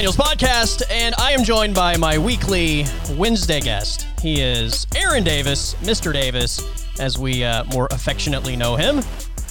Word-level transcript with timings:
Daniels 0.00 0.16
podcast, 0.16 0.82
and 0.90 1.14
I 1.18 1.32
am 1.32 1.44
joined 1.44 1.74
by 1.74 1.94
my 1.98 2.16
weekly 2.16 2.86
Wednesday 3.18 3.60
guest. 3.60 4.06
He 4.22 4.40
is 4.40 4.86
Aaron 4.96 5.22
Davis, 5.22 5.74
Mr. 5.82 6.10
Davis, 6.10 6.58
as 6.98 7.18
we 7.18 7.44
uh, 7.44 7.64
more 7.64 7.86
affectionately 7.90 8.56
know 8.56 8.76
him. 8.76 9.02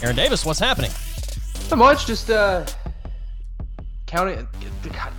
Aaron 0.01 0.15
Davis, 0.15 0.43
what's 0.43 0.57
happening? 0.57 0.89
Not 1.69 1.77
much, 1.77 2.07
just 2.07 2.31
uh, 2.31 2.65
counting. 4.07 4.47
God. 4.91 5.13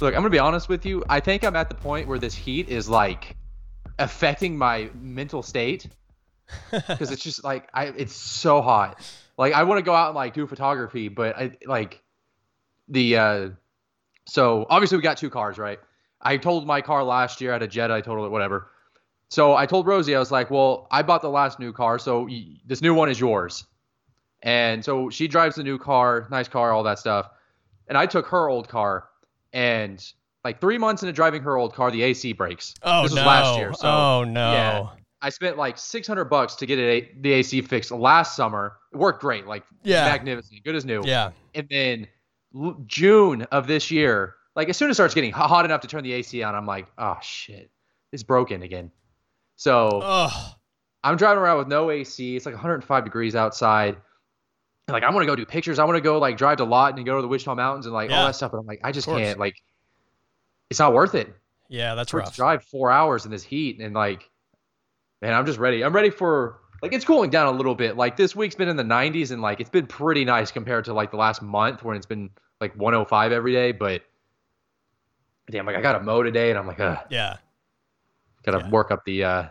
Look, 0.00 0.14
I'm 0.14 0.20
gonna 0.20 0.30
be 0.30 0.38
honest 0.38 0.68
with 0.68 0.86
you. 0.86 1.02
I 1.08 1.18
think 1.18 1.42
I'm 1.42 1.56
at 1.56 1.68
the 1.68 1.74
point 1.74 2.06
where 2.06 2.20
this 2.20 2.36
heat 2.36 2.68
is 2.68 2.88
like 2.88 3.34
affecting 3.98 4.56
my 4.56 4.90
mental 4.94 5.42
state 5.42 5.88
because 6.70 7.10
it's 7.10 7.24
just 7.24 7.42
like 7.42 7.68
I, 7.74 7.86
it's 7.86 8.14
so 8.14 8.62
hot. 8.62 9.00
Like 9.36 9.54
I 9.54 9.64
want 9.64 9.78
to 9.78 9.82
go 9.82 9.92
out 9.92 10.10
and 10.10 10.14
like 10.14 10.34
do 10.34 10.46
photography, 10.46 11.08
but 11.08 11.36
I 11.36 11.56
like 11.66 12.00
the 12.86 13.16
uh 13.16 13.48
so 14.28 14.66
obviously 14.70 14.96
we 14.98 15.02
got 15.02 15.16
two 15.16 15.30
cars, 15.30 15.58
right? 15.58 15.78
I 16.20 16.36
told 16.36 16.66
my 16.66 16.80
car 16.80 17.02
last 17.04 17.40
year 17.40 17.52
at 17.52 17.62
a 17.62 17.68
Jetta, 17.68 17.94
I 17.94 18.00
told 18.00 18.18
her 18.18 18.28
whatever. 18.28 18.70
So 19.30 19.54
I 19.54 19.66
told 19.66 19.86
Rosie, 19.86 20.14
I 20.16 20.18
was 20.18 20.30
like, 20.32 20.50
well, 20.50 20.86
I 20.90 21.02
bought 21.02 21.22
the 21.22 21.28
last 21.30 21.58
new 21.60 21.72
car, 21.72 21.98
so 21.98 22.24
y- 22.24 22.44
this 22.66 22.80
new 22.80 22.94
one 22.94 23.08
is 23.10 23.20
yours. 23.20 23.64
And 24.42 24.84
so 24.84 25.10
she 25.10 25.28
drives 25.28 25.56
the 25.56 25.64
new 25.64 25.78
car, 25.78 26.26
nice 26.30 26.48
car, 26.48 26.72
all 26.72 26.82
that 26.84 26.98
stuff. 26.98 27.28
And 27.88 27.98
I 27.98 28.06
took 28.06 28.26
her 28.28 28.48
old 28.48 28.68
car, 28.68 29.08
and 29.52 30.04
like 30.44 30.60
three 30.60 30.78
months 30.78 31.02
into 31.02 31.12
driving 31.12 31.42
her 31.42 31.56
old 31.56 31.74
car, 31.74 31.90
the 31.90 32.02
AC 32.02 32.32
breaks. 32.34 32.74
Oh 32.82 33.02
this 33.02 33.14
no! 33.14 33.22
was 33.22 33.26
last 33.26 33.58
year. 33.58 33.72
So 33.74 33.88
oh 33.88 34.24
no! 34.24 34.52
yeah. 34.52 34.86
I 35.20 35.30
spent 35.30 35.56
like 35.58 35.76
600 35.76 36.26
bucks 36.26 36.54
to 36.56 36.66
get 36.66 36.78
it, 36.78 37.22
the 37.22 37.32
AC 37.32 37.60
fixed 37.62 37.90
last 37.90 38.36
summer. 38.36 38.76
It 38.92 38.96
worked 38.98 39.20
great, 39.20 39.46
like 39.46 39.64
Yeah. 39.82 40.04
magnificent, 40.04 40.62
good 40.64 40.76
as 40.76 40.84
new. 40.84 41.02
Yeah. 41.04 41.32
And 41.54 41.66
then 41.68 42.06
June 42.86 43.42
of 43.52 43.66
this 43.66 43.90
year, 43.90 44.34
like 44.56 44.68
as 44.68 44.76
soon 44.76 44.90
as 44.90 44.94
it 44.94 44.96
starts 44.96 45.14
getting 45.14 45.32
hot 45.32 45.64
enough 45.64 45.82
to 45.82 45.88
turn 45.88 46.02
the 46.04 46.12
AC 46.12 46.42
on, 46.42 46.54
I'm 46.54 46.66
like, 46.66 46.86
oh 46.98 47.16
shit, 47.22 47.70
it's 48.12 48.22
broken 48.22 48.62
again. 48.62 48.90
So 49.56 50.00
Ugh. 50.02 50.54
I'm 51.04 51.16
driving 51.16 51.42
around 51.42 51.58
with 51.58 51.68
no 51.68 51.90
AC. 51.90 52.36
It's 52.36 52.46
like 52.46 52.54
105 52.54 53.04
degrees 53.04 53.34
outside. 53.36 53.96
And 54.86 54.92
like 54.94 55.02
I 55.02 55.10
want 55.10 55.22
to 55.22 55.26
go 55.26 55.36
do 55.36 55.44
pictures. 55.44 55.78
I 55.78 55.84
want 55.84 55.96
to 55.96 56.00
go 56.00 56.18
like 56.18 56.36
drive 56.36 56.56
to 56.58 56.64
Lawton 56.64 56.98
and 56.98 57.06
go 57.06 57.16
to 57.16 57.22
the 57.22 57.28
Wichita 57.28 57.54
Mountains 57.54 57.86
and 57.86 57.92
like 57.94 58.10
Yeah. 58.10 58.20
all 58.20 58.26
that 58.26 58.34
stuff. 58.34 58.52
But 58.52 58.58
I'm 58.58 58.66
like, 58.66 58.80
I 58.82 58.92
just 58.92 59.06
can't. 59.06 59.38
Like, 59.38 59.54
it's 60.70 60.80
not 60.80 60.92
worth 60.92 61.14
it 61.14 61.32
Yeah, 61.68 61.94
that's 61.94 62.10
for 62.10 62.18
it 62.18 62.22
rough. 62.22 62.30
to 62.30 62.36
drive 62.36 62.64
four 62.64 62.90
hours 62.90 63.24
in 63.24 63.30
this 63.30 63.42
heat. 63.42 63.80
And 63.80 63.94
like, 63.94 64.28
man, 65.22 65.34
I'm 65.34 65.44
just 65.46 65.58
ready. 65.58 65.84
I'm 65.84 65.94
ready 65.94 66.10
for 66.10 66.60
like 66.82 66.92
it's 66.92 67.04
cooling 67.04 67.30
down 67.30 67.46
a 67.52 67.56
little 67.56 67.74
bit. 67.74 67.96
Like 67.96 68.16
this 68.16 68.36
week's 68.36 68.54
been 68.54 68.68
in 68.68 68.76
the 68.76 68.82
90s 68.84 69.30
and 69.30 69.42
like 69.42 69.60
it's 69.60 69.70
been 69.70 69.86
pretty 69.86 70.24
nice 70.24 70.50
compared 70.50 70.84
to 70.86 70.92
like 70.94 71.10
the 71.10 71.16
last 71.16 71.42
month 71.42 71.82
when 71.82 71.96
it's 71.96 72.06
been 72.06 72.30
like 72.60 72.74
105 72.76 73.32
every 73.32 73.52
day. 73.52 73.72
But 73.72 74.02
damn, 75.50 75.66
like 75.66 75.76
I 75.76 75.80
got 75.80 75.94
to 75.98 76.00
mow 76.00 76.22
today, 76.22 76.50
and 76.50 76.58
I'm 76.58 76.66
like, 76.66 76.80
uh, 76.80 76.96
Yeah, 77.10 77.36
gotta 78.44 78.58
Yeah. 78.58 78.70
work 78.70 78.90
up 78.90 79.04
the. 79.04 79.24
uh 79.24 79.44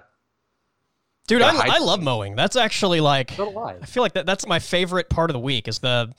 dude, 1.27 1.41
Yeah, 1.41 1.47
I, 1.47 1.67
I- 1.71 1.75
I 1.75 1.79
love 1.79 2.01
mowing. 2.01 2.35
That's 2.35 2.55
actually 2.55 3.01
like 3.01 3.31
So 3.31 3.57
I. 3.59 3.73
I 3.81 3.85
feel 3.85 4.01
like 4.03 4.13
that, 4.13 4.25
that's 4.25 4.47
my 4.47 4.59
favorite 4.59 5.09
part 5.09 5.29
of 5.29 5.33
the 5.33 5.39
week 5.41 5.67
is 5.67 5.79
the 5.79 6.13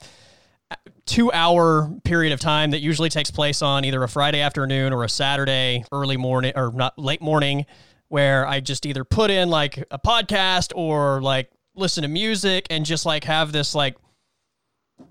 two 1.07 1.31
hour 1.31 1.89
period 2.03 2.31
of 2.31 2.39
time 2.39 2.69
that 2.71 2.79
usually 2.81 3.09
takes 3.09 3.31
place 3.31 3.63
on 3.63 3.83
either 3.85 4.03
a 4.03 4.07
Friday 4.07 4.39
afternoon 4.41 4.93
or 4.93 5.03
a 5.03 5.09
Saturday 5.09 5.83
early 5.91 6.15
morning 6.17 6.53
or 6.55 6.71
not 6.71 6.99
late 6.99 7.21
morning 7.23 7.65
where 8.09 8.45
I 8.47 8.59
just 8.59 8.85
either 8.85 9.03
put 9.03 9.31
in 9.31 9.49
like 9.49 9.77
a 9.91 9.97
podcast 9.99 10.71
or 10.75 11.21
like 11.21 11.49
listen 11.75 12.01
to 12.03 12.07
music 12.09 12.67
and 12.69 12.85
just 12.85 13.05
like 13.05 13.23
have 13.23 13.51
this 13.51 13.73
like 13.73 13.95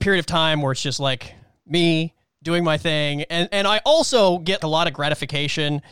period 0.00 0.18
of 0.20 0.26
time 0.26 0.60
where 0.60 0.72
it's 0.72 0.82
just 0.82 1.00
like 1.00 1.34
me 1.66 2.14
doing 2.42 2.62
my 2.62 2.76
thing 2.78 3.22
and 3.24 3.48
and 3.52 3.66
I 3.66 3.80
also 3.84 4.38
get 4.38 4.62
a 4.62 4.68
lot 4.68 4.86
of 4.86 4.92
gratification 4.92 5.82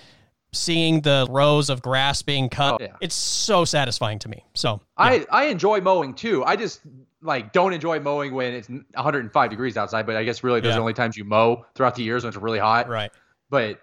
seeing 0.53 1.01
the 1.03 1.27
rows 1.29 1.69
of 1.71 1.83
grass 1.83 2.23
being 2.23 2.49
cut. 2.49 2.75
Oh, 2.81 2.85
yeah. 2.85 2.97
It's 3.01 3.15
so 3.15 3.65
satisfying 3.65 4.19
to 4.21 4.29
me. 4.29 4.45
So 4.55 4.81
I 4.97 5.27
I 5.31 5.47
enjoy 5.47 5.81
mowing 5.81 6.15
too. 6.15 6.45
I 6.45 6.57
just 6.57 6.81
like 7.23 7.53
don't 7.53 7.73
enjoy 7.73 7.99
mowing 8.01 8.33
when 8.35 8.55
it's 8.55 8.69
105 8.69 9.51
degrees 9.51 9.77
outside. 9.77 10.07
But 10.07 10.17
I 10.17 10.25
guess 10.25 10.45
really 10.45 10.61
those 10.61 10.69
Yeah. 10.71 10.75
are 10.75 10.77
the 10.77 10.81
only 10.83 10.95
times 10.95 11.17
you 11.17 11.25
mow 11.25 11.65
throughout 11.75 11.95
the 11.95 12.03
years 12.05 12.23
when 12.25 12.29
it's 12.29 12.37
really 12.41 12.59
hot. 12.59 12.89
right. 12.89 13.11
But 13.51 13.71
yeah, 13.71 13.77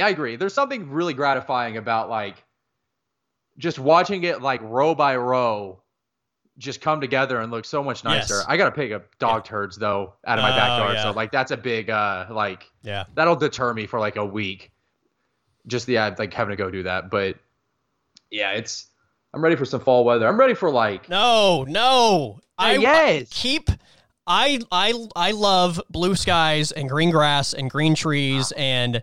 I 0.00 0.08
agree. 0.08 0.36
There's 0.36 0.54
something 0.54 0.90
really 0.90 1.14
gratifying 1.14 1.76
about 1.76 2.08
like 2.08 2.42
just 3.58 3.78
watching 3.78 4.24
it 4.24 4.40
like 4.42 4.60
row 4.62 4.94
by 4.94 5.16
row 5.16 5.80
just 6.58 6.80
come 6.80 7.00
together 7.00 7.40
and 7.40 7.50
look 7.50 7.64
so 7.64 7.82
much 7.82 8.04
nicer. 8.04 8.34
Yes. 8.34 8.44
I 8.46 8.56
gotta 8.56 8.72
pick 8.72 8.92
up 8.92 9.04
dog 9.18 9.44
turds 9.44 9.76
though 9.76 10.14
out 10.26 10.38
of 10.38 10.42
my 10.42 10.52
Oh, 10.52 10.56
backyard. 10.56 10.94
yeah. 10.96 11.02
So 11.02 11.10
like 11.12 11.32
that's 11.32 11.50
a 11.50 11.56
big 11.56 11.90
uh 11.90 12.26
like 12.30 12.70
Yeah. 12.82 13.04
that'll 13.14 13.36
deter 13.36 13.72
me 13.74 13.86
for 13.86 13.98
like 14.00 14.16
a 14.16 14.24
week. 14.24 14.70
Just 15.66 15.88
yeah, 15.88 16.14
like 16.18 16.32
having 16.34 16.50
to 16.52 16.56
go 16.62 16.70
do 16.70 16.82
that. 16.84 17.10
But 17.10 17.36
yeah, 18.30 18.52
it's 18.52 18.86
I'm 19.34 19.42
ready 19.42 19.56
for 19.56 19.64
some 19.64 19.80
fall 19.80 20.04
weather. 20.04 20.26
I'm 20.26 20.38
ready 20.38 20.54
for 20.54 20.70
like 20.70 21.08
No, 21.08 21.64
no. 21.68 22.40
I 22.58 22.76
yes. 22.76 23.28
keep 23.30 23.70
I 24.26 24.60
I 24.70 24.92
I 25.16 25.32
love 25.32 25.80
blue 25.90 26.14
skies 26.16 26.70
and 26.72 26.88
green 26.88 27.10
grass 27.10 27.54
and 27.54 27.70
green 27.70 27.94
trees 27.94 28.52
and 28.56 29.02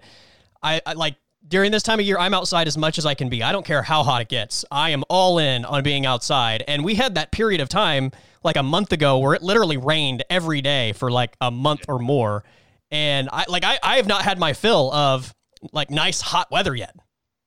I, 0.61 0.81
I 0.85 0.93
like 0.93 1.15
during 1.47 1.71
this 1.71 1.83
time 1.83 1.99
of 1.99 2.05
year 2.05 2.17
I'm 2.17 2.33
outside 2.33 2.67
as 2.67 2.77
much 2.77 2.97
as 2.97 3.05
I 3.05 3.13
can 3.13 3.29
be. 3.29 3.43
I 3.43 3.51
don't 3.51 3.65
care 3.65 3.81
how 3.81 4.03
hot 4.03 4.21
it 4.21 4.29
gets. 4.29 4.65
I 4.71 4.91
am 4.91 5.03
all 5.09 5.39
in 5.39 5.65
on 5.65 5.83
being 5.83 6.05
outside. 6.05 6.63
And 6.67 6.83
we 6.83 6.95
had 6.95 7.15
that 7.15 7.31
period 7.31 7.61
of 7.61 7.69
time 7.69 8.11
like 8.43 8.55
a 8.55 8.63
month 8.63 8.91
ago 8.91 9.19
where 9.19 9.33
it 9.33 9.41
literally 9.41 9.77
rained 9.77 10.23
every 10.29 10.61
day 10.61 10.93
for 10.93 11.11
like 11.11 11.35
a 11.41 11.51
month 11.51 11.85
or 11.87 11.99
more. 11.99 12.43
And 12.91 13.29
I 13.31 13.45
like 13.47 13.63
I, 13.63 13.79
I 13.83 13.97
have 13.97 14.07
not 14.07 14.23
had 14.23 14.39
my 14.39 14.53
fill 14.53 14.91
of 14.93 15.33
like 15.73 15.89
nice 15.89 16.21
hot 16.21 16.49
weather 16.51 16.75
yet. 16.75 16.95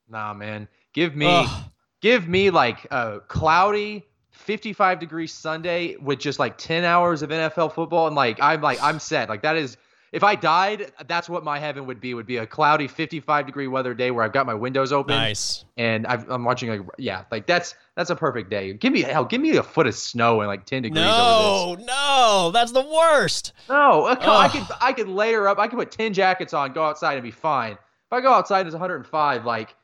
Nah, 0.09 0.35
man. 0.35 0.69
Give 0.93 1.17
me 1.17 1.27
Ugh. 1.29 1.65
give 2.01 2.29
me 2.29 2.51
like 2.51 2.87
a 2.91 3.21
cloudy 3.29 4.05
55 4.31 4.99
degree 4.99 5.27
Sunday 5.27 5.97
with 5.97 6.19
just 6.19 6.39
like 6.39 6.59
10 6.59 6.85
hours 6.85 7.23
of 7.23 7.31
NFL 7.31 7.75
football 7.75 8.07
and 8.07 8.17
like 8.17 8.39
I'm 8.41 8.61
like 8.61 8.83
I'm 8.83 8.99
set. 8.99 9.29
Like 9.29 9.43
that 9.43 9.57
is 9.57 9.77
if 10.13 10.23
I 10.23 10.35
died, 10.35 10.93
that's 11.07 11.29
what 11.29 11.43
my 11.43 11.59
heaven 11.59 11.87
would 11.87 11.99
be. 12.01 12.13
Would 12.13 12.27
be 12.27 12.37
a 12.37 12.47
cloudy 12.47 12.87
55 12.87 13.47
degree 13.47 13.67
weather 13.67 13.95
day 13.95 14.11
where 14.11 14.25
I've 14.25 14.33
got 14.33 14.45
my 14.47 14.55
windows 14.55 14.93
open 14.93 15.17
Nice. 15.17 15.65
and 15.79 16.07
I've, 16.07 16.29
I'm 16.31 16.45
watching 16.45 16.69
like 16.69 16.83
yeah, 16.99 17.25
like 17.31 17.47
that's 17.47 17.75
that's 17.97 18.11
a 18.11 18.17
perfect 18.17 18.51
day. 18.51 18.75
Give 18.75 18.93
me 18.93 19.01
hell, 19.03 19.25
give 19.25 19.41
me 19.41 19.57
a 19.57 19.63
foot 19.63 19.87
of 19.87 19.95
snow 19.95 20.41
and 20.43 20.49
like 20.49 20.67
10 20.67 20.83
degrees. 20.83 21.03
No, 21.03 21.77
no, 21.81 22.51
that's 22.53 22.73
the 22.73 22.83
worst. 22.83 23.53
No, 23.69 24.05
uh, 24.05 24.17
I 24.21 24.49
could 24.49 24.67
I 24.81 24.93
could 24.93 25.09
layer 25.09 25.49
up. 25.49 25.59
I 25.59 25.67
could 25.67 25.79
put 25.79 25.91
10 25.91 26.13
jackets 26.13 26.53
on, 26.53 26.73
go 26.73 26.85
outside 26.85 27.15
and 27.15 27.23
be 27.23 27.31
fine. 27.31 27.73
If 27.73 28.13
I 28.13 28.21
go 28.21 28.33
outside 28.33 28.61
and 28.61 28.67
it's 28.69 28.75
105, 28.75 29.47
like 29.47 29.75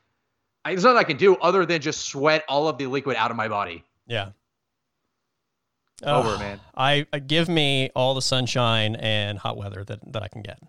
I, 0.63 0.71
there's 0.71 0.83
nothing 0.83 0.97
I 0.99 1.03
can 1.03 1.17
do 1.17 1.35
other 1.37 1.65
than 1.65 1.81
just 1.81 2.05
sweat 2.05 2.43
all 2.47 2.67
of 2.67 2.77
the 2.77 2.85
liquid 2.85 3.15
out 3.17 3.31
of 3.31 3.37
my 3.37 3.47
body. 3.47 3.83
Yeah. 4.05 4.29
Over, 6.03 6.29
Ugh. 6.29 6.39
man. 6.39 6.59
I, 6.75 7.05
I 7.11 7.19
give 7.19 7.49
me 7.49 7.89
all 7.95 8.13
the 8.13 8.21
sunshine 8.21 8.95
and 8.95 9.37
hot 9.37 9.57
weather 9.57 9.83
that, 9.83 9.99
that 10.13 10.23
I 10.23 10.27
can 10.27 10.41
get. 10.41 10.59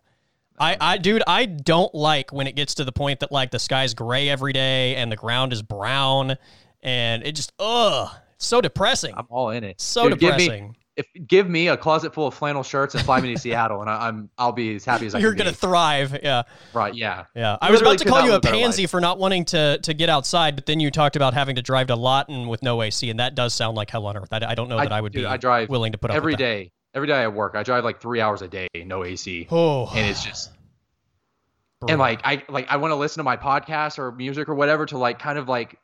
I, 0.58 0.76
I 0.78 0.98
dude, 0.98 1.22
I 1.26 1.46
don't 1.46 1.94
like 1.94 2.32
when 2.32 2.46
it 2.46 2.54
gets 2.54 2.74
to 2.74 2.84
the 2.84 2.92
point 2.92 3.20
that 3.20 3.32
like 3.32 3.50
the 3.50 3.58
sky's 3.58 3.94
gray 3.94 4.28
every 4.28 4.52
day 4.52 4.94
and 4.96 5.10
the 5.10 5.16
ground 5.16 5.54
is 5.54 5.62
brown 5.62 6.36
and 6.82 7.22
it 7.24 7.32
just 7.32 7.52
ugh, 7.58 8.10
it's 8.34 8.46
so 8.46 8.60
depressing. 8.60 9.14
I'm 9.16 9.26
all 9.30 9.50
in 9.50 9.64
it. 9.64 9.80
so 9.80 10.08
Dude, 10.08 10.18
depressing. 10.18 10.76
If 10.96 11.06
give 11.26 11.48
me 11.48 11.68
a 11.68 11.76
closet 11.76 12.12
full 12.12 12.26
of 12.26 12.34
flannel 12.34 12.62
shirts 12.62 12.94
and 12.94 13.04
fly 13.04 13.20
me 13.20 13.32
to 13.34 13.40
Seattle, 13.40 13.80
and 13.80 13.88
I, 13.88 14.08
I'm 14.08 14.28
I'll 14.36 14.52
be 14.52 14.74
as 14.74 14.84
happy 14.84 15.06
as 15.06 15.14
I 15.14 15.18
You're 15.20 15.34
gonna 15.34 15.50
be. 15.50 15.56
thrive. 15.56 16.18
Yeah. 16.22 16.42
right? 16.74 16.94
Yeah. 16.94 17.24
Yeah, 17.34 17.56
I 17.60 17.70
was 17.70 17.80
about 17.80 17.98
to 17.98 18.04
call 18.04 18.22
you 18.22 18.30
a 18.30 18.32
live 18.32 18.38
a 18.38 18.40
better 18.40 18.56
pansy 18.56 18.82
life. 18.82 18.90
for 18.90 19.00
not 19.00 19.18
wanting 19.18 19.44
to 19.46 19.78
to 19.78 19.94
get 19.94 20.08
outside, 20.08 20.56
but 20.56 20.66
then 20.66 20.80
you 20.80 20.90
talked 20.90 21.16
about 21.16 21.32
having 21.34 21.56
to 21.56 21.62
drive 21.62 21.86
to 21.88 21.96
Lawton 21.96 22.48
with 22.48 22.62
no 22.62 22.82
AC, 22.82 23.08
and 23.08 23.20
that 23.20 23.34
does 23.34 23.54
sound 23.54 23.76
like 23.76 23.88
hell 23.90 24.06
on 24.06 24.16
earth. 24.16 24.28
I, 24.32 24.40
I 24.46 24.54
don't 24.54 24.68
know 24.68 24.76
that 24.78 24.92
I, 24.92 25.00
would 25.00 25.12
dude, 25.12 25.22
be 25.22 25.26
I 25.26 25.36
drive 25.36 25.68
willing 25.68 25.92
to 25.92 25.98
put 25.98 26.10
up 26.10 26.16
every 26.16 26.32
with 26.32 26.38
that. 26.38 26.44
day. 26.44 26.72
Every 26.92 27.06
day 27.06 27.14
I 27.14 27.28
work, 27.28 27.54
I 27.54 27.62
drive 27.62 27.84
like 27.84 28.00
three 28.00 28.20
hours 28.20 28.42
a 28.42 28.48
day, 28.48 28.66
no 28.74 29.04
AC, 29.04 29.46
Oh, 29.50 29.86
and 29.94 30.06
it's 30.10 30.24
just 30.24 30.50
and 31.88 31.98
like 31.98 32.20
I 32.24 32.42
like 32.48 32.66
I 32.68 32.76
want 32.78 32.90
to 32.90 32.96
listen 32.96 33.20
to 33.20 33.24
my 33.24 33.36
podcast 33.36 33.98
or 33.98 34.12
music 34.12 34.48
or 34.48 34.54
whatever 34.54 34.86
to 34.86 34.98
like 34.98 35.18
kind 35.18 35.38
of 35.38 35.48
like 35.48 35.78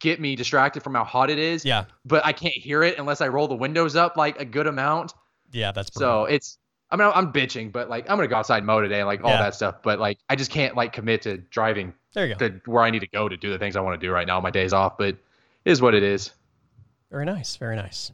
get 0.00 0.20
me 0.20 0.34
distracted 0.36 0.82
from 0.82 0.94
how 0.94 1.04
hot 1.04 1.30
it 1.30 1.38
is. 1.38 1.64
yeah, 1.64 1.84
But 2.04 2.24
I 2.26 2.32
can't 2.32 2.54
hear 2.54 2.82
it 2.82 2.98
unless 2.98 3.20
I 3.20 3.28
roll 3.28 3.46
the 3.48 3.54
windows 3.54 3.96
up 3.96 4.16
like 4.16 4.40
a 4.40 4.44
good 4.44 4.66
amount. 4.66 5.14
yeah, 5.52 5.72
that's. 5.72 5.92
So 5.94 6.24
it's 6.24 6.58
I 6.90 6.96
mean 6.96 7.10
I'm 7.14 7.32
bitching, 7.32 7.70
but 7.70 7.88
like 7.88 8.08
I'm 8.10 8.16
gonna 8.16 8.28
go 8.28 8.36
outside 8.36 8.58
and 8.58 8.66
mow 8.66 8.80
today 8.80 8.98
and 9.00 9.06
like 9.06 9.22
all 9.22 9.30
Yeah. 9.30 9.42
that 9.42 9.54
stuff. 9.54 9.76
But 9.82 9.98
like 10.00 10.18
I 10.28 10.34
just 10.36 10.50
can't 10.50 10.74
like 10.74 10.92
commit 10.92 11.22
to 11.22 11.36
driving 11.38 11.94
there 12.14 12.26
you 12.26 12.34
go. 12.34 12.48
to 12.48 12.60
where 12.66 12.82
I 12.82 12.90
need 12.90 13.00
to 13.00 13.06
go 13.08 13.28
to 13.28 13.36
do 13.36 13.50
the 13.50 13.58
things 13.58 13.76
I 13.76 13.80
want 13.80 14.00
to 14.00 14.04
do 14.06 14.12
right 14.12 14.26
now 14.26 14.40
my 14.40 14.50
days 14.50 14.72
off. 14.72 14.98
But 14.98 15.08
it 15.10 15.16
is 15.64 15.80
what 15.80 15.94
it 15.94 16.02
is. 16.02 16.32
Very 17.10 17.24
nice. 17.26 17.56
Very 17.56 17.76
nice. 17.76 18.10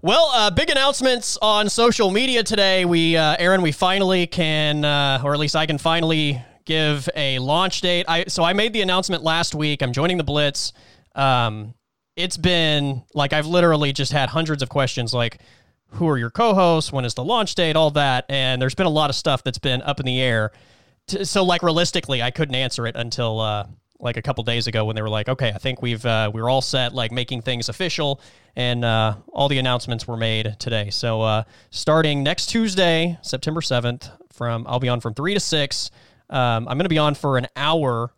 Well, 0.00 0.30
uh, 0.32 0.50
big 0.52 0.70
announcements 0.70 1.36
on 1.42 1.68
social 1.68 2.12
media 2.12 2.44
today. 2.44 2.84
We, 2.84 3.16
uh, 3.16 3.34
Aaron, 3.40 3.62
we 3.62 3.72
finally 3.72 4.28
can, 4.28 4.84
uh, 4.84 5.20
or 5.24 5.34
at 5.34 5.40
least 5.40 5.56
I 5.56 5.66
can 5.66 5.76
finally 5.78 6.40
give 6.68 7.08
a 7.16 7.38
launch 7.40 7.80
date. 7.80 8.04
I 8.06 8.26
so 8.28 8.44
I 8.44 8.52
made 8.52 8.72
the 8.72 8.82
announcement 8.82 9.24
last 9.24 9.54
week. 9.54 9.82
I'm 9.82 9.92
joining 9.92 10.18
the 10.18 10.24
Blitz. 10.24 10.72
Um, 11.14 11.74
it's 12.14 12.36
been 12.36 13.02
like 13.14 13.32
I've 13.32 13.46
literally 13.46 13.92
just 13.92 14.12
had 14.12 14.28
hundreds 14.28 14.62
of 14.62 14.68
questions. 14.68 15.14
Like, 15.14 15.38
who 15.92 16.06
are 16.08 16.18
your 16.18 16.30
co-hosts, 16.30 16.92
when 16.92 17.04
is 17.04 17.14
the 17.14 17.24
launch 17.24 17.54
date, 17.54 17.74
all 17.74 17.90
that, 17.92 18.26
and 18.28 18.60
there's 18.60 18.74
been 18.74 18.86
a 18.86 18.90
lot 18.90 19.08
of 19.08 19.16
stuff 19.16 19.42
that's 19.42 19.58
been 19.58 19.80
up 19.82 19.98
in 19.98 20.06
the 20.06 20.20
air. 20.20 20.52
So 21.22 21.42
like 21.42 21.62
realistically, 21.62 22.22
I 22.22 22.30
couldn't 22.30 22.54
answer 22.54 22.86
it 22.86 22.94
until 22.94 23.40
uh, 23.40 23.66
like 23.98 24.18
a 24.18 24.22
couple 24.22 24.44
days 24.44 24.66
ago 24.66 24.84
when 24.84 24.94
they 24.94 25.02
were 25.02 25.08
like, 25.08 25.28
okay, 25.28 25.48
I 25.48 25.58
think 25.58 25.80
we've 25.80 26.04
uh, 26.04 26.30
we're 26.32 26.50
all 26.50 26.60
set, 26.60 26.92
like 26.92 27.10
making 27.10 27.42
things 27.42 27.68
official, 27.68 28.20
and 28.54 28.84
uh, 28.84 29.16
all 29.32 29.48
the 29.48 29.58
announcements 29.58 30.06
were 30.06 30.18
made 30.18 30.56
today. 30.58 30.90
So 30.90 31.22
uh, 31.22 31.44
starting 31.70 32.22
next 32.22 32.46
Tuesday, 32.50 33.18
September 33.22 33.62
seventh, 33.62 34.10
from 34.30 34.66
I'll 34.68 34.80
be 34.80 34.90
on 34.90 35.00
from 35.00 35.14
three 35.14 35.34
to 35.34 35.40
six. 35.40 35.90
Um, 36.30 36.68
I'm 36.68 36.76
going 36.76 36.84
to 36.84 36.88
be 36.88 36.98
on 36.98 37.14
for 37.14 37.38
an 37.38 37.46
hour 37.56 38.12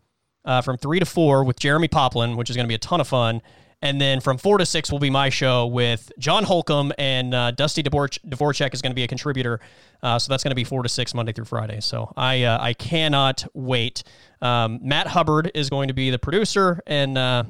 uh, 0.45 0.61
from 0.61 0.77
three 0.77 0.99
to 0.99 1.05
four 1.05 1.43
with 1.43 1.59
Jeremy 1.59 1.87
Poplin, 1.87 2.35
which 2.35 2.49
is 2.49 2.55
going 2.55 2.65
to 2.65 2.69
be 2.69 2.75
a 2.75 2.79
ton 2.79 3.01
of 3.01 3.07
fun. 3.07 3.41
And 3.83 3.99
then 3.99 4.19
from 4.19 4.37
four 4.37 4.59
to 4.59 4.65
six 4.65 4.91
will 4.91 4.99
be 4.99 5.09
my 5.09 5.29
show 5.29 5.65
with 5.65 6.11
John 6.19 6.43
Holcomb 6.43 6.93
and 6.99 7.33
uh, 7.33 7.51
Dusty 7.51 7.81
Dvorak, 7.81 8.19
Dvorak 8.29 8.73
is 8.73 8.81
going 8.81 8.91
to 8.91 8.95
be 8.95 9.03
a 9.03 9.07
contributor. 9.07 9.59
Uh, 10.03 10.19
so 10.19 10.31
that's 10.31 10.43
going 10.43 10.51
to 10.51 10.55
be 10.55 10.63
four 10.63 10.83
to 10.83 10.89
six 10.89 11.15
Monday 11.15 11.31
through 11.31 11.45
Friday. 11.45 11.79
So 11.79 12.13
I 12.15 12.43
uh, 12.43 12.61
I 12.61 12.73
cannot 12.73 13.45
wait. 13.53 14.03
Um, 14.41 14.79
Matt 14.83 15.07
Hubbard 15.07 15.51
is 15.55 15.69
going 15.69 15.87
to 15.87 15.95
be 15.95 16.11
the 16.11 16.19
producer, 16.19 16.81
and 16.85 17.17
uh, 17.17 17.43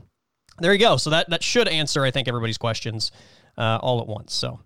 there 0.60 0.72
you 0.72 0.80
go. 0.80 0.96
So 0.96 1.10
that 1.10 1.30
that 1.32 1.44
should 1.44 1.68
answer 1.68 2.04
I 2.06 2.12
think 2.12 2.30
everybody's 2.30 2.58
questions 2.58 3.12
uh, 3.58 3.80
all 3.82 4.00
at 4.00 4.08
once. 4.08 4.34
So. 4.34 4.60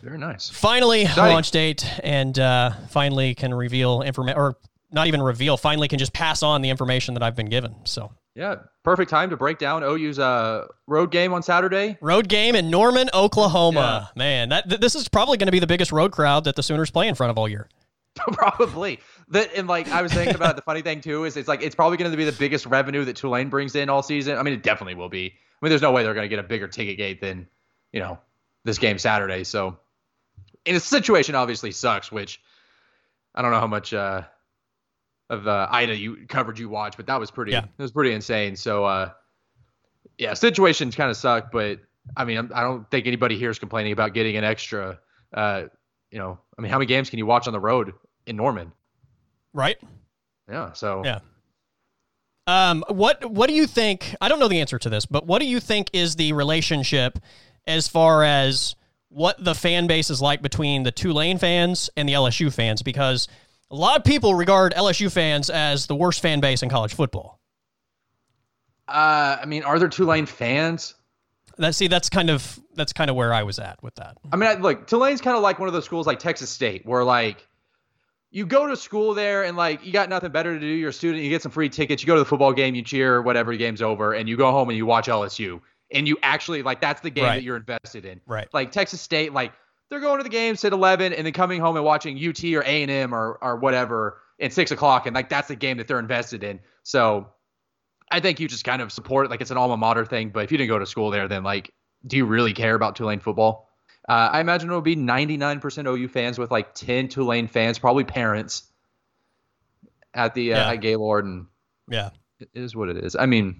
Very 0.00 0.18
nice. 0.18 0.48
Finally, 0.48 1.02
Exciting. 1.02 1.32
launch 1.34 1.50
date, 1.50 1.84
and 2.04 2.38
uh, 2.38 2.70
finally 2.88 3.34
can 3.34 3.52
reveal 3.52 4.02
information, 4.02 4.38
or 4.38 4.56
not 4.90 5.06
even 5.06 5.22
reveal. 5.22 5.56
Finally, 5.56 5.88
can 5.88 5.98
just 5.98 6.12
pass 6.12 6.42
on 6.42 6.62
the 6.62 6.70
information 6.70 7.14
that 7.14 7.22
I've 7.22 7.36
been 7.36 7.48
given. 7.48 7.74
So 7.84 8.12
yeah, 8.34 8.56
perfect 8.84 9.10
time 9.10 9.30
to 9.30 9.36
break 9.36 9.58
down 9.58 9.82
OU's 9.82 10.18
uh, 10.18 10.66
road 10.86 11.10
game 11.10 11.32
on 11.32 11.42
Saturday. 11.42 11.98
Road 12.00 12.28
game 12.28 12.54
in 12.54 12.70
Norman, 12.70 13.10
Oklahoma. 13.12 14.10
Yeah. 14.14 14.18
Man, 14.18 14.48
that 14.50 14.68
th- 14.68 14.80
this 14.80 14.94
is 14.94 15.08
probably 15.08 15.36
going 15.38 15.46
to 15.46 15.52
be 15.52 15.58
the 15.58 15.66
biggest 15.66 15.90
road 15.92 16.12
crowd 16.12 16.44
that 16.44 16.54
the 16.56 16.62
Sooners 16.62 16.90
play 16.90 17.08
in 17.08 17.14
front 17.14 17.30
of 17.30 17.38
all 17.38 17.48
year. 17.48 17.68
probably. 18.32 19.00
That 19.28 19.54
and 19.56 19.68
like 19.68 19.88
I 19.88 20.02
was 20.02 20.12
thinking 20.12 20.34
about 20.34 20.50
it, 20.50 20.56
the 20.56 20.62
funny 20.62 20.82
thing 20.82 21.00
too 21.00 21.24
is 21.24 21.36
it's 21.36 21.48
like 21.48 21.62
it's 21.62 21.74
probably 21.74 21.96
going 21.96 22.10
to 22.10 22.16
be 22.16 22.24
the 22.24 22.32
biggest 22.32 22.66
revenue 22.66 23.04
that 23.04 23.16
Tulane 23.16 23.48
brings 23.48 23.74
in 23.74 23.88
all 23.88 24.02
season. 24.02 24.38
I 24.38 24.42
mean, 24.42 24.54
it 24.54 24.62
definitely 24.62 24.94
will 24.94 25.08
be. 25.08 25.26
I 25.26 25.64
mean, 25.64 25.70
there's 25.70 25.82
no 25.82 25.92
way 25.92 26.04
they're 26.04 26.14
going 26.14 26.24
to 26.24 26.28
get 26.28 26.38
a 26.38 26.44
bigger 26.44 26.68
ticket 26.68 26.96
gate 26.96 27.20
than 27.20 27.48
you 27.92 28.00
know 28.00 28.18
this 28.64 28.78
game 28.78 28.98
Saturday. 28.98 29.44
So, 29.44 29.78
in 30.64 30.76
a 30.76 30.80
situation 30.80 31.34
obviously 31.34 31.72
sucks, 31.72 32.10
which 32.10 32.40
I 33.34 33.42
don't 33.42 33.50
know 33.50 33.60
how 33.60 33.66
much. 33.66 33.92
uh 33.92 34.22
of 35.30 35.46
uh, 35.46 35.68
Ida 35.70 35.96
you 35.96 36.26
coverage 36.28 36.58
you 36.58 36.68
watch, 36.68 36.96
but 36.96 37.06
that 37.06 37.20
was 37.20 37.30
pretty. 37.30 37.52
Yeah. 37.52 37.64
It 37.64 37.82
was 37.82 37.92
pretty 37.92 38.12
insane. 38.12 38.56
So 38.56 38.84
uh, 38.84 39.10
yeah, 40.16 40.34
situations 40.34 40.94
kind 40.94 41.10
of 41.10 41.16
suck, 41.16 41.52
but 41.52 41.80
I 42.16 42.24
mean, 42.24 42.38
I'm, 42.38 42.50
I 42.54 42.62
do 42.62 42.78
not 42.78 42.90
think 42.90 43.06
anybody 43.06 43.38
here 43.38 43.50
is 43.50 43.58
complaining 43.58 43.92
about 43.92 44.14
getting 44.14 44.36
an 44.36 44.44
extra. 44.44 44.98
Uh, 45.32 45.64
you 46.10 46.18
know, 46.18 46.38
I 46.58 46.62
mean, 46.62 46.70
how 46.70 46.78
many 46.78 46.86
games 46.86 47.10
can 47.10 47.18
you 47.18 47.26
watch 47.26 47.46
on 47.46 47.52
the 47.52 47.60
road 47.60 47.92
in 48.26 48.36
Norman? 48.36 48.72
Right. 49.52 49.78
Yeah. 50.50 50.72
So 50.72 51.02
yeah. 51.04 51.20
Um, 52.46 52.82
what 52.88 53.30
what 53.30 53.48
do 53.48 53.54
you 53.54 53.66
think? 53.66 54.14
I 54.20 54.28
don't 54.28 54.38
know 54.38 54.48
the 54.48 54.60
answer 54.60 54.78
to 54.78 54.88
this, 54.88 55.04
but 55.04 55.26
what 55.26 55.40
do 55.40 55.44
you 55.44 55.60
think 55.60 55.90
is 55.92 56.16
the 56.16 56.32
relationship 56.32 57.18
as 57.66 57.88
far 57.88 58.24
as 58.24 58.74
what 59.10 59.42
the 59.42 59.54
fan 59.54 59.86
base 59.86 60.08
is 60.08 60.22
like 60.22 60.40
between 60.40 60.82
the 60.82 60.90
Tulane 60.90 61.38
fans 61.38 61.90
and 61.96 62.08
the 62.08 62.14
LSU 62.14 62.50
fans? 62.50 62.82
Because 62.82 63.28
a 63.70 63.74
lot 63.74 63.98
of 63.98 64.04
people 64.04 64.34
regard 64.34 64.74
LSU 64.74 65.10
fans 65.10 65.50
as 65.50 65.86
the 65.86 65.94
worst 65.94 66.20
fan 66.20 66.40
base 66.40 66.62
in 66.62 66.68
college 66.68 66.94
football. 66.94 67.38
Uh, 68.86 69.38
I 69.42 69.46
mean, 69.46 69.64
are 69.64 69.78
there 69.78 69.88
Tulane 69.88 70.26
fans? 70.26 70.94
That 71.58 71.74
see, 71.74 71.88
that's 71.88 72.08
kind 72.08 72.30
of 72.30 72.58
that's 72.74 72.92
kind 72.92 73.10
of 73.10 73.16
where 73.16 73.34
I 73.34 73.42
was 73.42 73.58
at 73.58 73.82
with 73.82 73.96
that. 73.96 74.16
I 74.32 74.36
mean, 74.36 74.48
I, 74.48 74.54
look, 74.54 74.86
Tulane's 74.86 75.20
kind 75.20 75.36
of 75.36 75.42
like 75.42 75.58
one 75.58 75.68
of 75.68 75.74
those 75.74 75.84
schools 75.84 76.06
like 76.06 76.18
Texas 76.20 76.50
State, 76.50 76.86
where 76.86 77.04
like 77.04 77.46
you 78.30 78.46
go 78.46 78.66
to 78.66 78.76
school 78.76 79.12
there 79.12 79.44
and 79.44 79.56
like 79.56 79.84
you 79.84 79.92
got 79.92 80.08
nothing 80.08 80.30
better 80.30 80.54
to 80.54 80.60
do. 80.60 80.66
You're 80.66 80.90
a 80.90 80.92
student, 80.92 81.22
you 81.22 81.30
get 81.30 81.42
some 81.42 81.52
free 81.52 81.68
tickets, 81.68 82.02
you 82.02 82.06
go 82.06 82.14
to 82.14 82.20
the 82.20 82.24
football 82.24 82.52
game, 82.52 82.74
you 82.74 82.82
cheer, 82.82 83.20
whatever 83.20 83.54
game's 83.56 83.82
over, 83.82 84.14
and 84.14 84.28
you 84.28 84.36
go 84.36 84.50
home 84.52 84.68
and 84.68 84.78
you 84.78 84.86
watch 84.86 85.08
LSU, 85.08 85.60
and 85.90 86.06
you 86.06 86.16
actually 86.22 86.62
like 86.62 86.80
that's 86.80 87.00
the 87.00 87.10
game 87.10 87.24
right. 87.24 87.34
that 87.36 87.42
you're 87.42 87.56
invested 87.56 88.04
in. 88.04 88.20
Right. 88.26 88.48
Like 88.52 88.70
Texas 88.70 89.00
State, 89.00 89.32
like 89.32 89.52
they're 89.90 90.00
going 90.00 90.18
to 90.18 90.24
the 90.24 90.30
games 90.30 90.64
at 90.64 90.72
11 90.72 91.12
and 91.12 91.26
then 91.26 91.32
coming 91.32 91.60
home 91.60 91.76
and 91.76 91.84
watching 91.84 92.16
UT 92.16 92.42
or 92.44 92.62
A&M 92.62 93.14
or, 93.14 93.38
or 93.40 93.56
whatever 93.56 94.20
at 94.40 94.52
6 94.52 94.70
o'clock. 94.70 95.06
And 95.06 95.14
like 95.14 95.28
that's 95.28 95.48
the 95.48 95.56
game 95.56 95.78
that 95.78 95.88
they're 95.88 95.98
invested 95.98 96.44
in. 96.44 96.60
So 96.82 97.28
I 98.10 98.20
think 98.20 98.40
you 98.40 98.48
just 98.48 98.64
kind 98.64 98.82
of 98.82 98.92
support 98.92 99.26
it 99.26 99.30
like 99.30 99.40
it's 99.40 99.50
an 99.50 99.56
alma 99.56 99.76
mater 99.76 100.04
thing. 100.04 100.30
But 100.30 100.44
if 100.44 100.52
you 100.52 100.58
didn't 100.58 100.68
go 100.68 100.78
to 100.78 100.86
school 100.86 101.10
there, 101.10 101.28
then 101.28 101.42
like, 101.42 101.72
do 102.06 102.16
you 102.16 102.26
really 102.26 102.52
care 102.52 102.74
about 102.74 102.96
Tulane 102.96 103.20
football? 103.20 103.68
Uh, 104.08 104.30
I 104.32 104.40
imagine 104.40 104.70
it 104.70 104.74
would 104.74 104.84
be 104.84 104.96
99% 104.96 105.86
OU 105.86 106.08
fans 106.08 106.38
with 106.38 106.50
like 106.50 106.74
10 106.74 107.08
Tulane 107.08 107.46
fans, 107.46 107.78
probably 107.78 108.04
parents 108.04 108.64
at 110.14 110.34
the 110.34 110.54
uh, 110.54 110.58
yeah. 110.58 110.70
at 110.70 110.76
Gaylord. 110.76 111.26
And 111.26 111.46
yeah, 111.90 112.10
it 112.40 112.48
is 112.54 112.74
what 112.74 112.88
it 112.88 112.96
is. 112.96 113.16
I 113.16 113.26
mean, 113.26 113.56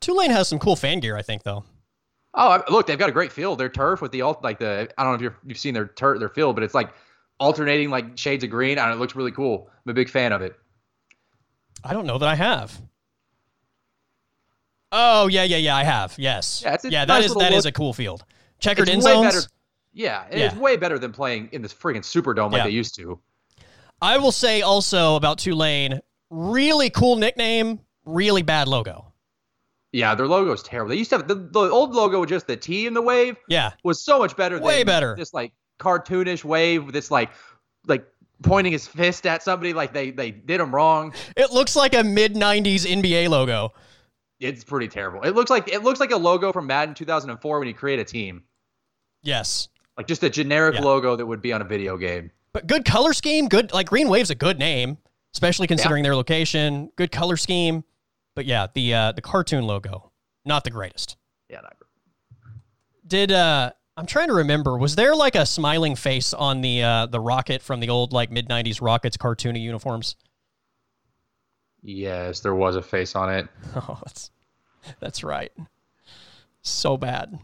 Tulane 0.00 0.30
has 0.30 0.48
some 0.48 0.58
cool 0.58 0.76
fan 0.76 1.00
gear, 1.00 1.16
I 1.16 1.22
think, 1.22 1.42
though. 1.42 1.64
Oh, 2.40 2.62
look, 2.70 2.86
they've 2.86 2.98
got 2.98 3.08
a 3.08 3.12
great 3.12 3.32
field. 3.32 3.58
Their 3.58 3.68
turf 3.68 4.00
with 4.00 4.12
the 4.12 4.22
alt, 4.22 4.44
like 4.44 4.60
the 4.60 4.88
I 4.96 5.02
don't 5.02 5.12
know 5.12 5.16
if 5.16 5.20
you're, 5.20 5.36
you've 5.44 5.58
seen 5.58 5.74
their 5.74 5.88
turf 5.88 6.20
their 6.20 6.28
field, 6.28 6.54
but 6.54 6.62
it's 6.62 6.74
like 6.74 6.94
alternating 7.40 7.90
like 7.90 8.16
shades 8.16 8.44
of 8.44 8.50
green. 8.50 8.78
and 8.78 8.92
it 8.92 8.98
looks 8.98 9.16
really 9.16 9.32
cool. 9.32 9.68
I'm 9.84 9.90
a 9.90 9.94
big 9.94 10.08
fan 10.08 10.32
of 10.32 10.40
it. 10.40 10.54
I 11.82 11.92
don't 11.92 12.06
know 12.06 12.16
that 12.16 12.28
I 12.28 12.36
have. 12.36 12.80
Oh 14.92 15.26
yeah, 15.26 15.42
yeah, 15.42 15.56
yeah. 15.56 15.76
I 15.76 15.82
have. 15.82 16.14
Yes. 16.16 16.62
Yeah, 16.64 16.76
yeah. 16.84 17.04
That 17.04 17.14
nice 17.14 17.26
is 17.26 17.34
that 17.34 17.52
is 17.52 17.66
a 17.66 17.72
cool 17.72 17.92
field. 17.92 18.24
Checkered 18.60 18.88
in 18.88 19.00
zones. 19.00 19.34
Better, 19.34 19.46
yeah, 19.92 20.24
yeah, 20.30 20.46
it's 20.46 20.54
way 20.54 20.76
better 20.76 20.98
than 20.98 21.12
playing 21.12 21.48
in 21.50 21.60
this 21.60 21.74
friggin' 21.74 21.98
Superdome 21.98 22.52
like 22.52 22.60
yeah. 22.60 22.64
they 22.64 22.70
used 22.70 22.94
to. 22.96 23.18
I 24.00 24.16
will 24.18 24.32
say 24.32 24.62
also 24.62 25.16
about 25.16 25.38
Tulane, 25.38 26.00
really 26.30 26.88
cool 26.88 27.16
nickname, 27.16 27.80
really 28.04 28.42
bad 28.42 28.68
logo. 28.68 29.07
Yeah, 29.92 30.14
their 30.14 30.26
logo 30.26 30.52
is 30.52 30.62
terrible. 30.62 30.90
They 30.90 30.96
used 30.96 31.10
to 31.10 31.16
have 31.16 31.28
the, 31.28 31.34
the 31.34 31.60
old 31.60 31.94
logo 31.94 32.20
with 32.20 32.28
just 32.28 32.46
the 32.46 32.56
T 32.56 32.86
in 32.86 32.94
the 32.94 33.02
wave. 33.02 33.36
Yeah, 33.48 33.72
was 33.84 34.02
so 34.02 34.18
much 34.18 34.36
better. 34.36 34.60
Way 34.60 34.84
better. 34.84 35.14
This 35.16 35.32
like 35.32 35.52
cartoonish 35.80 36.44
wave 36.44 36.84
with 36.84 36.94
this 36.94 37.10
like 37.10 37.30
like 37.86 38.06
pointing 38.42 38.72
his 38.72 38.86
fist 38.86 39.26
at 39.26 39.42
somebody 39.42 39.72
like 39.72 39.92
they 39.92 40.10
they 40.10 40.30
did 40.30 40.60
him 40.60 40.74
wrong. 40.74 41.14
It 41.36 41.52
looks 41.52 41.74
like 41.74 41.94
a 41.94 42.04
mid 42.04 42.34
'90s 42.34 42.84
NBA 42.84 43.28
logo. 43.28 43.72
It's 44.40 44.62
pretty 44.62 44.88
terrible. 44.88 45.22
It 45.22 45.34
looks 45.34 45.50
like 45.50 45.68
it 45.68 45.82
looks 45.82 46.00
like 46.00 46.10
a 46.10 46.16
logo 46.16 46.52
from 46.52 46.66
Madden 46.66 46.94
2004 46.94 47.58
when 47.58 47.68
you 47.68 47.74
create 47.74 47.98
a 47.98 48.04
team. 48.04 48.42
Yes. 49.22 49.68
Like 49.96 50.06
just 50.06 50.22
a 50.22 50.30
generic 50.30 50.76
yeah. 50.76 50.82
logo 50.82 51.16
that 51.16 51.26
would 51.26 51.42
be 51.42 51.52
on 51.52 51.60
a 51.60 51.64
video 51.64 51.96
game. 51.96 52.30
But 52.52 52.66
good 52.66 52.84
color 52.84 53.12
scheme. 53.12 53.48
Good 53.48 53.72
like 53.72 53.88
Green 53.88 54.08
Wave's 54.08 54.30
a 54.30 54.34
good 54.34 54.58
name, 54.58 54.98
especially 55.34 55.66
considering 55.66 56.04
yeah. 56.04 56.10
their 56.10 56.16
location. 56.16 56.90
Good 56.96 57.10
color 57.10 57.36
scheme. 57.36 57.84
But 58.38 58.46
yeah, 58.46 58.68
the 58.72 58.94
uh, 58.94 59.10
the 59.10 59.20
cartoon 59.20 59.64
logo, 59.66 60.12
not 60.44 60.62
the 60.62 60.70
greatest. 60.70 61.16
Yeah, 61.50 61.60
not 61.60 61.74
great. 61.76 61.90
Did 63.04 63.32
uh 63.32 63.72
I'm 63.96 64.06
trying 64.06 64.28
to 64.28 64.34
remember, 64.34 64.78
was 64.78 64.94
there 64.94 65.16
like 65.16 65.34
a 65.34 65.44
smiling 65.44 65.96
face 65.96 66.32
on 66.32 66.60
the 66.60 66.84
uh 66.84 67.06
the 67.06 67.18
rocket 67.18 67.62
from 67.62 67.80
the 67.80 67.88
old 67.88 68.12
like 68.12 68.30
mid 68.30 68.48
nineties 68.48 68.80
Rockets 68.80 69.16
cartoony 69.16 69.60
uniforms? 69.60 70.14
Yes, 71.82 72.38
there 72.38 72.54
was 72.54 72.76
a 72.76 72.82
face 72.82 73.16
on 73.16 73.34
it. 73.34 73.48
Oh, 73.74 73.98
that's 74.04 74.30
that's 75.00 75.24
right. 75.24 75.50
So 76.62 76.96
bad. 76.96 77.40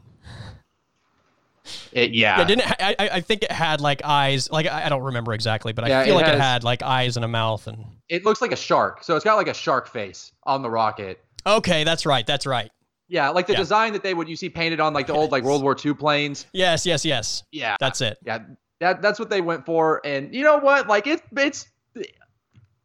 It, 1.93 2.13
yeah. 2.13 2.39
yeah 2.39 2.45
didn't 2.45 2.71
I, 2.81 2.97
I 2.99 3.21
think 3.21 3.43
it 3.43 3.53
had 3.53 3.81
like 3.81 4.03
eyes. 4.05 4.51
Like 4.51 4.67
I, 4.67 4.89
don't 4.89 5.03
remember 5.03 5.33
exactly, 5.33 5.73
but 5.73 5.87
yeah, 5.87 6.01
I 6.01 6.05
feel 6.05 6.15
it 6.15 6.23
like 6.23 6.27
has, 6.27 6.37
it 6.37 6.41
had 6.41 6.65
like 6.65 6.83
eyes 6.83 7.17
and 7.17 7.25
a 7.25 7.29
mouth 7.29 7.67
and. 7.67 7.85
It 8.09 8.25
looks 8.25 8.43
like 8.43 8.53
a 8.53 8.57
shark, 8.57 9.03
so 9.03 9.17
it's 9.17 9.25
got 9.25 9.37
like 9.37 9.49
a 9.49 9.55
shark 9.55 9.89
face 9.89 10.33
on 10.45 10.63
the 10.63 10.69
rocket. 10.69 11.25
Okay, 11.47 11.85
that's 11.85 12.05
right. 12.05 12.27
That's 12.27 12.47
right. 12.47 12.71
Yeah, 13.09 13.31
like 13.31 13.47
the 13.47 13.53
yeah. 13.53 13.59
design 13.59 13.93
that 13.93 14.03
they 14.03 14.15
would 14.15 14.29
you 14.29 14.37
see 14.37 14.49
painted 14.49 14.81
on 14.81 14.93
like 14.93 15.07
the 15.07 15.15
old 15.15 15.33
like 15.33 15.45
World 15.45 15.63
War 15.63 15.77
II 15.83 15.95
planes. 15.95 16.47
Yes, 16.53 16.85
yes, 16.85 17.05
yes. 17.05 17.43
Yeah, 17.53 17.77
that's 17.81 18.01
it. 18.01 18.19
Yeah, 18.25 18.41
that 18.81 19.03
that's 19.03 19.19
what 19.19 19.31
they 19.31 19.41
went 19.41 19.65
for, 19.65 20.01
and 20.05 20.35
you 20.35 20.43
know 20.43 20.59
what? 20.59 20.89
Like 20.89 21.07
it, 21.07 21.23
it's 21.37 21.67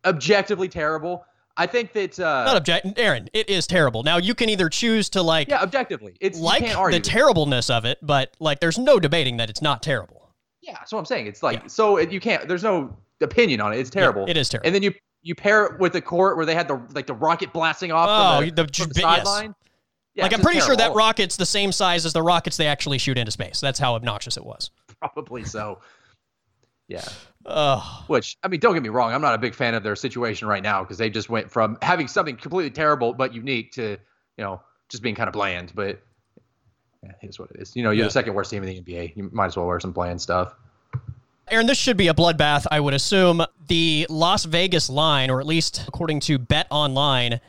objectively 0.05 0.67
terrible. 0.67 1.25
I 1.59 1.67
think 1.67 1.91
that 1.91 2.17
uh, 2.17 2.45
not 2.45 2.55
object, 2.55 2.87
Aaron. 2.97 3.29
It 3.33 3.49
is 3.49 3.67
terrible. 3.67 4.01
Now 4.01 4.15
you 4.17 4.33
can 4.33 4.47
either 4.47 4.69
choose 4.69 5.09
to 5.09 5.21
like, 5.21 5.49
yeah, 5.49 5.61
objectively, 5.61 6.15
it's 6.21 6.39
like 6.39 6.63
the 6.63 7.01
terribleness 7.01 7.69
of 7.69 7.83
it, 7.83 7.97
but 8.01 8.33
like 8.39 8.61
there's 8.61 8.77
no 8.77 8.97
debating 8.97 9.37
that 9.37 9.49
it's 9.49 9.61
not 9.61 9.83
terrible. 9.83 10.33
Yeah, 10.61 10.73
that's 10.73 10.93
what 10.93 10.99
I'm 10.99 11.05
saying. 11.05 11.27
It's 11.27 11.43
like 11.43 11.61
yeah. 11.61 11.67
so 11.67 11.97
it, 11.97 12.11
you 12.11 12.21
can't. 12.21 12.47
There's 12.47 12.63
no 12.63 12.95
opinion 13.19 13.59
on 13.59 13.73
it. 13.73 13.79
It's 13.79 13.89
terrible. 13.89 14.21
Yeah, 14.21 14.31
it 14.31 14.37
is 14.37 14.47
terrible. 14.47 14.67
And 14.67 14.75
then 14.75 14.83
you 14.83 14.93
you 15.21 15.35
pair 15.35 15.65
it 15.65 15.79
with 15.79 15.91
the 15.91 16.01
court 16.01 16.37
where 16.37 16.45
they 16.45 16.55
had 16.55 16.69
the 16.69 16.81
like 16.93 17.07
the 17.07 17.13
rocket 17.13 17.51
blasting 17.51 17.91
off 17.91 18.07
oh, 18.09 18.45
the, 18.45 18.51
the, 18.51 18.63
the 18.63 18.93
sideline. 18.93 19.47
Yes. 19.47 19.55
Yeah, 20.15 20.23
like 20.23 20.33
I'm 20.33 20.41
pretty 20.41 20.59
terrible. 20.59 20.77
sure 20.77 20.87
that 20.87 20.95
rocket's 20.95 21.35
the 21.35 21.45
same 21.45 21.73
size 21.73 22.05
as 22.05 22.13
the 22.13 22.21
rockets 22.21 22.55
they 22.55 22.67
actually 22.67 22.99
shoot 22.99 23.17
into 23.17 23.31
space. 23.31 23.59
That's 23.59 23.79
how 23.79 23.95
obnoxious 23.95 24.37
it 24.37 24.45
was. 24.45 24.71
Probably 25.01 25.43
so. 25.43 25.79
Yeah. 26.89 27.07
Which 28.07 28.37
I 28.43 28.47
mean, 28.49 28.59
don't 28.59 28.73
get 28.73 28.83
me 28.83 28.89
wrong, 28.89 29.13
I'm 29.13 29.21
not 29.21 29.33
a 29.33 29.37
big 29.37 29.55
fan 29.55 29.73
of 29.75 29.83
their 29.83 29.95
situation 29.95 30.47
right 30.47 30.61
now 30.61 30.83
because 30.83 30.97
they 30.97 31.09
just 31.09 31.29
went 31.29 31.49
from 31.49 31.77
having 31.81 32.07
something 32.07 32.35
completely 32.35 32.71
terrible 32.71 33.13
but 33.13 33.33
unique 33.33 33.71
to 33.73 33.91
you 34.37 34.43
know 34.43 34.61
just 34.89 35.01
being 35.01 35.15
kind 35.15 35.27
of 35.29 35.33
bland. 35.33 35.71
But 35.73 36.01
yeah, 37.03 37.11
it 37.21 37.29
is 37.29 37.39
what 37.39 37.49
it 37.51 37.61
is. 37.61 37.75
You 37.75 37.83
know, 37.83 37.91
you're 37.91 37.99
Yeah. 38.01 38.07
the 38.07 38.11
second 38.11 38.33
worst 38.33 38.51
team 38.51 38.63
in 38.63 38.69
the 38.69 38.81
NBA. 38.81 39.13
You 39.15 39.29
might 39.31 39.45
as 39.45 39.55
well 39.57 39.65
wear 39.67 39.79
some 39.79 39.91
bland 39.93 40.19
stuff. 40.21 40.53
Aaron, 41.49 41.65
this 41.65 41.77
should 41.77 41.97
be 41.97 42.09
a 42.09 42.13
bloodbath, 42.13 42.67
I 42.69 42.79
would 42.79 42.93
assume. 42.93 43.43
The 43.67 44.05
Las 44.09 44.45
Vegas 44.45 44.89
line, 44.89 45.29
or 45.31 45.39
at 45.39 45.47
least 45.47 45.83
according 45.87 46.19
to 46.21 46.37
Bet 46.37 46.67
Online, 46.69 47.39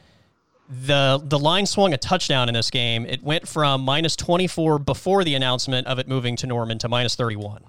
the 0.69 1.21
the 1.23 1.39
line 1.39 1.67
swung 1.67 1.93
a 1.93 1.99
touchdown 1.99 2.49
in 2.49 2.55
this 2.55 2.71
game. 2.71 3.05
It 3.07 3.23
went 3.23 3.49
from 3.49 3.83
minus 3.83 4.15
24 4.17 4.79
before 4.79 5.25
the 5.25 5.35
announcement 5.35 5.87
of 5.87 5.99
it 5.99 6.07
moving 6.09 6.37
to 6.37 6.47
Norman 6.47 6.79
to 6.79 6.89
minus 6.89 7.17
31. 7.17 7.63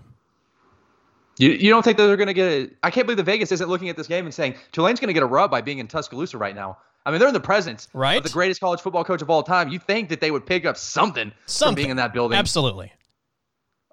You, 1.42 1.50
you 1.52 1.70
don't 1.72 1.82
think 1.84 1.98
that 1.98 2.06
they're 2.06 2.18
going 2.18 2.28
to 2.28 2.34
get 2.34 2.48
a. 2.52 2.70
I 2.84 2.92
can't 2.92 3.08
believe 3.08 3.18
the 3.18 3.24
Vegas 3.24 3.52
isn't 3.52 3.68
looking 3.68 3.90
at 3.90 3.98
this 3.98 4.06
game 4.08 4.26
and 4.26 4.34
saying 4.34 4.56
Tulane's 4.72 5.00
going 5.00 5.08
to 5.08 5.14
get 5.14 5.24
a 5.24 5.28
rub 5.28 5.50
by 5.50 5.62
being 5.62 5.80
in 5.80 5.88
Tuscaloosa 5.88 6.38
right 6.38 6.54
now. 6.56 6.78
I 7.04 7.10
mean, 7.10 7.18
they're 7.20 7.28
in 7.30 7.34
the 7.34 7.40
presence 7.40 7.88
Right. 7.94 8.18
of 8.18 8.24
the 8.24 8.30
greatest 8.30 8.60
college 8.62 8.80
football 8.80 9.04
coach 9.04 9.24
of 9.24 9.30
all 9.32 9.42
time. 9.42 9.70
You 9.70 9.80
think 9.80 10.10
that 10.10 10.22
they 10.22 10.30
would 10.30 10.46
pick 10.46 10.66
up 10.66 10.78
something, 10.78 11.32
Something. 11.48 11.72
from 11.72 11.76
being 11.76 11.90
in 11.90 11.98
that 11.98 12.14
building. 12.14 12.38
Absolutely. 12.38 12.94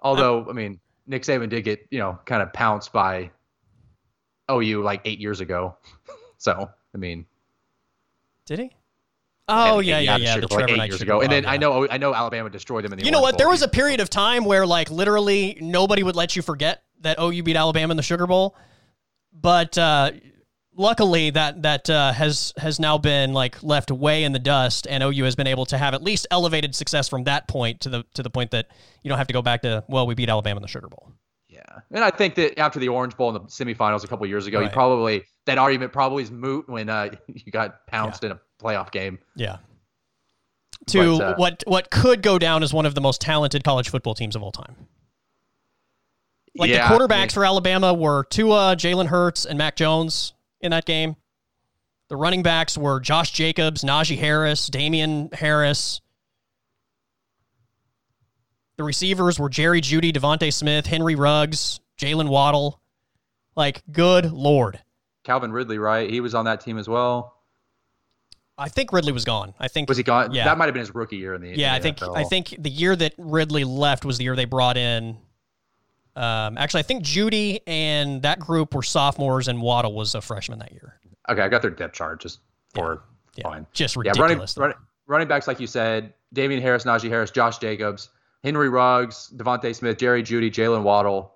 Although, 0.01 0.45
I 0.47 0.53
mean, 0.53 0.79
Nick 1.07 1.23
Saban 1.23 1.49
did 1.49 1.63
get, 1.63 1.87
you 1.89 1.97
know, 1.97 2.19
kind 2.25 2.43
of 2.43 2.53
pounced 2.53 2.93
by 2.93 3.31
OU 4.51 4.83
like 4.83 5.01
eight 5.05 5.19
years 5.19 5.39
ago. 5.41 5.75
So, 6.41 6.69
I 6.95 6.97
mean, 6.97 7.25
Did 8.45 8.59
he? 8.59 8.71
Oh 9.49 9.79
and- 9.79 9.87
yeah, 9.87 9.97
and 9.97 10.05
yeah, 10.05 10.17
yeah. 10.17 10.37
The 10.39 10.47
Bowl, 10.47 10.59
like 10.59 10.69
eight 10.69 10.77
Knight 10.77 10.89
years 10.89 11.01
ago. 11.01 11.19
And 11.19 11.27
Bowl, 11.29 11.35
then 11.35 11.43
yeah. 11.43 11.51
I 11.51 11.57
know 11.57 11.85
I 11.89 11.97
know 11.97 12.13
Alabama 12.15 12.49
destroyed 12.49 12.85
them 12.85 12.93
in 12.93 12.99
the. 12.99 13.03
You 13.05 13.11
know 13.11 13.19
what? 13.19 13.37
There 13.37 13.49
was 13.49 13.61
a 13.61 13.67
period 13.67 13.99
of 13.99 14.09
time 14.09 14.45
where 14.45 14.65
like 14.65 14.89
literally 14.89 15.57
nobody 15.59 16.01
would 16.01 16.15
let 16.15 16.37
you 16.37 16.41
forget 16.41 16.81
that 17.01 17.19
OU 17.19 17.43
beat 17.43 17.55
Alabama 17.55 17.91
in 17.91 17.97
the 17.97 18.03
Sugar 18.03 18.27
Bowl, 18.27 18.55
but 19.33 19.77
uh, 19.77 20.11
luckily 20.79 21.29
that 21.29 21.61
that 21.61 21.89
uh, 21.89 22.11
has 22.13 22.53
has 22.57 22.79
now 22.79 22.97
been 22.97 23.33
like 23.33 23.61
left 23.61 23.91
way 23.91 24.23
in 24.23 24.31
the 24.31 24.39
dust, 24.39 24.87
and 24.89 25.03
OU 25.03 25.25
has 25.25 25.35
been 25.35 25.47
able 25.47 25.65
to 25.67 25.77
have 25.77 25.93
at 25.93 26.01
least 26.01 26.25
elevated 26.31 26.73
success 26.73 27.07
from 27.07 27.25
that 27.25 27.47
point 27.47 27.81
to 27.81 27.89
the 27.89 28.03
to 28.15 28.23
the 28.23 28.29
point 28.29 28.51
that 28.51 28.67
you 29.03 29.09
don't 29.09 29.17
have 29.17 29.27
to 29.27 29.33
go 29.33 29.41
back 29.41 29.61
to 29.61 29.83
well 29.87 30.07
we 30.07 30.15
beat 30.15 30.29
Alabama 30.29 30.57
in 30.57 30.61
the 30.61 30.67
Sugar 30.67 30.87
Bowl. 30.87 31.11
Yeah, 31.47 31.61
and 31.91 32.03
I 32.03 32.09
think 32.09 32.35
that 32.35 32.57
after 32.57 32.79
the 32.79 32.87
Orange 32.87 33.15
Bowl 33.17 33.27
in 33.29 33.33
the 33.33 33.41
semifinals 33.41 34.03
a 34.03 34.07
couple 34.07 34.25
years 34.25 34.47
ago, 34.47 34.61
you 34.61 34.69
probably 34.69 35.23
that 35.45 35.57
argument 35.57 35.91
probably 35.91 36.23
is 36.23 36.31
moot 36.31 36.67
when 36.67 36.89
uh, 36.89 37.09
you 37.27 37.51
got 37.51 37.85
pounced 37.87 38.23
in 38.23 38.31
a 38.31 38.39
playoff 38.61 38.91
game. 38.91 39.19
Yeah. 39.35 39.57
To 40.87 41.17
But, 41.17 41.23
uh, 41.23 41.35
what 41.35 41.63
what 41.67 41.91
could 41.91 42.21
go 42.21 42.39
down 42.39 42.63
as 42.63 42.73
one 42.73 42.85
of 42.85 42.95
the 42.95 43.01
most 43.01 43.19
talented 43.19 43.63
college 43.63 43.89
football 43.89 44.15
teams 44.15 44.35
of 44.35 44.41
all 44.41 44.51
time. 44.51 44.87
Like 46.59 46.69
Yeah, 46.69 46.89
the 46.89 46.93
quarterbacks 46.93 47.31
for 47.31 47.45
Alabama 47.45 47.93
were 47.93 48.25
Tua, 48.25 48.75
Jalen 48.75 49.07
Hurts, 49.07 49.45
and 49.45 49.57
Mac 49.57 49.77
Jones 49.77 50.33
in 50.59 50.71
that 50.71 50.85
game. 50.85 51.15
The 52.09 52.17
running 52.17 52.43
backs 52.43 52.77
were 52.77 52.99
Josh 52.99 53.31
Jacobs, 53.31 53.83
Najee 53.83 54.17
Harris, 54.17 54.67
Damien 54.67 55.29
Harris. 55.31 56.01
The 58.75 58.83
receivers 58.83 59.39
were 59.39 59.47
Jerry 59.47 59.79
Jeudy, 59.79 60.11
DeVonta 60.11 60.51
Smith, 60.51 60.85
Henry 60.85 61.15
Ruggs, 61.15 61.79
Jaylen 61.97 62.27
Waddle. 62.27 62.81
Like, 63.55 63.83
good 63.91 64.31
lord. 64.31 64.79
Calvin 65.23 65.51
Ridley, 65.51 65.77
right? 65.77 66.09
He 66.09 66.19
was 66.19 66.35
on 66.35 66.45
that 66.45 66.61
team 66.61 66.77
as 66.77 66.89
well. 66.89 67.35
I 68.57 68.67
think 68.67 68.91
Ridley 68.91 69.13
was 69.13 69.23
gone. 69.23 69.53
I 69.59 69.69
think 69.69 69.87
Was 69.87 69.97
he 69.97 70.03
gone? 70.03 70.33
Yeah. 70.33 70.43
That 70.45 70.57
might 70.57 70.65
have 70.65 70.73
been 70.73 70.81
his 70.81 70.93
rookie 70.93 71.17
year 71.17 71.33
in 71.33 71.41
the. 71.41 71.57
Yeah, 71.57 71.71
I 71.71 71.77
in 71.77 71.81
the 71.81 71.87
think 71.87 71.97
NFL. 71.99 72.17
I 72.17 72.23
think 72.25 72.55
the 72.59 72.69
year 72.69 72.95
that 72.95 73.13
Ridley 73.17 73.63
left 73.63 74.03
was 74.03 74.17
the 74.17 74.25
year 74.25 74.35
they 74.35 74.45
brought 74.45 74.75
in. 74.75 75.17
Um, 76.19 76.57
actually, 76.57 76.79
I 76.79 76.83
think 76.83 77.03
Jeudy 77.03 77.61
and 77.65 78.21
that 78.23 78.39
group 78.39 78.73
were 78.75 78.83
sophomores, 78.83 79.47
and 79.47 79.61
Waddle 79.61 79.93
was 79.93 80.15
a 80.15 80.21
freshman 80.21 80.59
that 80.59 80.71
year. 80.73 80.99
Okay, 81.29 81.41
I 81.41 81.47
got 81.47 81.61
their 81.61 81.71
depth 81.71 81.93
chart 81.95 82.19
just 82.21 82.39
for 82.73 83.03
Yeah, 83.35 83.43
fine. 83.43 83.65
just 83.73 83.95
Yeah, 83.95 84.01
running, 84.11 84.21
ridiculous. 84.23 84.57
running 84.57 84.77
running 85.07 85.27
backs 85.27 85.47
like 85.47 85.59
you 85.59 85.67
said, 85.67 86.13
Damien 86.33 86.61
Harris, 86.61 86.83
Najee 86.83 87.09
Harris, 87.09 87.31
Josh 87.31 87.57
Jacobs, 87.59 88.09
Henry 88.43 88.69
Ruggs, 88.69 89.31
DeVonta 89.35 89.73
Smith, 89.75 89.97
Jerry 89.97 90.21
Jeudy, 90.21 90.51
Jaylen 90.51 90.83
Waddle, 90.83 91.33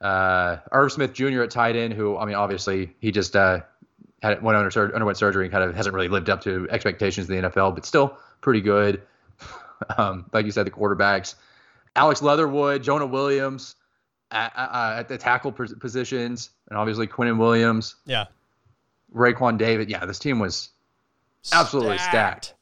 uh, 0.00 0.56
Irv 0.72 0.90
Smith 0.92 1.12
Jr. 1.12 1.42
at 1.42 1.50
tight 1.50 1.76
end, 1.76 1.92
who 1.92 2.16
I 2.16 2.24
mean, 2.24 2.34
obviously 2.34 2.94
he 3.00 3.10
just 3.12 3.36
uh, 3.36 3.60
had 4.22 4.42
went 4.42 4.56
under 4.56 4.70
sur- 4.70 4.92
underwent 4.94 5.18
surgery 5.18 5.44
and 5.44 5.52
kind 5.52 5.64
of 5.64 5.74
hasn't 5.76 5.94
really 5.94 6.08
lived 6.08 6.30
up 6.30 6.40
to 6.42 6.66
expectations 6.70 7.28
in 7.28 7.42
the 7.42 7.48
NFL, 7.50 7.74
but 7.74 7.84
still 7.84 8.16
pretty 8.40 8.60
good. 8.60 9.02
um, 9.98 10.26
like 10.32 10.46
you 10.46 10.52
said, 10.52 10.66
the 10.66 10.70
quarterbacks, 10.70 11.34
Alex 11.96 12.22
Leatherwood, 12.22 12.82
Jonah 12.82 13.06
Williams. 13.06 13.76
At, 14.32 14.52
uh, 14.54 14.94
at 14.98 15.08
the 15.08 15.18
tackle 15.18 15.50
positions, 15.50 16.50
and 16.68 16.78
obviously 16.78 17.08
Quinnen 17.08 17.36
Williams, 17.36 17.96
yeah, 18.06 18.26
Raquan 19.12 19.58
David. 19.58 19.90
Yeah, 19.90 20.04
this 20.06 20.20
team 20.20 20.38
was 20.38 20.68
Absolutely 21.52 21.98
stacked. 21.98 22.54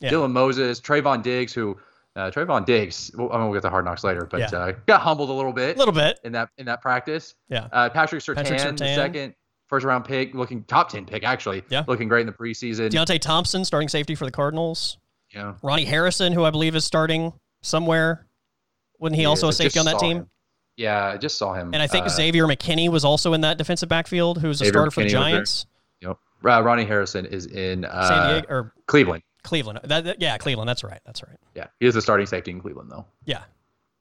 Yeah. 0.00 0.10
Dylan 0.10 0.32
Moses, 0.32 0.80
Trevon 0.80 1.22
Diggs, 1.22 1.52
who 1.52 1.78
uh, 2.16 2.30
Trevon 2.32 2.64
Diggs. 2.64 3.12
Well, 3.16 3.30
I 3.32 3.36
mean, 3.38 3.44
we'll 3.44 3.54
get 3.54 3.62
to 3.62 3.70
hard 3.70 3.84
knocks 3.84 4.02
later, 4.02 4.26
but 4.28 4.40
Yeah. 4.40 4.58
uh, 4.58 4.72
got 4.86 5.00
humbled 5.00 5.30
a 5.30 5.32
little 5.32 5.52
bit 5.52 5.76
a 5.76 5.78
little 5.78 5.94
bit. 5.94 6.18
in 6.24 6.32
that 6.32 6.48
in 6.58 6.66
that 6.66 6.82
practice. 6.82 7.36
Yeah, 7.48 7.68
Uh, 7.72 7.88
Patrick 7.90 8.20
Surtain, 8.22 8.34
Patrick 8.44 8.76
the 8.78 8.94
second 8.96 9.34
first 9.68 9.86
round 9.86 10.04
pick, 10.06 10.34
looking 10.34 10.64
top 10.64 10.88
ten 10.88 11.04
pick 11.06 11.22
actually. 11.22 11.62
Yeah. 11.68 11.84
looking 11.86 12.08
great 12.08 12.22
in 12.22 12.26
the 12.26 12.32
preseason. 12.32 12.90
Deionte 12.90 13.20
Thompson 13.20 13.64
starting 13.64 13.88
safety 13.88 14.16
for 14.16 14.24
the 14.24 14.32
Cardinals. 14.32 14.98
Yeah, 15.32 15.54
Ronnie 15.62 15.84
Harrison, 15.84 16.32
who 16.32 16.44
I 16.44 16.50
believe 16.50 16.74
is 16.74 16.84
starting 16.84 17.32
somewhere. 17.62 18.26
Wasn't 18.98 19.16
he 19.16 19.22
He 19.22 19.26
also 19.26 19.48
a 19.48 19.52
safety 19.52 19.78
on 19.78 19.86
that 19.86 19.98
team? 19.98 20.18
him. 20.18 20.30
Yeah, 20.76 21.06
I 21.06 21.16
just 21.16 21.38
saw 21.38 21.54
him. 21.54 21.72
And 21.74 21.82
I 21.82 21.86
think 21.88 22.06
uh, 22.06 22.08
Xavier 22.08 22.46
McKinney 22.46 22.88
was 22.88 23.04
also 23.04 23.32
in 23.32 23.40
that 23.40 23.58
defensive 23.58 23.88
backfield, 23.88 24.38
who's 24.40 24.60
a 24.60 24.64
Xavier 24.66 24.72
starter 24.72 24.90
for 24.92 25.00
the 25.00 25.06
McKinney. 25.08 25.10
Giants. 25.10 25.66
Yep. 26.00 26.18
Uh, 26.44 26.62
Ronnie 26.62 26.84
Harrison 26.84 27.26
is 27.26 27.46
in 27.46 27.84
uh, 27.84 28.08
San 28.08 28.28
Diego 28.32 28.46
or 28.48 28.72
Cleveland. 28.86 29.22
Cleveland. 29.42 29.80
That, 29.84 30.04
that- 30.04 30.20
yeah, 30.20 30.36
Cleveland. 30.38 30.68
That's 30.68 30.84
right. 30.84 31.00
That's 31.04 31.22
right. 31.22 31.36
Yeah, 31.54 31.66
he 31.80 31.86
is 31.86 31.94
the 31.94 32.02
starting 32.02 32.26
safety 32.26 32.50
in 32.52 32.60
Cleveland 32.60 32.90
though. 32.92 33.04
Yeah. 33.24 33.42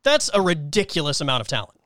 That's 0.04 0.30
a 0.34 0.42
ridiculous 0.42 1.20
amount 1.22 1.42
of 1.42 1.48
talent 1.48 1.80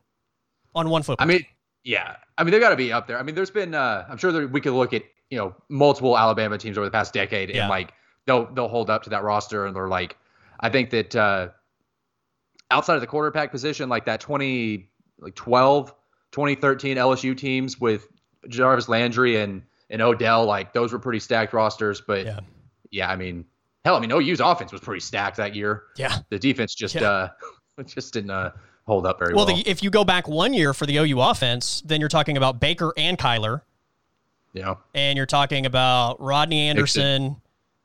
on 0.74 0.90
one 0.90 1.02
football. 1.02 1.24
I 1.24 1.26
mean, 1.26 1.44
yeah. 1.84 2.16
I 2.38 2.44
mean, 2.44 2.52
they 2.52 2.60
got 2.60 2.70
to 2.70 2.76
be 2.76 2.92
up 2.92 3.06
there. 3.06 3.18
I 3.18 3.22
mean, 3.22 3.34
there's 3.34 3.50
been. 3.50 3.74
Uh, 3.74 4.04
I'm 4.08 4.16
sure 4.18 4.30
that 4.32 4.50
we 4.52 4.60
could 4.60 4.72
look 4.74 4.92
at 4.92 5.02
you 5.30 5.38
know 5.38 5.54
multiple 5.68 6.16
Alabama 6.16 6.56
teams 6.58 6.76
over 6.78 6.84
the 6.86 6.90
past 6.90 7.12
decade, 7.14 7.50
Yeah. 7.50 7.62
and 7.62 7.70
like 7.70 7.92
they'll 8.26 8.46
they'll 8.54 8.68
hold 8.68 8.90
up 8.90 9.02
to 9.04 9.10
that 9.10 9.22
roster, 9.22 9.66
and 9.66 9.74
they're 9.74 9.88
like, 9.88 10.16
I 10.60 10.68
think 10.68 10.90
that 10.90 11.16
uh, 11.16 11.48
outside 12.72 12.94
of 12.94 13.00
the 13.00 13.06
quarterback 13.06 13.50
position, 13.50 13.88
like 13.88 14.04
that 14.06 14.20
20 14.20 14.88
like 15.20 15.34
12, 15.34 15.94
2013 16.32 16.96
LSU 16.96 17.36
teams 17.36 17.80
with 17.80 18.08
Jarvis 18.48 18.88
Landry 18.88 19.40
and 19.40 19.62
and 19.90 20.00
Odell, 20.02 20.46
like 20.46 20.72
those 20.72 20.92
were 20.92 20.98
pretty 20.98 21.20
stacked 21.20 21.52
rosters. 21.52 22.00
But 22.00 22.24
Yeah. 22.26 22.40
yeah, 22.90 23.10
I 23.10 23.16
mean, 23.16 23.44
hell, 23.84 23.94
I 23.96 24.00
mean, 24.00 24.10
OU's 24.10 24.40
offense 24.40 24.72
was 24.72 24.80
pretty 24.80 25.00
stacked 25.00 25.36
that 25.36 25.54
year. 25.54 25.84
yeah. 25.96 26.18
The 26.30 26.38
defense 26.38 26.74
just 26.74 26.94
Yeah. 26.94 27.08
uh 27.08 27.28
just 27.86 28.12
didn't 28.14 28.30
uh, 28.30 28.50
hold 28.86 29.06
up 29.06 29.18
very 29.18 29.34
Well, 29.34 29.46
well. 29.46 29.56
the, 29.56 29.62
if 29.68 29.82
you 29.82 29.90
go 29.90 30.04
back 30.04 30.26
one 30.28 30.52
year 30.54 30.74
for 30.74 30.86
the 30.86 30.96
OU 30.98 31.20
offense, 31.20 31.82
then 31.84 32.00
you're 32.00 32.08
talking 32.08 32.36
about 32.36 32.58
Baker 32.60 32.92
and 32.96 33.16
Kyler, 33.18 33.62
Yeah, 34.52 34.74
and 34.94 35.16
you're 35.16 35.26
talking 35.26 35.64
about 35.66 36.20
Rodney 36.20 36.68
Anderson 36.68 37.36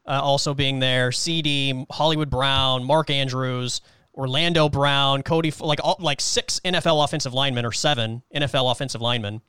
uh, 0.06 0.20
also 0.22 0.54
being 0.54 0.80
there, 0.80 1.12
CD, 1.12 1.86
Hollywood 1.92 2.30
Brown, 2.30 2.84
Mark 2.84 3.10
Andrews, 3.10 3.82
Orlando 4.18 4.68
Brown, 4.68 5.22
Cody, 5.24 5.54
like 5.60 5.80
all, 5.84 5.96
like 6.00 6.20
six 6.20 6.60
NFL 6.66 7.04
offensive 7.04 7.34
linemen 7.34 7.66
or 7.66 7.72
seven 7.72 8.24
NFL 8.36 8.72
offensive 8.72 9.02
linemen 9.02 9.42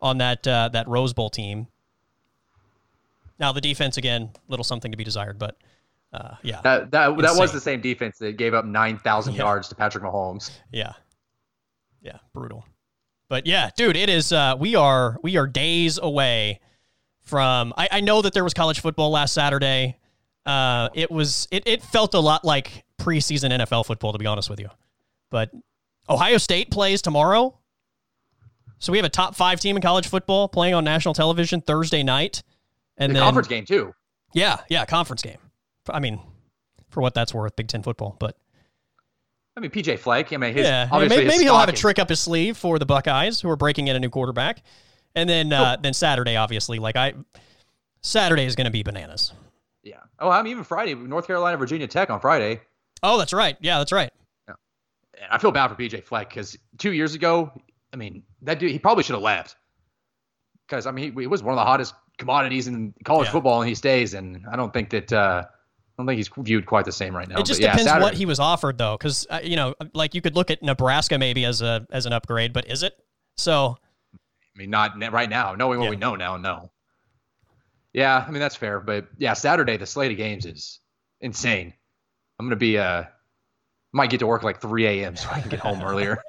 on 0.00 0.18
that 0.18 0.46
uh, 0.46 0.68
that 0.72 0.86
Rose 0.86 1.12
Bowl 1.14 1.30
team. 1.30 1.66
Now 3.38 3.52
the 3.52 3.60
defense 3.60 3.96
again, 3.96 4.30
little 4.48 4.64
something 4.64 4.90
to 4.92 4.96
be 4.96 5.04
desired, 5.04 5.38
but 5.38 5.56
uh, 6.12 6.36
yeah, 6.42 6.60
That 6.62 6.90
that 6.92 7.16
that 7.18 7.36
was 7.36 7.52
the 7.52 7.60
same 7.60 7.80
defense 7.80 8.18
that 8.18 8.36
gave 8.36 8.54
up 8.54 8.64
nine 8.64 8.98
thousand 8.98 9.34
Yeah. 9.34 9.42
yards 9.42 9.68
to 9.68 9.74
Patrick 9.74 10.04
Mahomes. 10.04 10.50
Yeah. 10.72 10.92
Yeah, 12.00 12.18
brutal. 12.32 12.64
But 13.28 13.46
yeah, 13.46 13.70
dude, 13.76 13.96
it 13.96 14.08
is 14.08 14.32
uh 14.32 14.54
we 14.58 14.74
are 14.76 15.18
we 15.22 15.36
are 15.36 15.46
days 15.46 15.98
away 15.98 16.60
from 17.22 17.74
I, 17.76 17.88
I 17.90 18.00
know 18.00 18.22
that 18.22 18.32
there 18.32 18.44
was 18.44 18.54
college 18.54 18.80
football 18.80 19.10
last 19.10 19.34
Saturday. 19.34 19.96
Uh 20.46 20.88
it 20.94 21.10
was 21.10 21.48
it, 21.50 21.66
it 21.66 21.82
felt 21.82 22.14
a 22.14 22.20
lot 22.20 22.44
like 22.44 22.84
preseason 22.98 23.50
NFL 23.50 23.86
football 23.86 24.12
to 24.12 24.18
be 24.18 24.26
honest 24.26 24.50
with 24.50 24.60
you. 24.60 24.68
But 25.30 25.50
Ohio 26.08 26.38
State 26.38 26.70
plays 26.70 27.02
tomorrow. 27.02 27.58
So 28.78 28.92
we 28.92 28.98
have 28.98 29.04
a 29.04 29.10
top 29.10 29.34
five 29.34 29.60
team 29.60 29.76
in 29.76 29.82
college 29.82 30.06
football 30.06 30.48
playing 30.48 30.74
on 30.74 30.84
national 30.84 31.14
television 31.14 31.60
Thursday 31.60 32.02
night. 32.02 32.42
And 32.98 33.10
the 33.10 33.14
then 33.14 33.22
conference 33.22 33.48
game 33.48 33.64
too. 33.64 33.94
Yeah, 34.34 34.58
yeah, 34.68 34.84
conference 34.84 35.22
game. 35.22 35.38
I 35.88 36.00
mean, 36.00 36.20
for 36.90 37.00
what 37.00 37.14
that's 37.14 37.32
worth, 37.32 37.56
Big 37.56 37.68
Ten 37.68 37.82
football. 37.82 38.16
But 38.18 38.36
I 39.56 39.60
mean, 39.60 39.70
PJ 39.70 39.98
Fleck. 39.98 40.32
I 40.32 40.36
mean, 40.36 40.54
his 40.54 40.66
yeah, 40.66 40.88
obviously 40.90 41.18
maybe, 41.18 41.28
maybe 41.28 41.44
he'll 41.44 41.58
have 41.58 41.68
a 41.68 41.72
trick 41.72 41.98
up 41.98 42.08
his 42.10 42.20
sleeve 42.20 42.56
for 42.56 42.78
the 42.78 42.86
Buckeyes, 42.86 43.40
who 43.40 43.48
are 43.48 43.56
breaking 43.56 43.88
in 43.88 43.96
a 43.96 44.00
new 44.00 44.10
quarterback, 44.10 44.62
and 45.14 45.28
then 45.28 45.52
uh, 45.52 45.76
then 45.80 45.94
Saturday, 45.94 46.36
obviously, 46.36 46.78
like 46.78 46.96
I, 46.96 47.14
Saturday 48.02 48.44
is 48.44 48.54
going 48.54 48.66
to 48.66 48.70
be 48.70 48.82
bananas. 48.82 49.32
Yeah. 49.82 50.00
Oh, 50.18 50.28
I 50.28 50.42
mean, 50.42 50.50
even 50.50 50.64
Friday, 50.64 50.94
North 50.94 51.26
Carolina, 51.26 51.56
Virginia 51.56 51.86
Tech 51.86 52.10
on 52.10 52.20
Friday. 52.20 52.60
Oh, 53.02 53.18
that's 53.18 53.32
right. 53.32 53.56
Yeah, 53.60 53.78
that's 53.78 53.92
right. 53.92 54.10
And 54.48 54.56
I 55.30 55.38
feel 55.38 55.50
bad 55.52 55.68
for 55.68 55.74
PJ 55.74 56.04
Fleck 56.04 56.28
because 56.28 56.56
two 56.78 56.92
years 56.92 57.14
ago, 57.14 57.50
I 57.92 57.96
mean, 57.96 58.22
that 58.42 58.58
dude, 58.58 58.70
he 58.70 58.78
probably 58.78 59.02
should 59.02 59.14
have 59.14 59.22
left. 59.22 59.56
Because 60.66 60.86
I 60.86 60.90
mean, 60.90 61.14
he, 61.14 61.22
he 61.22 61.26
was 61.26 61.42
one 61.42 61.52
of 61.54 61.56
the 61.56 61.64
hottest 61.64 61.94
commodities 62.18 62.66
in 62.66 62.92
college 63.04 63.26
Yeah. 63.26 63.32
football, 63.32 63.60
and 63.62 63.68
he 63.68 63.74
stays. 63.74 64.14
And 64.14 64.44
I 64.50 64.56
don't 64.56 64.72
think 64.72 64.90
that 64.90 65.12
uh, 65.12 65.44
I 65.46 65.48
don't 65.96 66.06
think 66.06 66.16
he's 66.18 66.28
viewed 66.36 66.66
quite 66.66 66.84
the 66.84 66.92
same 66.92 67.16
right 67.16 67.28
now. 67.28 67.38
It 67.38 67.46
just 67.46 67.60
but 67.60 67.64
yeah, 67.66 67.76
depends 67.76 68.02
what 68.02 68.14
he 68.14 68.26
was 68.26 68.40
offered, 68.40 68.76
though, 68.78 68.96
because 68.98 69.26
uh, 69.30 69.40
you 69.42 69.56
know, 69.56 69.74
like 69.94 70.14
you 70.14 70.20
could 70.20 70.34
look 70.34 70.50
at 70.50 70.62
Nebraska 70.62 71.18
maybe 71.18 71.44
as 71.44 71.62
a 71.62 71.86
as 71.90 72.04
an 72.06 72.12
upgrade, 72.12 72.52
but 72.52 72.68
is 72.70 72.82
it? 72.82 72.94
So 73.38 73.76
I 74.12 74.58
mean, 74.58 74.70
not 74.70 74.98
right 75.12 75.30
now. 75.30 75.54
Knowing 75.54 75.78
what 75.78 75.84
Yeah. 75.86 75.90
we 75.90 75.96
know 75.96 76.16
now, 76.16 76.36
no. 76.36 76.70
Yeah, 77.94 78.22
I 78.26 78.30
mean 78.30 78.40
that's 78.40 78.56
fair, 78.56 78.80
but 78.80 79.06
yeah, 79.16 79.32
Saturday 79.32 79.76
the 79.78 79.86
slate 79.86 80.10
of 80.10 80.18
games 80.18 80.44
is 80.44 80.80
insane. 81.20 81.72
I'm 82.38 82.46
gonna 82.46 82.56
be 82.56 82.78
uh, 82.78 83.04
might 83.92 84.10
get 84.10 84.20
to 84.20 84.26
work 84.26 84.42
like 84.42 84.60
3 84.60 84.86
a.m. 84.86 85.16
so 85.16 85.28
I 85.30 85.40
can 85.40 85.50
get 85.50 85.60
home 85.60 85.82
earlier. 85.82 86.22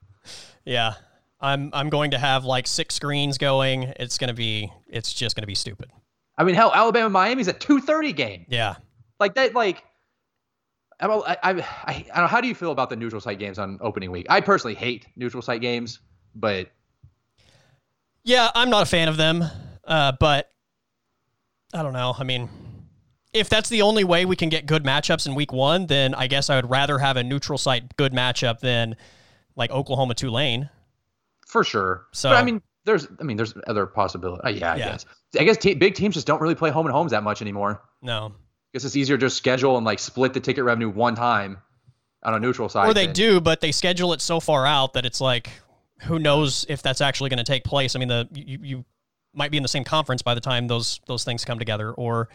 yeah, 0.64 0.94
I'm 1.40 1.70
I'm 1.72 1.88
going 1.88 2.10
to 2.12 2.18
have 2.18 2.44
like 2.44 2.66
six 2.66 2.94
screens 2.94 3.38
going. 3.38 3.94
It's 3.96 4.18
gonna 4.18 4.34
be 4.34 4.72
it's 4.86 5.12
just 5.12 5.36
gonna 5.36 5.46
be 5.46 5.54
stupid. 5.54 5.90
I 6.36 6.44
mean, 6.44 6.54
hell, 6.54 6.72
Alabama 6.72 7.10
Miami's 7.10 7.48
a 7.48 7.54
2:30 7.54 8.14
game. 8.14 8.46
Yeah. 8.48 8.76
Like 9.18 9.34
that, 9.34 9.54
like. 9.54 9.84
I, 11.00 11.06
I, 11.06 11.38
I, 11.44 11.52
I 11.52 11.92
don't 11.92 12.16
know. 12.16 12.26
How 12.26 12.40
do 12.40 12.48
you 12.48 12.56
feel 12.56 12.72
about 12.72 12.90
the 12.90 12.96
neutral 12.96 13.20
site 13.20 13.38
games 13.38 13.60
on 13.60 13.78
opening 13.80 14.10
week? 14.10 14.26
I 14.28 14.40
personally 14.40 14.74
hate 14.74 15.06
neutral 15.14 15.42
site 15.42 15.60
games, 15.60 16.00
but 16.34 16.70
Yeah, 18.24 18.50
I'm 18.52 18.68
not 18.68 18.82
a 18.82 18.86
fan 18.86 19.06
of 19.06 19.16
them, 19.16 19.44
uh, 19.84 20.12
but 20.18 20.50
I 21.72 21.84
don't 21.84 21.92
know. 21.92 22.16
I 22.18 22.24
mean, 22.24 22.48
if 23.38 23.48
that's 23.48 23.68
the 23.68 23.82
only 23.82 24.04
way 24.04 24.24
we 24.24 24.36
can 24.36 24.48
get 24.48 24.66
good 24.66 24.84
matchups 24.84 25.26
in 25.26 25.34
week 25.34 25.52
one, 25.52 25.86
then 25.86 26.14
I 26.14 26.26
guess 26.26 26.50
I 26.50 26.56
would 26.56 26.68
rather 26.70 26.98
have 26.98 27.16
a 27.16 27.22
neutral 27.24 27.58
site 27.58 27.96
good 27.96 28.12
matchup 28.12 28.60
than 28.60 28.96
like 29.56 29.70
Oklahoma 29.70 30.14
Tulane. 30.14 30.70
for 31.46 31.64
sure. 31.64 32.06
So- 32.12 32.28
but 32.30 32.36
I 32.36 32.42
mean, 32.44 32.60
there's, 32.84 33.06
I 33.20 33.22
mean, 33.22 33.36
there's 33.38 33.54
other 33.66 33.86
possibility. 33.86 34.42
Uh, 34.44 34.48
yeah, 34.50 34.72
I 34.72 34.76
Yeah. 34.76 34.88
guess. 34.90 35.06
I 35.38 35.44
guess 35.44 35.56
te- 35.56 35.74
big 35.74 35.94
teams 35.94 36.14
just 36.14 36.26
don't 36.26 36.40
really 36.42 36.54
play 36.54 36.70
home 36.70 36.86
and 36.86 36.94
homes 36.94 37.10
that 37.12 37.22
much 37.22 37.40
anymore. 37.42 37.82
No. 38.02 38.32
I 38.34 38.68
guess 38.74 38.84
it's 38.84 38.96
easier 38.96 39.16
to 39.16 39.26
just 39.26 39.36
schedule 39.36 39.76
and 39.78 39.84
like 39.86 39.98
split 39.98 40.34
the 40.34 40.40
ticket 40.40 40.64
revenue 40.64 40.90
one 40.90 41.14
time 41.14 41.58
on 42.22 42.34
a 42.34 42.38
neutral 42.40 42.68
site. 42.68 42.86
Or 42.88 42.92
they 42.94 43.06
than- 43.06 43.14
do, 43.14 43.40
but 43.40 43.60
they 43.62 43.72
schedule 43.72 44.12
it 44.12 44.20
so 44.20 44.40
far 44.40 44.66
out 44.66 44.92
that 44.92 45.06
it's 45.06 45.20
like, 45.20 45.50
who 46.02 46.18
knows 46.18 46.64
if 46.68 46.82
that's 46.82 47.00
actually 47.00 47.30
going 47.30 47.38
to 47.38 47.44
take 47.44 47.64
place? 47.64 47.96
I 47.96 47.98
mean, 47.98 48.08
the 48.08 48.28
you, 48.32 48.58
you 48.62 48.84
might 49.34 49.50
be 49.50 49.56
in 49.56 49.62
the 49.62 49.68
same 49.68 49.84
conference 49.84 50.20
by 50.22 50.34
the 50.34 50.40
time 50.40 50.66
those 50.68 51.00
those 51.06 51.24
things 51.24 51.44
come 51.44 51.58
together, 51.58 51.92
or 51.92 52.28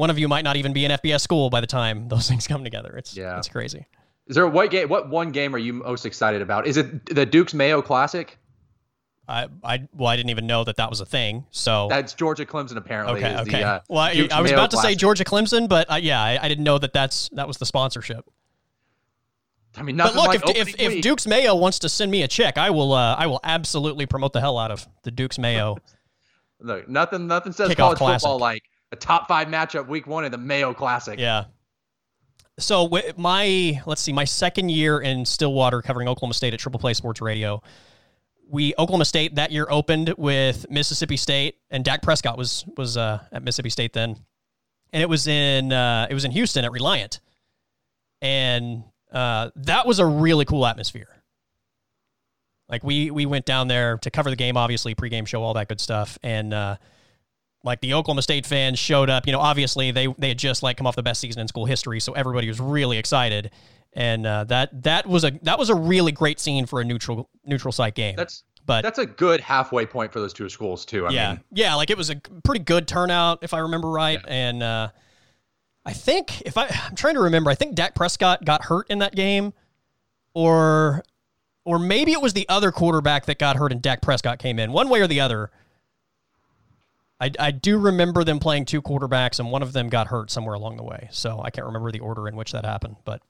one 0.00 0.10
of 0.10 0.18
you 0.18 0.26
might 0.26 0.42
not 0.42 0.56
even 0.56 0.72
be 0.72 0.84
in 0.84 0.90
FBS 0.90 1.20
school 1.20 1.50
by 1.50 1.60
the 1.60 1.66
time 1.66 2.08
those 2.14 2.28
things 2.28 2.46
come 2.46 2.64
together. 2.64 2.96
It's 2.96 3.16
Yeah. 3.16 3.38
it's 3.38 3.48
crazy. 3.48 3.86
Is 4.26 4.34
there 4.34 4.44
a 4.44 4.48
what 4.48 4.70
game? 4.70 4.88
What 4.88 5.08
one 5.10 5.30
game 5.30 5.54
are 5.54 5.58
you 5.58 5.72
most 5.72 6.06
excited 6.06 6.40
about? 6.42 6.66
Is 6.66 6.76
it 6.76 7.06
the 7.06 7.26
Duke's 7.26 7.54
Mayo 7.54 7.82
Classic? 7.82 8.38
I 9.28 9.48
I 9.62 9.88
well, 9.94 10.08
I 10.08 10.16
didn't 10.16 10.30
even 10.30 10.46
know 10.46 10.64
that 10.64 10.76
that 10.76 10.90
was 10.90 11.00
a 11.00 11.06
thing. 11.06 11.46
So 11.50 11.86
That's 11.88 12.14
Georgia 12.14 12.46
Clemson 12.46 12.76
apparently. 12.76 13.24
okay, 13.24 13.36
okay. 13.40 13.50
The, 13.60 13.64
uh, 13.64 13.80
well, 13.88 14.00
I, 14.00 14.28
I 14.32 14.40
was 14.40 14.50
Mayo 14.50 14.54
about 14.54 14.70
to 14.72 14.78
say 14.78 14.94
Georgia 14.94 15.24
Clemson, 15.24 15.68
but 15.68 15.90
uh, 15.90 15.96
yeah, 15.96 16.20
I, 16.20 16.38
I 16.42 16.48
didn't 16.48 16.64
know 16.64 16.78
that 16.78 16.92
that's 16.92 17.28
that 17.30 17.46
was 17.46 17.58
the 17.58 17.66
sponsorship. 17.66 18.24
I 19.76 19.82
mean, 19.82 19.96
But 19.96 20.16
look, 20.16 20.26
like 20.26 20.56
if, 20.56 20.68
if, 20.68 20.80
if. 20.80 21.02
Duke's 21.02 21.28
Mayo 21.28 21.54
wants 21.54 21.78
to 21.80 21.88
send 21.88 22.10
me 22.10 22.22
a 22.22 22.28
check, 22.28 22.58
I 22.58 22.70
will 22.70 22.92
uh, 22.92 23.14
I 23.14 23.26
will 23.28 23.40
absolutely 23.44 24.06
promote 24.06 24.32
the 24.32 24.40
hell 24.40 24.58
out 24.58 24.70
of 24.72 24.86
the 25.02 25.10
Duke's 25.10 25.38
Mayo. 25.38 25.76
Look, 26.62 26.88
nothing, 26.90 27.26
nothing 27.26 27.52
says 27.52 27.74
college 27.74 27.96
classic. 27.96 28.20
football 28.20 28.38
like 28.38 28.62
a 28.92 28.96
top 28.96 29.28
five 29.28 29.48
matchup 29.48 29.86
week 29.86 30.06
one 30.06 30.24
in 30.24 30.32
the 30.32 30.38
Mayo 30.38 30.74
Classic. 30.74 31.18
Yeah. 31.18 31.44
So 32.58 32.90
my 33.16 33.80
let's 33.86 34.02
see, 34.02 34.12
my 34.12 34.24
second 34.24 34.70
year 34.70 35.00
in 35.00 35.24
Stillwater 35.24 35.80
covering 35.82 36.08
Oklahoma 36.08 36.34
State 36.34 36.52
at 36.52 36.60
Triple 36.60 36.80
Play 36.80 36.94
Sports 36.94 37.20
Radio, 37.20 37.62
we 38.50 38.74
Oklahoma 38.78 39.04
State 39.04 39.36
that 39.36 39.50
year 39.50 39.66
opened 39.70 40.14
with 40.18 40.68
Mississippi 40.68 41.16
State, 41.16 41.56
and 41.70 41.84
Dak 41.84 42.02
Prescott 42.02 42.36
was 42.36 42.64
was 42.76 42.96
uh, 42.96 43.20
at 43.32 43.42
Mississippi 43.42 43.70
State 43.70 43.92
then, 43.92 44.16
and 44.92 45.02
it 45.02 45.08
was 45.08 45.26
in 45.26 45.72
uh, 45.72 46.06
it 46.10 46.14
was 46.14 46.24
in 46.24 46.32
Houston 46.32 46.64
at 46.64 46.72
Reliant, 46.72 47.20
and 48.20 48.82
uh, 49.12 49.50
that 49.56 49.86
was 49.86 49.98
a 49.98 50.06
really 50.06 50.44
cool 50.44 50.66
atmosphere. 50.66 51.22
Like 52.68 52.84
we 52.84 53.10
we 53.10 53.24
went 53.24 53.46
down 53.46 53.68
there 53.68 53.98
to 53.98 54.10
cover 54.10 54.28
the 54.28 54.36
game, 54.36 54.56
obviously 54.56 54.94
pregame 54.94 55.26
show, 55.26 55.42
all 55.42 55.54
that 55.54 55.68
good 55.68 55.80
stuff, 55.80 56.18
and 56.22 56.52
uh, 56.52 56.76
like 57.62 57.80
the 57.80 57.94
Oklahoma 57.94 58.22
State 58.22 58.46
fans 58.46 58.78
showed 58.78 59.10
up. 59.10 59.26
You 59.26 59.32
know, 59.32 59.40
obviously 59.40 59.90
they 59.90 60.06
they 60.18 60.28
had 60.28 60.38
just 60.38 60.62
like 60.62 60.76
come 60.76 60.86
off 60.86 60.96
the 60.96 61.02
best 61.02 61.20
season 61.20 61.40
in 61.40 61.48
school 61.48 61.66
history, 61.66 62.00
so 62.00 62.12
everybody 62.12 62.48
was 62.48 62.60
really 62.60 62.98
excited, 62.98 63.50
and 63.92 64.26
uh, 64.26 64.44
that 64.44 64.82
that 64.82 65.06
was 65.06 65.24
a 65.24 65.32
that 65.42 65.58
was 65.58 65.70
a 65.70 65.74
really 65.74 66.12
great 66.12 66.40
scene 66.40 66.66
for 66.66 66.80
a 66.80 66.84
neutral 66.84 67.28
neutral 67.44 67.72
site 67.72 67.94
game. 67.94 68.16
That's 68.16 68.44
but 68.66 68.82
that's 68.82 68.98
a 68.98 69.06
good 69.06 69.40
halfway 69.40 69.86
point 69.86 70.12
for 70.12 70.20
those 70.20 70.32
two 70.32 70.48
schools 70.48 70.84
too. 70.84 71.06
I 71.06 71.10
yeah, 71.10 71.30
mean, 71.32 71.40
yeah, 71.52 71.74
like 71.74 71.90
it 71.90 71.96
was 71.98 72.10
a 72.10 72.16
pretty 72.44 72.64
good 72.64 72.86
turnout 72.86 73.40
if 73.42 73.52
I 73.54 73.58
remember 73.58 73.90
right, 73.90 74.20
and 74.26 74.62
uh, 74.62 74.88
I 75.84 75.92
think 75.92 76.42
if 76.42 76.56
I 76.56 76.66
I'm 76.86 76.94
trying 76.94 77.14
to 77.14 77.20
remember, 77.20 77.50
I 77.50 77.54
think 77.54 77.74
Dak 77.74 77.94
Prescott 77.94 78.44
got 78.44 78.64
hurt 78.64 78.86
in 78.90 79.00
that 79.00 79.14
game, 79.14 79.52
or 80.34 81.02
or 81.64 81.78
maybe 81.78 82.12
it 82.12 82.22
was 82.22 82.32
the 82.32 82.48
other 82.48 82.72
quarterback 82.72 83.26
that 83.26 83.38
got 83.38 83.56
hurt 83.56 83.72
and 83.72 83.82
Dak 83.82 84.02
Prescott 84.02 84.38
came 84.38 84.58
in. 84.58 84.72
One 84.72 84.88
way 84.88 85.00
or 85.00 85.06
the 85.06 85.20
other. 85.20 85.50
I, 87.20 87.30
I 87.38 87.50
do 87.50 87.78
remember 87.78 88.24
them 88.24 88.38
playing 88.38 88.64
two 88.64 88.80
quarterbacks, 88.80 89.38
and 89.40 89.50
one 89.50 89.62
of 89.62 89.72
them 89.72 89.88
got 89.88 90.06
hurt 90.06 90.30
somewhere 90.30 90.54
along 90.54 90.76
the 90.76 90.82
way. 90.82 91.08
So 91.12 91.40
I 91.42 91.50
can't 91.50 91.66
remember 91.66 91.92
the 91.92 92.00
order 92.00 92.26
in 92.28 92.36
which 92.36 92.52
that 92.52 92.64
happened. 92.64 92.96
But 93.04 93.20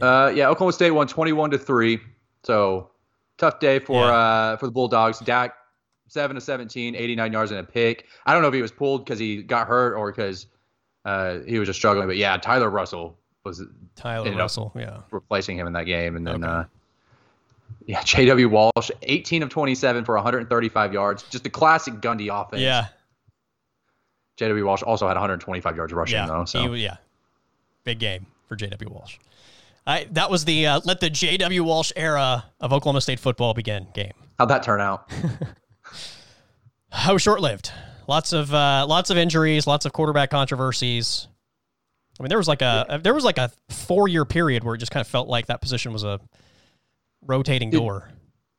uh, 0.00 0.32
yeah, 0.34 0.48
Oklahoma 0.48 0.72
State 0.72 0.90
won 0.90 1.06
twenty-one 1.06 1.50
to 1.52 1.58
three. 1.58 1.98
So 2.42 2.90
tough 3.38 3.58
day 3.58 3.78
for 3.78 4.04
Yeah. 4.04 4.12
uh 4.12 4.56
for 4.58 4.66
the 4.66 4.72
Bulldogs. 4.72 5.18
Dak 5.20 5.54
seven 6.06 6.34
to 6.34 6.40
17, 6.40 6.94
89 6.94 7.32
yards 7.32 7.50
and 7.50 7.60
a 7.60 7.64
pick. 7.64 8.06
I 8.26 8.34
don't 8.34 8.42
know 8.42 8.48
if 8.48 8.54
he 8.54 8.62
was 8.62 8.70
pulled 8.70 9.04
because 9.04 9.18
he 9.18 9.42
got 9.42 9.66
hurt 9.66 9.94
or 9.96 10.12
because 10.12 10.46
uh, 11.04 11.38
he 11.46 11.58
was 11.58 11.66
just 11.66 11.78
struggling. 11.78 12.06
But 12.06 12.18
yeah, 12.18 12.36
Tyler 12.36 12.70
Russell 12.70 13.18
was 13.44 13.64
Tyler 13.96 14.30
Russell, 14.36 14.72
yeah. 14.76 14.98
replacing 15.10 15.58
him 15.58 15.66
in 15.66 15.72
that 15.72 15.84
game, 15.84 16.14
and 16.16 16.26
then 16.26 16.44
Okay. 16.44 16.68
Yeah, 17.86 18.02
J.W. 18.04 18.48
Walsh, 18.48 18.90
18 19.02 19.42
of 19.42 19.48
27 19.50 20.04
for 20.04 20.14
135 20.14 20.92
yards. 20.92 21.22
Just 21.24 21.46
a 21.46 21.50
classic 21.50 21.94
Gundy 21.94 22.28
offense. 22.32 22.62
Yeah. 22.62 22.86
J.W. 24.36 24.64
Walsh 24.66 24.82
also 24.82 25.06
had 25.06 25.14
125 25.14 25.76
yards 25.76 25.92
rushing 25.92 26.16
Yeah. 26.16 26.26
though. 26.26 26.44
So 26.44 26.72
He- 26.72 26.82
yeah. 26.84 26.96
Big 27.84 27.98
game 27.98 28.26
for 28.48 28.56
J.W. 28.56 28.90
Walsh. 28.90 29.18
I, 29.86 30.06
that 30.12 30.30
was 30.30 30.46
the 30.46 30.66
uh, 30.66 30.80
let 30.84 31.00
the 31.00 31.10
J.W. 31.10 31.62
Walsh 31.62 31.92
era 31.94 32.44
of 32.60 32.72
Oklahoma 32.72 33.02
State 33.02 33.20
football 33.20 33.52
begin 33.52 33.86
game. 33.92 34.12
how'd 34.38 34.48
that 34.48 34.62
turn 34.62 34.80
out? 34.80 35.10
How 36.90 37.18
short 37.18 37.40
lived. 37.40 37.70
Lots 38.06 38.32
of 38.32 38.52
uh, 38.54 38.86
lots 38.88 39.10
of 39.10 39.16
injuries, 39.18 39.66
lots 39.66 39.84
of 39.84 39.92
quarterback 39.92 40.30
controversies. 40.30 41.26
I 42.18 42.22
mean, 42.22 42.28
there 42.28 42.38
was 42.38 42.48
like 42.48 42.62
a 42.62 43.00
there 43.02 43.14
was 43.14 43.24
like 43.24 43.38
a 43.38 43.50
four 43.68 44.08
year 44.08 44.24
period 44.24 44.62
where 44.64 44.74
it 44.74 44.78
just 44.78 44.92
kind 44.92 45.00
of 45.02 45.08
felt 45.08 45.28
like 45.28 45.46
that 45.46 45.60
position 45.60 45.92
was 45.92 46.04
a 46.04 46.20
rotating 47.26 47.70
Did- 47.70 47.78
door. 47.78 48.10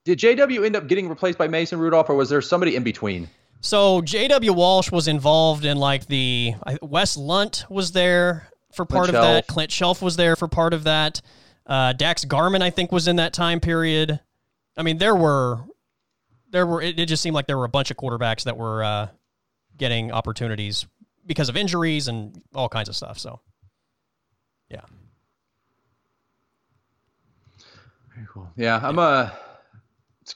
Did 0.04 0.20
J.W. 0.20 0.64
end 0.64 0.76
up 0.76 0.88
getting 0.88 1.10
replaced 1.10 1.40
by 1.40 1.48
Mason 1.48 1.80
Rudolph, 1.80 2.12
or 2.12 2.16
was 2.16 2.30
there 2.30 2.40
somebody 2.40 2.76
in 2.76 2.84
between? 2.84 3.28
So 3.62 4.02
J.W. 4.02 4.54
Walsh 4.54 4.92
was 4.92 5.08
involved 5.08 5.66
in 5.66 5.78
like 5.78 6.06
the 6.06 6.54
Wes 6.84 7.18
Lunt 7.18 7.66
was 7.70 7.92
there 7.92 8.48
for 8.72 8.86
part 8.86 9.06
Clint 9.06 9.18
of 9.18 9.24
that. 9.24 9.48
Clint 9.48 9.72
Chelf 9.72 10.04
was 10.04 10.16
there 10.16 10.36
for 10.36 10.48
part 10.48 10.74
of 10.76 10.84
that. 10.84 11.22
Uh, 11.66 11.94
Daxx 11.94 12.28
Garman, 12.28 12.62
I 12.62 12.70
think, 12.70 12.92
was 12.92 13.08
in 13.08 13.16
that 13.16 13.34
time 13.34 13.60
period. 13.60 14.20
I 14.78 14.84
mean, 14.84 15.00
there 15.00 15.16
were 15.16 15.62
there 16.52 16.68
were 16.68 16.82
it, 16.82 17.00
it 17.00 17.08
just 17.08 17.24
seemed 17.24 17.34
like 17.34 17.48
there 17.48 17.58
were 17.58 17.66
a 17.66 17.70
bunch 17.70 17.90
of 17.90 17.98
quarterbacks 17.98 18.44
that 18.44 18.58
were 18.58 18.84
uh, 18.84 19.08
getting 19.78 20.12
opportunities 20.12 20.86
because 21.26 21.50
of 21.50 21.58
injuries 21.58 22.08
and 22.08 22.40
all 22.54 22.70
kinds 22.70 22.90
of 22.90 22.96
stuff. 22.96 23.18
So 23.18 23.40
yeah, 24.70 24.82
Very 28.14 28.25
cool. 28.36 28.52
Yeah, 28.56 28.80
I'm 28.84 29.00
uh 29.00 29.24
it's- 30.22 30.36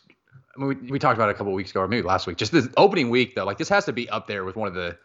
mean, 0.57 0.67
we, 0.67 0.91
we 0.91 0.99
talked 0.99 1.17
about 1.17 1.29
it 1.29 1.35
a 1.35 1.38
couple 1.38 1.53
weeks 1.53 1.69
ago, 1.71 1.81
or 1.81 1.88
maybe 1.88 2.07
last 2.07 2.25
week. 2.25 2.38
Just 2.38 2.51
this 2.51 2.67
opening 2.77 3.09
week, 3.12 3.35
though, 3.35 3.45
like 3.45 3.57
this 3.59 3.69
has 3.69 3.85
to 3.85 3.93
be 3.93 4.09
up 4.09 4.25
there 4.25 4.43
with 4.45 4.55
one 4.55 4.67
of 4.67 4.73
the 4.73 4.97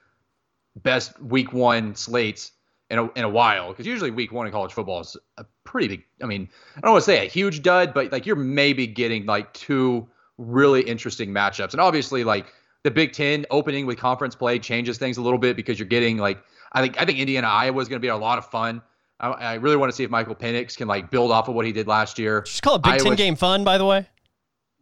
best 0.77 1.21
week 1.21 1.53
one 1.53 1.95
slates 1.95 2.53
in 2.91 2.99
a, 2.99 3.13
in 3.13 3.25
a 3.25 3.29
while. 3.29 3.69
Because 3.71 3.87
usually 3.87 4.11
week 4.11 4.33
one 4.33 4.47
in 4.47 4.53
college 4.53 4.73
football 4.73 5.01
is 5.01 5.17
a 5.39 5.45
pretty 5.65 5.89
big. 5.89 6.05
I 6.23 6.27
mean, 6.27 6.49
I 6.77 6.81
don't 6.81 6.93
want 6.93 7.05
to 7.05 7.11
say 7.11 7.27
a 7.27 7.29
huge 7.29 7.63
dud, 7.63 7.93
but 7.95 8.11
like 8.13 8.27
you're 8.27 8.37
maybe 8.37 8.87
getting 8.87 9.27
like 9.27 9.53
two 9.53 10.09
really 10.39 10.83
interesting 10.83 11.31
matchups, 11.31 11.73
and 11.73 11.81
obviously 11.81 12.25
like 12.25 12.47
the 12.85 12.91
Big 12.91 13.13
Ten 13.13 13.47
opening 13.51 13.87
with 13.87 13.99
conference 13.99 14.35
play 14.35 14.59
changes 14.59 14.99
things 14.99 15.17
a 15.17 15.23
little 15.23 15.39
bit 15.39 15.57
because 15.57 15.79
you're 15.79 15.89
getting 15.89 16.17
like 16.19 16.39
I 16.73 16.83
think 16.83 17.01
I 17.01 17.05
think 17.05 17.19
Indiana 17.19 17.49
Iowa 17.49 17.81
is 17.81 17.89
going 17.89 17.99
to 18.01 18.05
be 18.05 18.09
a 18.09 18.17
lot 18.17 18.39
of 18.39 18.47
fun. 18.47 18.83
I, 19.21 19.29
I 19.31 19.55
really 19.55 19.77
want 19.77 19.91
to 19.91 19.97
see 19.97 20.05
if 20.05 20.11
Michael 20.11 20.35
Penix 20.35 20.77
can 20.77 20.89
like 20.89 21.11
build 21.11 21.31
off 21.31 21.49
of 21.49 21.55
what 21.55 21.67
he 21.67 21.73
did 21.73 21.87
last 21.87 22.19
year. 22.19 22.43
just 22.43 22.63
call 22.63 22.77
it 22.77 22.83
Big 22.83 23.01
Ten 23.01 23.15
game 23.15 23.37
fun, 23.37 23.65
by 23.65 23.79
the 23.79 23.85
way. 23.85 24.07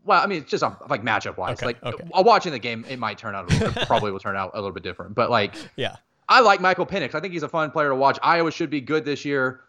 Well, 0.05 0.21
I 0.21 0.27
mean, 0.27 0.43
it's 0.43 0.51
just 0.51 0.65
um, 0.65 0.77
like 0.89 1.03
matchup 1.03 1.37
wise. 1.37 1.59
Okay, 1.59 1.67
like 1.67 1.83
okay. 1.83 2.05
watching 2.13 2.53
the 2.53 2.59
game, 2.59 2.85
it 2.89 2.99
might 2.99 3.19
turn 3.19 3.35
out 3.35 3.51
a 3.51 3.55
little, 3.55 3.83
probably 3.87 4.11
will 4.11 4.19
turn 4.19 4.37
out 4.37 4.51
a 4.55 4.57
little 4.57 4.73
bit 4.73 4.83
different. 4.83 5.15
But 5.15 5.31
like, 5.31 5.55
Yeah, 5.77 5.97
I 6.29 6.41
like 6.41 6.61
Michael 6.61 6.87
Penix. 6.87 7.15
I 7.15 7.21
think 7.21 7.33
he's 7.33 7.43
a 7.43 7.49
fun 7.49 7.71
player 7.71 7.91
to 7.91 7.95
watch. 7.95 8.19
Iowa 8.23 8.51
should 8.51 8.71
be 8.71 8.81
good 8.81 9.05
this 9.05 9.25
year. 9.25 9.61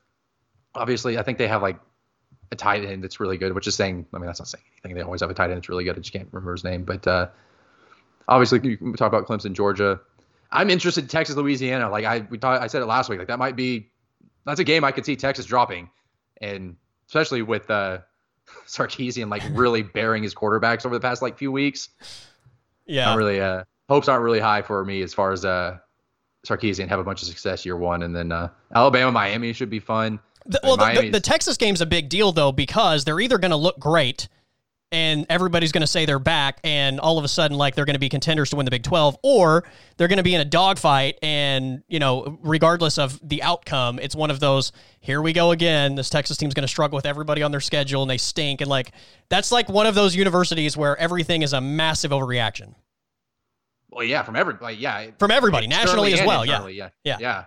Obviously, 0.76 1.20
I 1.20 1.24
think 1.24 1.38
they 1.38 1.48
have 1.48 1.62
like 1.62 1.80
a 2.52 2.56
tight 2.56 2.84
end 2.84 3.04
that's 3.04 3.20
really 3.20 3.38
good, 3.38 3.54
which 3.54 3.68
is 3.68 3.76
saying. 3.76 4.06
I 4.14 4.18
mean, 4.18 4.26
that's 4.26 4.40
not 4.40 4.48
saying 4.48 4.64
anything. 4.84 4.96
They 4.96 5.04
always 5.04 5.22
have 5.22 5.30
a 5.30 5.36
tight 5.36 5.50
end 5.50 5.58
that's 5.58 5.70
really 5.70 5.84
good. 5.84 5.96
I 5.96 6.00
just 6.00 6.14
can't 6.14 6.28
remember 6.32 6.54
his 6.54 6.64
name. 6.64 6.84
But 6.84 7.06
uh, 7.06 7.28
obviously, 8.28 8.60
you 8.68 8.78
can 8.78 8.94
talk 8.94 9.14
about 9.14 9.28
Clemson, 9.28 9.54
Georgia. 9.54 10.00
I'm 10.52 10.70
interested 10.70 11.04
in 11.04 11.08
Texas, 11.10 11.36
Louisiana. 11.36 11.90
Like 11.90 12.06
I 12.06 12.26
we 12.30 12.40
talked, 12.40 12.64
I 12.64 12.68
said 12.68 12.82
it 12.82 12.86
last 12.86 13.10
week. 13.10 13.20
Like 13.20 13.28
that 13.28 13.40
might 13.40 13.56
be 13.56 13.92
that's 14.46 14.60
a 14.60 14.64
game 14.64 14.84
I 14.84 14.92
could 14.92 15.06
see 15.06 15.16
Texas 15.16 15.46
dropping, 15.46 15.90
and 16.42 16.76
especially 17.08 17.42
with 17.42 17.70
uh, 17.70 18.00
Sarkisian 18.68 19.30
like 19.30 19.44
really 19.52 19.84
bearing 19.84 20.24
his 20.24 20.34
quarterbacks 20.34 20.86
over 20.86 20.96
the 20.96 21.02
past 21.02 21.22
like 21.22 21.38
few 21.38 21.52
weeks. 21.52 21.90
Yeah, 22.86 23.06
not 23.06 23.18
really. 23.18 23.40
Uh, 23.40 23.64
hopes 23.90 24.08
aren't 24.08 24.24
really 24.24 24.40
high 24.40 24.62
for 24.62 24.84
me 24.84 25.02
as 25.02 25.14
far 25.14 25.32
as 25.32 25.46
uh, 25.46 25.78
Sarkisian 26.46 26.88
have 26.90 27.00
a 27.00 27.04
bunch 27.04 27.22
of 27.22 27.28
success 27.28 27.66
year 27.66 27.78
one, 27.78 28.04
and 28.04 28.16
then 28.16 28.32
uh, 28.32 28.50
Alabama, 28.74 29.12
Miami 29.12 29.54
should 29.54 29.70
be 29.70 29.80
fun. 29.80 30.20
The, 30.46 30.60
well, 30.64 30.76
the, 30.76 31.02
the, 31.02 31.10
the 31.12 31.20
Texas 31.22 31.56
game's 31.56 31.80
a 31.80 31.86
big 31.86 32.10
deal 32.10 32.34
though 32.34 32.52
because 32.52 33.06
they're 33.06 33.20
either 33.20 33.38
going 33.38 33.52
to 33.52 33.58
look 33.58 33.80
great 33.80 34.28
and 34.94 35.26
everybody's 35.28 35.72
going 35.72 35.82
to 35.82 35.88
say 35.88 36.06
they're 36.06 36.20
back 36.20 36.60
and 36.64 37.00
all 37.00 37.18
of 37.18 37.26
a 37.26 37.28
sudden 37.28 37.58
like 37.58 37.74
they're 37.74 37.84
going 37.84 37.96
to 37.96 38.00
be 38.00 38.10
contenders 38.10 38.52
to 38.52 38.56
win 38.56 38.64
the 38.64 38.72
Big 38.72 38.84
12 38.84 39.18
or 39.24 39.66
they're 39.98 40.08
going 40.08 40.18
to 40.18 40.24
be 40.24 40.36
in 40.36 40.40
a 40.40 40.46
dogfight 40.46 41.18
and 41.24 41.84
you 41.88 42.00
know 42.00 42.38
regardless 42.44 43.00
of 43.00 43.20
the 43.28 43.42
outcome 43.42 43.98
it's 44.00 44.16
one 44.16 44.30
of 44.30 44.40
those 44.40 44.72
here 45.00 45.22
we 45.22 45.34
go 45.34 45.52
again 45.52 45.96
this 45.96 46.10
Texas 46.10 46.38
team's 46.38 46.54
going 46.54 46.64
to 46.64 46.68
struggle 46.70 46.96
with 46.96 47.08
everybody 47.08 47.42
on 47.42 47.50
their 47.52 47.60
schedule 47.60 48.04
and 48.04 48.10
they 48.10 48.20
stink 48.20 48.62
and 48.62 48.70
like 48.70 48.92
that's 49.30 49.52
like 49.52 49.68
one 49.68 49.88
of 49.88 49.96
those 49.96 50.16
universities 50.16 50.78
where 50.78 50.96
everything 50.98 51.42
is 51.42 51.54
a 51.54 51.60
massive 51.60 52.12
overreaction. 52.12 52.76
Well 53.90 54.04
yeah, 54.04 54.22
from 54.22 54.36
everybody, 54.36 54.64
like 54.64 54.80
yeah, 54.80 55.12
from 55.18 55.32
everybody 55.32 55.68
nationally 55.68 56.14
as 56.14 56.26
well, 56.26 56.46
yeah. 56.46 56.68
yeah. 56.68 56.90
Yeah. 57.04 57.18
Yeah. 57.20 57.46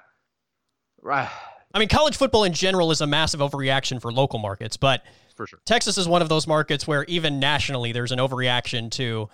Right. 1.01 1.31
I 1.73 1.79
mean 1.79 1.89
college 1.89 2.17
football 2.17 2.43
in 2.43 2.53
general 2.53 2.91
is 2.91 3.01
a 3.01 3.07
massive 3.07 3.39
overreaction 3.39 4.03
for 4.03 4.13
local 4.13 4.41
markets, 4.41 4.77
but 4.77 5.05
for 5.37 5.47
sure. 5.47 5.61
Texas 5.65 5.99
is 5.99 6.09
one 6.09 6.23
of 6.23 6.29
those 6.29 6.47
markets 6.47 6.87
where 6.87 7.05
even 7.05 7.39
nationally 7.39 7.93
there's 7.93 8.13
an 8.13 8.19
overreaction 8.19 8.91
to, 8.93 9.29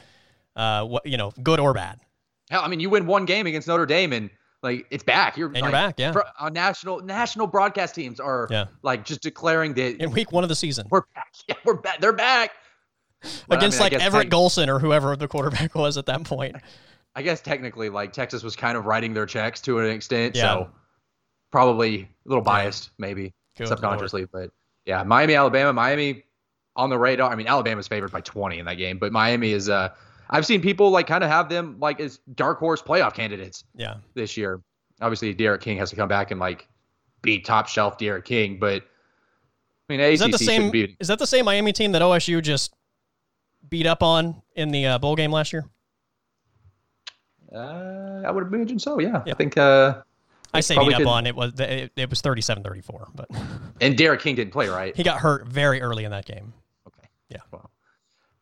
uh, 0.57 0.85
what 0.85 1.07
you 1.07 1.17
know, 1.17 1.33
good 1.43 1.61
or 1.61 1.73
bad. 1.73 2.01
Hell, 2.51 2.62
I 2.62 2.69
mean, 2.69 2.81
you 2.81 2.91
win 2.91 3.07
one 3.07 3.25
game 3.25 3.47
against 3.47 3.69
Notre 3.69 3.87
Dame 3.87 4.12
and 4.12 4.31
like 4.62 4.87
it's 4.91 5.03
back. 5.03 5.37
You're 5.37 5.49
and 5.49 5.57
like, 5.57 5.65
you're 5.65 5.73
back, 5.73 5.95
yeah. 5.99 6.12
For, 6.12 6.25
uh, 6.38 6.49
national 6.49 7.01
national 7.01 7.47
broadcast 7.47 7.95
teams 7.95 8.21
are 8.21 8.47
yeah. 8.51 8.67
like 8.83 9.05
just 9.05 9.23
declaring 9.23 9.75
that 9.75 10.03
in 10.03 10.11
week 10.11 10.33
one 10.33 10.45
of 10.45 10.49
the 10.49 10.57
season 10.57 10.87
we're 10.91 11.03
back. 11.15 11.29
Yeah, 11.49 11.55
we're 11.65 11.75
back. 11.75 12.01
They're 12.01 12.12
back 12.12 12.53
against 13.51 13.81
I 13.81 13.85
mean, 13.85 13.93
like 13.93 14.03
Everett 14.03 14.31
Golson 14.31 14.69
or 14.69 14.79
whoever 14.79 15.17
the 15.17 15.29
quarterback 15.29 15.75
was 15.75 15.97
at 15.97 16.07
that 16.07 16.25
point. 16.25 16.57
I 17.15 17.23
guess 17.23 17.41
technically, 17.41 17.88
like 17.88 18.12
Texas 18.12 18.43
was 18.43 18.57
kind 18.57 18.77
of 18.77 18.87
writing 18.87 19.15
their 19.15 19.27
checks 19.27 19.61
to 19.62 19.79
an 19.79 19.91
extent, 19.91 20.35
yeah. 20.35 20.43
so 20.43 20.71
probably 21.51 22.03
a 22.03 22.09
little 22.29 22.45
biased, 22.45 22.91
maybe 22.99 23.35
Good 23.57 23.69
subconsciously, 23.69 24.27
Lord. 24.33 24.51
but 24.51 24.51
yeah, 24.87 25.03
Miami, 25.03 25.35
Alabama, 25.35 25.73
Miami 25.73 26.25
on 26.77 26.90
the 26.90 26.99
radar. 26.99 27.31
I 27.31 27.35
mean, 27.35 27.47
Alabama's 27.47 27.88
favored 27.88 28.11
by 28.11 28.21
20 28.21 28.59
in 28.59 28.66
that 28.66 28.75
game, 28.75 28.99
but 28.99 29.12
Miami 29.12 29.53
is. 29.53 29.68
Uh, 29.68 29.90
I've 30.31 30.47
seen 30.47 30.62
people 30.62 30.90
like 30.90 31.07
kind 31.07 31.23
of 31.23 31.31
have 31.31 31.49
them 31.49 31.77
like 31.79 32.01
as 32.01 32.18
dark 32.35 32.59
horse 32.59 32.81
playoff 32.81 33.14
candidates. 33.14 33.64
Yeah. 33.75 33.97
This 34.14 34.37
year, 34.37 34.62
obviously, 35.01 35.35
D'Eriq 35.35 35.61
King 35.61 35.79
has 35.79 35.90
to 35.90 35.97
come 35.97 36.09
back 36.09 36.31
and 36.31 36.40
like 36.40 36.68
beat 37.21 37.45
top 37.45 37.68
shelf 37.68 37.99
D'Eriq 37.99 38.25
King, 38.25 38.59
but 38.59 38.83
I 39.88 39.92
mean, 39.92 40.01
ACC 40.01 40.12
is 40.12 40.21
that 40.21 40.33
the 40.33 40.38
same? 40.38 40.71
Be, 40.71 40.97
is 41.01 41.09
that 41.09 41.18
the 41.18 41.27
same 41.27 41.45
Miami 41.45 41.73
team 41.73 41.92
that 41.92 42.03
OSU 42.03 42.42
just 42.42 42.75
beat 43.68 43.87
up 43.87 44.03
on 44.03 44.42
in 44.57 44.71
the 44.71 44.87
uh, 44.87 44.99
bowl 44.99 45.16
game 45.16 45.31
last 45.31 45.53
year? 45.53 45.66
Uh, 47.55 48.23
I 48.25 48.31
would 48.31 48.47
imagine 48.47 48.79
so. 48.79 48.99
Yeah, 48.99 49.23
yeah. 49.27 49.33
I 49.33 49.37
think. 49.37 49.57
Uh, 49.57 50.03
I 50.55 50.61
say 50.61 50.77
beat 50.79 50.95
up 50.95 51.07
on 51.07 51.27
it 51.27 51.35
was 51.35 51.59
it, 51.59 51.93
it 51.97 52.11
was 52.11 52.21
37-34, 52.23 53.09
but 53.15 53.29
and 53.81 53.97
D'Eriq 53.97 54.21
King 54.21 54.35
didn't 54.37 54.53
play 54.53 54.69
right. 54.69 54.95
He 54.95 55.03
got 55.03 55.19
hurt 55.19 55.47
very 55.47 55.81
early 55.81 56.05
in 56.05 56.11
that 56.11 56.27
game. 56.27 56.53
Okay. 56.87 57.09
Yeah. 57.29 57.38
Well, 57.51 57.71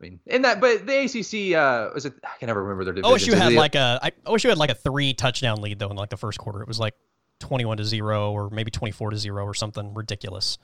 I 0.00 0.02
mean, 0.02 0.20
in 0.26 0.42
that, 0.42 0.60
but 0.60 0.86
the 0.86 1.04
ACC 1.04 1.56
uh, 1.56 1.90
was 1.94 2.06
it? 2.06 2.14
I 2.24 2.36
can 2.38 2.46
never 2.46 2.62
remember 2.62 2.84
their 2.84 2.94
division. 2.94 3.34
OSU 3.34 3.38
had 3.38 3.52
like 3.52 3.74
a 3.74 4.00
I, 4.02 4.10
OSU 4.26 4.48
had 4.48 4.58
like 4.58 4.70
a 4.70 4.74
three 4.74 5.14
touchdown 5.14 5.60
lead 5.60 5.78
though 5.78 5.90
in 5.90 5.96
like 5.96 6.10
the 6.10 6.16
first 6.16 6.38
quarter. 6.38 6.62
It 6.62 6.68
was 6.68 6.80
like 6.80 6.94
twenty-one 7.38 7.76
to 7.76 7.84
zero 7.84 8.32
or 8.32 8.50
maybe 8.50 8.70
twenty-four 8.70 9.10
to 9.10 9.18
zero 9.18 9.44
or 9.44 9.54
something 9.54 9.94
ridiculous. 9.94 10.58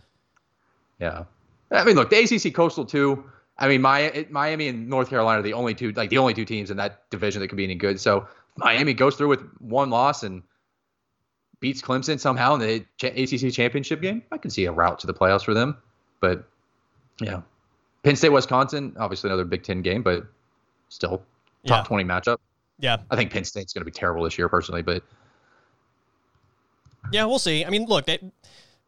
Yeah. 0.99 1.25
I 1.71 1.85
mean, 1.85 1.97
look, 1.97 2.11
the 2.11 2.19
ACC 2.19 2.55
Coastal 2.55 2.85
too. 2.85 3.25
I 3.59 3.69
mean, 3.69 3.81
Miami 3.81 4.69
and 4.69 4.89
North 4.89 5.09
Carolina 5.09 5.41
are 5.41 5.43
the 5.43 5.55
only 5.55 5.75
two, 5.75 5.93
like 5.93 6.11
the 6.11 6.19
only 6.19 6.35
two 6.35 6.45
teams 6.45 6.71
in 6.71 6.77
that 6.77 7.09
division 7.11 7.41
that 7.41 7.49
could 7.49 7.57
be 7.57 7.65
any 7.65 7.75
good. 7.75 7.99
So 7.99 8.29
Miami 8.57 8.93
goes 8.93 9.17
through 9.17 9.29
with 9.29 9.43
one 9.59 9.89
loss 9.89 10.23
and 10.23 10.43
beats 11.61 11.81
Clemson 11.83 12.19
somehow 12.19 12.55
in 12.55 12.61
the 12.61 12.85
ACC 13.03 13.53
championship 13.53 14.01
game, 14.03 14.23
I 14.33 14.39
can 14.39 14.51
see 14.51 14.67
a 14.67 14.73
route 14.73 14.99
to 15.01 15.07
the 15.07 15.15
playoffs 15.15 15.45
for 15.45 15.55
them. 15.55 15.77
But 16.21 16.49
yeah, 17.21 17.43
Penn 18.03 18.17
State, 18.17 18.31
Wisconsin, 18.31 18.95
obviously 18.99 19.29
another 19.29 19.45
Big 19.45 19.63
Ten 19.63 19.83
game, 19.83 20.03
but 20.03 20.27
still 20.89 21.23
top 21.67 21.85
yeah. 21.85 21.89
20 21.89 22.05
matchup. 22.05 22.39
Yeah. 22.79 22.99
I 23.11 23.17
think 23.17 23.33
Penn 23.33 23.45
State's 23.45 23.73
going 23.73 23.81
to 23.81 23.85
be 23.85 23.91
terrible 23.91 24.25
this 24.25 24.39
year, 24.39 24.49
personally, 24.49 24.83
but. 24.83 25.03
Yeah, 27.13 27.25
we'll 27.25 27.39
see. 27.39 27.65
I 27.65 27.71
mean, 27.71 27.87
look, 27.87 28.07
they, 28.07 28.19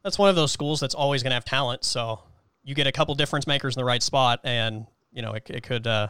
that's 0.03 0.19
one 0.19 0.29
of 0.29 0.37
those 0.37 0.53
schools 0.53 0.81
that's 0.81 0.95
always 0.95 1.23
going 1.23 1.31
to 1.31 1.35
have 1.35 1.45
talent. 1.45 1.85
So 1.85 2.21
you 2.65 2.75
get 2.75 2.87
a 2.87 2.93
couple 2.93 3.15
difference 3.15 3.47
makers 3.47 3.77
in 3.77 3.81
the 3.81 3.85
right 3.85 4.03
spot, 4.03 4.41
and, 4.45 4.87
you 5.13 5.23
know, 5.23 5.33
it, 5.33 5.49
it 5.51 5.63
could. 5.63 5.87
Uh, 5.87 6.09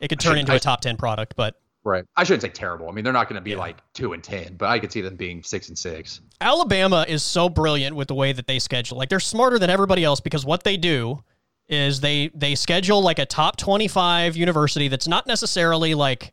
it 0.00 0.08
could 0.08 0.20
turn 0.20 0.36
into 0.36 0.52
I, 0.52 0.56
a 0.56 0.60
top 0.60 0.82
10 0.82 0.98
product, 0.98 1.36
but 1.36 1.58
Right. 1.86 2.04
I 2.16 2.24
shouldn't 2.24 2.42
say 2.42 2.48
terrible. 2.48 2.88
I 2.88 2.92
mean, 2.92 3.04
they're 3.04 3.12
not 3.12 3.28
going 3.28 3.36
to 3.36 3.44
be 3.44 3.52
yeah. 3.52 3.58
like 3.58 3.76
two 3.94 4.12
and 4.12 4.20
ten, 4.22 4.56
but 4.56 4.68
I 4.68 4.80
could 4.80 4.90
see 4.90 5.02
them 5.02 5.14
being 5.14 5.44
six 5.44 5.68
and 5.68 5.78
six. 5.78 6.20
Alabama 6.40 7.06
is 7.06 7.22
so 7.22 7.48
brilliant 7.48 7.94
with 7.94 8.08
the 8.08 8.14
way 8.14 8.32
that 8.32 8.48
they 8.48 8.58
schedule. 8.58 8.98
Like 8.98 9.08
they're 9.08 9.20
smarter 9.20 9.56
than 9.56 9.70
everybody 9.70 10.02
else 10.02 10.18
because 10.18 10.44
what 10.44 10.64
they 10.64 10.76
do 10.76 11.22
is 11.68 12.00
they 12.00 12.32
they 12.34 12.56
schedule 12.56 13.02
like 13.02 13.20
a 13.20 13.24
top 13.24 13.56
twenty 13.56 13.86
five 13.86 14.36
university 14.36 14.88
that's 14.88 15.06
not 15.06 15.28
necessarily 15.28 15.94
like 15.94 16.32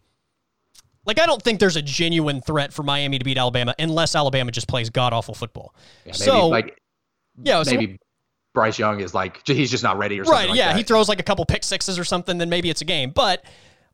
like 1.06 1.20
I 1.20 1.28
don't 1.28 1.42
think 1.42 1.60
there's 1.60 1.76
a 1.76 1.84
genuine 1.84 2.42
threat 2.42 2.74
for 2.74 2.82
Miami 2.82 3.20
to 3.20 3.24
beat 3.24 3.38
Alabama 3.38 3.76
unless 3.78 4.16
Alabama 4.16 4.52
just 4.52 4.68
plays 4.68 4.89
god 4.89 5.13
awful 5.13 5.36
football. 5.36 5.76
Yeah, 6.04 6.13
so 6.13 6.48
like 6.48 6.80
yeah, 7.44 7.62
maybe 7.63 8.00
Bryce 8.56 8.80
Young 8.80 9.02
is 9.02 9.13
like 9.13 9.46
he's 9.46 9.70
just 9.70 9.84
not 9.84 10.00
ready 10.00 10.20
or 10.20 10.26
something. 10.26 10.39
Right. 10.39 10.50
Like 10.50 10.58
yeah, 10.58 10.70
that. 10.70 10.78
he 10.78 10.84
throws 10.84 11.08
like 11.08 11.20
a 11.20 11.24
couple 11.24 11.46
pick 11.46 11.63
sixes 11.63 12.00
or 12.00 12.04
something, 12.04 12.39
then 12.39 12.50
maybe 12.50 12.72
it's 12.72 12.82
a 12.82 12.86
game. 12.86 13.12
But 13.12 13.46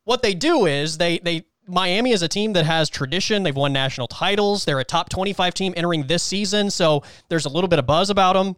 what 0.10 0.24
they 0.24 0.34
do 0.34 0.66
is 0.66 0.98
they 0.98 1.20
they 1.20 1.46
Miami 1.70 2.12
is 2.12 2.24
a 2.24 2.28
team 2.28 2.54
that 2.54 2.66
has 2.66 2.90
tradition. 2.90 3.44
They've 3.44 3.56
won 3.56 3.72
national 3.72 4.08
titles. 4.08 4.66
They're 4.66 4.80
a 4.80 4.84
top 4.86 5.10
25 5.10 5.54
team 5.54 5.74
entering 5.78 6.08
this 6.08 6.24
season, 6.24 6.72
so 6.72 7.04
there's 7.30 7.46
a 7.46 7.50
little 7.50 7.68
bit 7.68 7.80
of 7.80 7.86
buzz 7.86 8.10
about 8.10 8.34
them, 8.34 8.56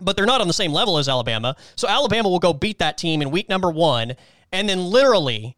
but 0.00 0.16
they're 0.16 0.26
not 0.26 0.40
on 0.40 0.46
the 0.46 0.54
same 0.54 0.72
level 0.72 0.98
as 0.98 1.08
Alabama. 1.08 1.56
So 1.76 1.88
Alabama 1.88 2.28
will 2.28 2.38
go 2.38 2.52
beat 2.52 2.78
that 2.78 2.96
team 2.96 3.20
in 3.20 3.30
week 3.30 3.48
number 3.48 3.70
one, 3.70 4.14
and 4.52 4.68
then 4.68 4.78
literally 4.78 5.56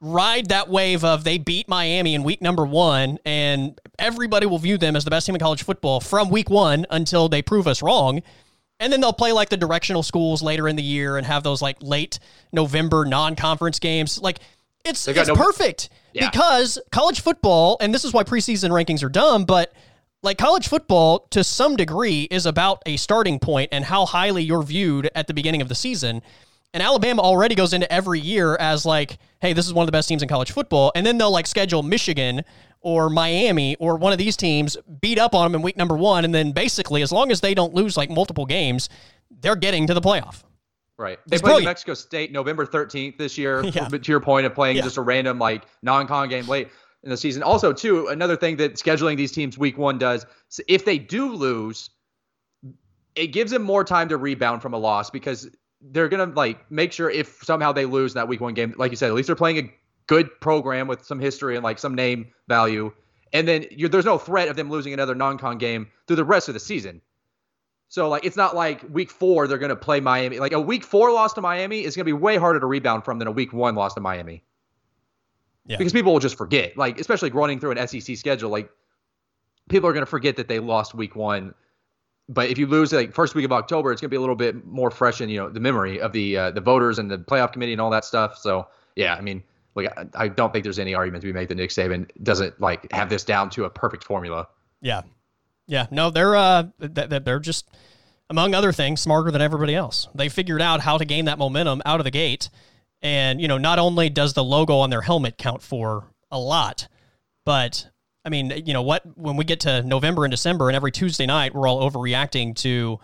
ride 0.00 0.48
that 0.48 0.68
wave 0.68 1.04
of 1.04 1.24
they 1.24 1.38
beat 1.38 1.68
Miami 1.68 2.14
in 2.14 2.24
week 2.24 2.42
number 2.42 2.66
one, 2.66 3.18
and 3.24 3.78
everybody 3.98 4.46
will 4.46 4.58
view 4.58 4.76
them 4.76 4.96
as 4.96 5.04
the 5.04 5.10
best 5.10 5.26
team 5.26 5.34
in 5.36 5.40
college 5.40 5.62
football 5.62 6.00
from 6.00 6.30
week 6.30 6.50
one 6.50 6.84
until 6.90 7.28
they 7.28 7.42
prove 7.42 7.68
us 7.68 7.82
wrong. 7.82 8.22
And 8.80 8.90
then 8.90 9.02
they'll 9.02 9.12
play 9.12 9.32
like 9.32 9.50
the 9.50 9.58
directional 9.58 10.02
schools 10.02 10.42
later 10.42 10.66
in 10.66 10.74
the 10.74 10.82
year 10.82 11.18
and 11.18 11.26
have 11.26 11.42
those 11.42 11.60
like 11.60 11.76
late 11.82 12.18
November 12.50 13.04
non 13.04 13.36
conference 13.36 13.78
games. 13.78 14.18
Like, 14.18 14.40
it's 14.84 15.06
it's 15.06 15.28
no, 15.28 15.34
perfect 15.34 15.88
yeah. 16.12 16.30
because 16.30 16.78
college 16.90 17.20
football, 17.20 17.76
and 17.80 17.94
this 17.94 18.04
is 18.04 18.12
why 18.12 18.22
preseason 18.24 18.70
rankings 18.70 19.02
are 19.02 19.08
dumb, 19.08 19.44
but 19.44 19.72
like 20.22 20.38
college 20.38 20.68
football 20.68 21.26
to 21.30 21.42
some 21.42 21.76
degree 21.76 22.28
is 22.30 22.46
about 22.46 22.82
a 22.86 22.96
starting 22.96 23.38
point 23.38 23.70
and 23.72 23.84
how 23.84 24.04
highly 24.04 24.42
you're 24.42 24.62
viewed 24.62 25.10
at 25.14 25.26
the 25.26 25.34
beginning 25.34 25.62
of 25.62 25.68
the 25.68 25.74
season. 25.74 26.22
And 26.72 26.82
Alabama 26.82 27.22
already 27.22 27.54
goes 27.54 27.72
into 27.72 27.90
every 27.92 28.20
year 28.20 28.56
as 28.56 28.86
like, 28.86 29.18
hey, 29.40 29.52
this 29.52 29.66
is 29.66 29.72
one 29.72 29.82
of 29.82 29.86
the 29.86 29.92
best 29.92 30.08
teams 30.08 30.22
in 30.22 30.28
college 30.28 30.52
football. 30.52 30.92
And 30.94 31.04
then 31.04 31.18
they'll 31.18 31.32
like 31.32 31.46
schedule 31.46 31.82
Michigan 31.82 32.42
or 32.80 33.10
Miami 33.10 33.76
or 33.76 33.96
one 33.96 34.12
of 34.12 34.18
these 34.18 34.36
teams, 34.36 34.76
beat 35.00 35.18
up 35.18 35.34
on 35.34 35.50
them 35.50 35.58
in 35.58 35.62
week 35.62 35.76
number 35.76 35.96
one. 35.96 36.24
And 36.24 36.34
then 36.34 36.52
basically, 36.52 37.02
as 37.02 37.10
long 37.10 37.30
as 37.32 37.40
they 37.40 37.54
don't 37.54 37.74
lose 37.74 37.96
like 37.96 38.10
multiple 38.10 38.46
games, 38.46 38.88
they're 39.40 39.56
getting 39.56 39.86
to 39.88 39.94
the 39.94 40.00
playoff. 40.00 40.44
Right. 41.00 41.18
They 41.26 41.36
it's 41.36 41.42
played 41.42 41.64
Mexico 41.64 41.94
State 41.94 42.30
November 42.30 42.66
13th 42.66 43.16
this 43.16 43.38
year. 43.38 43.62
yeah. 43.64 43.88
To 43.88 44.12
your 44.12 44.20
point 44.20 44.44
of 44.44 44.54
playing 44.54 44.76
yeah. 44.76 44.82
just 44.82 44.98
a 44.98 45.00
random 45.00 45.38
like 45.38 45.64
non-con 45.80 46.28
game 46.28 46.46
late 46.46 46.68
in 47.02 47.08
the 47.08 47.16
season. 47.16 47.42
Also, 47.42 47.72
too, 47.72 48.08
another 48.08 48.36
thing 48.36 48.58
that 48.58 48.74
scheduling 48.74 49.16
these 49.16 49.32
teams 49.32 49.56
week 49.56 49.78
one 49.78 49.96
does, 49.96 50.26
if 50.68 50.84
they 50.84 50.98
do 50.98 51.32
lose, 51.32 51.88
it 53.14 53.28
gives 53.28 53.50
them 53.50 53.62
more 53.62 53.82
time 53.82 54.10
to 54.10 54.18
rebound 54.18 54.60
from 54.60 54.74
a 54.74 54.76
loss 54.76 55.08
because 55.08 55.48
they're 55.80 56.10
gonna 56.10 56.26
like 56.26 56.70
make 56.70 56.92
sure 56.92 57.08
if 57.08 57.42
somehow 57.44 57.72
they 57.72 57.86
lose 57.86 58.12
in 58.12 58.16
that 58.16 58.28
week 58.28 58.42
one 58.42 58.52
game, 58.52 58.74
like 58.76 58.90
you 58.90 58.96
said, 58.98 59.08
at 59.08 59.14
least 59.14 59.26
they're 59.26 59.34
playing 59.34 59.56
a 59.56 59.72
good 60.06 60.28
program 60.42 60.86
with 60.86 61.02
some 61.06 61.18
history 61.18 61.56
and 61.56 61.64
like 61.64 61.78
some 61.78 61.94
name 61.94 62.30
value. 62.46 62.92
And 63.32 63.48
then 63.48 63.64
there's 63.88 64.04
no 64.04 64.18
threat 64.18 64.48
of 64.48 64.56
them 64.56 64.68
losing 64.68 64.92
another 64.92 65.14
non-con 65.14 65.56
game 65.56 65.88
through 66.06 66.16
the 66.16 66.24
rest 66.24 66.48
of 66.48 66.54
the 66.54 66.60
season. 66.60 67.00
So 67.90 68.08
like 68.08 68.24
it's 68.24 68.36
not 68.36 68.54
like 68.54 68.84
week 68.88 69.10
four 69.10 69.48
they're 69.48 69.58
gonna 69.58 69.74
play 69.74 69.98
Miami. 69.98 70.38
Like 70.38 70.52
a 70.52 70.60
week 70.60 70.84
four 70.84 71.12
loss 71.12 71.32
to 71.34 71.40
Miami 71.40 71.82
is 71.84 71.96
gonna 71.96 72.04
be 72.04 72.12
way 72.12 72.36
harder 72.36 72.60
to 72.60 72.66
rebound 72.66 73.04
from 73.04 73.18
than 73.18 73.26
a 73.26 73.32
week 73.32 73.52
one 73.52 73.74
loss 73.74 73.94
to 73.94 74.00
Miami. 74.00 74.44
Yeah. 75.66 75.76
Because 75.76 75.92
people 75.92 76.12
will 76.12 76.20
just 76.20 76.38
forget. 76.38 76.76
Like 76.76 77.00
especially 77.00 77.30
running 77.30 77.58
through 77.58 77.72
an 77.72 77.88
SEC 77.88 78.16
schedule, 78.16 78.48
like 78.48 78.70
people 79.68 79.90
are 79.90 79.92
gonna 79.92 80.06
forget 80.06 80.36
that 80.36 80.46
they 80.46 80.60
lost 80.60 80.94
week 80.94 81.16
one. 81.16 81.52
But 82.28 82.48
if 82.48 82.58
you 82.58 82.68
lose 82.68 82.92
like 82.92 83.12
first 83.12 83.34
week 83.34 83.44
of 83.44 83.50
October, 83.50 83.90
it's 83.90 84.00
gonna 84.00 84.08
be 84.08 84.16
a 84.16 84.20
little 84.20 84.36
bit 84.36 84.64
more 84.64 84.92
fresh 84.92 85.20
in 85.20 85.28
you 85.28 85.40
know 85.40 85.50
the 85.50 85.58
memory 85.58 86.00
of 86.00 86.12
the 86.12 86.36
uh, 86.36 86.50
the 86.52 86.60
voters 86.60 87.00
and 87.00 87.10
the 87.10 87.18
playoff 87.18 87.52
committee 87.52 87.72
and 87.72 87.80
all 87.80 87.90
that 87.90 88.04
stuff. 88.04 88.38
So 88.38 88.68
yeah, 88.94 89.16
I 89.16 89.20
mean 89.20 89.42
like 89.74 89.92
I, 89.98 90.06
I 90.14 90.28
don't 90.28 90.52
think 90.52 90.62
there's 90.62 90.78
any 90.78 90.94
argument 90.94 91.22
to 91.22 91.26
be 91.26 91.32
made 91.32 91.48
that 91.48 91.56
Nick 91.56 91.70
Saban 91.70 92.08
doesn't 92.22 92.60
like 92.60 92.90
have 92.92 93.08
this 93.08 93.24
down 93.24 93.50
to 93.50 93.64
a 93.64 93.70
perfect 93.70 94.04
formula. 94.04 94.46
Yeah, 94.80 95.02
yeah. 95.70 95.86
No, 95.90 96.10
they're 96.10 96.34
uh, 96.34 96.64
they're 96.78 97.38
just 97.38 97.70
among 98.28 98.54
other 98.54 98.72
things 98.72 99.00
smarter 99.00 99.30
than 99.30 99.40
everybody 99.40 99.74
else. 99.74 100.08
They 100.14 100.28
figured 100.28 100.60
out 100.60 100.80
how 100.80 100.98
to 100.98 101.04
gain 101.04 101.26
that 101.26 101.38
momentum 101.38 101.80
out 101.86 102.00
of 102.00 102.04
the 102.04 102.10
gate, 102.10 102.50
and 103.00 103.40
you 103.40 103.46
know, 103.46 103.56
not 103.56 103.78
only 103.78 104.10
does 104.10 104.34
the 104.34 104.42
logo 104.42 104.78
on 104.78 104.90
their 104.90 105.00
helmet 105.00 105.38
count 105.38 105.62
for 105.62 106.04
a 106.30 106.38
lot, 106.38 106.88
but 107.46 107.88
I 108.24 108.30
mean, 108.30 108.52
you 108.66 108.72
know 108.72 108.82
what? 108.82 109.02
When 109.16 109.36
we 109.36 109.44
get 109.44 109.60
to 109.60 109.82
November 109.84 110.24
and 110.24 110.30
December, 110.32 110.68
and 110.68 110.74
every 110.74 110.90
Tuesday 110.90 111.26
night, 111.26 111.54
we're 111.54 111.68
all 111.68 111.88
overreacting 111.88 112.56
to, 112.56 112.98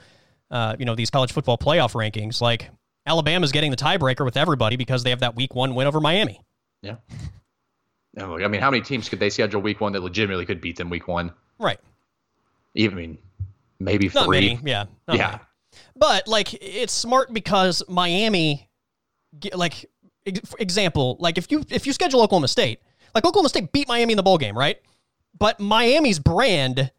uh, 0.50 0.74
you 0.76 0.84
know, 0.84 0.96
these 0.96 1.10
college 1.10 1.32
football 1.32 1.56
playoff 1.56 1.92
rankings. 1.92 2.40
Like 2.40 2.68
Alabama's 3.06 3.52
getting 3.52 3.70
the 3.70 3.76
tiebreaker 3.76 4.24
with 4.24 4.36
everybody 4.36 4.74
because 4.74 5.04
they 5.04 5.10
have 5.10 5.20
that 5.20 5.36
Week 5.36 5.54
One 5.54 5.76
win 5.76 5.86
over 5.86 6.00
Miami. 6.00 6.40
Yeah. 6.82 6.96
I 8.18 8.48
mean, 8.48 8.60
how 8.60 8.70
many 8.70 8.82
teams 8.82 9.08
could 9.08 9.20
they 9.20 9.30
schedule 9.30 9.60
Week 9.60 9.80
One 9.80 9.92
that 9.92 10.02
legitimately 10.02 10.46
could 10.46 10.60
beat 10.60 10.76
them 10.76 10.90
Week 10.90 11.06
One? 11.06 11.32
Right. 11.60 11.78
Even 12.76 12.98
I 12.98 13.00
mean, 13.00 13.18
maybe 13.80 14.10
not 14.14 14.26
three. 14.26 14.54
Many, 14.54 14.60
yeah. 14.64 14.84
yeah. 15.12 15.16
Many. 15.16 15.38
But 15.96 16.28
like, 16.28 16.54
it's 16.54 16.92
smart 16.92 17.32
because 17.32 17.82
Miami, 17.88 18.68
like, 19.52 19.86
example, 20.58 21.16
like 21.20 21.38
if 21.38 21.50
you 21.50 21.64
if 21.70 21.86
you 21.86 21.92
schedule 21.92 22.22
Oklahoma 22.22 22.48
State, 22.48 22.80
like 23.14 23.24
Oklahoma 23.24 23.48
State 23.48 23.72
beat 23.72 23.88
Miami 23.88 24.12
in 24.12 24.16
the 24.16 24.22
bowl 24.22 24.38
game, 24.38 24.56
right? 24.56 24.78
But 25.38 25.60
Miami's 25.60 26.18
brand, 26.18 26.90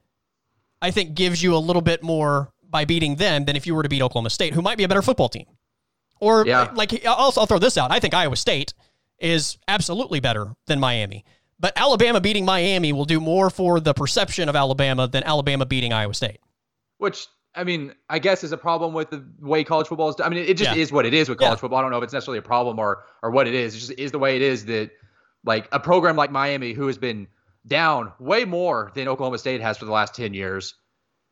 I 0.81 0.91
think, 0.91 1.15
gives 1.15 1.41
you 1.41 1.55
a 1.55 1.57
little 1.57 1.81
bit 1.81 2.03
more 2.03 2.51
by 2.69 2.85
beating 2.85 3.15
them 3.15 3.45
than 3.45 3.55
if 3.55 3.65
you 3.65 3.73
were 3.73 3.83
to 3.83 3.89
beat 3.89 4.01
Oklahoma 4.01 4.29
State, 4.29 4.53
who 4.53 4.61
might 4.61 4.77
be 4.77 4.83
a 4.83 4.87
better 4.87 5.01
football 5.01 5.29
team. 5.29 5.45
Or 6.19 6.45
yeah. 6.45 6.71
like, 6.73 7.05
I'll, 7.05 7.33
I'll 7.37 7.45
throw 7.45 7.59
this 7.59 7.77
out. 7.77 7.91
I 7.91 7.99
think 7.99 8.13
Iowa 8.13 8.35
State 8.35 8.73
is 9.19 9.57
absolutely 9.67 10.19
better 10.19 10.53
than 10.67 10.79
Miami. 10.79 11.25
But 11.59 11.73
Alabama 11.75 12.21
beating 12.21 12.45
Miami 12.45 12.93
will 12.93 13.05
do 13.05 13.19
more 13.19 13.49
for 13.49 13.79
the 13.79 13.93
perception 13.93 14.47
of 14.47 14.55
Alabama 14.55 15.07
than 15.07 15.23
Alabama 15.23 15.65
beating 15.65 15.91
Iowa 15.91 16.13
State. 16.13 16.39
Which 16.99 17.27
I 17.55 17.63
mean, 17.63 17.93
I 18.09 18.19
guess 18.19 18.43
is 18.43 18.51
a 18.51 18.57
problem 18.57 18.93
with 18.93 19.09
the 19.09 19.25
way 19.39 19.63
college 19.63 19.87
football 19.87 20.09
is. 20.09 20.15
I 20.23 20.29
mean, 20.29 20.39
it 20.39 20.57
just 20.57 20.75
yeah. 20.75 20.81
is 20.81 20.91
what 20.91 21.05
it 21.05 21.13
is 21.13 21.29
with 21.29 21.39
college 21.39 21.57
yeah. 21.57 21.61
football. 21.61 21.79
I 21.79 21.81
don't 21.81 21.91
know 21.91 21.97
if 21.97 22.03
it's 22.03 22.13
necessarily 22.13 22.39
a 22.39 22.43
problem 22.43 22.77
or 22.77 23.05
or 23.23 23.31
what 23.31 23.47
it 23.47 23.55
is. 23.55 23.75
It 23.75 23.79
just 23.79 23.91
is 23.97 24.11
the 24.11 24.19
way 24.19 24.35
it 24.35 24.41
is 24.43 24.65
that 24.65 24.91
like 25.43 25.67
a 25.71 25.79
program 25.79 26.15
like 26.15 26.31
Miami, 26.31 26.73
who 26.73 26.87
has 26.87 26.97
been 26.97 27.27
down 27.65 28.13
way 28.19 28.45
more 28.45 28.91
than 28.95 29.07
Oklahoma 29.07 29.37
State 29.37 29.61
has 29.61 29.77
for 29.77 29.85
the 29.85 29.91
last 29.91 30.15
10 30.15 30.33
years. 30.33 30.75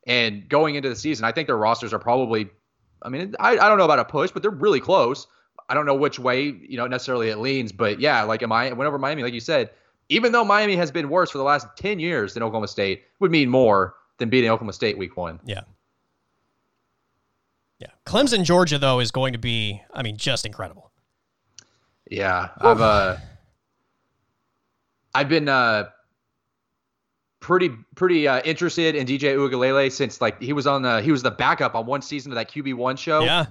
And 0.08 0.48
going 0.48 0.76
into 0.76 0.90
the 0.90 0.96
season, 0.96 1.26
I 1.26 1.32
think 1.32 1.48
their 1.48 1.58
rosters 1.58 1.94
are 1.94 2.00
probably, 2.00 2.50
I 3.02 3.10
mean, 3.10 3.36
I, 3.40 3.52
I 3.52 3.70
don't 3.70 3.78
know 3.78 3.86
about 3.86 4.00
a 4.00 4.06
push, 4.06 4.32
but 4.32 4.42
they're 4.42 4.52
really 4.52 4.80
close. 4.80 5.28
I 5.68 5.74
don't 5.74 5.86
know 5.86 5.96
which 5.96 6.20
way, 6.20 6.44
you 6.44 6.78
know, 6.78 6.86
necessarily 6.86 7.30
it 7.30 7.38
leans, 7.38 7.72
but 7.72 8.00
yeah, 8.00 8.24
like 8.24 8.44
am 8.44 8.52
I 8.52 8.72
whenever 8.72 9.00
Miami, 9.00 9.24
like 9.24 9.34
you 9.34 9.40
said, 9.40 9.72
even 10.10 10.32
though 10.32 10.44
Miami 10.44 10.76
has 10.76 10.92
been 10.92 11.10
worse 11.10 11.32
for 11.32 11.38
the 11.38 11.44
last 11.44 11.68
10 11.78 12.00
years 12.00 12.34
than 12.34 12.44
Oklahoma 12.44 12.68
State, 12.68 13.04
would 13.20 13.32
mean 13.32 13.50
more 13.50 13.96
than 14.18 14.30
beating 14.30 14.50
Oklahoma 14.50 14.74
State 14.74 14.98
week 14.98 15.18
one. 15.18 15.40
Yeah. 15.46 15.62
Yeah. 17.80 17.88
Clemson, 18.06 18.44
Georgia, 18.44 18.78
though, 18.78 19.00
is 19.00 19.12
going 19.12 19.34
to 19.34 19.40
be, 19.40 19.82
I 19.94 20.04
mean, 20.04 20.18
just 20.18 20.46
incredible. 20.46 20.92
Yeah. 22.10 22.50
I've, 22.60 22.82
uh, 22.82 23.18
I've 25.14 25.30
been, 25.30 25.50
uh, 25.50 25.90
pretty 27.46 27.70
pretty 27.94 28.28
uh, 28.28 28.42
interested 28.42 28.96
in 28.96 29.06
DJ 29.06 29.36
Uiagalelei 29.36 29.92
since 29.92 30.20
like 30.20 30.42
he 30.42 30.52
was 30.52 30.66
on 30.66 30.82
the 30.82 31.00
he 31.02 31.12
was 31.12 31.22
the 31.22 31.30
backup 31.30 31.76
on 31.76 31.86
one 31.86 32.02
season 32.02 32.32
of 32.32 32.36
that 32.38 32.50
QB 32.50 32.74
one 32.74 32.98
show. 32.98 33.24
Yeah, 33.24 33.46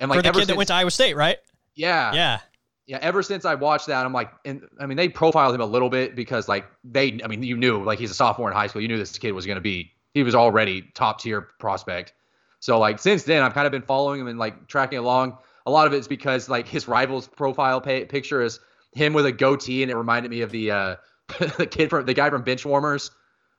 and 0.00 0.08
like 0.08 0.20
For 0.20 0.22
the 0.22 0.28
kid 0.30 0.36
since, 0.36 0.46
that 0.48 0.56
went 0.56 0.68
to 0.68 0.74
Iowa 0.74 0.90
State, 0.90 1.16
right? 1.16 1.36
Yeah, 1.74 2.14
yeah, 2.14 2.40
yeah. 2.86 2.98
Ever 3.00 3.22
since 3.22 3.44
I 3.44 3.54
watched 3.54 3.86
that, 3.86 4.04
I'm 4.04 4.12
like, 4.12 4.30
and 4.44 4.66
I 4.78 4.86
mean, 4.86 4.96
they 4.96 5.08
profiled 5.08 5.54
him 5.54 5.60
a 5.60 5.66
little 5.66 5.90
bit 5.90 6.14
because 6.16 6.48
like 6.48 6.66
they, 6.84 7.20
I 7.22 7.28
mean, 7.28 7.42
you 7.42 7.56
knew 7.56 7.82
like 7.82 7.98
he's 7.98 8.10
a 8.10 8.14
sophomore 8.14 8.48
in 8.48 8.56
high 8.56 8.66
school, 8.66 8.82
you 8.82 8.88
knew 8.88 8.98
this 8.98 9.16
kid 9.18 9.32
was 9.32 9.46
going 9.46 9.56
to 9.56 9.62
be 9.62 9.92
he 10.14 10.22
was 10.22 10.34
already 10.34 10.82
top 10.94 11.20
tier 11.20 11.42
prospect. 11.58 12.12
So 12.60 12.78
like 12.78 12.98
since 12.98 13.24
then, 13.24 13.42
I've 13.42 13.54
kind 13.54 13.66
of 13.66 13.72
been 13.72 13.82
following 13.82 14.20
him 14.20 14.28
and 14.28 14.38
like 14.38 14.66
tracking 14.66 14.98
along. 14.98 15.38
A 15.66 15.70
lot 15.70 15.86
of 15.86 15.92
it's 15.92 16.08
because 16.08 16.48
like 16.48 16.68
his 16.68 16.88
rivals 16.88 17.26
profile 17.26 17.80
pay, 17.80 18.04
picture 18.04 18.40
is 18.42 18.60
him 18.92 19.12
with 19.12 19.26
a 19.26 19.32
goatee, 19.32 19.82
and 19.82 19.90
it 19.90 19.96
reminded 19.96 20.30
me 20.30 20.40
of 20.40 20.50
the 20.50 20.70
uh, 20.70 20.96
the 21.58 21.66
kid 21.66 21.90
from 21.90 22.06
the 22.06 22.14
guy 22.14 22.30
from 22.30 22.44
Benchwarmers 22.44 23.10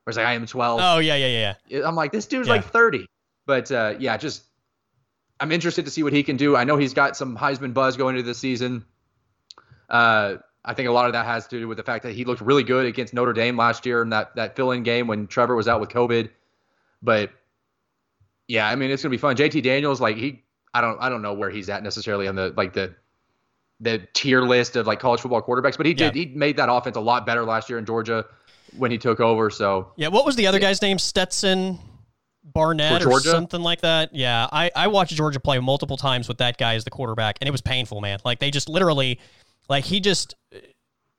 where 0.08 0.12
it's 0.12 0.18
like 0.18 0.26
I 0.26 0.34
am 0.36 0.46
12. 0.46 0.80
Oh 0.82 1.00
yeah, 1.00 1.16
yeah, 1.16 1.54
yeah. 1.68 1.86
I'm 1.86 1.96
like 1.96 2.14
this 2.14 2.28
dude's 2.28 2.48
yeah. 2.48 2.56
like 2.56 2.64
30. 2.64 3.08
But 3.46 3.70
uh, 3.74 3.96
yeah, 4.00 4.16
just 4.16 4.44
I'm 5.38 5.52
interested 5.52 5.84
to 5.84 5.92
see 5.92 6.02
what 6.02 6.14
he 6.14 6.24
can 6.24 6.38
do. 6.38 6.56
I 6.56 6.64
know 6.64 6.78
he's 6.78 6.94
got 6.94 7.18
some 7.18 7.38
Heisman 7.38 7.74
buzz 7.74 7.98
going 7.98 8.16
into 8.16 8.26
the 8.26 8.34
season. 8.34 8.86
Uh, 9.90 10.36
I 10.66 10.74
think 10.74 10.90
a 10.90 10.92
lot 10.92 11.06
of 11.06 11.14
that 11.14 11.26
has 11.26 11.48
to 11.48 11.60
do 11.60 11.68
with 11.68 11.78
the 11.78 11.84
fact 11.84 12.04
that 12.04 12.14
he 12.14 12.26
looked 12.26 12.42
really 12.42 12.64
good 12.64 12.86
against 12.86 13.14
Notre 13.14 13.34
Dame 13.34 13.56
last 13.56 13.86
year 13.86 14.02
in 14.02 14.10
that 14.10 14.36
that 14.36 14.56
fill-in 14.56 14.84
game 14.84 15.08
when 15.08 15.28
Trevor 15.28 15.56
was 15.56 15.68
out 15.68 15.80
with 15.80 15.90
COVID. 15.90 16.30
But 17.02 17.32
yeah, 18.48 18.68
I 18.68 18.76
mean 18.76 18.92
it's 18.92 19.02
gonna 19.02 19.12
be 19.12 19.18
fun. 19.18 19.36
JT 19.36 19.64
Daniels, 19.64 20.02
like 20.02 20.18
he, 20.18 20.44
I 20.74 20.82
don't, 20.82 20.98
I 21.00 21.10
don't 21.10 21.22
know 21.22 21.34
where 21.34 21.50
he's 21.50 21.70
at 21.70 21.84
necessarily 21.84 22.28
on 22.28 22.36
the 22.36 22.54
like 22.58 22.74
the 22.74 22.96
the 23.80 24.08
tier 24.14 24.42
list 24.42 24.76
of 24.76 24.88
like 24.88 25.00
college 25.00 25.22
football 25.22 25.42
quarterbacks, 25.42 25.78
but 25.78 25.86
he 25.86 25.94
did 25.94 26.16
yeah. 26.16 26.24
he 26.24 26.34
made 26.34 26.58
that 26.58 26.70
offense 26.70 26.98
a 26.98 27.02
lot 27.02 27.26
better 27.26 27.46
last 27.46 27.70
year 27.70 27.80
in 27.80 27.86
Georgia 27.86 28.26
when 28.76 28.92
he 28.92 28.98
took 28.98 29.20
over. 29.20 29.50
So 29.50 29.92
yeah, 29.96 30.08
what 30.08 30.26
was 30.26 30.36
the 30.36 30.48
other 30.48 30.60
guy's 30.60 30.82
name? 30.82 31.00
Stetson 31.00 31.80
Barnett 32.44 33.06
or 33.06 33.20
something 33.20 33.62
like 33.62 33.82
that. 33.82 34.14
Yeah, 34.16 34.48
I 34.52 34.72
I 34.76 34.88
watched 34.88 35.14
Georgia 35.14 35.40
play 35.40 35.60
multiple 35.60 35.98
times 35.98 36.28
with 36.28 36.40
that 36.40 36.58
guy 36.58 36.76
as 36.76 36.84
the 36.84 36.90
quarterback, 36.90 37.38
and 37.42 37.48
it 37.48 37.52
was 37.52 37.62
painful, 37.62 38.02
man. 38.02 38.20
Like 38.26 38.40
they 38.40 38.52
just 38.52 38.70
literally, 38.70 39.20
like 39.70 39.86
he 39.86 40.00
just 40.00 40.36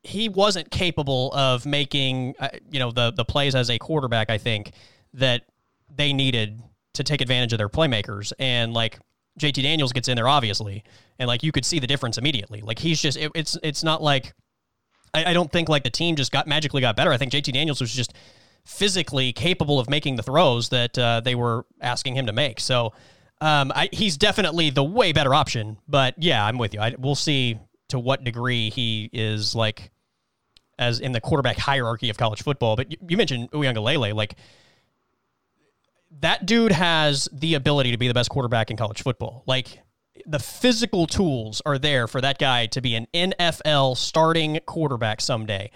he 0.02 0.28
wasn't 0.28 0.70
capable 0.70 1.32
of 1.32 1.66
making 1.66 2.34
uh, 2.38 2.48
you 2.70 2.78
know 2.78 2.90
the 2.90 3.10
the 3.10 3.24
plays 3.24 3.54
as 3.54 3.70
a 3.70 3.78
quarterback. 3.78 4.30
I 4.30 4.38
think 4.38 4.72
that 5.14 5.42
they 5.94 6.12
needed 6.12 6.62
to 6.94 7.04
take 7.04 7.20
advantage 7.20 7.52
of 7.52 7.58
their 7.58 7.68
playmakers 7.68 8.32
and 8.38 8.72
like 8.72 8.98
JT 9.38 9.62
Daniels 9.62 9.92
gets 9.92 10.08
in 10.08 10.16
there 10.16 10.28
obviously 10.28 10.82
and 11.18 11.28
like 11.28 11.42
you 11.42 11.52
could 11.52 11.64
see 11.64 11.78
the 11.78 11.86
difference 11.86 12.18
immediately. 12.18 12.60
Like 12.60 12.78
he's 12.78 13.00
just 13.00 13.16
it, 13.16 13.30
it's 13.34 13.56
it's 13.62 13.82
not 13.84 14.02
like 14.02 14.34
I, 15.14 15.26
I 15.26 15.32
don't 15.32 15.50
think 15.50 15.68
like 15.68 15.84
the 15.84 15.90
team 15.90 16.16
just 16.16 16.32
got 16.32 16.46
magically 16.46 16.80
got 16.80 16.96
better. 16.96 17.12
I 17.12 17.16
think 17.16 17.32
JT 17.32 17.52
Daniels 17.52 17.80
was 17.80 17.92
just 17.92 18.14
physically 18.64 19.32
capable 19.32 19.80
of 19.80 19.88
making 19.88 20.16
the 20.16 20.22
throws 20.22 20.68
that 20.68 20.98
uh, 20.98 21.20
they 21.20 21.34
were 21.34 21.64
asking 21.80 22.14
him 22.16 22.26
to 22.26 22.32
make. 22.32 22.60
So 22.60 22.92
um, 23.40 23.72
I, 23.74 23.88
he's 23.92 24.16
definitely 24.16 24.70
the 24.70 24.84
way 24.84 25.12
better 25.12 25.34
option. 25.34 25.78
But 25.88 26.14
yeah, 26.18 26.44
I'm 26.44 26.58
with 26.58 26.74
you. 26.74 26.80
I, 26.80 26.94
we'll 26.98 27.14
see 27.14 27.58
to 27.88 27.98
what 27.98 28.24
degree 28.24 28.70
he 28.70 29.10
is 29.12 29.54
like 29.54 29.90
as 30.78 31.00
in 31.00 31.12
the 31.12 31.20
quarterback 31.20 31.58
hierarchy 31.58 32.08
of 32.10 32.16
college 32.16 32.42
football. 32.42 32.76
But 32.76 32.92
you, 32.92 32.98
you 33.08 33.16
mentioned 33.16 33.50
Uiagalelei, 33.50 34.14
like 34.14 34.36
that 36.20 36.46
dude 36.46 36.72
has 36.72 37.28
the 37.32 37.54
ability 37.54 37.90
to 37.90 37.98
be 37.98 38.08
the 38.08 38.14
best 38.14 38.30
quarterback 38.30 38.70
in 38.70 38.76
college 38.76 39.02
football. 39.02 39.42
Like 39.46 39.80
the 40.26 40.38
physical 40.38 41.06
tools 41.06 41.62
are 41.66 41.78
there 41.78 42.06
for 42.06 42.20
that 42.20 42.38
guy 42.38 42.66
to 42.66 42.80
be 42.80 42.94
an 42.94 43.06
NFL 43.14 43.96
starting 43.96 44.60
quarterback 44.66 45.20
someday. 45.20 45.70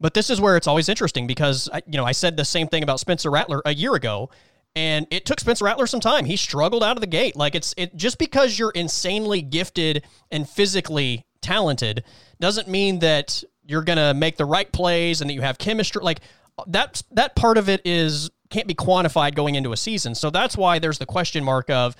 But 0.00 0.14
this 0.14 0.30
is 0.30 0.40
where 0.40 0.56
it's 0.56 0.66
always 0.66 0.88
interesting 0.88 1.26
because 1.26 1.68
you 1.86 1.96
know 1.96 2.04
I 2.04 2.12
said 2.12 2.36
the 2.36 2.44
same 2.44 2.68
thing 2.68 2.82
about 2.82 3.00
Spencer 3.00 3.30
Rattler 3.30 3.62
a 3.64 3.74
year 3.74 3.94
ago, 3.94 4.30
and 4.76 5.06
it 5.10 5.26
took 5.26 5.40
Spencer 5.40 5.64
Rattler 5.64 5.88
some 5.88 6.00
time. 6.00 6.24
He 6.24 6.36
struggled 6.36 6.84
out 6.84 6.96
of 6.96 7.00
the 7.00 7.08
gate. 7.08 7.34
Like 7.34 7.56
it's 7.56 7.74
it 7.76 7.96
just 7.96 8.18
because 8.18 8.58
you're 8.58 8.70
insanely 8.70 9.42
gifted 9.42 10.04
and 10.30 10.48
physically 10.48 11.26
talented 11.42 12.04
doesn't 12.40 12.68
mean 12.68 13.00
that 13.00 13.42
you're 13.66 13.82
gonna 13.82 14.14
make 14.14 14.36
the 14.36 14.44
right 14.44 14.70
plays 14.72 15.20
and 15.20 15.30
that 15.30 15.34
you 15.34 15.42
have 15.42 15.58
chemistry. 15.58 16.02
Like 16.02 16.20
that 16.66 17.02
that 17.12 17.36
part 17.36 17.58
of 17.58 17.68
it 17.68 17.82
is 17.84 18.30
can't 18.50 18.66
be 18.66 18.74
quantified 18.74 19.34
going 19.34 19.54
into 19.54 19.72
a 19.72 19.76
season. 19.76 20.14
So 20.14 20.30
that's 20.30 20.56
why 20.56 20.78
there's 20.78 20.98
the 20.98 21.06
question 21.06 21.44
mark 21.44 21.68
of 21.70 21.94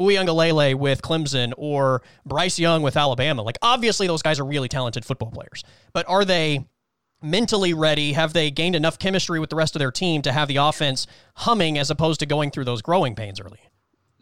Uiagalelei 0.00 0.74
with 0.74 1.02
Clemson 1.02 1.52
or 1.56 2.02
Bryce 2.26 2.58
Young 2.58 2.82
with 2.82 2.96
Alabama. 2.96 3.42
Like, 3.42 3.58
obviously, 3.62 4.06
those 4.06 4.22
guys 4.22 4.40
are 4.40 4.44
really 4.44 4.68
talented 4.68 5.04
football 5.04 5.30
players, 5.30 5.64
but 5.92 6.08
are 6.08 6.24
they 6.24 6.66
mentally 7.22 7.74
ready? 7.74 8.12
Have 8.12 8.32
they 8.32 8.50
gained 8.50 8.76
enough 8.76 8.98
chemistry 8.98 9.40
with 9.40 9.50
the 9.50 9.56
rest 9.56 9.74
of 9.76 9.78
their 9.78 9.92
team 9.92 10.22
to 10.22 10.32
have 10.32 10.48
the 10.48 10.56
offense 10.56 11.06
humming 11.36 11.78
as 11.78 11.90
opposed 11.90 12.20
to 12.20 12.26
going 12.26 12.50
through 12.50 12.64
those 12.64 12.82
growing 12.82 13.14
pains 13.14 13.40
early? 13.40 13.60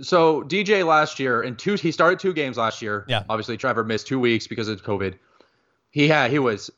So 0.02 0.42
DJ 0.42 0.86
last 0.86 1.18
year 1.18 1.42
in 1.42 1.56
two, 1.56 1.74
he 1.74 1.92
started 1.92 2.18
two 2.18 2.32
games 2.32 2.56
last 2.56 2.82
year. 2.82 3.04
Yeah. 3.08 3.22
Obviously, 3.28 3.56
Trevor 3.56 3.84
missed 3.84 4.06
two 4.06 4.18
weeks 4.18 4.46
because 4.46 4.68
of 4.68 4.82
COVID. 4.82 5.14
He 5.90 6.08
had 6.08 6.30
he 6.30 6.38
was 6.38 6.70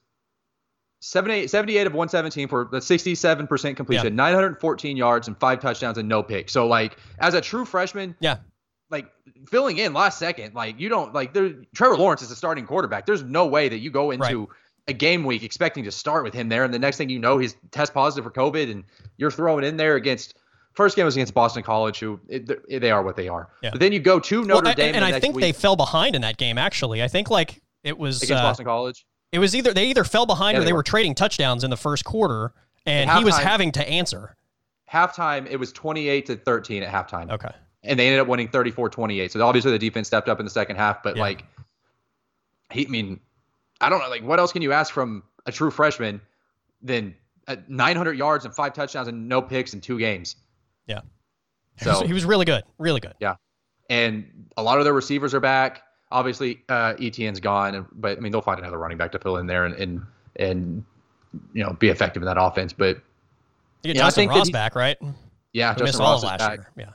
78, 1.01 1.51
78 1.51 1.87
of 1.87 1.93
117 1.93 2.49
for 2.49 2.69
the 2.71 2.79
67% 2.79 3.77
completion, 3.77 4.07
yeah. 4.07 4.11
914 4.11 4.97
yards 4.97 5.29
and 5.29 5.39
five 5.39 5.61
touchdowns 5.61 5.99
and 5.99 6.09
no 6.09 6.23
pick. 6.23 6.49
So 6.49 6.67
like 6.67 6.97
as 7.19 7.35
a 7.35 7.41
true 7.41 7.67
freshman, 7.67 8.17
yeah, 8.21 8.39
like 8.91 9.11
filling 9.49 9.77
in 9.79 9.93
last 9.93 10.19
second, 10.19 10.55
like 10.55 10.81
you 10.81 10.89
don't 10.89 11.13
like 11.13 11.35
there. 11.35 11.55
Trevor 11.75 11.97
Lawrence 11.99 12.23
is 12.23 12.31
a 12.31 12.37
starting 12.37 12.67
quarterback. 12.67 13.05
There's 13.05 13.23
no 13.23 13.47
way 13.47 13.69
that 13.69 13.79
you 13.79 13.91
go 13.91 14.13
into 14.13 14.41
right. 14.41 14.49
a 14.89 14.93
game 14.95 15.25
week 15.25 15.43
expecting 15.43 15.85
to 15.85 15.93
start 15.93 16.25
with 16.25 16.33
him 16.33 16.49
there, 16.49 16.65
and 16.65 16.73
the 16.73 16.79
next 16.79 16.97
thing 16.97 17.11
you 17.11 17.19
know, 17.19 17.37
he's 17.37 17.55
test 17.71 17.93
positive 17.93 18.25
for 18.25 18.31
COVID, 18.31 18.71
and 18.71 18.85
you're 19.19 19.31
throwing 19.31 19.65
in 19.65 19.77
there 19.77 19.97
against. 19.97 20.35
First 20.75 20.97
game 20.97 21.05
was 21.05 21.15
against 21.17 21.35
Boston 21.35 21.63
College, 21.63 22.01
who 22.01 22.19
it, 22.29 22.81
they 22.81 22.91
are 22.91 23.03
what 23.03 23.15
they 23.17 23.29
are. 23.29 23.49
Yeah. 23.63 23.71
But 23.71 23.81
then 23.81 23.93
you 23.93 24.01
go 24.01 24.19
to 24.19 24.45
Notre 24.45 24.65
well, 24.65 24.75
Dame, 24.75 24.95
and, 24.95 24.97
and 24.97 25.05
I 25.05 25.21
think 25.21 25.37
week. 25.37 25.43
they 25.43 25.53
fell 25.53 25.77
behind 25.77 26.17
in 26.17 26.23
that 26.23 26.37
game. 26.37 26.59
Actually, 26.59 27.03
I 27.03 27.09
think 27.09 27.31
like 27.31 27.63
it 27.85 27.97
was 27.97 28.23
against 28.23 28.43
uh, 28.43 28.47
Boston 28.49 28.65
College. 28.67 29.07
It 29.31 29.39
was 29.39 29.55
either 29.55 29.73
they 29.73 29.87
either 29.87 30.05
fell 30.05 30.27
behind 30.27 30.55
Yeah, 30.55 30.59
or 30.59 30.61
they 30.63 30.67
they 30.67 30.73
were. 30.73 30.79
were 30.79 30.83
trading 30.85 31.15
touchdowns 31.15 31.63
in 31.65 31.71
the 31.71 31.77
first 31.77 32.05
quarter, 32.05 32.53
and 32.87 33.11
he 33.11 33.25
was 33.25 33.37
having 33.39 33.73
to 33.73 33.89
answer. 33.89 34.37
Halftime, 34.93 35.47
it 35.51 35.57
was 35.57 35.73
28 35.73 36.27
to 36.27 36.37
13 36.37 36.83
at 36.83 36.93
halftime. 36.93 37.31
Okay. 37.31 37.51
and 37.83 37.99
they 37.99 38.07
ended 38.07 38.21
up 38.21 38.29
winning 38.29 38.49
34-28. 38.49 39.31
So 39.31 39.45
obviously 39.45 39.73
the 39.73 39.79
defense 39.79 40.07
stepped 40.07 40.29
up 40.29 40.39
in 40.41 40.47
the 40.47 40.51
second 40.51 40.77
half, 40.77 41.03
but 41.03 41.17
Yeah. 41.17 41.23
like 41.23 41.45
he 42.71 42.87
I 42.87 42.89
mean, 42.89 43.21
I 43.81 43.89
don't 43.89 43.99
know 44.01 44.09
like 44.09 44.23
what 44.23 44.39
else 44.39 44.53
can 44.53 44.63
you 44.63 44.73
ask 44.73 44.93
from 44.93 45.23
a 45.47 45.53
true 45.53 45.71
freshman 45.71 46.21
than 46.83 47.15
uh, 47.49 47.57
900 47.69 48.17
yards 48.17 48.45
and 48.45 48.55
five 48.55 48.73
touchdowns 48.73 49.09
and 49.09 49.29
no 49.29 49.43
picks 49.43 49.75
in 49.75 49.81
two 49.81 49.99
games. 49.99 50.37
Yeah. 50.87 51.01
He 51.81 51.89
was, 51.89 51.99
So 52.01 52.07
he 52.07 52.13
was 52.13 52.25
really 52.25 52.45
good, 52.45 52.63
really 52.79 53.01
good. 53.01 53.15
Yeah, 53.21 53.35
and 53.91 54.27
a 54.57 54.63
lot 54.63 54.79
of 54.79 54.85
their 54.85 54.93
receivers 54.95 55.35
are 55.35 55.41
back. 55.41 55.83
Obviously, 56.13 56.63
uh, 56.69 56.95
Etienne's 57.01 57.41
gone, 57.41 57.87
but 57.93 58.17
I 58.19 58.21
mean 58.21 58.31
they'll 58.31 58.43
find 58.43 58.61
another 58.61 58.79
running 58.79 58.99
back 58.99 59.13
to 59.13 59.19
fill 59.19 59.37
in 59.39 59.47
there 59.47 59.65
and 59.65 59.75
and, 59.75 60.03
and 60.37 60.85
you 61.53 61.65
know 61.65 61.73
be 61.73 61.89
effective 61.89 62.23
in 62.23 62.27
that 62.27 62.41
offense. 62.41 62.73
But 62.73 62.99
You 63.83 63.93
get 63.95 63.97
Justin 63.97 64.29
Ross 64.29 64.47
he- 64.47 64.53
back, 64.53 64.75
right? 64.77 64.97
yeah, 65.53 65.71
missed 65.73 65.79
Justin 65.87 66.01
all 66.03 66.13
Ross 66.13 66.21
is 66.21 66.25
last 66.25 66.39
back. 66.39 66.59
year. 66.59 66.69
Yeah. 66.77 66.91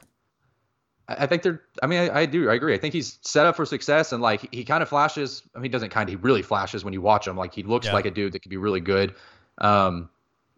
I 1.10 1.24
I 1.24 1.26
think 1.26 1.42
they're. 1.44 1.62
I 1.84 1.88
mean, 1.88 2.00
I, 2.10 2.20
I 2.22 2.26
do. 2.26 2.50
I 2.50 2.54
agree. 2.54 2.74
I 2.74 2.78
think 2.78 2.94
he's 2.94 3.20
set 3.24 3.46
up 3.46 3.56
for 3.58 3.66
success, 3.66 4.14
and 4.14 4.22
like 4.22 4.48
he 4.54 4.64
kind 4.64 4.82
of 4.82 4.88
flashes. 4.88 5.44
I 5.54 5.58
mean, 5.58 5.64
he 5.64 5.70
doesn't 5.70 5.90
kind 5.90 6.08
of. 6.08 6.12
He 6.12 6.16
really 6.16 6.42
flashes 6.44 6.86
when 6.86 6.94
you 6.94 7.02
watch 7.02 7.28
him. 7.28 7.36
Like 7.36 7.54
he 7.54 7.64
looks 7.64 7.88
Yeah. 7.88 7.94
like 7.94 8.06
a 8.06 8.12
dude 8.12 8.32
that 8.34 8.40
could 8.40 8.52
be 8.52 8.58
really 8.58 8.80
good. 8.80 9.16
Um, 9.58 10.10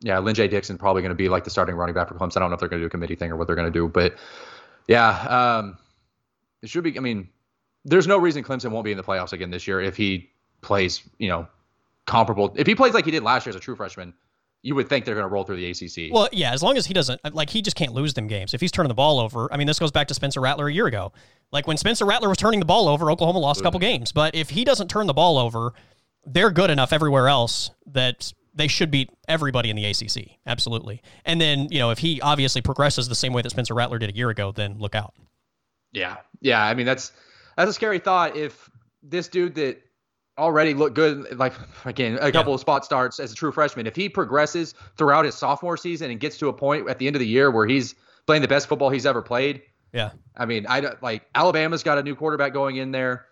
yeah, 0.02 0.18
Lyn-J 0.20 0.48
Dixon 0.48 0.78
probably 0.78 1.02
going 1.02 1.12
to 1.12 1.16
be 1.16 1.30
like 1.30 1.44
the 1.44 1.50
starting 1.50 1.76
running 1.76 1.96
back 1.96 2.08
for 2.08 2.16
Clemson. 2.16 2.38
I 2.38 2.40
don't 2.42 2.50
know 2.50 2.56
if 2.56 2.60
they're 2.60 2.70
going 2.70 2.80
to 2.80 2.84
do 2.84 2.88
a 2.88 2.90
committee 2.90 3.16
thing 3.16 3.32
or 3.32 3.36
what 3.36 3.48
they're 3.48 3.56
going 3.56 3.72
to 3.72 3.80
do, 3.80 3.88
but 3.88 4.16
yeah, 4.88 5.10
um, 5.60 5.78
it 6.62 6.70
should 6.70 6.84
be. 6.84 6.98
I 6.98 7.02
mean, 7.02 7.30
there's 7.86 8.08
no 8.08 8.18
reason 8.18 8.44
Clemson 8.44 8.72
won't 8.72 8.86
be 8.86 8.92
in 8.92 8.98
the 8.98 9.04
playoffs 9.04 9.34
again 9.34 9.52
this 9.52 9.68
year 9.68 9.80
if 9.80 9.96
he 9.96 10.30
plays. 10.62 11.02
You 11.18 11.30
know, 11.30 11.48
comparable. 12.08 12.54
If 12.56 12.68
he 12.68 12.76
plays 12.76 12.94
like 12.94 13.06
he 13.06 13.12
did 13.12 13.24
last 13.24 13.46
year 13.46 13.52
as 13.52 13.56
a 13.56 13.60
true 13.60 13.76
freshman, 13.76 14.14
you 14.64 14.76
would 14.76 14.90
think 14.90 15.06
they're 15.06 15.16
going 15.16 15.28
to 15.28 15.34
roll 15.34 15.44
through 15.44 15.58
the 15.58 15.70
ACC. 15.70 16.14
Well, 16.14 16.30
yeah, 16.32 16.52
as 16.52 16.62
long 16.62 16.78
as 16.78 16.86
he 16.86 16.94
doesn't 16.94 17.22
like 17.34 17.50
he 17.50 17.62
just 17.62 17.76
can't 17.76 17.94
lose 17.94 18.14
them 18.14 18.28
games. 18.28 18.54
If 18.54 18.62
he's 18.62 18.72
turning 18.72 18.90
the 18.90 18.96
ball 18.96 19.20
over, 19.20 19.52
I 19.52 19.58
mean, 19.58 19.68
this 19.68 19.80
goes 19.80 19.92
back 19.92 20.08
to 20.10 20.14
Spencer 20.14 20.42
Rattler 20.42 20.68
a 20.68 20.74
year 20.74 20.88
ago. 20.88 21.14
Like 21.52 21.68
when 21.68 21.78
Spencer 21.78 22.06
Rattler 22.06 22.30
was 22.30 22.38
turning 22.38 22.60
the 22.60 22.66
ball 22.66 22.88
over, 22.88 23.12
Oklahoma 23.12 23.40
lost 23.40 23.60
a 23.60 23.64
couple 23.64 23.80
games. 23.80 24.12
But 24.12 24.36
if 24.36 24.50
he 24.50 24.64
doesn't 24.64 24.90
turn 24.90 25.08
the 25.08 25.14
ball 25.14 25.38
over, 25.38 25.74
they're 26.26 26.52
good 26.52 26.70
enough 26.70 26.94
everywhere 26.94 27.28
else 27.28 27.72
that 27.88 28.34
they 28.54 28.68
should 28.68 28.92
beat 28.92 29.10
everybody 29.28 29.70
in 29.70 29.76
the 29.76 29.86
ACC. 29.86 30.38
Absolutely. 30.46 31.02
And 31.26 31.40
then, 31.40 31.68
you 31.72 31.80
know, 31.80 31.92
if 31.92 32.00
he 32.00 32.20
obviously 32.22 32.62
progresses 32.62 33.08
the 33.08 33.16
same 33.16 33.34
way 33.34 33.42
that 33.42 33.50
Spencer 33.50 33.74
Rattler 33.74 34.00
did 34.00 34.10
a 34.10 34.16
year 34.16 34.30
ago, 34.30 34.52
then 34.52 34.78
look 34.80 34.96
out. 34.96 35.14
Yeah, 35.94 36.18
yeah. 36.42 36.64
I 36.64 36.74
mean, 36.74 36.86
that's 36.86 37.12
that's 37.58 37.70
a 37.70 37.74
scary 37.74 38.00
thought. 38.00 38.36
If 38.36 38.70
this 39.04 39.28
dude 39.28 39.56
that 39.56 39.82
already 40.38 40.74
looked 40.74 40.96
good, 40.96 41.38
like 41.38 41.54
again, 41.86 42.18
a 42.22 42.32
couple 42.32 42.54
of 42.54 42.60
spot 42.62 42.86
starts 42.86 43.20
as 43.20 43.32
a 43.32 43.36
true 43.36 43.52
freshman, 43.52 43.88
if 43.88 43.96
he 43.96 44.10
progresses 44.10 44.74
throughout 44.98 45.26
his 45.26 45.36
sophomore 45.36 45.78
season 45.78 46.12
and 46.12 46.20
gets 46.20 46.38
to 46.40 46.48
a 46.48 46.54
point 46.54 46.90
at 46.90 46.98
the 47.00 47.08
end 47.08 47.16
of 47.16 47.20
the 47.20 47.28
year 47.28 47.52
where 47.52 47.68
he's 47.68 47.96
playing 48.26 48.42
the 48.42 48.48
best 48.48 48.68
football 48.68 48.90
he's 48.90 49.06
ever 49.06 49.22
played, 49.22 49.62
Yeah. 49.94 50.12
I 50.38 50.46
mean, 50.46 50.66
I 50.70 50.94
like 51.02 51.24
Alabama's 51.36 51.84
got 51.84 51.98
a 51.98 52.04
new 52.04 52.16
quarterback 52.16 52.54
going 52.54 52.78
in 52.78 52.92
there. 52.92 53.26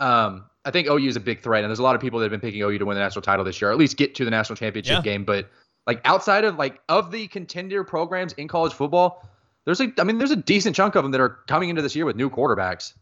Um, 0.00 0.44
I 0.64 0.70
think 0.70 0.88
OU 0.88 1.08
is 1.08 1.16
a 1.16 1.20
big 1.20 1.42
threat, 1.42 1.64
and 1.64 1.70
there's 1.70 1.78
a 1.80 1.82
lot 1.82 1.94
of 1.94 2.00
people 2.00 2.18
that 2.20 2.24
have 2.24 2.30
been 2.30 2.40
picking 2.40 2.60
OU 2.62 2.78
to 2.78 2.86
win 2.86 2.94
the 2.96 3.02
national 3.02 3.22
title 3.22 3.44
this 3.44 3.60
year, 3.60 3.70
or 3.70 3.72
at 3.72 3.78
least 3.78 3.96
get 3.96 4.14
to 4.16 4.24
the 4.24 4.30
national 4.30 4.56
championship 4.56 4.96
Yeah. 4.98 5.02
game. 5.02 5.24
But 5.24 5.48
like 5.86 6.00
outside 6.04 6.44
of 6.44 6.56
like 6.56 6.80
of 6.88 7.10
the 7.10 7.26
contender 7.28 7.82
programs 7.84 8.32
in 8.34 8.46
college 8.48 8.72
football, 8.72 9.28
there's 9.64 9.80
a 9.80 9.92
I 9.98 10.04
mean, 10.04 10.18
there's 10.18 10.30
a 10.30 10.36
decent 10.36 10.76
chunk 10.76 10.94
of 10.94 11.02
them 11.02 11.10
that 11.12 11.20
are 11.20 11.38
coming 11.48 11.68
into 11.68 11.82
this 11.82 11.96
year 11.96 12.04
with 12.04 12.16
new 12.16 12.30
quarterbacks. 12.30 12.92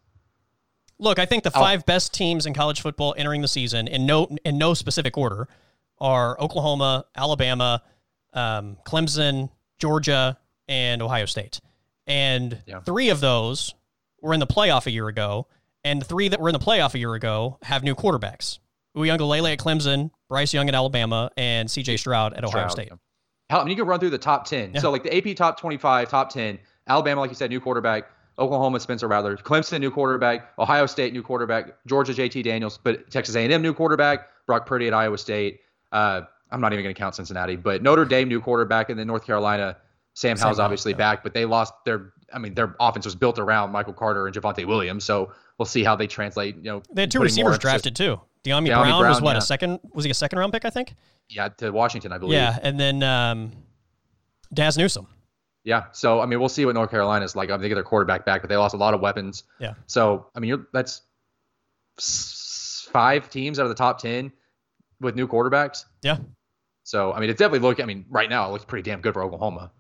Look, 0.99 1.19
I 1.19 1.27
think 1.27 1.45
the 1.45 1.51
Oh. 1.55 1.61
five 1.61 1.85
best 1.87 2.12
teams 2.14 2.47
in 2.47 2.55
college 2.55 2.81
football 2.81 3.14
entering 3.16 3.43
the 3.43 3.49
season 3.49 3.88
in 3.88 4.07
no 4.07 4.37
in 4.45 4.57
no 4.59 4.73
specific 4.75 5.16
order 5.19 5.49
are 5.99 6.40
Oklahoma, 6.40 7.05
Alabama, 7.14 7.83
um, 8.33 8.79
Clemson, 8.87 9.51
Georgia, 9.79 10.38
and 10.69 11.03
Ohio 11.03 11.27
State. 11.27 11.61
And 12.07 12.62
Yeah. 12.66 12.81
three 12.81 13.11
of 13.11 13.21
those 13.21 13.75
were 14.23 14.33
in 14.33 14.40
the 14.40 14.47
playoff 14.47 14.87
a 14.87 14.90
year 14.90 15.09
ago, 15.09 15.47
and 15.85 16.01
the 16.01 16.05
three 16.05 16.29
that 16.29 16.40
were 16.40 16.49
in 16.49 16.53
the 16.53 16.59
playoff 16.59 16.95
a 16.95 16.99
year 16.99 17.14
ago 17.14 17.59
have 17.62 17.83
new 17.83 17.95
quarterbacks. 17.95 18.59
Uiagalelei 18.97 19.53
at 19.53 19.59
Clemson, 19.59 20.11
Bryce 20.29 20.53
Young 20.53 20.69
at 20.69 20.75
Alabama, 20.75 21.31
and 21.37 21.71
C.J. 21.71 21.97
Stroud 21.99 22.35
at 22.35 22.45
Ohio 22.45 22.69
Stroud, 22.69 22.73
State. 22.73 22.93
Hell, 23.49 23.61
I 23.61 23.64
mean, 23.64 23.71
you 23.71 23.77
can 23.77 23.87
run 23.87 24.01
through 24.01 24.11
the 24.11 24.19
top 24.19 24.47
10. 24.47 24.73
Yeah. 24.75 24.81
So, 24.81 24.90
like 24.90 25.03
the 25.03 25.16
AP 25.16 25.37
top 25.37 25.61
25, 25.61 26.09
top 26.09 26.31
10, 26.31 26.59
Alabama, 26.88 27.21
like 27.21 27.31
you 27.31 27.37
said, 27.37 27.51
new 27.51 27.61
quarterback. 27.61 28.05
Oklahoma, 28.38 28.81
Spencer 28.81 29.07
Rattler. 29.07 29.37
Clemson, 29.37 29.81
new 29.81 29.90
quarterback. 29.90 30.53
Ohio 30.59 30.87
State, 30.87 31.12
new 31.12 31.23
quarterback. 31.23 31.73
Georgia, 31.87 32.12
JT 32.12 32.43
Daniels. 32.43 32.79
But 32.83 33.11
Texas 33.11 33.37
A&M, 33.37 33.61
new 33.61 33.75
quarterback. 33.75 34.29
Brock 34.47 34.66
Purdy 34.66 34.87
at 34.87 34.95
Iowa 34.95 35.19
State. 35.19 35.61
Uh, 35.93 36.23
I'm 36.51 36.61
not 36.61 36.73
even 36.73 36.83
going 36.83 36.95
to 36.95 36.99
count 36.99 37.14
Cincinnati. 37.14 37.57
But 37.57 37.83
Notre 37.83 38.05
Dame, 38.05 38.29
new 38.29 38.40
quarterback. 38.40 38.88
And 38.88 38.99
then 38.99 39.07
North 39.07 39.27
Carolina, 39.27 39.77
Sam 40.14 40.37
Sam 40.37 40.45
Howell's 40.45 40.59
obviously 40.59 40.93
yeah. 40.93 40.99
back. 40.99 41.23
But 41.23 41.35
they 41.35 41.45
lost 41.45 41.75
their, 41.85 42.12
I 42.33 42.38
mean, 42.38 42.55
their 42.55 42.77
offense 42.81 43.05
was 43.05 43.14
built 43.14 43.38
around 43.38 43.73
Michael 43.73 43.93
Carter 43.93 44.27
and 44.27 44.35
Javonte 44.35 44.66
Williams. 44.66 45.05
So 45.05 45.33
we'll 45.59 45.66
see 45.66 45.85
how 45.85 45.97
they 45.97 46.07
translate. 46.07 46.57
You 46.57 46.62
know, 46.62 46.83
They 46.93 47.03
had 47.03 47.11
two 47.11 47.21
receivers 47.21 47.59
drafted 47.59 47.97
too. 47.97 48.21
De'Ami 48.45 48.69
Dyami 48.69 48.99
Brown, 48.99 49.09
was 49.09 49.21
what 49.21 49.33
yeah. 49.33 49.38
a 49.38 49.43
second? 49.43 49.81
Was 49.93 50.05
he 50.05 50.11
a 50.11 50.14
second 50.14 50.38
round 50.38 50.53
pick? 50.53 50.64
I 50.64 50.71
think. 50.71 50.95
Yeah, 51.29 51.49
to 51.59 51.71
Washington, 51.71 52.12
I 52.12 52.19
believe. 52.19 52.35
Yeah, 52.35 52.59
and 52.62 52.81
then 52.81 53.03
um, 53.03 53.53
Dazz 54.53 54.79
Newsome. 54.79 55.07
Yeah. 55.64 55.85
So 55.93 56.21
I 56.21 56.27
mean, 56.27 56.40
we'll 56.40 56.49
see 56.49 56.64
what 56.64 56.75
North 56.75 56.90
Carolina's 56.90 57.37
like. 57.37 57.51
I 57.51 57.53
think 57.55 57.62
they 57.62 57.69
get 57.69 57.75
their 57.75 57.85
quarterback 57.85 58.25
back, 58.25 58.43
but 58.43 58.49
they 58.49 58.57
lost 58.57 58.75
a 58.75 58.79
lot 58.79 58.95
of 58.95 59.01
weapons. 59.01 59.45
Yeah. 59.59 59.75
So 59.87 60.27
I 60.35 60.40
mean, 60.40 60.49
you're, 60.49 60.66
that's 60.73 61.03
five 62.90 63.29
teams 63.29 63.59
out 63.59 63.64
of 63.64 63.69
the 63.69 63.75
top 63.75 63.99
ten 63.99 64.33
with 65.01 65.14
new 65.16 65.29
quarterbacks. 65.29 65.85
Yeah. 66.03 66.19
So 66.83 67.12
I 67.12 67.21
mean, 67.21 67.31
it's 67.31 67.38
definitely 67.38 67.69
look. 67.69 67.81
I 67.81 67.85
mean, 67.85 68.07
right 68.09 68.31
now 68.31 68.49
it 68.49 68.53
looks 68.53 68.64
pretty 68.64 68.88
damn 68.88 69.01
good 69.01 69.12
for 69.12 69.23
Oklahoma. 69.23 69.71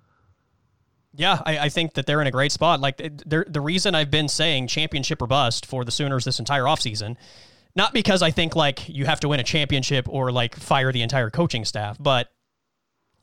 Yeah, 1.12 1.40
I, 1.44 1.58
I 1.58 1.68
think 1.68 1.94
that 1.94 2.06
they're 2.06 2.20
in 2.20 2.28
a 2.28 2.30
great 2.30 2.52
spot. 2.52 2.80
Like 2.80 2.96
the 2.98 3.60
reason 3.60 3.94
I've 3.94 4.10
been 4.10 4.28
saying 4.28 4.68
championship 4.68 5.20
or 5.20 5.26
bust 5.26 5.66
for 5.66 5.84
the 5.84 5.90
Sooners 5.90 6.24
this 6.24 6.38
entire 6.38 6.64
offseason, 6.64 7.16
not 7.74 7.92
because 7.92 8.22
I 8.22 8.30
think 8.30 8.54
like 8.54 8.88
you 8.88 9.06
have 9.06 9.20
to 9.20 9.28
win 9.28 9.40
a 9.40 9.44
championship 9.44 10.08
or 10.08 10.30
like 10.30 10.54
fire 10.54 10.92
the 10.92 11.02
entire 11.02 11.30
coaching 11.30 11.64
staff, 11.64 11.96
but 11.98 12.28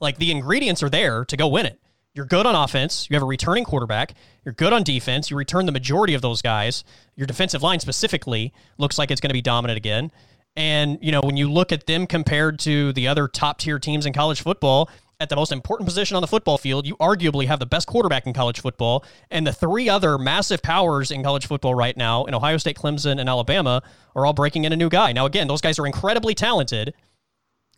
like 0.00 0.18
the 0.18 0.30
ingredients 0.30 0.82
are 0.82 0.90
there 0.90 1.24
to 1.24 1.36
go 1.36 1.48
win 1.48 1.66
it. 1.66 1.80
You're 2.14 2.26
good 2.26 2.46
on 2.46 2.54
offense. 2.54 3.06
You 3.08 3.14
have 3.14 3.22
a 3.22 3.26
returning 3.26 3.64
quarterback. 3.64 4.14
You're 4.44 4.54
good 4.54 4.72
on 4.72 4.82
defense. 4.82 5.30
You 5.30 5.36
return 5.36 5.66
the 5.66 5.72
majority 5.72 6.14
of 6.14 6.22
those 6.22 6.42
guys. 6.42 6.82
Your 7.14 7.26
defensive 7.26 7.62
line 7.62 7.80
specifically 7.80 8.52
looks 8.76 8.98
like 8.98 9.10
it's 9.10 9.20
going 9.20 9.30
to 9.30 9.34
be 9.34 9.42
dominant 9.42 9.76
again. 9.76 10.10
And, 10.56 10.98
you 11.00 11.12
know, 11.12 11.20
when 11.20 11.36
you 11.36 11.50
look 11.50 11.70
at 11.70 11.86
them 11.86 12.06
compared 12.06 12.58
to 12.60 12.92
the 12.92 13.06
other 13.06 13.28
top 13.28 13.58
tier 13.58 13.78
teams 13.78 14.04
in 14.04 14.12
college 14.12 14.42
football, 14.42 14.90
at 15.20 15.28
the 15.28 15.36
most 15.36 15.50
important 15.50 15.84
position 15.84 16.14
on 16.14 16.20
the 16.20 16.28
football 16.28 16.58
field, 16.58 16.86
you 16.86 16.96
arguably 16.98 17.46
have 17.46 17.58
the 17.58 17.66
best 17.66 17.88
quarterback 17.88 18.24
in 18.26 18.32
college 18.32 18.60
football. 18.60 19.04
And 19.32 19.44
the 19.44 19.52
three 19.52 19.88
other 19.88 20.16
massive 20.16 20.62
powers 20.62 21.10
in 21.10 21.24
college 21.24 21.46
football 21.46 21.74
right 21.74 21.96
now, 21.96 22.24
in 22.26 22.34
Ohio 22.34 22.56
State, 22.56 22.76
Clemson, 22.76 23.18
and 23.18 23.28
Alabama, 23.28 23.82
are 24.14 24.24
all 24.24 24.32
breaking 24.32 24.64
in 24.64 24.72
a 24.72 24.76
new 24.76 24.88
guy. 24.88 25.12
Now, 25.12 25.26
again, 25.26 25.48
those 25.48 25.60
guys 25.60 25.78
are 25.80 25.86
incredibly 25.86 26.34
talented. 26.34 26.94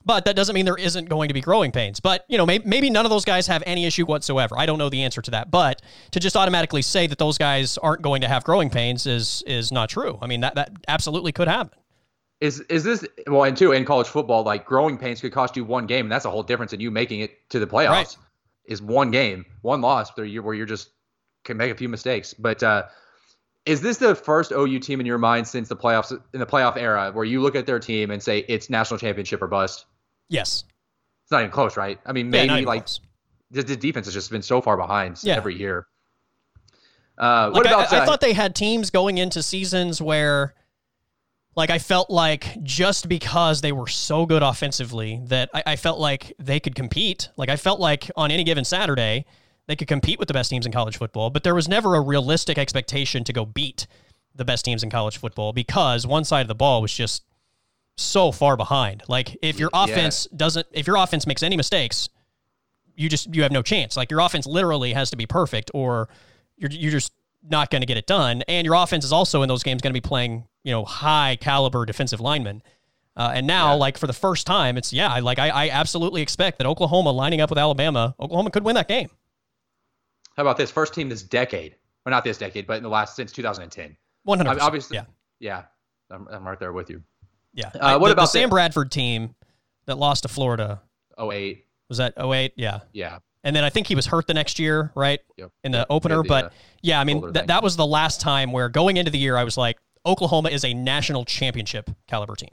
But 0.04 0.24
that 0.24 0.36
doesn't 0.36 0.54
mean 0.54 0.64
there 0.64 0.78
isn't 0.78 1.10
going 1.10 1.28
to 1.28 1.34
be 1.34 1.42
growing 1.42 1.72
pains. 1.72 2.00
But, 2.00 2.24
you 2.28 2.38
know, 2.38 2.46
maybe, 2.46 2.66
maybe 2.66 2.90
none 2.90 3.04
of 3.04 3.10
those 3.10 3.24
guys 3.24 3.46
have 3.48 3.62
any 3.66 3.84
issue 3.84 4.06
whatsoever. 4.06 4.54
I 4.58 4.64
don't 4.64 4.78
know 4.78 4.88
the 4.88 5.02
answer 5.02 5.20
to 5.20 5.30
that. 5.32 5.50
But 5.50 5.82
to 6.12 6.20
just 6.20 6.36
automatically 6.36 6.80
say 6.82 7.06
that 7.06 7.18
those 7.18 7.36
guys 7.36 7.76
aren't 7.78 8.00
going 8.00 8.22
to 8.22 8.28
have 8.28 8.44
growing 8.44 8.70
pains 8.70 9.06
is 9.06 9.42
is 9.46 9.70
not 9.70 9.90
true. 9.90 10.18
I 10.22 10.26
mean, 10.26 10.40
that, 10.40 10.54
that 10.54 10.72
absolutely 10.88 11.32
could 11.32 11.48
happen. 11.48 11.79
Is 12.40 12.60
is 12.60 12.84
this 12.84 13.06
well? 13.26 13.44
And 13.44 13.56
two 13.56 13.72
in 13.72 13.84
college 13.84 14.06
football, 14.06 14.42
like 14.44 14.64
growing 14.64 14.96
pains 14.96 15.20
could 15.20 15.32
cost 15.32 15.56
you 15.56 15.64
one 15.64 15.86
game, 15.86 16.06
and 16.06 16.12
that's 16.12 16.24
a 16.24 16.30
whole 16.30 16.42
difference 16.42 16.72
in 16.72 16.80
you 16.80 16.90
making 16.90 17.20
it 17.20 17.50
to 17.50 17.58
the 17.58 17.66
playoffs. 17.66 17.90
Right. 17.90 18.16
Is 18.64 18.80
one 18.80 19.10
game, 19.10 19.44
one 19.62 19.80
loss, 19.80 20.16
where 20.16 20.24
you're, 20.24 20.42
where 20.42 20.54
you're 20.54 20.66
just 20.66 20.90
can 21.44 21.56
make 21.56 21.72
a 21.72 21.74
few 21.74 21.88
mistakes. 21.88 22.34
But 22.34 22.62
uh, 22.62 22.84
is 23.66 23.80
this 23.80 23.98
the 23.98 24.14
first 24.14 24.52
OU 24.52 24.78
team 24.80 25.00
in 25.00 25.06
your 25.06 25.18
mind 25.18 25.46
since 25.48 25.68
the 25.68 25.76
playoffs 25.76 26.12
in 26.32 26.40
the 26.40 26.46
playoff 26.46 26.76
era 26.76 27.10
where 27.12 27.24
you 27.24 27.42
look 27.42 27.56
at 27.56 27.66
their 27.66 27.78
team 27.78 28.10
and 28.10 28.22
say 28.22 28.44
it's 28.48 28.70
national 28.70 28.98
championship 28.98 29.42
or 29.42 29.48
bust? 29.48 29.86
Yes. 30.28 30.64
It's 31.24 31.30
not 31.30 31.40
even 31.40 31.50
close, 31.50 31.76
right? 31.76 31.98
I 32.06 32.12
mean, 32.12 32.30
maybe 32.30 32.52
even 32.52 32.64
like 32.64 32.86
the, 33.50 33.62
the 33.62 33.76
defense 33.76 34.06
has 34.06 34.14
just 34.14 34.30
been 34.30 34.42
so 34.42 34.60
far 34.60 34.76
behind 34.76 35.18
Yeah. 35.22 35.36
every 35.36 35.58
year. 35.58 35.86
Uh, 37.18 37.50
what 37.50 37.66
about? 37.66 37.92
I, 37.92 37.98
I 37.98 38.00
uh, 38.00 38.06
thought 38.06 38.20
they 38.20 38.32
had 38.32 38.54
teams 38.54 38.90
going 38.90 39.18
into 39.18 39.42
seasons 39.42 40.00
where, 40.00 40.54
like, 41.56 41.70
I 41.70 41.78
felt 41.78 42.10
like 42.10 42.62
just 42.62 43.08
because 43.08 43.60
they 43.60 43.72
were 43.72 43.88
so 43.88 44.24
good 44.26 44.42
offensively 44.42 45.20
that 45.24 45.50
I, 45.52 45.62
I 45.66 45.76
felt 45.76 45.98
like 45.98 46.32
they 46.38 46.60
could 46.60 46.74
compete. 46.74 47.28
Like, 47.36 47.48
I 47.48 47.56
felt 47.56 47.80
like 47.80 48.10
on 48.16 48.30
any 48.30 48.44
given 48.44 48.64
Saturday, 48.64 49.26
they 49.66 49.76
could 49.76 49.88
compete 49.88 50.18
with 50.18 50.28
the 50.28 50.34
best 50.34 50.50
teams 50.50 50.66
in 50.66 50.72
college 50.72 50.96
football, 50.96 51.30
but 51.30 51.42
there 51.42 51.54
was 51.54 51.68
never 51.68 51.94
a 51.96 52.00
realistic 52.00 52.56
expectation 52.58 53.24
to 53.24 53.32
go 53.32 53.44
beat 53.44 53.86
the 54.34 54.44
best 54.44 54.64
teams 54.64 54.82
in 54.82 54.90
college 54.90 55.18
football 55.18 55.52
because 55.52 56.06
one 56.06 56.24
side 56.24 56.42
of 56.42 56.48
the 56.48 56.54
ball 56.54 56.82
was 56.82 56.92
just 56.94 57.24
so 57.96 58.32
far 58.32 58.56
behind. 58.56 59.02
Like, 59.08 59.36
if 59.42 59.58
your 59.58 59.70
Yeah. 59.74 59.84
offense 59.84 60.26
doesn't, 60.34 60.66
if 60.72 60.86
your 60.86 60.96
offense 60.96 61.26
makes 61.26 61.42
any 61.42 61.56
mistakes, 61.56 62.08
you 62.94 63.08
just 63.08 63.34
you 63.34 63.42
have 63.42 63.52
no 63.52 63.62
chance. 63.62 63.96
Like 63.96 64.10
your 64.10 64.20
offense 64.20 64.46
literally 64.46 64.92
has 64.92 65.10
to 65.10 65.16
be 65.16 65.26
perfect, 65.26 65.70
or 65.74 66.08
you're 66.56 66.70
you're 66.70 66.92
just 66.92 67.12
not 67.42 67.70
going 67.70 67.80
to 67.80 67.86
get 67.86 67.96
it 67.96 68.06
done. 68.06 68.42
And 68.48 68.64
your 68.64 68.74
offense 68.74 69.04
is 69.04 69.12
also 69.12 69.42
in 69.42 69.48
those 69.48 69.62
games 69.62 69.80
going 69.82 69.92
to 69.94 70.00
be 70.00 70.06
playing 70.06 70.44
you 70.64 70.72
know 70.72 70.84
high 70.84 71.36
caliber 71.40 71.84
defensive 71.86 72.20
linemen. 72.20 72.62
Uh, 73.16 73.32
and 73.34 73.46
now, 73.46 73.72
Yeah. 73.72 73.78
like 73.78 73.98
for 73.98 74.06
the 74.06 74.12
first 74.12 74.46
time, 74.46 74.76
it's 74.78 74.92
yeah, 74.92 75.18
like 75.18 75.38
I, 75.38 75.48
I 75.50 75.68
absolutely 75.70 76.22
expect 76.22 76.58
that 76.58 76.66
Oklahoma 76.66 77.10
lining 77.10 77.40
up 77.40 77.50
with 77.50 77.58
Alabama, 77.58 78.14
Oklahoma 78.20 78.50
could 78.50 78.64
win 78.64 78.76
that 78.76 78.88
game. 78.88 79.10
How 80.36 80.42
about 80.42 80.56
this 80.56 80.70
first 80.70 80.94
team 80.94 81.08
this 81.08 81.22
decade? 81.22 81.74
Well, 82.04 82.10
not 82.10 82.24
this 82.24 82.38
decade, 82.38 82.66
but 82.66 82.76
in 82.78 82.82
the 82.82 82.88
last 82.88 83.16
since 83.16 83.32
2010. 83.32 83.96
One 84.24 84.38
hundred. 84.38 84.60
I- 84.60 84.64
obviously- 84.64 84.96
yeah, 84.96 85.04
Yeah, 85.38 85.62
I'm, 86.10 86.26
I'm 86.30 86.46
right 86.46 86.58
there 86.58 86.72
with 86.72 86.88
you. 86.88 87.02
yeah. 87.52 87.70
Uh, 87.78 87.98
what 87.98 88.08
the, 88.08 88.12
about 88.12 88.22
the 88.22 88.26
Sam 88.28 88.48
Bradford 88.48 88.90
team 88.90 89.34
that 89.86 89.98
lost 89.98 90.22
to 90.22 90.28
Florida? 90.28 90.80
08. 91.18 91.66
Was 91.88 91.98
that 91.98 92.14
08? 92.16 92.52
Yeah. 92.56 92.80
Yeah. 92.92 93.18
And 93.42 93.54
then 93.56 93.64
I 93.64 93.70
think 93.70 93.86
he 93.86 93.94
was 93.94 94.06
hurt 94.06 94.26
the 94.26 94.34
next 94.34 94.58
year, 94.58 94.92
right? 94.94 95.20
Yep. 95.36 95.50
In 95.64 95.72
the 95.72 95.78
Yep. 95.78 95.86
opener. 95.90 96.16
Yeah, 96.16 96.22
the, 96.22 96.28
but 96.28 96.44
uh, 96.46 96.50
yeah, 96.82 97.00
I 97.00 97.04
mean, 97.04 97.32
th- 97.32 97.46
that 97.46 97.62
was 97.62 97.76
the 97.76 97.86
last 97.86 98.20
time 98.20 98.52
where 98.52 98.68
going 98.68 98.96
into 98.98 99.10
the 99.10 99.18
year, 99.18 99.36
I 99.36 99.44
was 99.44 99.56
like, 99.56 99.78
Oklahoma 100.06 100.48
is 100.48 100.64
a 100.64 100.72
national 100.72 101.24
championship 101.24 101.90
caliber 102.06 102.34
team. 102.34 102.50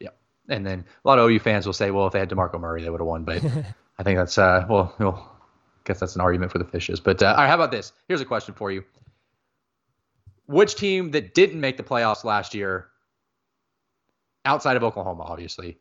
Yeah. 0.00 0.10
And 0.48 0.66
then 0.66 0.84
a 1.04 1.08
lot 1.08 1.18
of 1.18 1.28
OU 1.28 1.40
fans 1.40 1.66
will 1.66 1.72
say, 1.72 1.90
well, 1.90 2.06
if 2.06 2.12
they 2.12 2.18
had 2.18 2.30
DeMarco 2.30 2.60
Murray, 2.60 2.82
they 2.82 2.90
would 2.90 3.00
have 3.00 3.06
won. 3.06 3.24
But 3.24 3.44
I 3.98 4.02
think 4.02 4.18
that's, 4.18 4.38
uh, 4.38 4.66
well, 4.68 4.94
well, 4.98 5.36
I 5.78 5.80
guess 5.84 6.00
that's 6.00 6.14
an 6.14 6.20
argument 6.20 6.52
for 6.52 6.58
the 6.58 6.64
Fishes. 6.64 7.00
But 7.00 7.22
uh, 7.22 7.26
all 7.26 7.36
right, 7.36 7.48
how 7.48 7.54
about 7.54 7.70
this? 7.70 7.92
Here's 8.08 8.20
a 8.20 8.24
question 8.24 8.54
for 8.54 8.70
you. 8.70 8.84
Which 10.46 10.76
team 10.76 11.10
that 11.10 11.34
didn't 11.34 11.60
make 11.60 11.76
the 11.76 11.82
playoffs 11.82 12.22
last 12.22 12.54
year, 12.54 12.88
outside 14.44 14.76
of 14.76 14.84
Oklahoma, 14.84 15.24
obviously, 15.24 15.78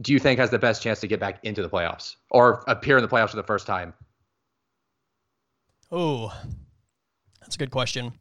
do 0.00 0.12
you 0.12 0.18
think 0.18 0.38
has 0.40 0.50
the 0.50 0.58
best 0.58 0.82
chance 0.82 1.00
to 1.00 1.06
get 1.06 1.20
back 1.20 1.40
into 1.42 1.60
the 1.60 1.68
playoffs 1.68 2.16
or 2.30 2.64
appear 2.66 2.96
in 2.96 3.02
the 3.02 3.08
playoffs 3.08 3.30
for 3.30 3.36
the 3.36 3.42
first 3.42 3.66
time? 3.66 3.92
Oh, 5.90 6.32
that's 7.40 7.56
a 7.56 7.58
good 7.58 7.70
question. 7.70 8.12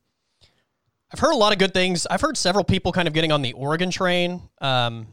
I've 1.12 1.20
heard 1.20 1.34
a 1.34 1.38
lot 1.38 1.54
of 1.54 1.60
good 1.60 1.74
things. 1.74 2.06
I've 2.06 2.22
heard 2.22 2.38
several 2.38 2.64
people 2.64 2.92
kind 2.92 3.08
of 3.08 3.14
getting 3.14 3.32
on 3.32 3.42
the 3.42 3.54
Oregon 3.54 3.92
train. 3.92 4.42
Um, 4.60 5.08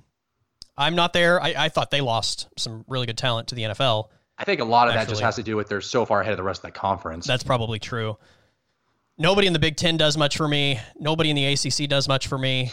I'm 0.76 0.97
not 0.97 1.12
there. 1.12 1.40
I, 1.40 1.55
I 1.57 1.68
thought 1.68 1.90
they 1.90 2.01
lost 2.01 2.49
some 2.57 2.84
really 2.88 3.07
good 3.07 3.18
talent 3.18 3.49
to 3.49 3.55
the 3.55 3.62
NFL. 3.62 4.09
I 4.36 4.45
think 4.45 4.61
a 4.61 4.64
lot 4.64 4.88
of 4.88 4.95
that 4.95 5.09
just 5.09 5.20
has 5.20 5.36
to 5.36 5.45
do 5.45 5.57
with 5.57 5.68
they're 5.68 5.80
so 5.80 6.05
far 6.05 6.20
ahead 6.20 6.32
of 6.32 6.36
the 6.36 6.42
rest 6.42 6.64
of 6.64 6.72
the 6.72 6.78
conference. 6.78 7.26
That's 7.26 7.45
probably 7.45 7.78
true. 7.78 8.18
Nobody 9.16 9.47
in 9.47 9.53
the 9.53 9.61
Big 9.61 9.76
Ten 9.76 9.97
does 9.97 10.16
much 10.16 10.36
for 10.36 10.49
me. 10.49 10.80
Nobody 10.99 11.30
in 11.30 11.36
the 11.36 11.47
ACC 11.47 11.88
does 11.88 12.09
much 12.09 12.26
for 12.26 12.36
me. 12.36 12.72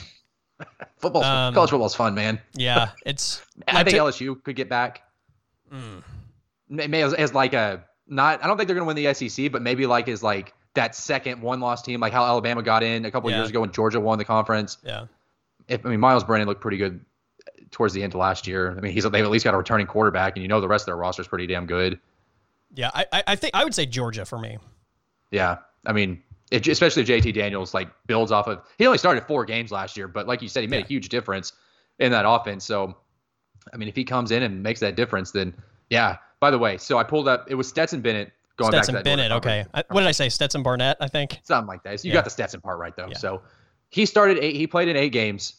Football, 0.97 1.24
um, 1.24 1.53
college 1.53 1.72
football's 1.72 1.95
fun, 1.95 2.13
man. 2.13 2.39
Yeah, 2.53 2.89
it's. 3.05 3.41
I 3.67 3.84
think 3.84 3.97
LSU 3.97 4.43
could 4.43 4.55
get 4.55 4.69
back. 4.69 5.01
Mm. 5.74 6.03
As, 6.93 7.13
as 7.15 7.34
like 7.34 7.53
a 7.53 7.84
not. 8.07 8.43
I 8.43 8.47
don't 8.47 8.57
think 8.57 8.67
they're 8.67 8.76
going 8.76 8.95
to 8.95 9.01
win 9.01 9.13
the 9.15 9.30
SEC, 9.30 9.51
but 9.51 9.63
maybe 9.63 9.88
like 9.88 10.07
as 10.07 10.22
like 10.22 10.53
that 10.74 10.95
second 10.95 11.41
one 11.41 11.59
loss 11.59 11.82
team, 11.82 11.99
like 11.99 12.13
how 12.13 12.24
Alabama 12.24 12.61
got 12.63 12.84
in 12.84 13.05
a 13.05 13.11
couple 13.11 13.30
Yeah. 13.30 13.38
years 13.38 13.49
ago 13.49 13.61
when 13.61 13.72
Georgia 13.72 13.99
won 13.99 14.17
the 14.17 14.26
conference. 14.26 14.78
yeah. 14.84 15.05
If 15.67 15.86
I 15.86 15.89
mean 15.89 15.99
Myles 15.99 16.24
Brennan 16.24 16.47
looked 16.47 16.61
pretty 16.61 16.78
good 16.78 17.03
towards 17.72 17.93
the 17.93 18.03
end 18.03 18.13
of 18.13 18.19
last 18.19 18.47
year. 18.47 18.76
I 18.78 18.82
mean 18.82 18.91
he's 18.93 19.03
they've 19.03 19.24
at 19.24 19.32
least 19.32 19.45
got 19.45 19.53
a 19.53 19.57
returning 19.57 19.88
quarterback, 19.88 20.36
and 20.36 20.41
you 20.43 20.47
know 20.49 20.59
the 20.61 20.67
rest 20.67 20.84
of 20.84 20.86
their 20.88 20.97
roster 20.97 21.22
is 21.22 21.28
pretty 21.28 21.47
damn 21.47 21.65
good. 21.65 21.99
Yeah, 22.74 22.89
I, 22.93 23.24
I- 23.28 23.36
think 23.36 23.53
I 23.55 23.63
would 23.63 23.76
say 23.76 23.86
Georgia 23.86 24.26
for 24.26 24.39
me. 24.39 24.57
Yeah, 25.32 25.57
I 25.86 25.93
mean. 25.93 26.24
It, 26.51 26.67
especially 26.67 27.03
if 27.03 27.07
JT 27.07 27.34
Daniels 27.34 27.74
like 27.74 27.88
builds 28.07 28.30
off 28.30 28.45
of 28.49 28.61
he 28.78 28.86
only 28.86 28.97
started 28.97 29.24
four 29.26 29.45
games 29.45 29.72
last 29.72 29.95
year, 29.95 30.09
but 30.09 30.28
like 30.28 30.41
you 30.41 30.49
said, 30.49 30.59
he 30.59 30.67
made 30.67 30.80
Yeah. 30.80 30.84
a 30.84 30.88
huge 30.88 31.07
difference 31.07 31.53
in 31.99 32.11
that 32.11 32.26
offense. 32.28 32.65
So, 32.65 32.97
I 33.74 33.78
mean, 33.78 33.88
if 33.88 33.95
he 33.95 34.03
comes 34.03 34.32
in 34.32 34.43
and 34.43 34.61
makes 34.61 34.82
that 34.82 34.97
difference, 34.97 35.32
then 35.32 35.53
yeah. 35.89 36.17
By 36.41 36.51
the 36.51 36.57
way, 36.57 36.78
so 36.78 36.97
I 36.97 37.03
pulled 37.05 37.30
up 37.30 37.45
it 37.49 37.55
was 37.55 37.69
Stetson 37.69 38.01
Bennett 38.01 38.34
going 38.62 38.72
Stetson 38.74 38.93
back 38.95 39.03
to 39.03 39.09
that 39.09 39.16
Bennett. 39.18 39.32
Okay, 39.34 39.66
I, 39.74 39.84
what 39.89 40.01
did 40.01 40.07
I 40.07 40.12
say? 40.12 40.30
Stetson 40.30 40.64
Barnett. 40.64 40.97
I 40.99 41.07
think. 41.07 41.39
something 41.43 41.68
like 41.68 41.84
that. 41.84 41.99
So 41.99 42.05
you 42.07 42.12
Yeah. 42.12 42.18
got 42.20 42.24
the 42.26 42.30
Stetson 42.30 42.62
part 42.62 42.80
right 42.80 42.95
though. 42.95 43.07
Yeah. 43.09 43.18
So 43.18 43.41
he 43.89 44.05
started 44.05 44.38
eight. 44.41 44.55
He 44.55 44.68
played 44.68 44.88
in 44.88 44.95
eight 44.95 45.09
games. 45.12 45.55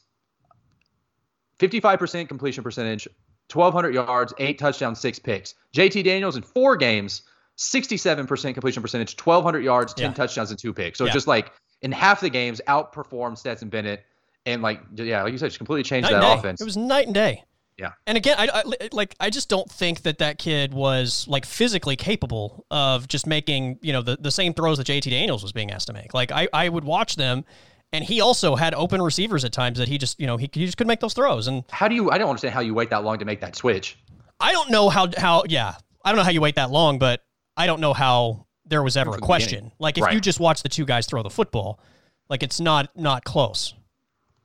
Fifty-five 1.58 1.98
percent 1.98 2.28
completion 2.28 2.64
percentage, 2.64 3.06
twelve 3.48 3.72
hundred 3.74 3.94
yards, 3.94 4.32
eight 4.38 4.58
touchdowns, 4.58 5.00
six 5.00 5.18
picks. 5.18 5.54
JT 5.74 6.02
Daniels 6.04 6.36
in 6.36 6.42
four 6.42 6.76
games, 6.76 7.22
sixty-seven 7.56 8.26
percent 8.26 8.54
completion 8.54 8.82
percentage, 8.82 9.16
twelve 9.16 9.44
hundred 9.44 9.62
yards, 9.64 9.94
ten 9.94 10.10
Yeah. 10.10 10.14
touchdowns, 10.14 10.50
and 10.50 10.58
two 10.58 10.72
picks. 10.72 10.98
So 10.98 11.06
just 11.08 11.26
like 11.26 11.52
in 11.82 11.92
half 11.92 12.20
the 12.20 12.30
games, 12.30 12.60
outperformed 12.66 13.38
Stetson 13.38 13.68
Bennett, 13.68 14.04
and 14.46 14.62
like 14.62 14.80
yeah, 14.94 15.22
like 15.22 15.32
you 15.32 15.38
said, 15.38 15.46
just 15.48 15.58
completely 15.58 15.84
changed 15.84 16.10
Night 16.10 16.20
that 16.20 16.38
offense. 16.38 16.60
It 16.60 16.64
was 16.64 16.76
night 16.76 17.06
and 17.06 17.14
day. 17.14 17.44
Yeah. 17.78 17.92
And 18.06 18.16
again, 18.18 18.36
I, 18.38 18.48
I 18.52 18.88
like 18.92 19.14
I 19.18 19.30
just 19.30 19.48
don't 19.48 19.70
think 19.70 20.02
that 20.02 20.18
that 20.18 20.38
kid 20.38 20.74
was 20.74 21.26
like 21.26 21.46
physically 21.46 21.96
capable 21.96 22.66
of 22.70 23.08
just 23.08 23.26
making 23.26 23.78
you 23.82 23.92
know 23.92 24.02
the, 24.02 24.16
the 24.20 24.30
same 24.30 24.54
throws 24.54 24.78
that 24.78 24.86
JT 24.86 25.10
Daniels 25.10 25.42
was 25.42 25.52
being 25.52 25.70
asked 25.70 25.86
to 25.86 25.92
make. 25.92 26.14
Like 26.14 26.30
I, 26.30 26.48
I 26.52 26.68
would 26.68 26.84
watch 26.84 27.16
them, 27.16 27.44
and 27.92 28.04
he 28.04 28.20
also 28.20 28.56
had 28.56 28.74
open 28.74 29.00
receivers 29.00 29.44
at 29.44 29.52
times 29.52 29.78
that 29.78 29.88
he 29.88 29.98
just 29.98 30.20
you 30.20 30.26
know 30.26 30.36
he, 30.36 30.48
he 30.52 30.66
just 30.66 30.76
couldn't 30.76 30.88
make 30.88 31.00
those 31.00 31.14
throws. 31.14 31.48
And 31.48 31.64
how 31.70 31.88
do 31.88 31.94
you? 31.94 32.10
I 32.10 32.18
don't 32.18 32.28
understand 32.28 32.54
how 32.54 32.60
you 32.60 32.74
wait 32.74 32.90
that 32.90 33.04
long 33.04 33.18
to 33.18 33.24
make 33.24 33.40
that 33.40 33.56
switch. 33.56 33.98
I 34.38 34.52
don't 34.52 34.70
know 34.70 34.88
how 34.88 35.08
how 35.16 35.44
yeah 35.48 35.74
I 36.04 36.10
don't 36.10 36.18
know 36.18 36.24
how 36.24 36.30
you 36.30 36.40
wait 36.40 36.56
that 36.56 36.70
long, 36.70 36.98
but 36.98 37.22
I 37.56 37.66
don't 37.66 37.80
know 37.80 37.94
how 37.94 38.46
there 38.66 38.82
was 38.82 38.96
ever 38.96 39.12
a 39.12 39.18
question. 39.18 39.56
beginning. 39.56 39.72
Like 39.78 39.98
if 39.98 40.12
you 40.12 40.20
just 40.20 40.40
watch 40.40 40.62
the 40.62 40.68
two 40.68 40.84
guys 40.84 41.06
throw 41.06 41.22
the 41.22 41.30
football, 41.30 41.80
like 42.28 42.42
it's 42.42 42.60
not 42.60 42.90
not 42.96 43.24
close. 43.24 43.74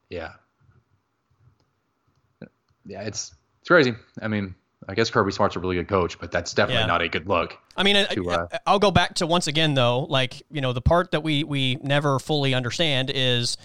Yeah. 0.09 0.33
Yeah, 2.87 3.01
it's 3.01 3.35
it's 3.59 3.67
crazy. 3.69 3.93
I 4.21 4.27
mean, 4.27 4.55
I 4.87 4.93
guess 4.95 5.09
Kirby 5.09 5.31
Smart's 5.31 5.55
a 5.55 5.59
really 5.59 5.75
good 5.75 5.87
coach, 5.87 6.17
but 6.19 6.31
that's 6.31 6.53
definitely 6.53 6.81
Yeah. 6.81 6.87
not 6.87 7.01
a 7.01 7.09
good 7.09 7.27
look. 7.27 7.57
I 7.75 7.83
mean, 7.83 8.07
to, 8.07 8.29
uh, 8.29 8.47
I, 8.65 8.71
will 8.71 8.79
go 8.79 8.91
back 8.91 9.15
to 9.15 9.27
once 9.27 9.47
again 9.47 9.73
though, 9.73 10.01
like 10.03 10.41
you 10.49 10.61
know, 10.61 10.73
the 10.73 10.81
part 10.81 11.11
that 11.11 11.21
we 11.21 11.43
we 11.43 11.75
never 11.83 12.19
fully 12.19 12.53
understand 12.53 13.11
is 13.13 13.57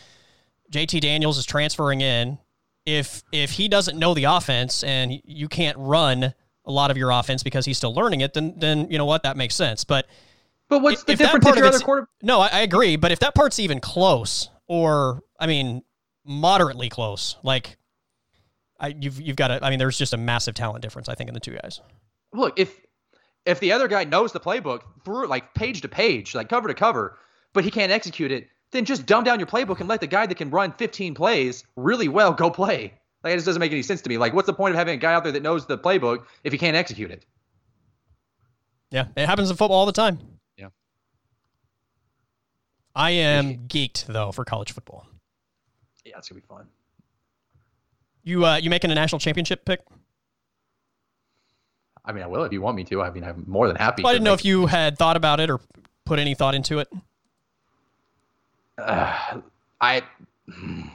JT 0.70 1.00
Daniels 1.00 1.38
is 1.38 1.46
transferring 1.46 2.00
in. 2.00 2.38
If 2.84 3.22
if 3.30 3.52
he 3.52 3.68
doesn't 3.68 3.98
know 3.98 4.12
the 4.14 4.24
offense 4.24 4.82
and 4.82 5.20
you 5.24 5.48
can't 5.48 5.76
run 5.78 6.34
a 6.64 6.70
lot 6.72 6.90
of 6.90 6.96
your 6.96 7.10
offense 7.10 7.42
because 7.42 7.64
he's 7.64 7.76
still 7.76 7.94
learning 7.94 8.22
it, 8.22 8.34
then 8.34 8.54
then 8.56 8.90
you 8.90 8.98
know 8.98 9.04
what 9.06 9.22
that 9.22 9.36
makes 9.36 9.54
sense. 9.54 9.84
But 9.84 10.06
But 10.68 10.82
what's 10.82 11.04
the 11.04 11.12
if 11.12 11.18
difference 11.18 11.44
part 11.44 11.56
if 11.56 11.60
your 11.60 11.68
other 11.68 11.78
quarter? 11.78 12.08
no, 12.22 12.40
I, 12.40 12.48
I 12.48 12.60
agree. 12.62 12.96
But 12.96 13.12
if 13.12 13.20
that 13.20 13.34
part's 13.34 13.60
even 13.60 13.78
close, 13.80 14.48
or 14.66 15.22
I 15.38 15.46
mean, 15.46 15.82
moderately 16.24 16.88
close, 16.88 17.36
like 17.44 17.76
I, 18.82 18.94
you've 19.00 19.20
you've 19.20 19.36
got 19.36 19.48
to. 19.48 19.64
I 19.64 19.70
mean, 19.70 19.78
there's 19.78 19.96
just 19.96 20.12
a 20.12 20.16
massive 20.16 20.54
talent 20.54 20.82
difference. 20.82 21.08
I 21.08 21.14
think 21.14 21.28
in 21.28 21.34
the 21.34 21.40
two 21.40 21.56
guys. 21.62 21.80
Look, 22.34 22.58
if 22.58 22.80
if 23.46 23.60
the 23.60 23.72
other 23.72 23.88
guy 23.88 24.04
knows 24.04 24.32
the 24.32 24.40
playbook 24.40 24.82
through 25.04 25.28
like 25.28 25.54
page 25.54 25.80
to 25.82 25.88
page, 25.88 26.34
like 26.34 26.48
cover 26.48 26.68
to 26.68 26.74
cover, 26.74 27.18
but 27.52 27.64
he 27.64 27.70
can't 27.70 27.92
execute 27.92 28.32
it, 28.32 28.48
then 28.72 28.84
just 28.84 29.06
dumb 29.06 29.22
down 29.24 29.38
your 29.38 29.46
playbook 29.46 29.80
and 29.80 29.88
let 29.88 30.00
the 30.00 30.06
guy 30.06 30.26
that 30.26 30.34
can 30.34 30.50
run 30.50 30.72
15 30.72 31.14
plays 31.14 31.64
really 31.76 32.08
well 32.08 32.32
go 32.32 32.50
play. 32.50 32.94
Like 33.22 33.34
it 33.34 33.36
just 33.36 33.46
doesn't 33.46 33.60
make 33.60 33.72
any 33.72 33.82
sense 33.82 34.02
to 34.02 34.08
me. 34.08 34.18
Like, 34.18 34.34
what's 34.34 34.46
the 34.46 34.52
point 34.52 34.74
of 34.74 34.78
having 34.78 34.94
a 34.94 34.98
guy 34.98 35.14
out 35.14 35.22
there 35.22 35.32
that 35.32 35.42
knows 35.42 35.66
the 35.66 35.78
playbook 35.78 36.24
if 36.42 36.52
he 36.52 36.58
can't 36.58 36.76
execute 36.76 37.10
it? 37.10 37.24
Yeah, 38.90 39.06
it 39.16 39.26
happens 39.26 39.48
in 39.48 39.56
football 39.56 39.78
all 39.78 39.86
the 39.86 39.92
time. 39.92 40.18
Yeah. 40.56 40.68
I 42.94 43.10
am 43.12 43.68
geeked 43.68 44.06
though 44.06 44.32
for 44.32 44.44
college 44.44 44.72
football. 44.72 45.06
Yeah, 46.04 46.18
it's 46.18 46.28
gonna 46.28 46.40
be 46.40 46.46
fun. 46.46 46.66
You 48.24 48.46
uh, 48.46 48.56
you 48.56 48.70
making 48.70 48.90
a 48.90 48.94
national 48.94 49.18
championship 49.18 49.64
pick? 49.64 49.80
I 52.04 52.12
mean, 52.12 52.22
I 52.22 52.26
will 52.26 52.44
if 52.44 52.52
you 52.52 52.60
want 52.60 52.76
me 52.76 52.84
to. 52.84 53.02
I 53.02 53.10
mean, 53.10 53.24
I'm 53.24 53.44
more 53.46 53.68
than 53.68 53.76
happy. 53.76 54.02
Well, 54.02 54.10
I 54.10 54.14
didn't 54.14 54.24
know 54.24 54.34
if 54.34 54.44
you 54.44 54.66
had 54.66 54.98
thought 54.98 55.16
about 55.16 55.40
it 55.40 55.50
or 55.50 55.60
put 56.04 56.18
any 56.18 56.34
thought 56.34 56.54
into 56.54 56.78
it. 56.78 56.88
Uh, 58.78 59.40
I. 59.80 60.02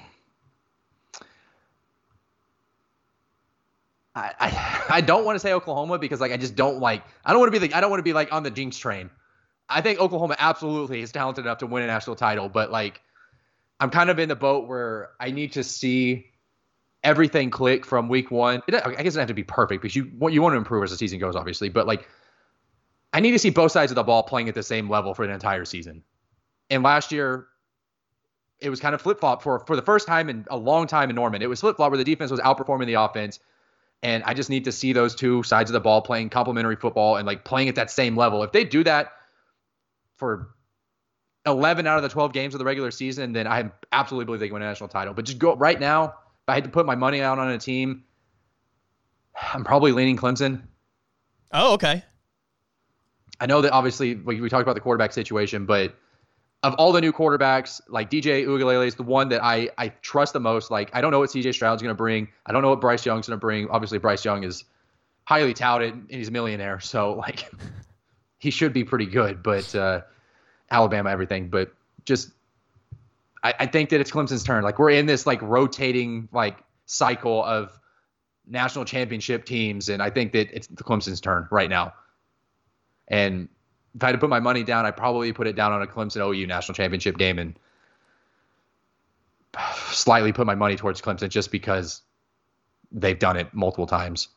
I, 4.15 4.33
I, 4.39 4.85
I 4.89 5.01
don't 5.01 5.25
want 5.25 5.35
to 5.35 5.39
say 5.39 5.53
Oklahoma 5.53 5.99
because 5.99 6.19
like 6.19 6.31
I 6.31 6.37
just 6.37 6.55
don't 6.55 6.79
like 6.79 7.03
I 7.23 7.33
don't 7.33 7.39
want 7.39 7.53
to 7.53 7.59
be 7.59 7.67
the 7.67 7.75
I 7.75 7.81
don't 7.81 7.91
want 7.91 7.99
to 7.99 8.03
be 8.03 8.13
like 8.13 8.33
on 8.33 8.41
the 8.41 8.49
jinx 8.49 8.75
train. 8.75 9.11
I 9.69 9.81
think 9.81 9.99
Oklahoma 9.99 10.35
absolutely 10.39 11.01
is 11.01 11.11
talented 11.11 11.45
enough 11.45 11.59
to 11.59 11.67
win 11.67 11.83
a 11.83 11.87
national 11.87 12.15
title, 12.15 12.49
but 12.49 12.71
like 12.71 12.99
I'm 13.79 13.91
kind 13.91 14.09
of 14.09 14.17
in 14.17 14.27
the 14.27 14.35
boat 14.35 14.67
where 14.67 15.11
I 15.19 15.29
need 15.29 15.51
to 15.53 15.63
see 15.63 16.31
everything 17.03 17.49
click 17.49 17.85
from 17.85 18.09
week 18.09 18.31
one. 18.31 18.61
It, 18.67 18.75
I 18.75 18.89
guess 18.91 18.99
it 18.99 19.03
doesn't 19.03 19.19
have 19.19 19.27
to 19.27 19.33
be 19.33 19.43
perfect 19.43 19.81
because 19.81 19.95
you 19.95 20.11
want 20.17 20.33
you 20.33 20.41
want 20.41 20.53
to 20.53 20.57
improve 20.57 20.83
as 20.83 20.91
the 20.91 20.97
season 20.97 21.19
goes, 21.19 21.35
obviously, 21.35 21.69
but 21.69 21.87
like 21.87 22.07
I 23.13 23.19
need 23.19 23.31
to 23.31 23.39
see 23.39 23.49
both 23.49 23.71
sides 23.71 23.91
of 23.91 23.95
the 23.95 24.03
ball 24.03 24.23
playing 24.23 24.49
at 24.49 24.55
the 24.55 24.63
same 24.63 24.89
level 24.89 25.13
for 25.13 25.23
an 25.23 25.31
entire 25.31 25.65
season. 25.65 26.03
And 26.69 26.83
last 26.83 27.11
year, 27.11 27.47
it 28.59 28.69
was 28.69 28.79
kind 28.79 28.93
of 28.93 29.01
flip 29.01 29.19
flop 29.19 29.41
for 29.41 29.59
for 29.59 29.75
the 29.75 29.81
first 29.81 30.07
time 30.07 30.29
in 30.29 30.45
a 30.49 30.57
long 30.57 30.87
time 30.87 31.09
in 31.09 31.15
Norman. 31.15 31.41
It 31.41 31.49
was 31.49 31.61
flip 31.61 31.77
flop 31.77 31.91
where 31.91 31.97
the 31.97 32.03
defense 32.03 32.31
was 32.31 32.39
outperforming 32.39 32.87
the 32.87 32.95
offense, 32.95 33.39
and 34.03 34.23
I 34.23 34.33
just 34.33 34.49
need 34.49 34.65
to 34.65 34.71
see 34.71 34.93
those 34.93 35.15
two 35.15 35.43
sides 35.43 35.69
of 35.69 35.73
the 35.73 35.79
ball 35.79 36.01
playing 36.01 36.29
complementary 36.29 36.75
football 36.75 37.15
and 37.15 37.25
like 37.25 37.43
playing 37.45 37.69
at 37.69 37.75
that 37.75 37.91
same 37.91 38.15
level. 38.15 38.43
If 38.43 38.51
they 38.51 38.63
do 38.63 38.83
that 38.83 39.13
for 40.17 40.49
11 41.45 41.87
out 41.87 41.97
of 41.97 42.03
the 42.03 42.09
12 42.09 42.33
games 42.33 42.53
of 42.53 42.59
the 42.59 42.65
regular 42.65 42.91
season, 42.91 43.31
then 43.33 43.47
I 43.47 43.71
absolutely 43.91 44.25
believe 44.25 44.41
they 44.41 44.47
can 44.47 44.55
win 44.55 44.63
a 44.63 44.65
national 44.65 44.89
title. 44.89 45.13
But 45.13 45.25
just 45.25 45.39
go 45.39 45.55
right 45.55 45.79
now. 45.79 46.15
If 46.47 46.51
I 46.51 46.55
had 46.55 46.63
to 46.63 46.69
put 46.69 46.85
my 46.85 46.95
money 46.95 47.21
out 47.21 47.39
on 47.39 47.49
a 47.51 47.57
team, 47.57 48.05
I'm 49.53 49.65
probably 49.65 49.91
leaning 49.91 50.15
Clemson. 50.15 50.61
Oh, 51.51 51.73
okay. 51.73 52.03
I 53.41 53.45
know 53.47 53.59
that 53.59 53.73
obviously 53.73 54.15
we, 54.15 54.39
we 54.39 54.47
talked 54.47 54.63
about 54.63 54.75
the 54.75 54.79
quarterback 54.79 55.11
situation, 55.11 55.65
but 55.65 55.93
of 56.63 56.73
all 56.75 56.93
the 56.93 57.01
new 57.01 57.11
quarterbacks, 57.11 57.81
like 57.89 58.09
DJ 58.09 58.45
Uiagalelei 58.45 58.87
is 58.87 58.95
the 58.95 59.03
one 59.03 59.27
that 59.27 59.43
I 59.43 59.69
I 59.77 59.89
trust 60.01 60.31
the 60.31 60.39
most. 60.39 60.71
Like 60.71 60.89
I 60.93 61.01
don't 61.01 61.11
know 61.11 61.19
what 61.19 61.31
CJ 61.31 61.53
Stroud's 61.53 61.81
going 61.81 61.91
to 61.91 61.97
bring. 61.97 62.29
I 62.45 62.53
don't 62.53 62.61
know 62.61 62.69
what 62.69 62.79
Bryce 62.79 63.05
Young's 63.05 63.27
going 63.27 63.37
to 63.37 63.41
bring. 63.41 63.69
Obviously, 63.69 63.97
Bryce 63.97 64.23
Young 64.23 64.45
is 64.45 64.63
highly 65.25 65.53
touted 65.53 65.95
and 65.95 66.09
he's 66.09 66.29
a 66.29 66.31
millionaire, 66.31 66.79
so 66.79 67.13
like 67.13 67.51
he 68.39 68.51
should 68.51 68.71
be 68.71 68.85
pretty 68.85 69.05
good. 69.05 69.43
But 69.43 69.75
uh, 69.75 70.01
Alabama, 70.71 71.09
everything. 71.09 71.49
But 71.49 71.73
just 72.05 72.31
I, 73.47 73.53
I 73.59 73.65
think 73.65 73.89
that 73.91 74.01
it's 74.01 74.11
Clemson's 74.11 74.43
turn. 74.43 74.63
Like 74.63 74.77
we're 74.77 74.89
in 74.89 75.05
this 75.05 75.25
like 75.25 75.41
rotating 75.41 76.27
like 76.33 76.57
cycle 76.85 77.43
of 77.45 77.79
national 78.45 78.83
championship 78.83 79.45
teams, 79.45 79.87
and 79.87 80.01
I 80.03 80.09
think 80.09 80.33
that 80.33 80.53
it's 80.53 80.67
the 80.67 80.83
Clemson's 80.83 81.21
turn 81.21 81.47
right 81.49 81.69
now. 81.69 81.93
And 83.07 83.47
if 83.95 84.03
I 84.03 84.07
had 84.07 84.11
to 84.11 84.17
put 84.17 84.29
my 84.29 84.41
money 84.41 84.63
down, 84.63 84.85
I'd 84.85 84.97
probably 84.97 85.31
put 85.31 85.47
it 85.47 85.55
down 85.55 85.71
on 85.71 85.81
a 85.81 85.87
Clemson 85.87 86.17
OU 86.17 86.45
national 86.45 86.75
championship 86.75 87.17
game 87.17 87.39
and 87.39 87.57
slightly 89.91 90.33
put 90.33 90.45
my 90.45 90.55
money 90.55 90.75
towards 90.75 91.01
Clemson 91.01 91.29
just 91.29 91.49
because 91.49 92.01
they've 92.91 93.17
done 93.17 93.37
it 93.37 93.53
multiple 93.53 93.87
times. 93.87 94.27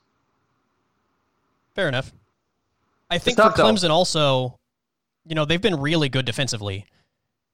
Fair 1.75 1.89
enough. 1.89 2.13
I 3.11 3.19
think 3.19 3.39
for 3.39 3.51
Clemson 3.51 3.89
though. 3.89 3.95
also, 3.95 4.57
you 5.27 5.35
know, 5.35 5.45
they've 5.45 5.61
been 5.61 5.81
really 5.81 6.09
good 6.09 6.27
defensively. 6.27 6.87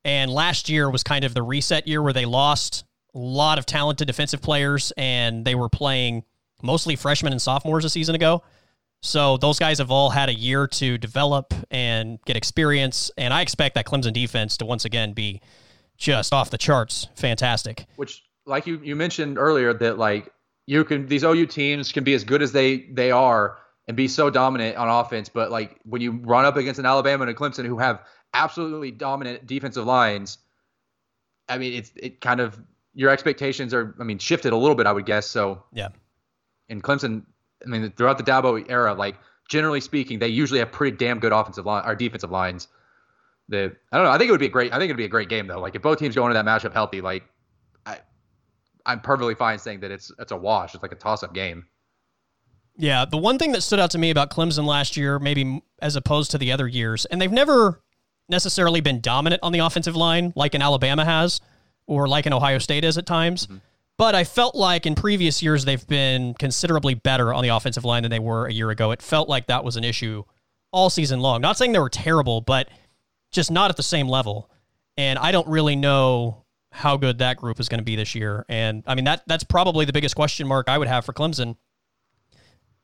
And 0.06 0.30
last 0.30 0.68
year 0.68 0.88
was 0.88 1.02
kind 1.02 1.24
of 1.24 1.34
the 1.34 1.42
reset 1.42 1.88
year 1.88 2.00
where 2.00 2.12
they 2.12 2.26
lost 2.26 2.84
a 3.12 3.18
lot 3.18 3.58
of 3.58 3.66
talented 3.66 4.06
defensive 4.06 4.40
players 4.40 4.92
and 4.96 5.44
they 5.44 5.56
were 5.56 5.68
playing 5.68 6.22
mostly 6.62 6.94
freshmen 6.94 7.32
and 7.32 7.42
sophomores 7.42 7.84
a 7.84 7.90
season 7.90 8.14
ago. 8.14 8.44
So 9.02 9.36
those 9.36 9.58
guys 9.58 9.78
have 9.78 9.90
all 9.90 10.10
had 10.10 10.28
a 10.28 10.34
year 10.34 10.68
to 10.68 10.96
develop 10.96 11.52
and 11.72 12.20
get 12.24 12.36
experience, 12.36 13.10
and 13.18 13.34
I 13.34 13.40
expect 13.42 13.74
that 13.74 13.84
Clemson 13.84 14.12
defense 14.12 14.56
to 14.58 14.64
once 14.64 14.84
again 14.84 15.12
be 15.12 15.40
just 15.96 16.32
off 16.32 16.50
the 16.50 16.58
charts, 16.58 17.08
fantastic. 17.16 17.86
Which, 17.96 18.22
like 18.46 18.66
you 18.66 18.80
you 18.84 18.94
mentioned 18.94 19.38
earlier, 19.38 19.74
that 19.74 19.98
like 19.98 20.32
you 20.66 20.84
can 20.84 21.08
these 21.08 21.24
OU 21.24 21.46
teams 21.46 21.90
can 21.90 22.04
be 22.04 22.14
as 22.14 22.22
good 22.22 22.42
as 22.42 22.52
they 22.52 22.86
they 22.92 23.10
are 23.10 23.58
and 23.88 23.96
be 23.96 24.06
so 24.08 24.30
dominant 24.30 24.76
on 24.76 24.88
offense, 24.88 25.28
but 25.28 25.50
like 25.50 25.78
when 25.84 26.00
you 26.00 26.12
run 26.12 26.44
up 26.44 26.56
against 26.56 26.78
an 26.78 26.86
Alabama 26.86 27.22
and 27.22 27.30
a 27.30 27.34
Clemson 27.34 27.66
who 27.66 27.78
have 27.78 28.00
absolutely 28.34 28.90
dominant 28.90 29.46
defensive 29.46 29.84
lines, 29.84 30.38
I 31.48 31.58
mean 31.58 31.74
it's 31.74 31.92
it 31.96 32.20
kind 32.20 32.40
of 32.40 32.58
your 32.94 33.10
expectations 33.10 33.74
are 33.74 33.94
I 34.00 34.04
mean 34.04 34.18
shifted 34.18 34.52
a 34.52 34.56
little 34.56 34.76
bit, 34.76 34.86
I 34.86 34.92
would 34.92 35.06
guess. 35.06 35.26
So 35.26 35.62
yeah, 35.72 35.88
and 36.68 36.82
Clemson 36.82 37.24
I 37.64 37.68
mean, 37.68 37.90
throughout 37.92 38.18
the 38.18 38.24
Dabo 38.24 38.64
era, 38.68 38.94
like 38.94 39.16
generally 39.48 39.80
speaking, 39.80 40.18
they 40.18 40.28
usually 40.28 40.58
have 40.60 40.72
pretty 40.72 40.96
damn 40.96 41.18
good 41.18 41.32
offensive 41.32 41.66
line 41.66 41.84
or 41.86 41.94
defensive 41.94 42.30
lines. 42.30 42.68
The 43.48 43.76
I 43.92 43.96
don't 43.96 44.06
know. 44.06 44.12
I 44.12 44.18
think 44.18 44.28
it 44.28 44.32
would 44.32 44.40
be 44.40 44.46
a 44.46 44.50
great. 44.50 44.72
I 44.72 44.78
think 44.78 44.84
it'd 44.84 44.96
be 44.96 45.04
a 45.04 45.08
great 45.08 45.28
game 45.28 45.46
though. 45.46 45.60
Like 45.60 45.74
if 45.74 45.82
both 45.82 45.98
teams 45.98 46.14
go 46.14 46.26
into 46.26 46.34
that 46.34 46.44
matchup 46.44 46.72
healthy, 46.72 47.00
like 47.00 47.24
I, 47.84 47.98
I'm 48.84 49.00
perfectly 49.00 49.34
fine 49.34 49.58
saying 49.58 49.80
that 49.80 49.90
it's 49.90 50.10
it's 50.18 50.32
a 50.32 50.36
wash. 50.36 50.74
It's 50.74 50.82
like 50.82 50.92
a 50.92 50.96
toss 50.96 51.22
up 51.22 51.32
game. 51.32 51.66
Yeah, 52.78 53.04
the 53.06 53.16
one 53.16 53.38
thing 53.38 53.52
that 53.52 53.62
stood 53.62 53.78
out 53.78 53.90
to 53.92 53.98
me 53.98 54.10
about 54.10 54.30
Clemson 54.30 54.66
last 54.66 54.96
year, 54.96 55.18
maybe 55.18 55.62
as 55.80 55.96
opposed 55.96 56.30
to 56.32 56.38
the 56.38 56.52
other 56.52 56.68
years, 56.68 57.06
and 57.06 57.22
they've 57.22 57.32
never 57.32 57.80
necessarily 58.28 58.80
been 58.80 59.00
dominant 59.00 59.40
on 59.42 59.52
the 59.52 59.60
offensive 59.60 59.96
line 59.96 60.32
like 60.36 60.54
an 60.54 60.62
Alabama 60.62 61.04
has, 61.04 61.40
or 61.86 62.08
like 62.08 62.26
an 62.26 62.32
Ohio 62.32 62.58
State 62.58 62.84
is 62.84 62.98
at 62.98 63.06
times. 63.06 63.46
Mm-hmm. 63.46 63.58
But 63.98 64.14
I 64.14 64.24
felt 64.24 64.54
like 64.54 64.84
in 64.84 64.94
previous 64.94 65.42
years 65.42 65.64
they've 65.64 65.86
been 65.86 66.34
considerably 66.34 66.94
better 66.94 67.32
on 67.32 67.42
the 67.42 67.48
offensive 67.48 67.84
line 67.84 68.02
than 68.02 68.10
they 68.10 68.18
were 68.18 68.46
a 68.46 68.52
year 68.52 68.70
ago. 68.70 68.90
It 68.90 69.00
felt 69.00 69.28
like 69.28 69.46
that 69.46 69.64
was 69.64 69.76
an 69.76 69.84
issue 69.84 70.24
all 70.70 70.90
season 70.90 71.20
long. 71.20 71.40
Not 71.40 71.56
saying 71.56 71.72
they 71.72 71.78
were 71.78 71.88
terrible, 71.88 72.42
but 72.42 72.68
just 73.32 73.50
not 73.50 73.70
at 73.70 73.76
the 73.76 73.82
same 73.82 74.08
level. 74.08 74.50
And 74.98 75.18
I 75.18 75.32
don't 75.32 75.48
really 75.48 75.76
know 75.76 76.44
how 76.72 76.98
good 76.98 77.18
that 77.18 77.38
group 77.38 77.58
is 77.58 77.68
going 77.70 77.78
to 77.78 77.84
be 77.84 77.96
this 77.96 78.14
year. 78.14 78.44
And 78.50 78.84
I 78.86 78.94
mean 78.94 79.06
that 79.06 79.22
that's 79.26 79.44
probably 79.44 79.86
the 79.86 79.92
biggest 79.92 80.14
question 80.14 80.46
mark 80.46 80.68
I 80.68 80.76
would 80.76 80.88
have 80.88 81.06
for 81.06 81.14
Clemson 81.14 81.56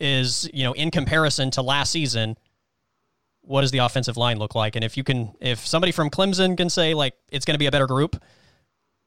is, 0.00 0.48
you 0.54 0.64
know, 0.64 0.72
in 0.72 0.90
comparison 0.90 1.50
to 1.52 1.62
last 1.62 1.92
season, 1.92 2.38
what 3.42 3.62
does 3.62 3.70
the 3.70 3.78
offensive 3.78 4.16
line 4.16 4.38
look 4.38 4.54
like? 4.54 4.76
And 4.76 4.84
if 4.84 4.96
you 4.96 5.04
can 5.04 5.34
if 5.40 5.66
somebody 5.66 5.92
from 5.92 6.10
Clemson 6.10 6.56
can 6.56 6.70
say 6.70 6.94
like 6.94 7.14
it's 7.30 7.44
going 7.44 7.54
to 7.54 7.58
be 7.58 7.66
a 7.66 7.70
better 7.70 7.86
group, 7.86 8.22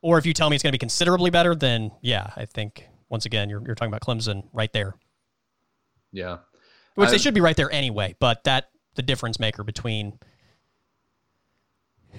or 0.01 0.17
if 0.17 0.25
you 0.25 0.33
tell 0.33 0.49
me 0.49 0.55
it's 0.55 0.63
going 0.63 0.71
to 0.71 0.75
be 0.75 0.79
considerably 0.79 1.29
better, 1.29 1.55
then 1.55 1.91
yeah, 2.01 2.31
I 2.35 2.45
think 2.45 2.87
once 3.09 3.25
again 3.25 3.49
you're 3.49 3.61
you're 3.65 3.75
talking 3.75 3.93
about 3.93 4.01
Clemson 4.01 4.47
right 4.53 4.71
there. 4.73 4.95
Yeah, 6.11 6.37
which 6.95 7.09
I, 7.09 7.11
they 7.11 7.17
should 7.17 7.33
be 7.33 7.41
right 7.41 7.55
there 7.55 7.71
anyway. 7.71 8.15
But 8.19 8.43
that 8.43 8.69
the 8.95 9.01
difference 9.01 9.39
maker 9.39 9.63
between 9.63 10.19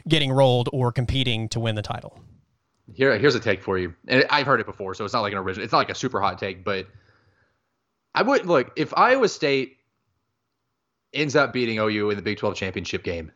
getting 0.09 0.31
rolled 0.31 0.69
or 0.73 0.93
competing 0.93 1.49
to 1.51 1.61
win 1.61 1.75
the 1.75 1.83
title. 1.83 2.19
Here, 2.93 3.19
here's 3.19 3.35
a 3.35 3.41
take 3.41 3.62
for 3.62 3.79
you, 3.79 3.95
and 4.07 4.25
I've 4.31 4.47
heard 4.47 4.61
it 4.61 4.67
before, 4.67 4.95
so 4.95 5.05
it's 5.05 5.12
not 5.14 5.23
like 5.23 5.33
an 5.33 5.39
original. 5.39 5.64
It's 5.64 5.73
not 5.73 5.79
like 5.79 5.91
a 5.91 5.95
super 5.95 6.21
hot 6.21 6.39
take, 6.39 6.64
but 6.64 6.87
I 8.14 8.23
would 8.23 8.47
look 8.47 8.73
if 8.77 8.97
Iowa 8.97 9.29
State 9.29 9.76
ends 11.17 11.35
up 11.35 11.53
beating 11.53 11.79
OU 11.79 12.11
in 12.11 12.17
the 12.17 12.23
Big 12.23 12.39
12 12.39 12.55
championship 12.55 13.03
game. 13.03 13.33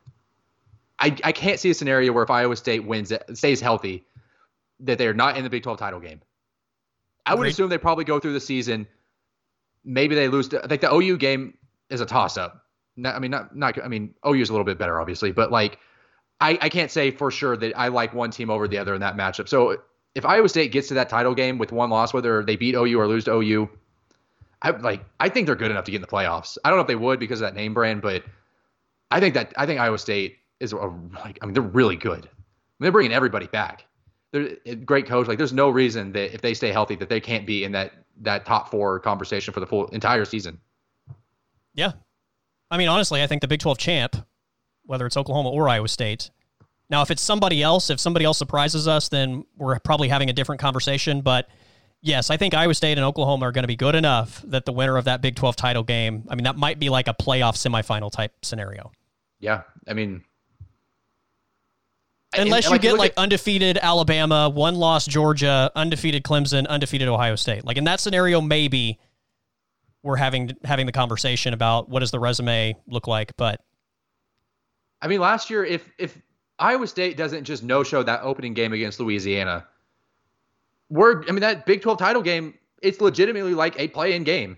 I, 0.99 1.15
I 1.23 1.31
can't 1.31 1.59
see 1.59 1.71
a 1.71 1.73
scenario 1.73 2.13
where 2.13 2.23
if 2.23 2.29
Iowa 2.29 2.55
State 2.55 2.85
wins, 2.85 3.11
stays 3.33 3.59
healthy, 3.59 4.05
that 4.81 4.97
they're 4.97 5.13
not 5.13 5.35
in 5.37 5.43
the 5.43 5.49
Big 5.49 5.63
12 5.63 5.79
title 5.79 5.99
game. 5.99 6.21
I 7.25 7.35
would 7.35 7.47
assume 7.47 7.69
they 7.69 7.77
probably 7.77 8.03
go 8.03 8.19
through 8.19 8.33
the 8.33 8.39
season. 8.39 8.87
Maybe 9.83 10.15
they 10.15 10.27
lose. 10.27 10.49
To, 10.49 10.63
I 10.63 10.67
think 10.67 10.81
the 10.81 10.93
OU 10.93 11.17
game 11.17 11.57
is 11.89 12.01
a 12.01 12.05
toss 12.05 12.37
up. 12.37 12.65
I 13.03 13.19
mean, 13.19 13.31
not 13.31 13.55
not. 13.55 13.83
I 13.83 13.87
mean, 13.87 14.15
OU 14.27 14.41
is 14.41 14.49
a 14.49 14.53
little 14.53 14.65
bit 14.65 14.77
better, 14.77 14.99
obviously, 14.99 15.31
but 15.31 15.51
like, 15.51 15.79
I 16.39 16.57
I 16.61 16.69
can't 16.69 16.91
say 16.91 17.11
for 17.11 17.31
sure 17.31 17.55
that 17.57 17.77
I 17.77 17.89
like 17.89 18.13
one 18.13 18.31
team 18.31 18.49
over 18.49 18.67
the 18.67 18.77
other 18.79 18.93
in 18.93 19.01
that 19.01 19.15
matchup. 19.15 19.47
So 19.47 19.77
if 20.13 20.25
Iowa 20.25 20.49
State 20.49 20.71
gets 20.71 20.89
to 20.89 20.95
that 20.95 21.09
title 21.09 21.35
game 21.35 21.57
with 21.57 21.71
one 21.71 21.89
loss, 21.89 22.13
whether 22.13 22.43
they 22.43 22.55
beat 22.55 22.75
OU 22.75 22.99
or 22.99 23.07
lose 23.07 23.25
to 23.25 23.33
OU, 23.33 23.69
I 24.61 24.71
like. 24.71 25.03
I 25.19 25.29
think 25.29 25.47
they're 25.47 25.55
good 25.55 25.71
enough 25.71 25.85
to 25.85 25.91
get 25.91 25.97
in 25.97 26.01
the 26.01 26.07
playoffs. 26.07 26.57
I 26.63 26.69
don't 26.69 26.77
know 26.77 26.81
if 26.81 26.87
they 26.87 26.95
would 26.95 27.19
because 27.19 27.41
of 27.41 27.47
that 27.47 27.55
name 27.55 27.73
brand, 27.73 28.01
but 28.01 28.23
I 29.09 29.19
think 29.19 29.33
that 29.33 29.53
I 29.57 29.65
think 29.65 29.79
Iowa 29.79 29.97
State 29.97 30.37
is 30.59 30.71
a, 30.71 30.77
like. 30.77 31.39
I 31.41 31.45
mean, 31.45 31.53
they're 31.53 31.63
really 31.63 31.95
good. 31.95 32.25
I 32.25 32.27
mean, 32.27 32.29
they're 32.79 32.91
bringing 32.91 33.13
everybody 33.13 33.47
back 33.47 33.85
they're 34.31 34.57
a 34.65 34.75
great 34.75 35.07
coach. 35.07 35.27
Like 35.27 35.37
there's 35.37 35.53
no 35.53 35.69
reason 35.69 36.11
that 36.13 36.33
if 36.33 36.41
they 36.41 36.53
stay 36.53 36.71
healthy 36.71 36.95
that 36.95 37.09
they 37.09 37.19
can't 37.19 37.45
be 37.45 37.63
in 37.63 37.71
that 37.73 37.93
that 38.21 38.45
top 38.45 38.69
four 38.69 38.99
conversation 38.99 39.53
for 39.53 39.59
the 39.59 39.67
full 39.67 39.87
entire 39.87 40.25
season. 40.25 40.59
Yeah. 41.73 41.93
I 42.69 42.77
mean, 42.77 42.87
honestly, 42.87 43.21
I 43.21 43.27
think 43.27 43.41
the 43.41 43.47
Big 43.47 43.59
12 43.59 43.77
champ, 43.77 44.15
whether 44.85 45.05
it's 45.05 45.17
Oklahoma 45.17 45.49
or 45.49 45.67
Iowa 45.67 45.87
State. 45.87 46.29
Now, 46.89 47.01
if 47.01 47.09
it's 47.09 47.21
somebody 47.21 47.63
else, 47.63 47.89
if 47.89 47.99
somebody 47.99 48.25
else 48.25 48.37
surprises 48.37 48.87
us, 48.87 49.09
then 49.09 49.45
we're 49.57 49.79
probably 49.79 50.09
having 50.09 50.29
a 50.29 50.33
different 50.33 50.61
conversation. 50.61 51.21
But 51.21 51.49
yes, 52.01 52.29
I 52.29 52.37
think 52.37 52.53
Iowa 52.53 52.73
State 52.73 52.97
and 52.97 53.05
Oklahoma 53.05 53.47
are 53.47 53.51
going 53.51 53.63
to 53.63 53.67
be 53.67 53.75
good 53.75 53.95
enough 53.95 54.41
that 54.47 54.65
the 54.65 54.73
winner 54.73 54.97
of 54.97 55.05
that 55.05 55.21
Big 55.21 55.35
12 55.35 55.55
title 55.55 55.83
game, 55.83 56.25
I 56.29 56.35
mean, 56.35 56.43
that 56.43 56.57
might 56.57 56.79
be 56.79 56.89
like 56.89 57.07
a 57.07 57.13
playoff 57.13 57.55
semifinal 57.55 58.11
type 58.11 58.33
scenario. 58.41 58.91
Yeah. 59.39 59.63
I 59.87 59.93
mean, 59.93 60.23
Unless 62.33 62.65
and, 62.65 62.73
you 62.73 62.79
get 62.79 62.97
like 62.97 63.11
at, 63.11 63.17
undefeated 63.17 63.77
Alabama, 63.81 64.47
one 64.47 64.75
loss 64.75 65.05
Georgia, 65.05 65.69
undefeated 65.75 66.23
Clemson, 66.23 66.65
undefeated 66.67 67.09
Ohio 67.09 67.35
State. 67.35 67.65
Like 67.65 67.77
in 67.77 67.83
that 67.85 67.99
scenario, 67.99 68.39
maybe 68.39 68.99
we're 70.01 70.15
having 70.15 70.55
having 70.63 70.85
the 70.85 70.93
conversation 70.93 71.53
about 71.53 71.89
what 71.89 71.99
does 71.99 72.11
the 72.11 72.19
resume 72.19 72.77
look 72.87 73.05
like. 73.05 73.35
But 73.35 73.61
I 75.01 75.07
mean, 75.07 75.19
last 75.19 75.49
year, 75.49 75.65
if 75.65 75.91
if 75.97 76.17
Iowa 76.57 76.87
State 76.87 77.17
doesn't 77.17 77.43
just 77.43 77.63
no 77.63 77.83
show 77.83 78.01
that 78.01 78.21
opening 78.23 78.53
game 78.53 78.71
against 78.71 79.01
Louisiana, 79.01 79.67
we're 80.91 81.23
I 81.27 81.31
mean 81.31 81.39
that 81.39 81.65
Big 81.65 81.81
Twelve 81.81 81.97
title 81.97 82.21
game, 82.21 82.53
it's 82.81 83.01
legitimately 83.01 83.55
like 83.55 83.79
a 83.79 83.87
play 83.87 84.13
in 84.13 84.23
game. 84.23 84.57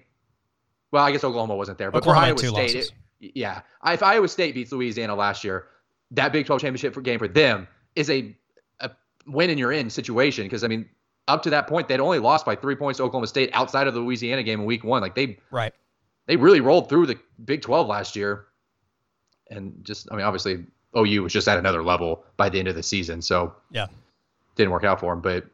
Well, 0.91 1.03
I 1.03 1.11
guess 1.11 1.23
Oklahoma 1.23 1.55
wasn't 1.55 1.77
there, 1.77 1.91
but 1.91 1.99
Oklahoma 1.99 2.35
for 2.35 2.45
Iowa 2.45 2.67
State, 2.67 2.91
it, 3.21 3.31
yeah, 3.35 3.61
if 3.85 4.03
Iowa 4.03 4.27
State 4.27 4.53
beats 4.53 4.71
Louisiana 4.71 5.15
last 5.15 5.43
year, 5.43 5.67
that 6.11 6.31
Big 6.31 6.45
12 6.45 6.61
championship 6.61 7.01
game 7.03 7.19
for 7.19 7.27
them 7.27 7.67
is 7.95 8.09
a, 8.09 8.35
a 8.79 8.91
win 9.25 9.49
and 9.49 9.57
you're 9.57 9.71
in 9.71 9.89
situation. 9.89 10.45
Because 10.45 10.63
I 10.63 10.67
mean, 10.67 10.89
up 11.27 11.43
to 11.43 11.49
that 11.51 11.67
point, 11.67 11.87
they'd 11.87 11.99
only 11.99 12.19
lost 12.19 12.45
by 12.45 12.55
three 12.55 12.75
points 12.75 12.97
to 12.97 13.03
Oklahoma 13.03 13.27
State 13.27 13.49
outside 13.53 13.87
of 13.87 13.93
the 13.93 13.99
Louisiana 13.99 14.43
game 14.43 14.59
in 14.59 14.65
Week 14.65 14.83
One. 14.83 15.01
Like 15.01 15.15
they 15.15 15.37
right, 15.51 15.73
they 16.25 16.35
really 16.35 16.61
rolled 16.61 16.89
through 16.89 17.05
the 17.07 17.19
Big 17.45 17.61
12 17.61 17.87
last 17.87 18.15
year, 18.15 18.45
and 19.49 19.83
just 19.83 20.07
I 20.11 20.15
mean, 20.15 20.25
obviously 20.25 20.65
OU 20.97 21.23
was 21.23 21.33
just 21.33 21.47
at 21.47 21.57
another 21.57 21.83
level 21.83 22.23
by 22.37 22.49
the 22.49 22.59
end 22.59 22.67
of 22.67 22.75
the 22.75 22.83
season. 22.83 23.21
So 23.21 23.55
yeah, 23.71 23.87
didn't 24.55 24.71
work 24.71 24.83
out 24.83 24.99
for 24.99 25.13
them. 25.13 25.21
But 25.21 25.45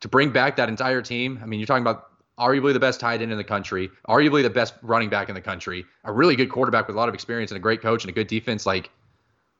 to 0.00 0.08
bring 0.08 0.30
back 0.30 0.56
that 0.56 0.68
entire 0.68 1.02
team, 1.02 1.38
I 1.42 1.46
mean, 1.46 1.60
you're 1.60 1.66
talking 1.66 1.82
about 1.82 2.10
arguably 2.38 2.72
the 2.72 2.80
best 2.80 3.00
tight 3.00 3.22
end 3.22 3.32
in 3.32 3.38
the 3.38 3.44
country, 3.44 3.90
arguably 4.08 4.42
the 4.42 4.50
best 4.50 4.74
running 4.82 5.08
back 5.08 5.28
in 5.28 5.34
the 5.34 5.40
country, 5.40 5.84
a 6.04 6.12
really 6.12 6.36
good 6.36 6.50
quarterback 6.50 6.86
with 6.86 6.96
a 6.96 6.98
lot 6.98 7.08
of 7.08 7.14
experience 7.14 7.50
and 7.50 7.56
a 7.56 7.60
great 7.60 7.80
coach 7.80 8.04
and 8.04 8.10
a 8.10 8.14
good 8.14 8.26
defense. 8.26 8.66
Like 8.66 8.90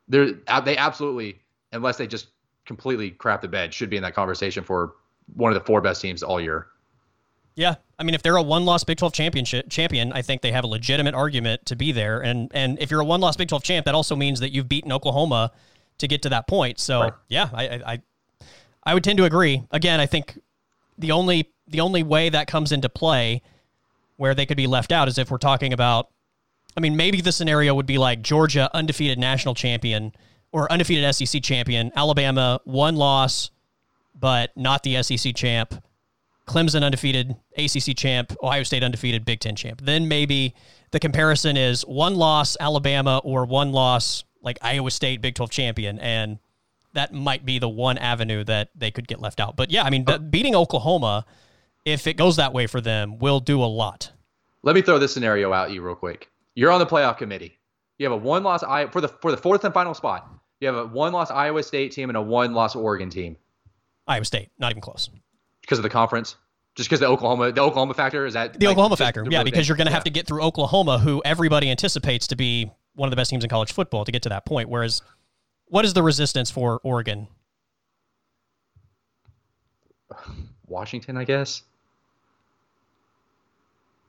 they're 0.08 0.32
they 0.64 0.76
absolutely, 0.76 1.40
unless 1.72 1.96
they 1.96 2.06
just 2.06 2.28
completely 2.66 3.10
crap 3.10 3.42
the 3.42 3.48
bed, 3.48 3.72
should 3.72 3.90
be 3.90 3.96
in 3.96 4.02
that 4.02 4.14
conversation 4.14 4.62
for 4.62 4.94
one 5.34 5.52
of 5.52 5.58
the 5.58 5.64
four 5.64 5.80
best 5.80 6.02
teams 6.02 6.22
all 6.22 6.40
year. 6.40 6.66
Yeah, 7.54 7.76
I 7.98 8.04
mean, 8.04 8.14
if 8.14 8.22
they're 8.22 8.36
a 8.36 8.42
one-loss 8.42 8.84
Big 8.84 8.98
12 8.98 9.14
championship 9.14 9.70
champion, 9.70 10.12
I 10.12 10.20
think 10.20 10.42
they 10.42 10.52
have 10.52 10.64
a 10.64 10.66
legitimate 10.66 11.14
argument 11.14 11.64
to 11.66 11.76
be 11.76 11.90
there. 11.90 12.20
And 12.20 12.50
and 12.52 12.78
if 12.78 12.90
you're 12.90 13.00
a 13.00 13.04
one-loss 13.04 13.36
Big 13.36 13.48
12 13.48 13.62
champ, 13.62 13.86
that 13.86 13.94
also 13.94 14.14
means 14.14 14.40
that 14.40 14.50
you've 14.50 14.68
beaten 14.68 14.92
Oklahoma 14.92 15.52
to 15.96 16.06
get 16.06 16.20
to 16.22 16.28
that 16.28 16.46
point. 16.46 16.78
So 16.78 17.00
Right. 17.00 17.12
yeah, 17.28 17.48
I, 17.54 17.64
I 17.64 18.02
I 18.86 18.94
would 18.94 19.04
tend 19.04 19.18
to 19.18 19.24
agree. 19.24 19.64
Again, 19.70 20.00
I 20.00 20.06
think 20.06 20.38
the 20.96 21.10
only 21.10 21.52
the 21.68 21.80
only 21.80 22.02
way 22.02 22.28
that 22.28 22.46
comes 22.46 22.72
into 22.72 22.88
play 22.88 23.42
where 24.16 24.34
they 24.34 24.46
could 24.46 24.56
be 24.56 24.68
left 24.68 24.92
out 24.92 25.08
is 25.08 25.18
if 25.18 25.30
we're 25.30 25.38
talking 25.38 25.72
about 25.72 26.08
I 26.76 26.80
mean, 26.80 26.96
maybe 26.96 27.20
the 27.20 27.32
scenario 27.32 27.74
would 27.74 27.86
be 27.86 27.98
like 27.98 28.22
Georgia 28.22 28.70
undefeated 28.72 29.18
national 29.18 29.54
champion 29.54 30.12
or 30.52 30.70
undefeated 30.70 31.12
SEC 31.14 31.42
champion, 31.42 31.90
Alabama 31.96 32.60
one 32.64 32.96
loss 32.96 33.50
but 34.18 34.56
not 34.56 34.82
the 34.82 35.02
SEC 35.02 35.34
champ. 35.34 35.74
Clemson 36.46 36.84
undefeated, 36.84 37.36
ACC 37.58 37.96
champ, 37.96 38.34
Ohio 38.42 38.62
State 38.62 38.82
undefeated, 38.82 39.24
Big 39.24 39.40
Ten 39.40 39.56
champ. 39.56 39.82
Then 39.82 40.08
maybe 40.08 40.54
the 40.92 41.00
comparison 41.00 41.56
is 41.56 41.82
one 41.82 42.14
loss 42.14 42.56
Alabama 42.60 43.20
or 43.24 43.44
one 43.44 43.72
loss 43.72 44.24
like 44.42 44.58
Iowa 44.62 44.90
State 44.90 45.20
Big 45.20 45.34
12 45.34 45.50
champion. 45.50 45.98
And 45.98 46.38
that 46.96 47.12
might 47.12 47.44
be 47.44 47.58
the 47.58 47.68
one 47.68 47.96
avenue 47.98 48.44
that 48.44 48.70
they 48.74 48.90
could 48.90 49.06
get 49.06 49.20
left 49.20 49.40
out. 49.40 49.56
But 49.56 49.70
yeah, 49.70 49.84
I 49.84 49.90
mean, 49.90 50.04
the, 50.04 50.16
oh. 50.16 50.18
beating 50.18 50.54
Oklahoma, 50.54 51.24
if 51.84 52.06
it 52.06 52.14
goes 52.14 52.36
that 52.36 52.52
way 52.52 52.66
for 52.66 52.80
them, 52.80 53.18
will 53.18 53.40
do 53.40 53.62
a 53.62 53.66
lot. 53.66 54.10
Let 54.62 54.74
me 54.74 54.82
throw 54.82 54.98
this 54.98 55.14
scenario 55.14 55.52
out 55.52 55.70
you 55.70 55.80
real 55.82 55.94
quick. 55.94 56.30
You're 56.54 56.72
on 56.72 56.80
the 56.80 56.86
playoff 56.86 57.18
committee. 57.18 57.58
You 57.98 58.06
have 58.06 58.12
a 58.12 58.22
one 58.22 58.42
loss 58.42 58.62
I 58.62 58.86
for 58.88 59.00
the 59.00 59.08
for 59.08 59.30
the 59.30 59.36
fourth 59.36 59.64
and 59.64 59.72
final 59.72 59.94
spot. 59.94 60.28
You 60.60 60.68
have 60.68 60.76
a 60.76 60.86
one 60.86 61.12
loss 61.12 61.30
Iowa 61.30 61.62
State 61.62 61.92
team 61.92 62.10
and 62.10 62.16
a 62.16 62.22
one 62.22 62.52
loss 62.52 62.74
Oregon 62.74 63.10
team 63.10 63.36
Iowa 64.06 64.24
State, 64.24 64.50
not 64.58 64.70
even 64.70 64.80
close. 64.80 65.08
because 65.60 65.78
of 65.78 65.82
the 65.82 65.90
conference. 65.90 66.36
Just 66.76 66.88
because 66.88 67.00
the 67.00 67.06
Oklahoma 67.06 67.52
the 67.52 67.62
Oklahoma 67.62 67.94
factor 67.94 68.26
is 68.26 68.34
that 68.34 68.58
The 68.58 68.66
like, 68.66 68.72
Oklahoma 68.72 68.96
factor, 68.96 69.24
the 69.24 69.30
yeah, 69.30 69.42
because 69.42 69.60
big- 69.60 69.68
you're 69.68 69.76
going 69.76 69.86
to 69.86 69.92
have 69.92 70.04
to 70.04 70.10
get 70.10 70.26
through 70.26 70.42
Oklahoma, 70.42 70.98
who 70.98 71.22
everybody 71.24 71.70
anticipates 71.70 72.26
to 72.28 72.36
be 72.36 72.70
one 72.94 73.06
of 73.06 73.10
the 73.10 73.16
best 73.16 73.30
teams 73.30 73.44
in 73.44 73.50
college 73.50 73.72
football 73.72 74.04
to 74.04 74.12
get 74.12 74.22
to 74.22 74.28
that 74.30 74.44
point. 74.44 74.68
Whereas, 74.68 75.02
what 75.68 75.84
is 75.84 75.94
the 75.94 76.02
resistance 76.02 76.50
for 76.50 76.80
Oregon? 76.82 77.28
Washington, 80.66 81.16
I 81.16 81.24
guess. 81.24 81.62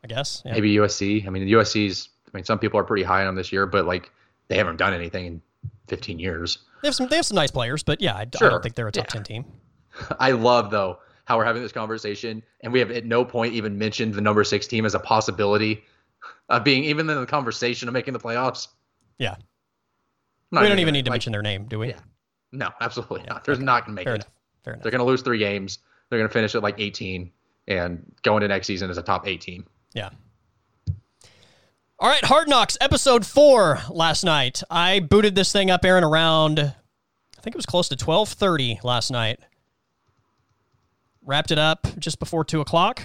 I 0.03 0.07
guess. 0.07 0.41
Yeah. 0.45 0.53
Maybe 0.53 0.75
USC. 0.75 1.25
I 1.27 1.29
mean, 1.29 1.45
the 1.45 1.53
USC's. 1.53 2.09
I 2.27 2.37
mean, 2.37 2.43
some 2.43 2.59
people 2.59 2.79
are 2.79 2.83
pretty 2.83 3.03
high 3.03 3.21
on 3.21 3.27
them 3.27 3.35
this 3.35 3.51
year, 3.51 3.65
but 3.65 3.85
like 3.85 4.11
they 4.47 4.57
haven't 4.57 4.77
done 4.77 4.93
anything 4.93 5.25
in 5.25 5.41
15 5.87 6.19
years. 6.19 6.59
They 6.81 6.87
have 6.89 6.95
some. 6.95 7.07
They 7.07 7.15
have 7.15 7.25
some 7.25 7.35
nice 7.35 7.51
players, 7.51 7.83
but 7.83 8.01
yeah, 8.01 8.15
I, 8.15 8.21
I 8.21 8.25
don't 8.25 8.61
think 8.61 8.75
they're 8.75 8.87
a 8.87 8.91
top 8.91 9.05
Yeah. 9.05 9.09
ten 9.09 9.23
team. 9.23 9.45
I 10.19 10.31
love 10.31 10.69
though 10.71 10.99
how 11.25 11.37
we're 11.37 11.45
having 11.45 11.61
this 11.61 11.71
conversation, 11.71 12.41
and 12.61 12.71
we 12.71 12.79
have 12.79 12.91
at 12.91 13.05
no 13.05 13.25
point 13.25 13.53
even 13.53 13.77
mentioned 13.77 14.13
the 14.13 14.21
number 14.21 14.43
six 14.43 14.67
team 14.67 14.85
as 14.85 14.93
a 14.95 14.99
possibility 14.99 15.83
of 16.49 16.63
being 16.63 16.83
even 16.85 17.09
in 17.09 17.19
the 17.19 17.25
conversation 17.25 17.87
of 17.87 17.93
making 17.93 18.13
the 18.13 18.19
playoffs. 18.19 18.67
Yeah, 19.17 19.35
Not 20.51 20.63
we 20.63 20.69
don't 20.69 20.79
even 20.79 20.93
need 20.93 21.05
to 21.05 21.11
like, 21.11 21.15
mention 21.15 21.31
their 21.33 21.41
name, 21.41 21.65
do 21.65 21.79
we? 21.79 21.89
Yeah. 21.89 21.99
No, 22.51 22.69
absolutely 22.79 23.21
Yeah, 23.21 23.33
not. 23.33 23.43
They're 23.45 23.55
okay. 23.55 23.63
not 23.63 23.85
going 23.85 23.95
to 23.95 23.99
make 23.99 24.05
Fair 24.05 24.13
it. 24.13 24.17
enough. 24.17 24.29
Fair 24.63 24.73
enough. 24.73 24.83
They're 24.83 24.91
going 24.91 24.99
to 24.99 25.05
lose 25.05 25.21
three 25.21 25.37
games. 25.39 25.79
They're 26.09 26.19
going 26.19 26.29
to 26.29 26.33
finish 26.33 26.55
at 26.55 26.63
like 26.63 26.75
18 26.79 27.31
and 27.67 28.15
go 28.23 28.37
into 28.37 28.47
next 28.47 28.67
season 28.67 28.89
as 28.89 28.97
a 28.97 29.01
top 29.01 29.27
eight 29.27 29.41
team. 29.41 29.65
Yeah. 29.93 30.09
All 31.99 32.07
right, 32.09 32.23
Hard 32.23 32.47
Knocks 32.47 32.77
episode 32.79 33.25
four 33.25 33.79
last 33.89 34.23
night. 34.23 34.61
I 34.69 34.99
booted 34.99 35.33
this 35.35 35.51
thing 35.51 35.71
up, 35.71 35.83
Aaron, 35.83 36.03
around 36.03 36.59
I 36.59 37.41
think 37.41 37.55
it 37.55 37.57
was 37.57 37.65
close 37.65 37.89
to 37.89 37.95
twelve 37.95 38.29
thirty 38.29 38.79
last 38.83 39.09
night. 39.09 39.39
Wrapped 41.25 41.49
it 41.51 41.57
up 41.57 41.87
just 41.97 42.19
before 42.19 42.45
two 42.45 42.61
o'clock. 42.61 43.01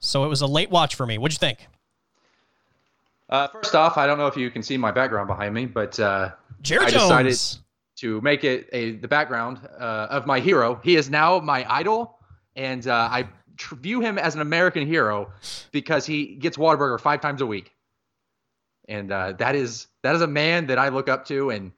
So 0.00 0.24
it 0.24 0.28
was 0.28 0.42
a 0.42 0.46
late 0.46 0.70
watch 0.70 0.94
for 0.94 1.06
me. 1.06 1.16
What'd 1.16 1.34
you 1.34 1.38
think? 1.38 1.66
Uh, 3.34 3.48
first 3.48 3.74
off, 3.74 3.98
I 3.98 4.06
don't 4.06 4.16
know 4.16 4.28
if 4.28 4.36
you 4.36 4.48
can 4.48 4.62
see 4.62 4.76
my 4.76 4.92
background 4.92 5.26
behind 5.26 5.52
me, 5.52 5.66
but 5.66 5.98
uh, 5.98 6.30
I 6.30 6.62
Jones. 6.62 6.92
decided 6.92 7.36
to 7.96 8.20
make 8.20 8.44
it 8.44 8.68
a 8.72 8.92
the 8.92 9.08
background 9.08 9.58
uh, 9.76 10.06
of 10.08 10.24
my 10.24 10.38
hero. 10.38 10.80
He 10.84 10.94
is 10.94 11.10
now 11.10 11.40
my 11.40 11.66
idol, 11.68 12.16
and 12.54 12.86
uh, 12.86 13.08
I 13.10 13.28
tr- 13.56 13.74
view 13.74 14.00
him 14.00 14.18
as 14.18 14.36
an 14.36 14.40
American 14.40 14.86
hero 14.86 15.32
because 15.72 16.06
he 16.06 16.36
gets 16.36 16.56
Whataburger 16.56 17.00
five 17.00 17.20
times 17.20 17.40
a 17.40 17.46
week, 17.46 17.72
and 18.88 19.10
uh, 19.10 19.32
that 19.32 19.56
is 19.56 19.88
that 20.02 20.14
is 20.14 20.22
a 20.22 20.28
man 20.28 20.68
that 20.68 20.78
I 20.78 20.90
look 20.90 21.08
up 21.08 21.26
to 21.26 21.50
and 21.50 21.72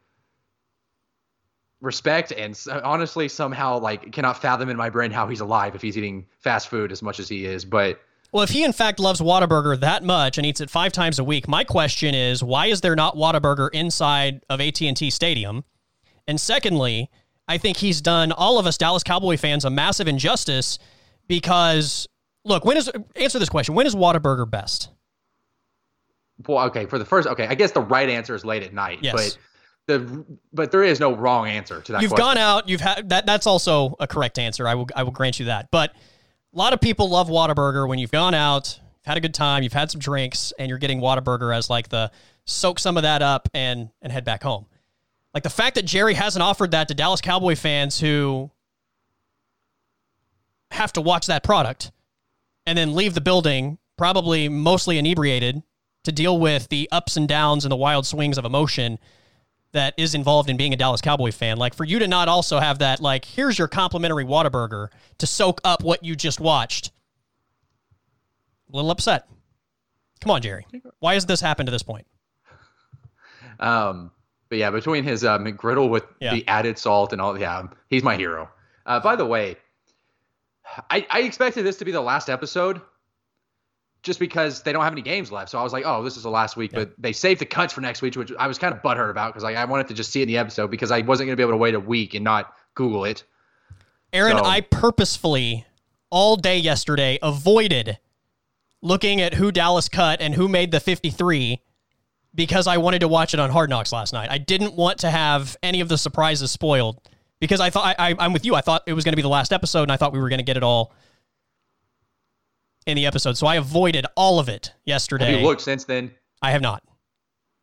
respect, 1.80 2.32
and 2.32 2.50
s- 2.50 2.68
honestly 2.68 3.28
somehow 3.28 3.78
like 3.78 4.12
cannot 4.12 4.42
fathom 4.42 4.68
in 4.68 4.76
my 4.76 4.90
brain 4.90 5.10
how 5.10 5.26
he's 5.26 5.40
alive 5.40 5.74
if 5.74 5.80
he's 5.80 5.96
eating 5.96 6.26
fast 6.38 6.68
food 6.68 6.92
as 6.92 7.02
much 7.02 7.18
as 7.18 7.30
he 7.30 7.46
is. 7.46 7.64
But 7.64 7.98
Well, 8.32 8.42
if 8.42 8.50
he 8.50 8.64
in 8.64 8.72
fact 8.72 8.98
loves 8.98 9.20
Whataburger 9.20 9.78
that 9.80 10.02
much 10.02 10.36
and 10.36 10.46
eats 10.46 10.60
it 10.60 10.68
five 10.70 10.92
times 10.92 11.18
a 11.18 11.24
week, 11.24 11.48
my 11.48 11.64
question 11.64 12.14
is, 12.14 12.42
why 12.42 12.66
is 12.66 12.80
there 12.80 12.96
not 12.96 13.16
Whataburger 13.16 13.70
inside 13.72 14.44
of 14.50 14.60
AT&T 14.60 15.10
Stadium? 15.10 15.64
And 16.26 16.40
secondly, 16.40 17.10
I 17.48 17.58
think 17.58 17.76
he's 17.76 18.00
done 18.00 18.32
all 18.32 18.58
of 18.58 18.66
us 18.66 18.76
Dallas 18.76 19.02
Cowboy 19.02 19.36
fans 19.36 19.64
a 19.64 19.70
massive 19.70 20.08
injustice 20.08 20.78
because 21.28 22.08
look, 22.44 22.64
when 22.64 22.76
is 22.76 22.90
answer 23.14 23.38
this 23.38 23.48
question, 23.48 23.74
when 23.74 23.86
is 23.86 23.94
Whataburger 23.94 24.50
best? 24.50 24.90
well, 26.46 26.66
okay, 26.66 26.86
for 26.86 26.98
the 26.98 27.04
first, 27.04 27.26
okay, 27.28 27.46
I 27.46 27.54
guess 27.54 27.72
the 27.72 27.80
right 27.80 28.08
answer 28.08 28.34
is 28.34 28.44
late 28.44 28.62
at 28.62 28.74
night. 28.74 28.98
Yes. 29.02 29.14
But 29.14 29.38
the 29.86 30.26
but 30.52 30.70
there 30.72 30.82
is 30.82 30.98
no 30.98 31.14
wrong 31.14 31.46
answer 31.46 31.80
to 31.80 31.92
that. 31.92 32.02
You've 32.02 32.10
question. 32.10 32.26
gone 32.26 32.38
out, 32.38 32.68
you've 32.68 32.80
had 32.80 33.08
that 33.08 33.24
that's 33.24 33.46
also 33.46 33.94
a 34.00 34.06
correct 34.06 34.38
answer. 34.38 34.66
I 34.66 34.74
will 34.74 34.88
I 34.96 35.04
will 35.04 35.12
grant 35.12 35.38
you 35.38 35.46
that. 35.46 35.70
But 35.70 35.94
a 36.56 36.58
lot 36.58 36.72
of 36.72 36.80
people 36.80 37.10
love 37.10 37.28
Whataburger 37.28 37.86
when 37.86 37.98
you've 37.98 38.10
gone 38.10 38.32
out, 38.32 38.78
you've 38.78 39.06
had 39.06 39.18
a 39.18 39.20
good 39.20 39.34
time, 39.34 39.62
you've 39.62 39.74
had 39.74 39.90
some 39.90 40.00
drinks, 40.00 40.54
and 40.58 40.70
you're 40.70 40.78
getting 40.78 41.00
Whataburger 41.00 41.54
as 41.54 41.68
like 41.68 41.90
the 41.90 42.10
soak 42.46 42.78
some 42.78 42.96
of 42.96 43.02
that 43.02 43.20
up 43.20 43.48
and 43.52 43.90
and 44.00 44.10
head 44.10 44.24
back 44.24 44.42
home. 44.42 44.64
Like 45.34 45.42
the 45.42 45.50
fact 45.50 45.74
that 45.74 45.84
Jerry 45.84 46.14
hasn't 46.14 46.42
offered 46.42 46.70
that 46.70 46.88
to 46.88 46.94
Dallas 46.94 47.20
Cowboy 47.20 47.56
fans 47.56 48.00
who 48.00 48.50
have 50.70 50.94
to 50.94 51.02
watch 51.02 51.26
that 51.26 51.44
product 51.44 51.92
and 52.64 52.76
then 52.76 52.94
leave 52.94 53.12
the 53.12 53.20
building 53.20 53.76
probably 53.98 54.48
mostly 54.48 54.96
inebriated 54.96 55.62
to 56.04 56.12
deal 56.12 56.38
with 56.38 56.68
the 56.68 56.88
ups 56.90 57.18
and 57.18 57.28
downs 57.28 57.66
and 57.66 57.72
the 57.72 57.76
wild 57.76 58.06
swings 58.06 58.38
of 58.38 58.46
emotion 58.46 58.98
that 59.76 59.94
is 59.96 60.14
involved 60.14 60.50
in 60.50 60.56
being 60.56 60.72
a 60.72 60.76
Dallas 60.76 61.00
Cowboy 61.00 61.30
fan. 61.30 61.56
Like 61.56 61.72
for 61.74 61.84
you 61.84 61.98
to 62.00 62.08
not 62.08 62.28
also 62.28 62.58
have 62.58 62.80
that, 62.80 63.00
like, 63.00 63.24
here's 63.24 63.58
your 63.58 63.68
complimentary 63.68 64.24
Whataburger 64.24 64.88
to 65.18 65.26
soak 65.26 65.60
up 65.64 65.82
what 65.82 66.04
you 66.04 66.16
just 66.16 66.40
watched. 66.40 66.90
A 68.72 68.76
little 68.76 68.90
upset. 68.90 69.28
Come 70.20 70.32
on, 70.32 70.42
Jerry. 70.42 70.66
Why 70.98 71.14
has 71.14 71.26
this 71.26 71.40
happened 71.40 71.68
to 71.68 71.70
this 71.70 71.82
point? 71.82 72.06
Um, 73.60 74.10
but 74.48 74.58
yeah, 74.58 74.70
between 74.70 75.04
his 75.04 75.24
uh, 75.24 75.38
McGriddle 75.38 75.88
with 75.88 76.04
Yeah. 76.20 76.34
the 76.34 76.46
added 76.48 76.78
salt 76.78 77.12
and 77.12 77.20
all, 77.22 77.38
yeah, 77.38 77.62
he's 77.88 78.02
my 78.02 78.16
hero. 78.16 78.48
Uh, 78.84 79.00
by 79.00 79.16
the 79.16 79.26
way, 79.26 79.56
I, 80.90 81.06
I 81.10 81.20
expected 81.22 81.64
this 81.64 81.76
to 81.78 81.84
be 81.84 81.92
the 81.92 82.00
last 82.00 82.28
episode 82.28 82.80
just 84.06 84.20
because 84.20 84.62
they 84.62 84.72
don't 84.72 84.84
have 84.84 84.92
any 84.92 85.02
games 85.02 85.32
left. 85.32 85.50
So 85.50 85.58
I 85.58 85.62
was 85.64 85.72
like, 85.72 85.84
oh, 85.84 86.02
this 86.04 86.16
is 86.16 86.22
the 86.22 86.30
last 86.30 86.56
week. 86.56 86.72
But 86.72 86.92
they 86.96 87.12
saved 87.12 87.40
the 87.40 87.44
cuts 87.44 87.74
for 87.74 87.80
next 87.80 88.02
week, 88.02 88.14
which 88.14 88.32
I 88.38 88.46
was 88.46 88.56
kind 88.56 88.72
of 88.72 88.80
butthurt 88.80 89.10
about 89.10 89.32
because 89.32 89.42
like, 89.42 89.56
I 89.56 89.64
wanted 89.64 89.88
to 89.88 89.94
just 89.94 90.12
see 90.12 90.20
it 90.20 90.22
in 90.22 90.28
the 90.28 90.38
episode 90.38 90.70
because 90.70 90.92
I 90.92 91.00
wasn't 91.00 91.26
going 91.26 91.32
to 91.32 91.36
be 91.36 91.42
able 91.42 91.52
to 91.52 91.58
wait 91.58 91.74
a 91.74 91.80
week 91.80 92.14
and 92.14 92.22
not 92.22 92.54
Google 92.74 93.04
it. 93.04 93.24
Aaron, 94.12 94.38
So- 94.38 94.44
I 94.44 94.60
purposefully 94.60 95.66
all 96.08 96.36
day 96.36 96.56
yesterday 96.56 97.18
avoided 97.20 97.98
looking 98.80 99.20
at 99.20 99.34
who 99.34 99.50
Dallas 99.50 99.88
cut 99.88 100.20
and 100.20 100.34
who 100.34 100.46
made 100.48 100.70
the 100.70 100.78
53 100.78 101.60
because 102.32 102.68
I 102.68 102.76
wanted 102.76 103.00
to 103.00 103.08
watch 103.08 103.34
it 103.34 103.40
on 103.40 103.50
Hard 103.50 103.70
Knocks 103.70 103.90
last 103.90 104.12
night. 104.12 104.30
I 104.30 104.38
didn't 104.38 104.74
want 104.74 105.00
to 105.00 105.10
have 105.10 105.56
any 105.64 105.80
of 105.80 105.88
the 105.88 105.98
surprises 105.98 106.52
spoiled 106.52 107.00
because 107.40 107.60
I 107.60 107.70
thought 107.70 107.96
I, 107.98 108.10
I, 108.10 108.14
I'm 108.20 108.32
with 108.32 108.44
you. 108.44 108.54
I 108.54 108.60
thought 108.60 108.84
it 108.86 108.92
was 108.92 109.04
going 109.04 109.14
to 109.14 109.16
be 109.16 109.22
the 109.22 109.28
last 109.28 109.52
episode 109.52 109.82
and 109.82 109.90
I 109.92 109.96
thought 109.96 110.12
we 110.12 110.20
were 110.20 110.28
going 110.28 110.38
to 110.38 110.44
get 110.44 110.56
it 110.56 110.62
all 110.62 110.92
in 112.86 112.96
the 112.96 113.06
episode. 113.06 113.36
So 113.36 113.46
I 113.46 113.56
avoided 113.56 114.06
all 114.16 114.38
of 114.38 114.48
it 114.48 114.72
yesterday. 114.84 115.32
Have 115.32 115.40
you 115.40 115.46
looked 115.46 115.60
since 115.60 115.84
then? 115.84 116.12
I 116.42 116.52
have 116.52 116.62
not. 116.62 116.82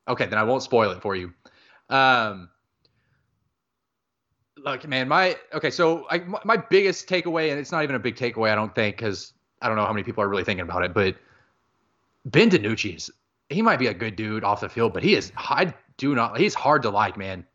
Okay, 0.08 0.26
then 0.26 0.38
I 0.38 0.44
won't 0.44 0.64
spoil 0.64 0.92
it 0.92 1.02
for 1.02 1.16
you. 1.16 1.34
Um, 1.90 2.50
look, 4.58 4.88
man, 4.88 5.08
my 5.08 5.38
okay. 5.54 5.70
So 5.70 6.06
I, 6.10 6.20
my, 6.44 6.58
biggest 6.58 7.08
takeaway, 7.08 7.52
and 7.52 7.60
it's 7.60 7.72
not 7.72 7.84
even 7.84 7.96
a 7.96 8.00
big 8.00 8.16
takeaway, 8.16 8.52
I 8.52 8.56
don't 8.56 8.74
think, 8.76 8.98
because 8.98 9.34
I 9.62 9.68
don't 9.68 9.78
know 9.78 9.86
how 9.86 9.94
many 9.94 10.04
people 10.04 10.24
are 10.24 10.28
really 10.28 10.44
thinking 10.44 10.64
about 10.64 10.84
it, 10.84 10.94
but 10.94 11.16
Ben 12.26 12.50
DiNucci 12.50 12.96
is 12.98 13.12
he 13.50 13.62
might 13.62 13.80
be 13.80 13.88
a 13.88 13.94
good 13.94 14.16
dude 14.16 14.44
off 14.44 14.62
the 14.62 14.70
field, 14.70 14.94
but 14.94 15.04
he 15.04 15.16
is 15.16 15.32
I 15.38 15.74
do 15.98 16.16
not 16.16 16.38
he's 16.38 16.54
hard 16.54 16.82
to 16.84 16.90
like, 16.90 17.18
man. 17.18 17.46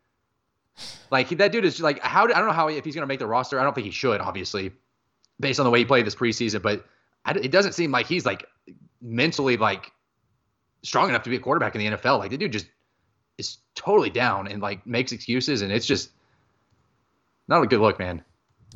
Like 1.10 1.28
that 1.30 1.52
dude 1.52 1.64
is 1.64 1.74
just 1.74 1.82
like 1.82 2.00
how 2.00 2.24
I 2.24 2.28
don't 2.28 2.46
know 2.46 2.52
how 2.52 2.68
if 2.68 2.84
he's 2.84 2.94
gonna 2.94 3.06
make 3.06 3.18
the 3.18 3.26
roster. 3.26 3.58
I 3.60 3.64
don't 3.64 3.74
think 3.74 3.86
he 3.86 3.90
should, 3.90 4.20
obviously, 4.20 4.70
based 5.40 5.58
on 5.60 5.64
the 5.64 5.70
way 5.70 5.80
he 5.80 5.84
played 5.84 6.06
this 6.06 6.14
preseason. 6.14 6.62
But 6.62 6.86
it 7.36 7.50
doesn't 7.50 7.72
seem 7.72 7.90
like 7.90 8.06
he's 8.06 8.24
like 8.24 8.46
mentally 9.00 9.56
like 9.56 9.92
strong 10.82 11.08
enough 11.08 11.22
to 11.24 11.30
be 11.30 11.36
a 11.36 11.40
quarterback 11.40 11.74
in 11.74 11.80
the 11.80 11.96
NFL. 11.96 12.18
Like 12.18 12.30
the 12.30 12.38
dude 12.38 12.52
just 12.52 12.66
is 13.36 13.58
totally 13.74 14.10
down 14.10 14.48
and 14.48 14.60
like 14.60 14.86
makes 14.86 15.12
excuses, 15.12 15.62
and 15.62 15.72
it's 15.72 15.86
just 15.86 16.10
not 17.46 17.62
a 17.62 17.66
good 17.66 17.80
look, 17.80 17.98
man. 17.98 18.22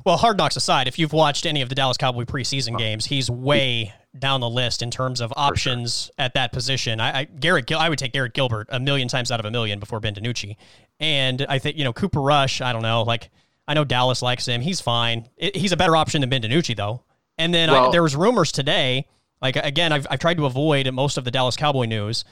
Well, 0.04 0.16
Hard 0.16 0.38
Knocks 0.38 0.56
aside, 0.56 0.88
if 0.88 0.98
you've 0.98 1.12
watched 1.12 1.46
any 1.46 1.62
of 1.62 1.68
the 1.68 1.74
Dallas 1.74 1.96
Cowboy 1.96 2.24
preseason 2.24 2.76
games, 2.78 3.06
he's 3.06 3.30
way 3.30 3.92
down 4.18 4.40
the 4.40 4.48
list 4.48 4.82
in 4.82 4.90
terms 4.90 5.20
of 5.20 5.32
options 5.36 6.04
sure. 6.04 6.14
at 6.18 6.34
that 6.34 6.52
position. 6.52 7.00
I, 7.00 7.20
I 7.20 7.24
Garrett 7.24 7.66
Gil- 7.66 7.78
I 7.78 7.88
would 7.88 7.98
take 7.98 8.12
Garrett 8.12 8.34
Gilbert 8.34 8.68
a 8.70 8.80
million 8.80 9.08
times 9.08 9.30
out 9.30 9.38
of 9.38 9.46
a 9.46 9.50
million 9.50 9.78
before 9.78 10.00
Ben 10.00 10.14
DiNucci. 10.14 10.56
And 10.98 11.46
I 11.48 11.58
think, 11.58 11.76
you 11.76 11.84
know, 11.84 11.92
Cooper 11.92 12.20
Rush, 12.20 12.60
I 12.60 12.72
don't 12.72 12.82
know, 12.82 13.02
like 13.02 13.30
I 13.68 13.74
know 13.74 13.84
Dallas 13.84 14.22
likes 14.22 14.46
him. 14.46 14.60
He's 14.60 14.80
fine. 14.80 15.28
It, 15.36 15.56
he's 15.56 15.72
a 15.72 15.76
better 15.76 15.96
option 15.96 16.20
than 16.20 16.30
Ben 16.30 16.42
DiNucci 16.42 16.76
though. 16.76 17.02
And 17.42 17.52
then 17.52 17.70
well, 17.70 17.88
I, 17.88 17.90
there 17.90 18.02
was 18.02 18.14
rumors 18.14 18.52
today, 18.52 19.06
like 19.40 19.56
again, 19.56 19.92
I've, 19.92 20.06
I've 20.08 20.20
tried 20.20 20.36
to 20.36 20.46
avoid 20.46 20.90
most 20.92 21.18
of 21.18 21.24
the 21.24 21.30
Dallas 21.30 21.56
Cowboy 21.56 21.86
news. 21.86 22.24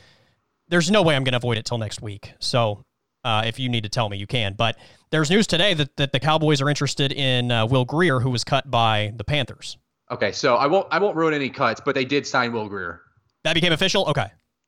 There's 0.69 0.89
no 0.89 1.03
way 1.03 1.17
I'm 1.17 1.25
going 1.25 1.33
to 1.33 1.39
avoid 1.39 1.59
it 1.59 1.65
till 1.65 1.79
next 1.79 2.01
week. 2.01 2.33
So 2.39 2.85
uh, 3.25 3.43
if 3.45 3.59
you 3.59 3.69
need 3.69 3.83
to 3.83 3.89
tell 3.89 4.09
me, 4.09 4.17
you 4.17 4.29
can. 4.29 4.55
But 4.55 4.79
there's 5.11 5.29
news 5.29 5.49
today 5.49 5.75
that, 5.75 5.97
that 5.97 6.13
the 6.13 6.21
Cowboys 6.21 6.63
are 6.63 6.69
interested 6.69 7.11
in 7.11 7.51
uh, 7.51 7.67
Will 7.67 7.85
Grier, 7.85 8.21
who 8.21 8.31
was 8.31 8.45
cut 8.45 8.71
by 8.71 9.13
the 9.17 9.25
Panthers. 9.25 9.79
Okay, 10.13 10.31
so 10.31 10.55
I 10.55 10.67
won't 10.67 10.87
I 10.93 11.01
won't 11.01 11.17
ruin 11.17 11.35
any 11.35 11.51
cuts, 11.51 11.81
but 11.85 11.97
they 11.97 12.05
did 12.05 12.25
sign 12.25 12.53
Will 12.53 12.69
Grier. 12.69 13.03
That 13.43 13.55
became 13.55 13.73
official. 13.73 14.07
Okay. 14.07 14.27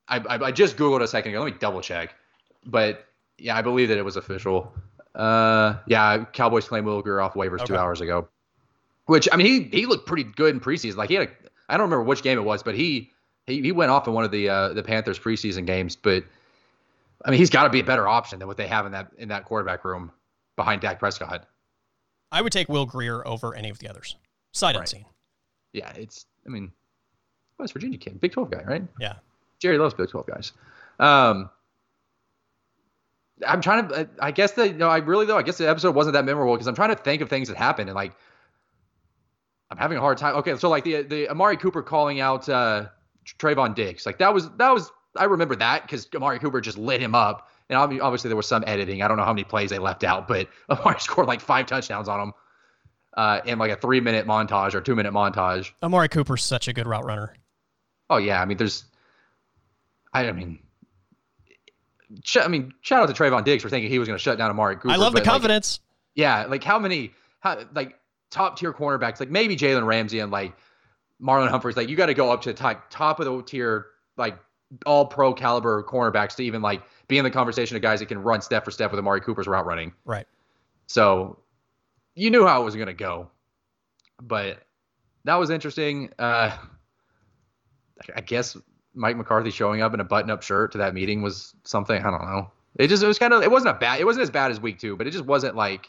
I, 0.08 0.18
I, 0.18 0.38
I 0.46 0.50
just 0.50 0.76
googled 0.76 1.02
a 1.02 1.08
second 1.08 1.32
ago. 1.32 1.44
Let 1.44 1.52
me 1.52 1.58
double 1.60 1.80
check. 1.80 2.14
But 2.66 3.06
yeah, 3.38 3.56
I 3.56 3.62
believe 3.62 3.88
that 3.88 3.98
it 3.98 4.04
was 4.04 4.16
official. 4.16 4.72
Uh, 5.14 5.74
yeah, 5.86 6.24
Cowboys 6.32 6.66
claimed 6.66 6.86
Will 6.86 7.00
Grier 7.00 7.20
off 7.20 7.34
waivers 7.34 7.60
okay. 7.60 7.66
two 7.66 7.76
hours 7.76 8.00
ago. 8.00 8.28
Which 9.12 9.28
I 9.30 9.36
mean, 9.36 9.46
he 9.46 9.78
he 9.78 9.86
looked 9.86 10.06
pretty 10.06 10.24
good 10.24 10.54
in 10.54 10.60
preseason. 10.60 10.96
Like 10.96 11.10
he 11.10 11.16
had 11.16 11.28
a 11.28 11.30
I 11.68 11.76
don't 11.76 11.90
remember 11.90 12.04
which 12.04 12.22
game 12.22 12.38
it 12.38 12.42
was, 12.44 12.62
but 12.62 12.74
he 12.74 13.10
he, 13.46 13.60
he 13.60 13.72
went 13.72 13.90
off 13.90 14.06
in 14.08 14.14
one 14.14 14.24
of 14.24 14.30
the 14.30 14.48
uh, 14.48 14.68
the 14.70 14.82
Panthers 14.82 15.18
preseason 15.18 15.66
games. 15.66 15.96
But 15.96 16.24
I 17.24 17.30
mean, 17.30 17.38
he's 17.38 17.50
got 17.50 17.64
to 17.64 17.70
be 17.70 17.80
a 17.80 17.84
better 17.84 18.08
option 18.08 18.38
than 18.38 18.48
what 18.48 18.56
they 18.56 18.66
have 18.66 18.86
in 18.86 18.92
that 18.92 19.12
in 19.18 19.28
that 19.28 19.44
quarterback 19.44 19.84
room 19.84 20.12
behind 20.56 20.80
Dak 20.80 20.98
Prescott. 20.98 21.46
I 22.32 22.40
would 22.40 22.52
take 22.52 22.68
Will 22.68 22.86
Grier 22.86 23.26
over 23.26 23.54
any 23.54 23.68
of 23.68 23.78
the 23.78 23.88
others. 23.88 24.16
Sight 24.52 24.74
right. 24.74 24.80
unseen 24.80 25.04
yeah, 25.72 25.92
it's 25.94 26.26
I 26.46 26.50
mean, 26.50 26.72
West 27.58 27.72
Virginia 27.72 27.98
kid, 27.98 28.20
Big 28.20 28.32
Twelve 28.32 28.50
guy, 28.50 28.62
right? 28.64 28.82
Yeah. 29.00 29.14
Jerry 29.58 29.78
loves 29.78 29.94
Big 29.94 30.08
Twelve 30.10 30.26
guys. 30.26 30.52
Um, 30.98 31.50
I'm 33.46 33.60
trying 33.60 33.88
to. 33.88 34.08
I 34.20 34.30
guess 34.30 34.52
the 34.52 34.72
no, 34.72 34.88
I 34.88 34.98
really 34.98 35.26
though. 35.26 35.38
I 35.38 35.42
guess 35.42 35.58
the 35.58 35.68
episode 35.68 35.94
wasn't 35.94 36.14
that 36.14 36.24
memorable 36.24 36.54
because 36.54 36.66
I'm 36.66 36.74
trying 36.74 36.90
to 36.90 37.02
think 37.02 37.22
of 37.22 37.28
things 37.28 37.48
that 37.48 37.56
happened 37.56 37.88
and 37.88 37.96
like 37.96 38.12
I'm 39.72 39.78
having 39.78 39.96
a 39.96 40.00
hard 40.00 40.18
time. 40.18 40.36
Okay, 40.36 40.56
so 40.56 40.68
like 40.68 40.84
the 40.84 41.02
the 41.02 41.28
Amari 41.30 41.56
Cooper 41.56 41.82
calling 41.82 42.20
out 42.20 42.48
uh 42.48 42.86
Trevon 43.38 43.74
Diggs, 43.74 44.04
like 44.04 44.18
that 44.18 44.34
was 44.34 44.50
that 44.58 44.72
was 44.72 44.92
I 45.16 45.24
remember 45.24 45.56
that 45.56 45.82
because 45.82 46.06
Amari 46.14 46.38
Cooper 46.38 46.60
just 46.60 46.76
lit 46.76 47.00
him 47.00 47.14
up. 47.14 47.48
And 47.70 47.78
obviously 47.78 48.28
there 48.28 48.36
was 48.36 48.46
some 48.46 48.62
editing. 48.66 49.02
I 49.02 49.08
don't 49.08 49.16
know 49.16 49.24
how 49.24 49.32
many 49.32 49.44
plays 49.44 49.70
they 49.70 49.78
left 49.78 50.04
out, 50.04 50.28
but 50.28 50.48
Amari 50.68 51.00
scored 51.00 51.26
like 51.26 51.40
five 51.40 51.64
touchdowns 51.64 52.06
on 52.06 52.20
him 52.20 52.32
uh, 53.16 53.40
in 53.46 53.58
like 53.58 53.70
a 53.70 53.76
three 53.76 54.00
minute 54.00 54.26
montage 54.26 54.74
or 54.74 54.82
two 54.82 54.94
minute 54.94 55.14
montage. 55.14 55.72
Amari 55.82 56.08
Cooper's 56.08 56.44
such 56.44 56.68
a 56.68 56.74
good 56.74 56.86
route 56.86 57.04
runner. 57.04 57.34
Oh 58.10 58.18
yeah, 58.18 58.42
I 58.42 58.44
mean, 58.44 58.58
there's, 58.58 58.84
I, 60.12 60.28
I 60.28 60.32
mean, 60.32 60.58
sh- 62.24 62.38
I 62.42 62.48
mean, 62.48 62.74
shout 62.82 63.02
out 63.02 63.14
to 63.14 63.22
Trevon 63.22 63.42
Diggs 63.44 63.62
for 63.62 63.70
thinking 63.70 63.90
he 63.90 63.98
was 63.98 64.06
going 64.06 64.18
to 64.18 64.22
shut 64.22 64.36
down 64.36 64.50
Amari 64.50 64.76
Cooper. 64.76 64.90
I 64.90 64.96
love 64.96 65.14
the 65.14 65.22
confidence. 65.22 65.80
Like, 65.80 65.88
yeah, 66.16 66.44
like 66.44 66.62
how 66.62 66.78
many, 66.78 67.14
how, 67.40 67.64
like 67.74 67.98
top 68.32 68.58
tier 68.58 68.72
cornerbacks, 68.72 69.20
like 69.20 69.30
maybe 69.30 69.56
Jalen 69.56 69.86
Ramsey 69.86 70.18
and 70.18 70.32
like 70.32 70.54
Marlon 71.22 71.48
Humphreys, 71.48 71.76
like 71.76 71.88
you 71.88 71.96
got 71.96 72.06
to 72.06 72.14
go 72.14 72.32
up 72.32 72.42
to 72.42 72.48
the 72.48 72.54
top, 72.54 72.90
top 72.90 73.20
of 73.20 73.26
the 73.26 73.42
tier, 73.42 73.86
like 74.16 74.36
all 74.86 75.06
pro 75.06 75.32
caliber 75.34 75.84
cornerbacks 75.84 76.34
to 76.36 76.42
even 76.42 76.62
like 76.62 76.82
be 77.06 77.18
in 77.18 77.24
the 77.24 77.30
conversation 77.30 77.76
of 77.76 77.82
guys 77.82 78.00
that 78.00 78.06
can 78.06 78.22
run 78.22 78.40
step 78.40 78.64
for 78.64 78.70
step 78.70 78.90
with 78.90 78.98
Amari 78.98 79.20
Cooper's 79.20 79.46
route 79.46 79.66
running. 79.66 79.92
Right. 80.04 80.26
So 80.86 81.38
you 82.14 82.30
knew 82.30 82.46
how 82.46 82.62
it 82.62 82.64
was 82.64 82.74
going 82.74 82.88
to 82.88 82.94
go, 82.94 83.30
but 84.20 84.62
that 85.24 85.36
was 85.36 85.50
interesting. 85.50 86.10
Uh, 86.18 86.56
I 88.16 88.20
guess 88.22 88.56
Mike 88.94 89.16
McCarthy 89.16 89.50
showing 89.50 89.82
up 89.82 89.94
in 89.94 90.00
a 90.00 90.04
button-up 90.04 90.42
shirt 90.42 90.72
to 90.72 90.78
that 90.78 90.94
meeting 90.94 91.22
was 91.22 91.54
something. 91.64 92.02
I 92.02 92.10
don't 92.10 92.24
know. 92.24 92.50
It 92.78 92.88
just 92.88 93.02
it 93.02 93.06
was 93.06 93.18
kind 93.18 93.32
of 93.32 93.42
it 93.42 93.50
wasn't 93.50 93.76
a 93.76 93.78
bad 93.78 94.00
it 94.00 94.04
wasn't 94.04 94.22
as 94.22 94.30
bad 94.30 94.50
as 94.50 94.60
week 94.60 94.78
two, 94.78 94.96
but 94.96 95.06
it 95.06 95.10
just 95.10 95.26
wasn't 95.26 95.54
like 95.54 95.88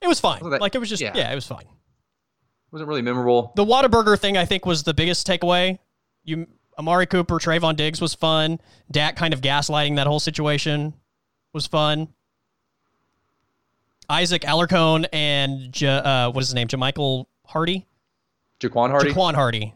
it 0.00 0.08
was 0.08 0.20
fine. 0.20 0.48
That, 0.50 0.60
like 0.60 0.74
it 0.74 0.78
was 0.78 0.88
just 0.88 1.02
yeah. 1.02 1.12
yeah, 1.14 1.32
it 1.32 1.34
was 1.34 1.46
fine. 1.46 1.62
It 1.62 2.72
wasn't 2.72 2.88
really 2.88 3.02
memorable. 3.02 3.52
The 3.56 3.64
Whataburger 3.64 4.18
thing 4.18 4.36
I 4.36 4.44
think 4.44 4.66
was 4.66 4.82
the 4.82 4.94
biggest 4.94 5.26
takeaway. 5.26 5.78
You 6.24 6.46
Amari 6.78 7.06
Cooper, 7.06 7.36
Trevon 7.36 7.76
Diggs 7.76 8.00
was 8.00 8.14
fun. 8.14 8.60
Dak 8.90 9.16
kind 9.16 9.34
of 9.34 9.40
gaslighting 9.40 9.96
that 9.96 10.06
whole 10.06 10.20
situation 10.20 10.94
was 11.52 11.66
fun. 11.66 12.08
Isaac 14.08 14.42
Alarcon 14.42 15.06
and 15.12 15.72
J- 15.72 15.86
uh, 15.86 16.30
what 16.30 16.40
is 16.42 16.48
his 16.48 16.54
name? 16.54 16.68
Jamichael 16.68 17.26
Hardy. 17.44 17.86
Jaquan 18.60 18.90
Hardy. 18.90 19.12
Jaquan 19.12 19.34
Hardy. 19.34 19.74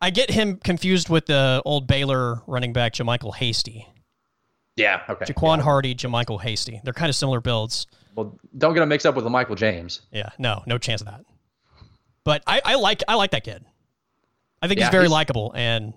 I 0.00 0.10
get 0.10 0.30
him 0.30 0.56
confused 0.56 1.08
with 1.08 1.26
the 1.26 1.60
old 1.64 1.86
Baylor 1.86 2.42
running 2.46 2.72
back 2.72 2.94
JaMycal 2.94 3.34
Hasty. 3.34 3.86
Yeah. 4.76 5.02
Okay. 5.08 5.24
Jaquan 5.26 5.58
yeah. 5.58 5.64
Hardy, 5.64 5.94
JaMycal 5.94 6.40
Hasty. 6.40 6.80
They're 6.84 6.92
kind 6.92 7.10
of 7.10 7.16
similar 7.16 7.40
builds. 7.40 7.86
Well, 8.18 8.36
don't 8.56 8.74
get 8.74 8.80
them 8.80 8.88
mixed 8.88 9.06
up 9.06 9.14
with 9.14 9.24
Michael 9.26 9.54
James. 9.54 10.02
Yeah. 10.10 10.30
No. 10.38 10.64
No 10.66 10.76
chance 10.76 11.00
of 11.00 11.06
that. 11.06 11.24
But 12.24 12.42
I, 12.48 12.60
I 12.64 12.74
like 12.74 13.04
I 13.06 13.14
like 13.14 13.30
that 13.30 13.44
kid. 13.44 13.64
I 14.60 14.66
think 14.66 14.80
yeah, 14.80 14.86
he's 14.86 14.92
very 14.92 15.06
likable 15.06 15.52
and. 15.54 15.94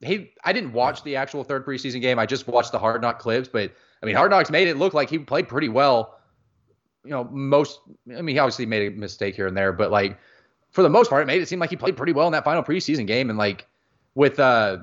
He, 0.00 0.30
I 0.44 0.52
didn't 0.52 0.72
watch 0.72 1.02
the 1.02 1.16
actual 1.16 1.42
third 1.42 1.66
preseason 1.66 2.00
game. 2.00 2.20
I 2.20 2.26
just 2.26 2.46
watched 2.46 2.70
the 2.70 2.78
Hard 2.78 3.02
Knock 3.02 3.18
clips, 3.18 3.48
but 3.48 3.72
I 4.02 4.06
mean, 4.06 4.14
Hard 4.14 4.30
Knocks 4.30 4.50
made 4.50 4.68
it 4.68 4.76
look 4.76 4.94
like 4.94 5.10
he 5.10 5.18
played 5.18 5.48
pretty 5.48 5.68
well. 5.68 6.20
You 7.04 7.10
know, 7.10 7.24
most. 7.24 7.80
I 8.16 8.22
mean, 8.22 8.36
he 8.36 8.38
obviously 8.38 8.66
made 8.66 8.92
a 8.92 8.96
mistake 8.96 9.34
here 9.34 9.48
and 9.48 9.56
there, 9.56 9.72
but 9.72 9.90
like 9.90 10.16
for 10.70 10.82
the 10.82 10.88
most 10.88 11.10
part, 11.10 11.22
it 11.22 11.26
made 11.26 11.42
it 11.42 11.48
seem 11.48 11.58
like 11.58 11.70
he 11.70 11.76
played 11.76 11.96
pretty 11.96 12.12
well 12.12 12.26
in 12.26 12.32
that 12.32 12.44
final 12.44 12.62
preseason 12.62 13.04
game. 13.04 13.30
And 13.30 13.38
like 13.38 13.66
with 14.14 14.38
uh 14.38 14.78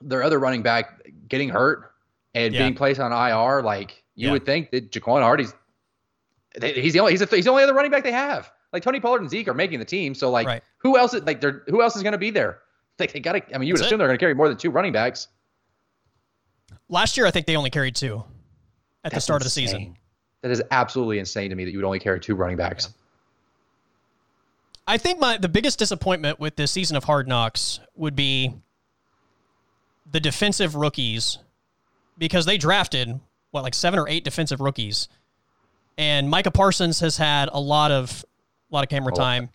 their 0.00 0.24
other 0.24 0.40
running 0.40 0.62
back 0.62 1.08
getting 1.28 1.48
hurt 1.48 1.92
and 2.34 2.52
yeah. 2.52 2.62
being 2.62 2.74
placed 2.74 2.98
on 2.98 3.12
IR, 3.12 3.62
like 3.62 4.02
you 4.18 4.26
yeah. 4.26 4.32
would 4.32 4.44
think 4.44 4.72
that 4.72 4.90
Jaquan 4.90 5.22
Hardy's 5.22 5.54
he's 6.60 6.92
the 6.92 6.98
only 6.98 7.12
he's, 7.12 7.22
a, 7.22 7.26
he's 7.26 7.44
the 7.44 7.50
only 7.52 7.62
other 7.62 7.72
running 7.72 7.92
back 7.92 8.02
they 8.02 8.10
have. 8.10 8.50
Like 8.72 8.82
Tony 8.82 8.98
Pollard 8.98 9.20
and 9.20 9.30
Zeke 9.30 9.46
are 9.46 9.54
making 9.54 9.78
the 9.78 9.84
team, 9.84 10.12
so 10.12 10.28
like 10.28 10.46
right. 10.46 10.62
who 10.78 10.98
else? 10.98 11.14
Is, 11.14 11.22
like 11.22 11.40
they're 11.40 11.62
who 11.68 11.82
else 11.82 11.94
is 11.94 12.02
going 12.02 12.12
to 12.12 12.18
be 12.18 12.30
there? 12.30 12.58
Like 13.00 13.12
they 13.12 13.20
got 13.20 13.34
to. 13.34 13.54
I 13.54 13.58
mean, 13.58 13.68
you 13.68 13.74
would 13.74 13.78
That's 13.78 13.86
assume 13.86 13.94
it. 13.94 13.98
they're 13.98 14.08
going 14.08 14.18
to 14.18 14.20
carry 14.20 14.34
more 14.34 14.48
than 14.48 14.56
two 14.56 14.72
running 14.72 14.92
backs. 14.92 15.28
Last 16.88 17.16
year, 17.16 17.26
I 17.26 17.30
think 17.30 17.46
they 17.46 17.54
only 17.54 17.70
carried 17.70 17.94
two 17.94 18.24
at 19.04 19.12
That's 19.12 19.14
the 19.14 19.20
start 19.20 19.40
insane. 19.40 19.66
of 19.66 19.70
the 19.70 19.76
season. 19.78 19.96
That 20.42 20.50
is 20.50 20.60
absolutely 20.72 21.20
insane 21.20 21.50
to 21.50 21.54
me 21.54 21.64
that 21.64 21.70
you 21.70 21.78
would 21.78 21.84
only 21.84 22.00
carry 22.00 22.18
two 22.18 22.34
running 22.34 22.56
backs. 22.56 22.86
Yeah. 22.86 22.92
I 24.88 24.98
think 24.98 25.20
my 25.20 25.38
the 25.38 25.48
biggest 25.48 25.78
disappointment 25.78 26.40
with 26.40 26.56
this 26.56 26.72
season 26.72 26.96
of 26.96 27.04
Hard 27.04 27.28
Knocks 27.28 27.78
would 27.94 28.16
be 28.16 28.52
the 30.10 30.18
defensive 30.18 30.74
rookies 30.74 31.38
because 32.18 32.46
they 32.46 32.58
drafted 32.58 33.20
what 33.50 33.62
like 33.62 33.74
seven 33.74 33.98
or 33.98 34.08
eight 34.08 34.24
defensive 34.24 34.60
rookies, 34.60 35.08
and 35.96 36.28
Micah 36.28 36.50
Parsons 36.50 37.00
has 37.00 37.16
had 37.16 37.48
a 37.52 37.60
lot 37.60 37.90
of 37.90 38.24
a 38.70 38.74
lot 38.74 38.84
of 38.84 38.90
camera 38.90 39.12
time 39.12 39.48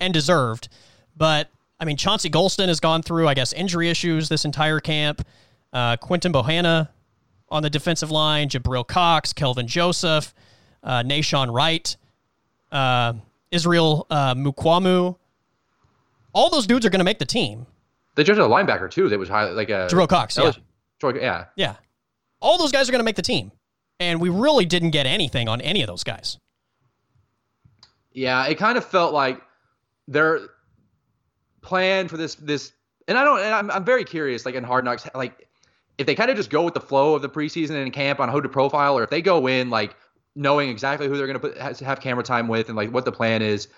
and 0.00 0.12
deserved, 0.14 0.68
but 1.16 1.48
I 1.80 1.84
mean 1.84 1.96
Chauncey 1.96 2.30
Golston 2.30 2.68
has 2.68 2.80
gone 2.80 3.02
through 3.02 3.28
I 3.28 3.34
guess 3.34 3.52
injury 3.52 3.88
issues 3.90 4.28
this 4.28 4.44
entire 4.44 4.80
camp. 4.80 5.26
Uh, 5.72 5.96
Quinton 5.96 6.32
Bohanna 6.32 6.88
on 7.50 7.62
the 7.62 7.70
defensive 7.70 8.10
line, 8.10 8.48
Jabril 8.48 8.86
Cox, 8.86 9.32
Kelvin 9.32 9.66
Joseph, 9.66 10.34
uh, 10.82 11.02
Nahshon 11.02 11.52
Wright, 11.52 11.96
uh, 12.72 13.14
Israel 13.50 14.06
uh, 14.10 14.34
Mukuamu. 14.34 15.16
All 16.32 16.50
those 16.50 16.66
dudes 16.66 16.84
are 16.86 16.90
going 16.90 17.00
to 17.00 17.04
make 17.04 17.18
the 17.18 17.24
team. 17.24 17.66
They 18.14 18.24
just 18.24 18.38
had 18.38 18.46
a 18.46 18.50
linebacker 18.50 18.90
too. 18.90 19.08
That 19.08 19.18
was 19.18 19.28
high, 19.28 19.44
like 19.50 19.70
a 19.70 19.88
Jabril 19.90 20.08
Cox. 20.08 20.36
Yeah. 20.36 20.52
Yeah. 21.00 21.44
Yeah. 21.56 21.76
All 22.40 22.58
those 22.58 22.72
guys 22.72 22.88
are 22.88 22.92
going 22.92 23.00
to 23.00 23.04
make 23.04 23.16
the 23.16 23.22
team, 23.22 23.52
and 23.98 24.20
we 24.20 24.28
really 24.28 24.64
didn't 24.64 24.90
get 24.90 25.06
anything 25.06 25.48
on 25.48 25.60
any 25.60 25.82
of 25.82 25.86
those 25.86 26.04
guys. 26.04 26.38
Yeah, 28.12 28.46
it 28.46 28.56
kind 28.56 28.78
of 28.78 28.84
felt 28.84 29.12
like 29.12 29.40
their 30.06 30.40
plan 31.62 32.08
for 32.08 32.16
this 32.16 32.34
this, 32.36 32.72
and 33.06 33.18
I 33.18 33.24
don't. 33.24 33.40
And 33.40 33.54
I'm, 33.54 33.70
I'm 33.70 33.84
very 33.84 34.04
curious. 34.04 34.46
Like 34.46 34.54
in 34.54 34.64
Hard 34.64 34.84
Knocks, 34.84 35.08
like 35.14 35.48
if 35.98 36.06
they 36.06 36.14
kind 36.14 36.30
of 36.30 36.36
just 36.36 36.50
go 36.50 36.62
with 36.62 36.74
the 36.74 36.80
flow 36.80 37.14
of 37.14 37.22
the 37.22 37.28
preseason 37.28 37.80
and 37.82 37.92
camp 37.92 38.20
on 38.20 38.28
who 38.28 38.40
to 38.40 38.48
profile, 38.48 38.96
or 38.96 39.02
if 39.02 39.10
they 39.10 39.22
go 39.22 39.46
in 39.46 39.70
like 39.70 39.96
knowing 40.34 40.68
exactly 40.68 41.08
who 41.08 41.16
they're 41.16 41.26
going 41.26 41.54
to 41.54 41.84
have 41.84 42.00
camera 42.00 42.22
time 42.22 42.46
with 42.46 42.68
and 42.68 42.76
like 42.76 42.92
what 42.92 43.04
the 43.04 43.12
plan 43.12 43.42
is, 43.42 43.68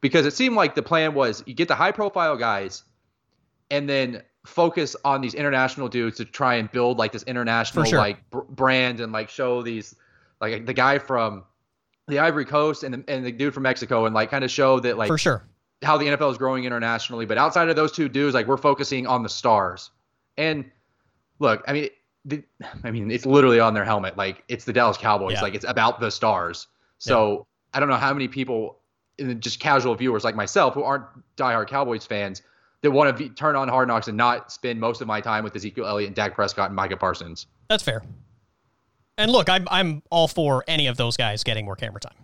because 0.00 0.26
it 0.26 0.34
seemed 0.34 0.56
like 0.56 0.74
the 0.74 0.82
plan 0.82 1.14
was 1.14 1.42
you 1.46 1.54
get 1.54 1.68
the 1.68 1.74
high 1.74 1.92
profile 1.92 2.36
guys, 2.36 2.82
and 3.70 3.88
then 3.88 4.22
focus 4.50 4.96
on 5.04 5.20
these 5.20 5.34
international 5.34 5.88
dudes 5.88 6.16
to 6.18 6.24
try 6.24 6.56
and 6.56 6.70
build 6.72 6.98
like 6.98 7.12
this 7.12 7.22
international 7.24 7.84
sure. 7.84 7.98
like 7.98 8.18
b- 8.30 8.40
brand 8.50 9.00
and 9.00 9.12
like 9.12 9.28
show 9.28 9.62
these 9.62 9.94
like 10.40 10.66
the 10.66 10.74
guy 10.74 10.98
from 10.98 11.44
the 12.08 12.18
Ivory 12.18 12.44
Coast 12.44 12.82
and 12.82 12.94
the, 12.94 13.04
and 13.08 13.24
the 13.24 13.32
dude 13.32 13.54
from 13.54 13.62
Mexico 13.62 14.06
and 14.06 14.14
like 14.14 14.30
kind 14.30 14.44
of 14.44 14.50
show 14.50 14.80
that 14.80 14.98
like 14.98 15.08
for 15.08 15.18
sure 15.18 15.44
how 15.82 15.96
the 15.96 16.06
NFL 16.06 16.32
is 16.32 16.38
growing 16.38 16.64
internationally. 16.64 17.24
But 17.24 17.38
outside 17.38 17.68
of 17.68 17.76
those 17.76 17.92
two 17.92 18.08
dudes, 18.08 18.34
like 18.34 18.46
we're 18.46 18.58
focusing 18.58 19.06
on 19.06 19.22
the 19.22 19.28
stars 19.28 19.90
and 20.36 20.70
look, 21.38 21.64
I 21.66 21.72
mean, 21.72 21.88
the, 22.24 22.42
I 22.84 22.90
mean, 22.90 23.10
it's 23.10 23.24
literally 23.24 23.60
on 23.60 23.74
their 23.74 23.84
helmet. 23.84 24.16
Like 24.16 24.44
it's 24.48 24.64
the 24.64 24.72
Dallas 24.72 24.96
Cowboys. 24.96 25.34
Yeah. 25.34 25.42
Like 25.42 25.54
it's 25.54 25.64
about 25.66 26.00
the 26.00 26.10
stars. 26.10 26.66
So 26.98 27.32
yeah. 27.32 27.38
I 27.74 27.80
don't 27.80 27.88
know 27.88 27.96
how 27.96 28.12
many 28.12 28.28
people 28.28 28.76
just 29.38 29.60
casual 29.60 29.94
viewers 29.94 30.24
like 30.24 30.34
myself 30.34 30.74
who 30.74 30.82
aren't 30.82 31.04
diehard 31.36 31.68
Cowboys 31.68 32.06
fans 32.06 32.42
that 32.82 32.90
want 32.90 33.16
to 33.16 33.28
turn 33.30 33.56
on 33.56 33.68
Hard 33.68 33.88
Knocks 33.88 34.08
and 34.08 34.16
not 34.16 34.52
spend 34.52 34.80
most 34.80 35.00
of 35.00 35.06
my 35.06 35.20
time 35.20 35.44
with 35.44 35.54
Ezekiel 35.54 35.86
Elliott 35.86 36.08
and 36.08 36.16
Dak 36.16 36.34
Prescott 36.34 36.68
and 36.68 36.76
Micah 36.76 36.96
Parsons. 36.96 37.46
That's 37.68 37.82
fair. 37.82 38.02
And 39.18 39.30
look, 39.30 39.48
I'm 39.48 39.68
I'm 39.70 40.02
all 40.10 40.28
for 40.28 40.64
any 40.66 40.86
of 40.86 40.96
those 40.96 41.16
guys 41.16 41.44
getting 41.44 41.66
more 41.66 41.76
camera 41.76 42.00
time. 42.00 42.14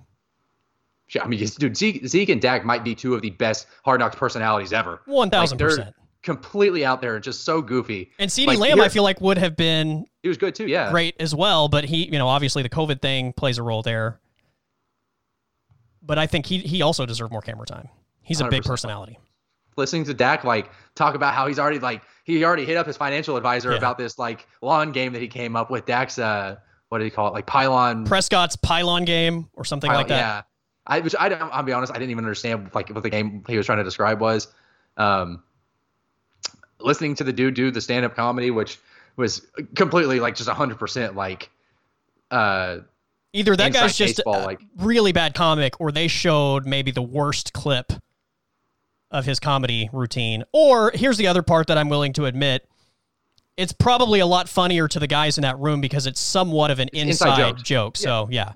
Yeah, 1.15 1.23
I 1.23 1.29
mean, 1.29 1.47
dude, 1.59 1.77
Zeke, 1.77 2.07
Zeke 2.07 2.31
and 2.31 2.41
Dak 2.41 2.65
might 2.65 2.83
be 2.83 2.95
two 2.95 3.15
of 3.15 3.23
the 3.23 3.31
best 3.31 3.67
Hard 3.85 4.01
Knocks 4.01 4.17
personalities 4.17 4.73
ever. 4.73 5.03
One 5.05 5.31
thousand 5.31 5.61
like, 5.61 5.69
percent. 5.69 5.95
Completely 6.23 6.85
out 6.85 7.01
there 7.01 7.15
and 7.15 7.23
just 7.23 7.45
so 7.45 7.63
goofy. 7.63 8.11
And 8.19 8.29
CeeDee 8.29 8.47
like, 8.47 8.59
Lamb, 8.59 8.81
I 8.81 8.89
feel 8.89 9.05
like 9.05 9.21
would 9.21 9.39
have 9.39 9.57
been. 9.57 10.07
He 10.23 10.29
was 10.29 10.39
good 10.39 10.55
too, 10.55 10.67
yeah. 10.67 10.91
Great 10.91 11.15
as 11.21 11.35
well, 11.35 11.69
but 11.69 11.85
he, 11.85 12.07
you 12.07 12.19
know, 12.19 12.27
obviously 12.27 12.63
the 12.63 12.69
COVID 12.69 13.01
thing 13.01 13.33
plays 13.33 13.59
a 13.59 13.63
role 13.63 13.83
there. 13.83 14.19
But 16.03 16.19
I 16.19 16.27
think 16.27 16.47
he 16.47 16.59
he 16.59 16.83
also 16.83 17.05
deserved 17.07 17.31
more 17.31 17.43
camera 17.43 17.67
time. 17.67 17.89
He's 18.23 18.41
a 18.41 18.45
100%. 18.45 18.51
big 18.51 18.65
personality. 18.65 19.19
Listening 19.77 20.05
to 20.05 20.15
Dak 20.15 20.45
like 20.45 20.71
talk 20.95 21.15
about 21.15 21.35
how 21.35 21.47
he's 21.47 21.59
already 21.59 21.79
like 21.79 22.03
he 22.25 22.45
already 22.45 22.65
hit 22.65 22.77
up 22.77 22.87
his 22.87 22.97
financial 22.97 23.37
advisor 23.37 23.73
yeah. 23.73 23.79
about 23.79 23.99
this 23.99 24.19
like 24.19 24.47
lawn 24.63 24.93
game 24.93 25.13
that 25.13 25.23
he 25.23 25.29
came 25.29 25.57
up 25.57 25.71
with. 25.71 25.87
Dak's 25.87 26.19
uh 26.19 26.57
what 26.89 26.99
do 26.99 27.05
you 27.05 27.11
call 27.11 27.29
it? 27.29 27.35
Like 27.35 27.47
pylon 27.47 28.05
Prescott's 28.07 28.57
pylon 28.57 29.05
game 29.05 29.49
or 29.55 29.65
something 29.65 29.89
pylon, 29.89 30.03
like 30.03 30.09
that. 30.09 30.19
Yeah. 30.19 30.43
I 30.87 31.01
which 31.01 31.15
I 31.19 31.29
I'll 31.29 31.63
be 31.63 31.73
honest, 31.73 31.93
I 31.93 31.99
didn't 31.99 32.11
even 32.11 32.25
understand 32.25 32.71
like 32.75 32.89
what 32.91 33.03
the 33.03 33.11
game 33.11 33.45
he 33.49 33.57
was 33.57 33.67
trying 33.67 33.79
to 33.79 33.85
describe 33.85 34.21
was. 34.21 34.49
Um, 34.97 35.43
listening 36.81 37.15
to 37.17 37.25
the 37.25 37.33
dude 37.33 37.55
do 37.55 37.71
the 37.71 37.81
stand 37.81 38.05
up 38.05 38.15
comedy, 38.15 38.51
which 38.51 38.79
was 39.17 39.47
completely 39.75 40.21
like 40.21 40.37
just 40.37 40.49
hundred 40.49 40.79
percent 40.79 41.17
like 41.17 41.51
uh 42.31 42.79
either 43.33 43.57
that 43.57 43.73
guy's 43.73 43.97
just 43.97 44.17
baseball, 44.17 44.43
a 44.43 44.45
like, 44.45 44.61
really 44.79 45.13
bad 45.13 45.35
comic 45.35 45.81
or 45.81 45.93
they 45.93 46.09
showed 46.09 46.67
maybe 46.67 46.91
the 46.91 47.03
worst 47.03 47.53
clip 47.53 47.93
of 49.11 49.25
his 49.25 49.41
comedy 49.41 49.89
routine. 49.93 50.45
Or 50.53 50.91
here's 50.95 51.17
the 51.17 51.27
other 51.27 51.43
part 51.43 51.69
that 51.69 51.79
I'm 51.79 51.89
willing 51.89 52.13
to 52.15 52.25
admit. 52.25 52.69
It's 53.57 53.73
probably 53.73 54.21
a 54.21 54.27
lot 54.27 54.49
funnier 54.49 54.87
to 54.89 54.99
the 54.99 55.07
guys 55.07 55.39
in 55.39 55.43
that 55.43 55.59
room 55.59 55.81
because 55.81 56.07
it's 56.07 56.21
somewhat 56.21 56.71
of 56.71 56.79
an 56.79 56.89
inside, 56.93 57.39
inside 57.51 57.65
joke. 57.65 57.97
So 57.97 58.29
yeah 58.31 58.53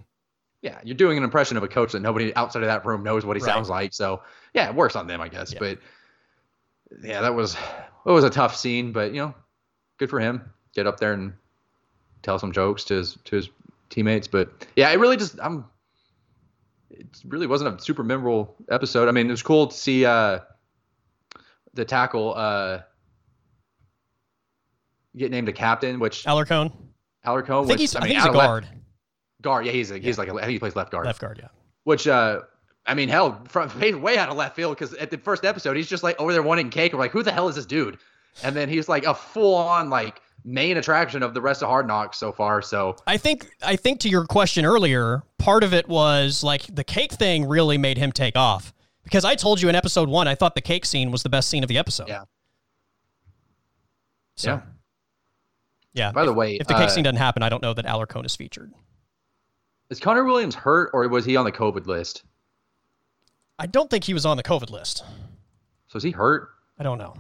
yeah, 0.63 0.79
you're 0.85 0.97
doing 0.97 1.17
an 1.17 1.25
impression 1.25 1.57
of 1.57 1.63
a 1.63 1.69
coach 1.69 1.93
that 1.93 2.01
nobody 2.01 2.35
outside 2.37 2.63
of 2.63 2.69
that 2.69 2.85
room 2.85 3.03
knows 3.03 3.25
what 3.25 3.37
he 3.37 3.43
right. 3.43 3.53
sounds 3.53 3.69
like. 3.69 3.93
So 3.93 4.23
yeah, 4.53 4.69
it 4.69 4.75
works 4.75 4.95
on 4.95 5.07
them, 5.07 5.21
I 5.21 5.29
guess. 5.29 5.53
Yeah. 5.53 5.59
But 5.59 5.79
yeah, 7.03 7.21
that 7.23 7.35
was 7.35 7.55
it 7.55 8.11
was 8.11 8.25
a 8.25 8.31
tough 8.31 8.57
scene, 8.57 8.93
but 8.93 9.13
you 9.13 9.21
know, 9.21 9.35
good 9.99 10.11
for 10.11 10.21
him. 10.21 10.51
Get 10.75 10.87
up 10.87 11.01
there 11.01 11.13
and 11.13 11.33
tell 12.23 12.39
some 12.39 12.53
jokes 12.53 12.85
to 12.85 12.95
his 12.95 13.17
to 13.25 13.37
his 13.37 13.49
teammates. 13.89 14.29
But 14.29 14.67
yeah, 14.77 14.91
it 14.91 14.99
really 14.99 15.17
just 15.17 15.39
I'm 15.43 15.65
it 17.01 17.07
really 17.27 17.47
wasn't 17.47 17.81
a 17.81 17.83
super 17.83 18.03
memorable 18.03 18.57
episode. 18.71 19.09
I 19.09 19.13
mean, 19.13 19.27
it 19.27 19.31
was 19.31 19.43
cool 19.43 19.69
to 19.69 19.77
see 19.77 20.05
uh 20.05 20.41
the 21.75 21.85
tackle 21.85 22.35
uh 22.37 22.81
get 25.17 25.31
named 25.31 25.49
a 25.49 25.53
captain, 25.53 25.99
which 25.99 26.25
Alarcon. 26.25 26.73
Alarcon, 27.25 27.65
I 27.65 27.67
think 27.67 27.69
which 27.69 27.81
he's, 27.81 27.97
I, 27.97 28.01
I 28.01 28.05
mean, 28.05 28.15
he's 28.17 28.25
a 28.25 28.31
guard. 28.31 28.65
Left, 28.65 28.77
guard. 29.43 29.67
Yeah, 29.67 29.73
he's 29.73 29.91
a, 29.91 29.99
he's 29.99 30.19
like 30.19 30.29
a, 30.29 30.33
I 30.33 30.41
think 30.41 30.53
he 30.53 30.59
plays 30.59 30.77
left 30.77 30.93
guard. 30.93 31.07
Left 31.07 31.21
guard, 31.21 31.39
yeah. 31.43 31.49
Which 31.85 32.07
uh, 32.07 32.41
I 32.87 32.95
mean, 32.95 33.09
hell, 33.09 33.43
from 33.49 33.71
way 34.03 34.19
out 34.19 34.29
of 34.29 34.37
left 34.37 34.57
field 34.57 34.77
because 34.77 34.95
at 34.95 35.11
the 35.11 35.19
first 35.19 35.45
episode 35.45 35.77
he's 35.77 35.89
just 35.89 36.03
like 36.03 36.21
over 36.21 36.33
there 36.33 36.43
wanting 36.43 36.71
cake. 36.71 36.93
We're 36.93 36.99
like, 36.99 37.13
who 37.13 37.23
the 37.23 37.33
hell 37.33 37.49
is 37.49 37.57
this 37.57 37.67
dude? 37.67 37.99
And 38.43 38.55
then 38.55 38.69
he's 38.69 38.89
like 38.89 39.05
a 39.05 39.15
full 39.15 39.55
on 39.55 39.91
like 39.91 40.21
main 40.45 40.77
attraction 40.77 41.23
of 41.23 41.35
the 41.35 41.41
rest 41.41 41.63
of 41.63 41.69
Hard 41.69 41.87
Knocks 41.87 42.19
so 42.19 42.33
far. 42.33 42.63
So 42.63 42.97
I 43.07 43.17
think 43.17 43.51
I 43.63 43.77
think 43.77 44.01
to 44.01 44.09
your 44.09 44.25
question 44.25 44.65
earlier, 44.65 45.23
part 45.39 45.65
of 45.65 45.75
it 45.75 45.89
was 45.89 46.43
like 46.43 46.75
the 46.75 46.85
cake 46.85 47.13
thing 47.13 47.47
really 47.47 47.79
made 47.79 47.99
him 47.99 48.13
take 48.13 48.37
off 48.37 48.73
because 49.05 49.25
I 49.25 49.35
told 49.35 49.61
you 49.61 49.69
in 49.69 49.75
episode 49.75 50.09
one 50.09 50.29
I 50.29 50.35
thought 50.35 50.55
the 50.55 50.61
cake 50.61 50.85
scene 50.85 51.11
was 51.11 51.23
the 51.23 51.29
best 51.29 51.49
scene 51.49 51.63
of 51.63 51.69
the 51.69 51.79
episode. 51.79 52.09
Yeah. 52.09 52.25
So, 54.37 54.51
yeah. 54.51 54.61
Yeah. 55.93 56.13
By 56.13 56.25
the 56.25 56.33
way, 56.33 56.57
if 56.57 56.67
the 56.67 56.75
cake 56.75 56.85
uh, 56.85 56.89
scene 56.89 57.05
doesn't 57.05 57.17
happen, 57.17 57.43
I 57.43 57.49
don't 57.49 57.63
know 57.63 57.75
that 57.75 57.85
Alarcon 57.85 58.25
is 58.25 58.37
featured. 58.37 58.73
Is 59.91 59.99
Connor 59.99 60.25
Williams 60.25 60.55
hurt 60.55 60.91
or 60.95 61.07
was 61.09 61.25
he 61.25 61.37
on 61.37 61.45
the 61.45 61.53
COVID 61.53 61.87
list? 61.87 62.23
I 63.59 63.67
don't 63.67 63.91
think 63.91 64.05
he 64.05 64.15
was 64.15 64.25
on 64.25 64.37
the 64.37 64.43
COVID 64.43 64.71
list. 64.71 65.05
So 65.89 65.97
is 65.97 66.03
he 66.03 66.13
hurt? 66.13 66.51
I 66.79 66.85
don't 66.85 66.97
know. 66.97 67.15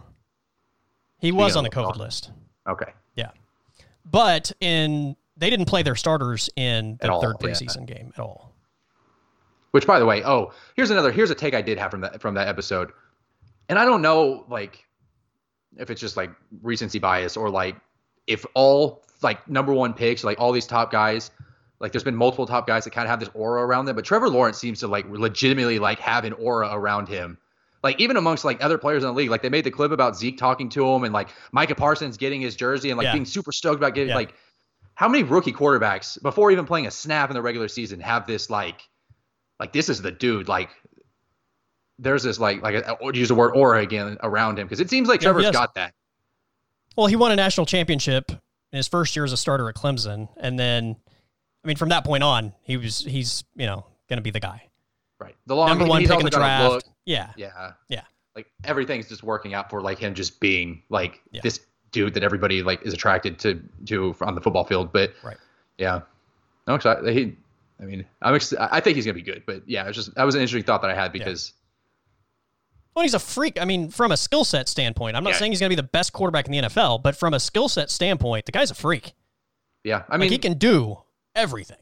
He 1.18 1.32
was 1.32 1.56
on 1.56 1.64
the 1.64 1.70
COVID 1.70 1.96
list. 1.96 2.30
Okay. 2.66 2.92
But 4.04 4.52
in 4.60 5.16
they 5.36 5.50
didn't 5.50 5.66
play 5.66 5.82
their 5.82 5.96
starters 5.96 6.50
in 6.56 6.98
the 7.00 7.18
third 7.20 7.36
preseason 7.36 7.88
yeah. 7.88 7.96
game 7.96 8.12
at 8.14 8.20
all. 8.20 8.54
Which 9.72 9.86
by 9.86 9.98
the 9.98 10.06
way, 10.06 10.24
oh, 10.24 10.52
here's 10.74 10.90
another 10.90 11.12
here's 11.12 11.30
a 11.30 11.34
take 11.34 11.54
I 11.54 11.62
did 11.62 11.78
have 11.78 11.90
from 11.90 12.00
that 12.02 12.20
from 12.20 12.34
that 12.34 12.48
episode. 12.48 12.92
And 13.68 13.78
I 13.78 13.84
don't 13.84 14.02
know 14.02 14.44
like 14.48 14.84
if 15.76 15.90
it's 15.90 16.00
just 16.00 16.16
like 16.16 16.30
recency 16.62 16.98
bias 16.98 17.36
or 17.36 17.50
like 17.50 17.76
if 18.26 18.44
all 18.54 19.04
like 19.22 19.46
number 19.48 19.72
one 19.72 19.94
picks, 19.94 20.24
like 20.24 20.40
all 20.40 20.52
these 20.52 20.66
top 20.66 20.90
guys 20.90 21.30
like 21.80 21.92
there's 21.92 22.04
been 22.04 22.14
multiple 22.14 22.46
top 22.46 22.66
guys 22.66 22.84
that 22.84 22.90
kind 22.90 23.06
of 23.06 23.10
have 23.10 23.20
this 23.20 23.30
aura 23.34 23.64
around 23.64 23.86
them, 23.86 23.96
but 23.96 24.04
Trevor 24.04 24.28
Lawrence 24.28 24.58
seems 24.58 24.80
to 24.80 24.86
like 24.86 25.06
legitimately 25.08 25.78
like 25.78 25.98
have 25.98 26.24
an 26.24 26.34
aura 26.34 26.68
around 26.70 27.08
him. 27.08 27.38
Like 27.82 28.00
even 28.00 28.16
amongst 28.16 28.44
like 28.44 28.62
other 28.62 28.78
players 28.78 29.02
in 29.02 29.08
the 29.08 29.14
league, 29.14 29.30
like 29.30 29.42
they 29.42 29.48
made 29.48 29.64
the 29.64 29.70
clip 29.70 29.90
about 29.90 30.16
Zeke 30.16 30.36
talking 30.36 30.68
to 30.70 30.86
him 30.86 31.04
and 31.04 31.14
like 31.14 31.30
Micah 31.52 31.74
Parsons 31.74 32.16
getting 32.16 32.40
his 32.40 32.54
jersey 32.54 32.90
and 32.90 32.98
like 32.98 33.06
yeah. 33.06 33.12
being 33.12 33.24
super 33.24 33.52
stoked 33.52 33.78
about 33.78 33.94
getting 33.94 34.10
yeah. 34.10 34.16
like 34.16 34.34
how 34.94 35.08
many 35.08 35.22
rookie 35.22 35.52
quarterbacks 35.52 36.20
before 36.22 36.50
even 36.50 36.66
playing 36.66 36.86
a 36.86 36.90
snap 36.90 37.30
in 37.30 37.34
the 37.34 37.42
regular 37.42 37.68
season 37.68 38.00
have 38.00 38.26
this 38.26 38.50
like 38.50 38.82
like 39.58 39.72
this 39.72 39.88
is 39.88 40.02
the 40.02 40.10
dude 40.10 40.46
like 40.46 40.68
there's 41.98 42.22
this 42.22 42.38
like 42.38 42.62
like 42.62 42.74
a, 42.74 42.96
use 43.14 43.28
the 43.28 43.34
word 43.34 43.52
aura 43.54 43.80
again 43.80 44.18
around 44.22 44.58
him 44.58 44.66
because 44.66 44.80
it 44.80 44.90
seems 44.90 45.08
like 45.08 45.20
Trevor's 45.20 45.50
got 45.50 45.74
that. 45.74 45.94
Well, 46.96 47.06
he 47.06 47.16
won 47.16 47.30
a 47.30 47.36
national 47.36 47.66
championship 47.66 48.30
in 48.30 48.76
his 48.76 48.88
first 48.88 49.14
year 49.14 49.24
as 49.24 49.32
a 49.32 49.36
starter 49.36 49.68
at 49.68 49.74
Clemson, 49.74 50.28
and 50.36 50.58
then 50.58 50.96
I 51.64 51.68
mean, 51.68 51.76
from 51.76 51.90
that 51.90 52.04
point 52.04 52.22
on, 52.22 52.52
he 52.62 52.76
was 52.76 53.00
he's 53.00 53.44
you 53.54 53.66
know 53.66 53.84
going 54.08 54.16
to 54.16 54.22
be 54.22 54.30
the 54.30 54.40
guy. 54.40 54.68
Right. 55.18 55.36
The 55.46 55.54
long, 55.54 55.68
number 55.68 55.84
one 55.84 56.02
pick 56.02 56.18
in 56.18 56.24
the 56.24 56.30
draft. 56.30 56.72
Look, 56.72 56.84
yeah. 57.10 57.32
Yeah. 57.36 57.72
Yeah. 57.88 58.02
Like 58.36 58.46
everything's 58.64 59.08
just 59.08 59.22
working 59.22 59.54
out 59.54 59.68
for 59.70 59.80
like 59.82 59.98
him 59.98 60.14
just 60.14 60.40
being 60.40 60.82
like 60.88 61.20
yeah. 61.32 61.40
this 61.42 61.60
dude 61.90 62.14
that 62.14 62.22
everybody 62.22 62.62
like 62.62 62.82
is 62.82 62.94
attracted 62.94 63.38
to 63.40 63.60
to 63.86 64.14
on 64.20 64.34
the 64.34 64.40
football 64.40 64.64
field. 64.64 64.92
But 64.92 65.12
right. 65.22 65.36
Yeah. 65.78 66.00
I'm 66.66 66.76
excited. 66.76 67.12
He, 67.12 67.36
I 67.80 67.84
mean, 67.84 68.04
I'm 68.22 68.34
ex- 68.34 68.54
I 68.54 68.80
think 68.80 68.96
he's 68.96 69.04
gonna 69.04 69.14
be 69.14 69.22
good. 69.22 69.42
But 69.46 69.62
yeah, 69.66 69.86
it's 69.86 69.96
just 69.96 70.14
that 70.14 70.24
was 70.24 70.34
an 70.34 70.40
interesting 70.40 70.64
thought 70.64 70.82
that 70.82 70.90
I 70.90 70.94
had 70.94 71.12
because. 71.12 71.52
Yeah. 71.52 71.56
Well, 72.94 73.02
he's 73.04 73.14
a 73.14 73.20
freak. 73.20 73.60
I 73.60 73.64
mean, 73.64 73.88
from 73.88 74.10
a 74.10 74.16
skill 74.16 74.44
set 74.44 74.68
standpoint, 74.68 75.16
I'm 75.16 75.22
not 75.22 75.30
yeah. 75.30 75.36
saying 75.36 75.52
he's 75.52 75.60
going 75.60 75.70
to 75.70 75.76
be 75.76 75.80
the 75.80 75.88
best 75.88 76.12
quarterback 76.12 76.46
in 76.46 76.52
the 76.52 76.58
NFL, 76.58 77.04
but 77.04 77.14
from 77.14 77.34
a 77.34 77.40
skill 77.40 77.68
set 77.68 77.88
standpoint, 77.88 78.46
the 78.46 78.52
guy's 78.52 78.72
a 78.72 78.74
freak. 78.74 79.12
Yeah, 79.84 80.02
I 80.08 80.14
mean, 80.14 80.22
like 80.22 80.30
he 80.30 80.38
can 80.38 80.58
do 80.58 80.98
everything. 81.36 81.78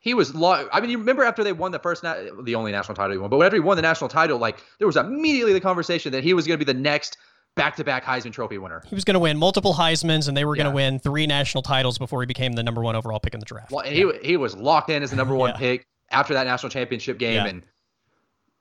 He 0.00 0.14
was 0.14 0.34
long. 0.34 0.66
I 0.72 0.80
mean, 0.80 0.90
you 0.90 0.98
remember 0.98 1.24
after 1.24 1.44
they 1.44 1.52
won 1.52 1.72
the 1.72 1.78
first, 1.78 2.02
na- 2.02 2.16
the 2.42 2.54
only 2.54 2.72
national 2.72 2.96
title 2.96 3.12
he 3.12 3.18
won, 3.18 3.28
but 3.28 3.36
whenever 3.36 3.56
he 3.56 3.60
won 3.60 3.76
the 3.76 3.82
national 3.82 4.08
title, 4.08 4.38
like 4.38 4.62
there 4.78 4.86
was 4.86 4.96
immediately 4.96 5.52
the 5.52 5.60
conversation 5.60 6.12
that 6.12 6.24
he 6.24 6.32
was 6.32 6.46
going 6.46 6.58
to 6.58 6.64
be 6.64 6.70
the 6.70 6.78
next 6.78 7.18
back-to-back 7.54 8.04
Heisman 8.04 8.32
Trophy 8.32 8.56
winner. 8.58 8.82
He 8.86 8.94
was 8.94 9.04
going 9.04 9.14
to 9.14 9.20
win 9.20 9.36
multiple 9.36 9.74
Heisman's, 9.74 10.26
and 10.26 10.36
they 10.36 10.44
were 10.44 10.56
going 10.56 10.68
to 10.68 10.74
win 10.74 10.98
three 10.98 11.26
national 11.26 11.62
titles 11.62 11.98
before 11.98 12.22
he 12.22 12.26
became 12.26 12.52
the 12.52 12.62
number 12.62 12.80
one 12.82 12.96
overall 12.96 13.20
pick 13.20 13.34
in 13.34 13.40
the 13.40 13.46
draft. 13.46 13.72
Well, 13.72 13.84
yeah. 13.84 13.92
he 13.92 14.28
he 14.30 14.36
was 14.36 14.56
locked 14.56 14.88
in 14.88 15.02
as 15.02 15.10
the 15.10 15.16
number 15.16 15.34
one 15.34 15.50
yeah. 15.50 15.58
pick 15.58 15.86
after 16.10 16.32
that 16.34 16.46
national 16.46 16.70
championship 16.70 17.18
game, 17.18 17.44
and 17.44 17.62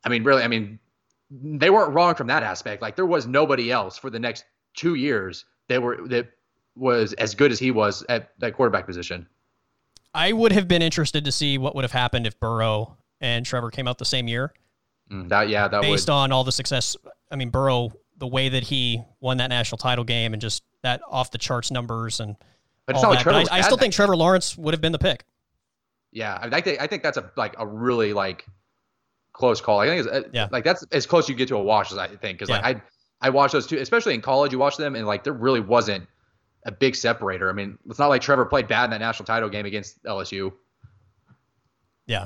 I 0.04 0.10
mean, 0.10 0.24
really, 0.24 0.44
I 0.44 0.48
mean, 0.48 0.80
they 1.32 1.70
weren't 1.70 1.94
wrong 1.94 2.16
from 2.16 2.28
that 2.28 2.44
aspect. 2.44 2.82
Like 2.82 2.96
there 2.98 3.06
was 3.06 3.28
nobody 3.28 3.72
else 3.72 3.98
for 3.98 4.10
the 4.10 4.20
next 4.20 4.44
two 4.76 4.96
years 4.96 5.46
that 5.70 5.82
were 5.82 6.06
that 6.10 6.32
was 6.76 7.14
as 7.14 7.36
good 7.36 7.52
as 7.52 7.60
he 7.60 7.72
was 7.72 8.04
at 8.10 8.32
that 8.40 8.56
quarterback 8.56 8.86
position. 8.86 9.28
I 10.14 10.34
would 10.34 10.51
have 10.51 10.68
been 10.68 10.82
interested 10.82 11.26
to 11.26 11.32
see 11.32 11.57
what 11.57 11.76
would 11.76 11.84
have 11.84 11.91
happened 11.91 12.26
if 12.26 12.39
Burrow 12.39 12.97
and 13.22 13.45
Trevor 13.45 13.70
came 13.70 13.88
out 13.88 13.97
the 13.97 14.05
same 14.05 14.28
year. 14.28 14.53
Mm, 15.12 15.30
that 15.30 15.49
yeah, 15.49 15.68
that 15.68 15.82
based 15.82 16.07
would. 16.07 16.14
on 16.14 16.32
all 16.32 16.43
the 16.43 16.51
success. 16.51 16.95
I 17.32 17.36
mean, 17.36 17.49
Burrow, 17.49 17.91
the 18.18 18.28
way 18.28 18.49
that 18.49 18.64
he 18.64 19.01
won 19.20 19.38
that 19.38 19.47
national 19.47 19.78
title 19.78 20.03
game 20.03 20.34
and 20.34 20.41
just 20.41 20.64
that 20.84 21.01
off 21.10 21.32
the 21.32 21.38
charts 21.38 21.72
numbers 21.72 22.20
and. 22.20 22.36
But 22.86 22.95
it's 22.95 23.03
not 23.03 23.10
like 23.10 23.20
Trevor. 23.20 23.45
I, 23.51 23.60
I, 23.60 23.62
still 23.62 23.78
think 23.78 23.93
Trevor 23.93 24.18
Lawrence 24.18 24.57
would 24.57 24.74
have 24.74 24.82
been 24.82 24.91
the 24.91 24.97
pick. 24.97 25.24
Yeah, 26.12 26.39
I 26.41 26.62
think 26.62 26.82
I 26.82 26.88
think 26.88 27.03
that's 27.03 27.18
a 27.18 27.32
like 27.36 27.53
a 27.60 27.68
really 27.68 28.14
like 28.14 28.47
close 29.32 29.62
call. 29.62 29.80
I 29.80 29.86
think 29.86 30.05
it's 30.05 30.10
uh, 30.10 30.28
yeah. 30.34 30.47
like 30.51 30.64
that's 30.64 30.84
as 30.91 31.05
close 31.05 31.30
you 31.30 31.36
get 31.36 31.47
to 31.49 31.55
a 31.55 31.62
wash 31.62 31.91
as 31.91 31.99
I 31.99 32.07
think 32.07 32.39
because 32.39 32.49
yeah. 32.49 32.62
like 32.62 32.78
I 32.78 32.82
I 33.22 33.30
watched 33.30 33.53
those 33.53 33.68
two, 33.68 33.78
especially 33.78 34.16
in 34.16 34.22
college. 34.22 34.51
You 34.51 34.57
watch 34.57 34.78
them 34.78 34.95
and 34.95 35.05
like 35.05 35.24
there 35.24 35.34
really 35.34 35.60
wasn't 35.60 36.07
a 36.66 36.72
big 36.72 36.95
separator. 36.95 37.49
I 37.49 37.53
mean, 37.53 37.78
it's 37.89 37.99
not 37.99 38.07
like 38.07 38.22
Trevor 38.22 38.45
played 38.45 38.68
bad 38.68 38.86
in 38.86 38.89
that 38.91 38.99
national 38.99 39.26
title 39.26 39.49
game 39.49 39.66
against 39.66 40.03
LSU. 40.03 40.51
Yeah. 42.05 42.26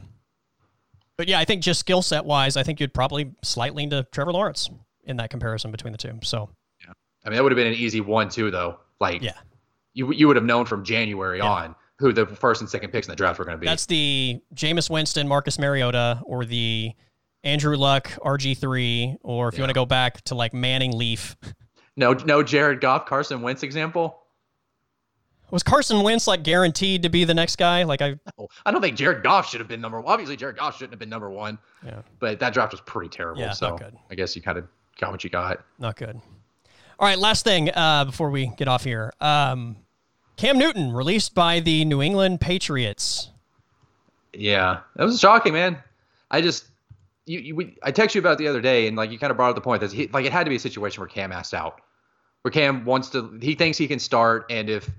But 1.17 1.27
yeah, 1.27 1.39
I 1.39 1.45
think 1.45 1.61
just 1.61 1.79
skill 1.79 2.01
set 2.01 2.25
wise, 2.25 2.57
I 2.57 2.63
think 2.63 2.79
you'd 2.79 2.93
probably 2.93 3.31
slightly 3.43 3.83
into 3.83 4.03
Trevor 4.11 4.33
Lawrence 4.33 4.69
in 5.03 5.17
that 5.17 5.29
comparison 5.29 5.71
between 5.71 5.91
the 5.91 5.97
two. 5.97 6.19
So, 6.23 6.49
yeah. 6.81 6.93
I 7.25 7.29
mean, 7.29 7.37
that 7.37 7.43
would 7.43 7.51
have 7.51 7.57
been 7.57 7.67
an 7.67 7.73
easy 7.73 8.01
one, 8.01 8.29
too, 8.29 8.49
though. 8.49 8.79
Like, 8.99 9.21
yeah. 9.21 9.37
You, 9.93 10.11
you 10.11 10.27
would 10.27 10.37
have 10.37 10.45
known 10.45 10.65
from 10.65 10.83
January 10.83 11.37
yeah. 11.37 11.45
on 11.45 11.75
who 11.99 12.11
the 12.11 12.25
first 12.25 12.61
and 12.61 12.69
second 12.69 12.89
picks 12.91 13.07
in 13.07 13.11
the 13.11 13.15
draft 13.15 13.37
were 13.37 13.45
going 13.45 13.55
to 13.55 13.59
be. 13.59 13.67
That's 13.67 13.85
the 13.85 14.41
Jameis 14.55 14.89
Winston, 14.89 15.27
Marcus 15.27 15.59
Mariota, 15.59 16.21
or 16.25 16.45
the 16.45 16.93
Andrew 17.43 17.75
Luck, 17.75 18.09
RG3, 18.25 19.17
or 19.21 19.49
if 19.49 19.57
you 19.57 19.61
want 19.61 19.69
to 19.69 19.75
go 19.75 19.85
back 19.85 20.21
to 20.23 20.35
like 20.35 20.53
Manning 20.53 20.97
Leaf. 20.97 21.35
No, 21.95 22.13
no 22.13 22.41
Jared 22.41 22.81
Goff, 22.81 23.05
Carson 23.05 23.41
Wentz 23.41 23.61
example. 23.61 24.22
Was 25.53 25.61
Carson 25.61 26.01
Wentz 26.01 26.25
like 26.25 26.41
guaranteed 26.41 27.03
to 27.03 27.09
be 27.09 27.25
the 27.25 27.33
next 27.35 27.57
guy? 27.57 27.83
Like 27.83 28.01
I 28.01 28.19
Oh, 28.39 28.47
I 28.65 28.71
don't 28.71 28.81
think 28.81 28.97
Jared 28.97 29.21
Goff 29.21 29.47
should 29.47 29.59
have 29.59 29.67
been 29.67 29.81
number 29.81 30.01
one. 30.01 30.11
Obviously, 30.11 30.35
Jared 30.35 30.57
Goff 30.57 30.73
shouldn't 30.77 30.93
have 30.93 30.99
been 30.99 31.09
number 31.11 31.29
one, 31.29 31.59
yeah, 31.85 32.01
but 32.17 32.39
that 32.39 32.55
draft 32.55 32.71
was 32.71 32.81
pretty 32.81 33.07
terrible. 33.07 33.39
Yeah, 33.39 33.51
so 33.51 33.69
not 33.69 33.79
good. 33.79 33.95
I 34.09 34.15
guess 34.15 34.35
you 34.35 34.41
kind 34.41 34.57
of 34.57 34.67
got 34.99 35.11
what 35.11 35.23
you 35.23 35.29
got. 35.29 35.63
not 35.77 35.95
good. 35.95 36.19
All 36.97 37.07
right, 37.07 37.19
last 37.19 37.43
thing 37.43 37.69
uh, 37.69 38.05
before 38.05 38.31
we 38.31 38.47
get 38.57 38.67
off 38.67 38.83
here. 38.83 39.13
Um, 39.21 39.75
Cam 40.37 40.57
Newton 40.57 40.91
released 40.91 41.35
by 41.35 41.59
the 41.59 41.85
New 41.85 42.01
England 42.01 42.41
Patriots. 42.41 43.29
Yeah, 44.33 44.79
that 44.95 45.03
was 45.03 45.19
shocking, 45.19 45.53
man. 45.53 45.77
I 46.31 46.41
just 46.41 46.65
you, 47.27 47.37
you 47.37 47.55
we, 47.55 47.77
I 47.83 47.91
texted 47.91 48.15
you 48.15 48.21
about 48.21 48.33
it 48.33 48.37
the 48.39 48.47
other 48.47 48.61
day, 48.61 48.87
and 48.87 48.97
like 48.97 49.11
you 49.11 49.19
kind 49.19 49.29
of 49.29 49.37
brought 49.37 49.49
up 49.49 49.55
the 49.55 49.61
point 49.61 49.81
that 49.81 49.91
he, 49.91 50.07
like 50.07 50.25
it 50.25 50.31
had 50.31 50.45
to 50.45 50.49
be 50.49 50.55
a 50.55 50.59
situation 50.59 50.99
where 50.99 51.07
Cam 51.07 51.31
asked 51.31 51.53
out, 51.53 51.79
where 52.41 52.51
Cam 52.51 52.85
wants 52.85 53.09
to, 53.11 53.37
he 53.39 53.53
thinks 53.53 53.77
he 53.77 53.87
can 53.87 53.99
start, 53.99 54.47
and 54.49 54.67
if 54.67 54.89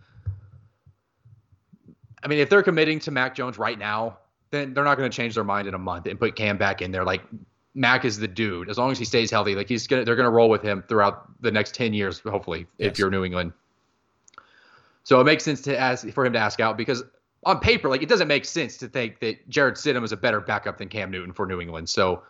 I 2.24 2.28
mean 2.28 2.38
if 2.38 2.48
they're 2.48 2.62
committing 2.62 2.98
to 3.00 3.10
Mac 3.10 3.34
Jones 3.34 3.58
right 3.58 3.78
now, 3.78 4.18
then 4.50 4.74
they're 4.74 4.84
not 4.84 4.96
going 4.96 5.10
to 5.10 5.14
change 5.16 5.34
their 5.34 5.44
mind 5.44 5.68
in 5.68 5.74
a 5.74 5.78
month 5.78 6.06
and 6.06 6.18
put 6.18 6.34
Cam 6.36 6.56
back 6.56 6.80
in 6.82 6.90
there. 6.90 7.04
Like 7.04 7.22
Mac 7.74 8.04
is 8.04 8.18
the 8.18 8.28
dude. 8.28 8.68
As 8.70 8.78
long 8.78 8.90
as 8.92 8.98
he 8.98 9.04
stays 9.04 9.30
healthy, 9.30 9.54
like 9.54 9.68
he's 9.68 9.86
gonna, 9.86 10.04
they're 10.04 10.16
gonna 10.16 10.30
roll 10.30 10.48
with 10.48 10.62
him 10.62 10.82
throughout 10.88 11.40
the 11.42 11.50
next 11.50 11.74
ten 11.74 11.92
years, 11.92 12.20
hopefully, 12.20 12.66
Yes. 12.78 12.92
if 12.92 12.98
you're 12.98 13.10
New 13.10 13.24
England. 13.24 13.52
So 15.02 15.20
it 15.20 15.24
makes 15.24 15.44
sense 15.44 15.60
to 15.62 15.78
ask 15.78 16.08
for 16.10 16.24
him 16.24 16.32
to 16.32 16.38
ask 16.38 16.60
out 16.60 16.76
because 16.76 17.02
on 17.44 17.60
paper, 17.60 17.90
like 17.90 18.02
it 18.02 18.08
doesn't 18.08 18.28
make 18.28 18.44
sense 18.46 18.78
to 18.78 18.88
think 18.88 19.20
that 19.20 19.46
Jarrett 19.50 19.74
Stidham 19.74 20.02
is 20.04 20.12
a 20.12 20.16
better 20.16 20.40
backup 20.40 20.78
than 20.78 20.88
Cam 20.88 21.10
Newton 21.10 21.32
for 21.34 21.46
New 21.46 21.60
England. 21.60 21.88
So 21.90 22.22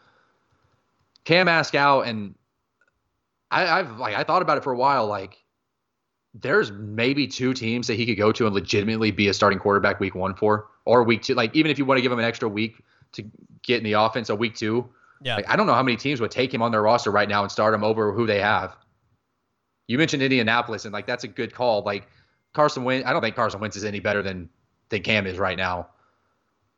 Cam 1.25 1.47
ask 1.47 1.75
out, 1.75 2.07
and 2.07 2.35
I, 3.51 3.81
I've 3.81 3.99
like 3.99 4.15
I 4.17 4.25
thought 4.25 4.43
about 4.43 4.59
it 4.59 4.65
for 4.65 4.73
a 4.73 4.77
while. 4.77 5.07
Like 5.07 5.44
there's 6.35 6.73
maybe 6.73 7.27
two 7.29 7.55
teams 7.55 7.87
that 7.87 7.95
he 7.95 8.05
could 8.07 8.17
go 8.17 8.33
to 8.33 8.47
and 8.47 8.55
legitimately 8.55 9.11
be 9.13 9.29
a 9.29 9.35
starting 9.35 9.59
quarterback 9.59 10.01
week 10.01 10.15
one 10.15 10.35
for, 10.35 10.67
or 10.85 11.05
week 11.05 11.23
two. 11.23 11.35
Like 11.35 11.55
even 11.55 11.71
if 11.71 11.79
you 11.79 11.85
want 11.85 11.99
to 11.99 12.03
give 12.03 12.11
him 12.13 12.19
an 12.19 12.25
extra 12.25 12.49
week 12.49 12.83
to 13.13 13.25
get 13.63 13.79
in 13.79 13.85
the 13.85 13.93
offense, 13.93 14.29
a 14.31 14.35
week 14.35 14.55
two. 14.57 14.89
Yeah, 15.23 15.37
Like 15.37 15.49
I 15.49 15.57
don't 15.57 15.67
know 15.67 15.75
how 15.75 15.83
many 15.83 15.97
teams 15.97 16.21
would 16.21 16.33
take 16.33 16.53
him 16.53 16.61
on 16.61 16.73
their 16.73 16.83
roster 16.83 17.11
right 17.11 17.29
now 17.29 17.43
and 17.43 17.51
start 17.53 17.73
him 17.73 17.85
over 17.85 18.13
who 18.13 18.27
they 18.27 18.41
have. 18.41 18.77
You 19.87 19.97
mentioned 19.97 20.23
Indianapolis, 20.23 20.85
and 20.85 20.93
like 20.93 21.07
that's 21.07 21.25
a 21.25 21.29
good 21.29 21.55
call. 21.55 21.83
Like 21.83 22.09
Carson 22.53 22.85
Wentz, 22.85 23.07
I 23.07 23.13
don't 23.13 23.23
think 23.23 23.37
Carson 23.37 23.61
Wentz 23.61 23.77
is 23.77 23.85
any 23.85 24.01
better 24.01 24.23
than 24.23 24.49
than 24.89 25.03
Cam 25.03 25.27
is 25.27 25.39
right 25.39 25.57
now. 25.57 25.89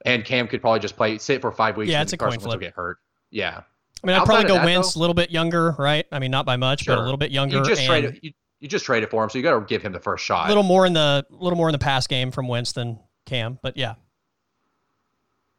And 0.04 0.24
Cam 0.24 0.46
could 0.48 0.60
probably 0.60 0.80
just 0.80 0.96
play 0.96 1.18
sit 1.18 1.40
for 1.40 1.50
five 1.50 1.76
weeks. 1.76 1.90
Yeah, 1.90 2.00
and 2.00 2.06
it's 2.06 2.12
a 2.12 2.16
Carson 2.16 2.40
coin 2.40 2.42
Wentz 2.42 2.44
will 2.46 2.50
flip. 2.52 2.60
get 2.60 2.74
hurt. 2.74 2.98
Yeah, 3.30 3.62
I 4.02 4.06
mean, 4.06 4.14
I'd 4.14 4.20
outside 4.20 4.26
probably 4.26 4.48
go 4.48 4.54
that, 4.54 4.64
Wentz 4.66 4.94
though- 4.94 4.98
a 4.98 5.00
little 5.00 5.14
bit 5.14 5.30
younger, 5.30 5.72
right? 5.78 6.06
I 6.12 6.18
mean, 6.18 6.30
not 6.30 6.44
by 6.46 6.56
much, 6.56 6.86
but 6.86 6.98
a 6.98 7.02
little 7.02 7.16
bit 7.16 7.30
younger. 7.30 7.56
you 7.58 7.64
just 7.64 7.80
and 7.80 7.88
traded 7.88 8.18
you, 8.22 8.32
you 8.60 8.68
just 8.68 8.84
traded 8.84 9.10
for 9.10 9.22
him, 9.22 9.30
so 9.30 9.38
you 9.38 9.42
got 9.44 9.58
to 9.58 9.64
give 9.66 9.82
him 9.82 9.92
the 9.92 10.00
first 10.00 10.24
shot. 10.24 10.46
a 10.46 10.48
little 10.48 10.62
more 10.62 10.86
in 10.86 10.92
the 10.92 11.24
little 11.30 11.56
more 11.56 11.68
in 11.68 11.72
the 11.72 11.78
pass 11.78 12.06
game 12.06 12.30
from 12.30 12.48
Wentz 12.48 12.72
than 12.72 12.98
Cam, 13.26 13.58
but 13.62 13.76
yeah, 13.76 13.94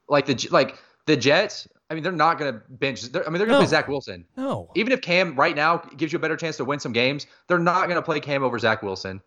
like 0.10 0.26
the 0.26 0.48
like 0.52 0.78
the 1.06 1.18
Jets. 1.18 1.68
I 1.90 1.94
mean, 1.94 2.04
they're 2.04 2.12
not 2.12 2.38
going 2.38 2.54
to 2.54 2.60
bench. 2.70 3.02
they're- 3.04 3.24
I 3.26 3.30
mean, 3.30 3.38
they're 3.38 3.48
going 3.48 3.60
to 3.60 3.62
No. 3.64 3.66
play 3.66 3.70
Zach 3.70 3.88
Wilson. 3.88 4.26
no, 4.36 4.70
Even 4.76 4.92
if 4.92 5.00
Cam 5.00 5.38
right 5.38 5.56
now 5.56 5.78
gives 5.96 6.12
you 6.12 6.18
a 6.18 6.20
better 6.20 6.36
chance 6.36 6.58
to 6.58 6.66
win 6.66 6.80
some 6.80 6.92
games, 6.92 7.28
they're 7.48 7.58
not 7.60 7.84
going 7.88 7.96
to 7.96 8.02
play 8.02 8.20
Cam 8.20 8.44
over 8.44 8.60
Zach 8.60 8.84
Wilson. 8.84 9.22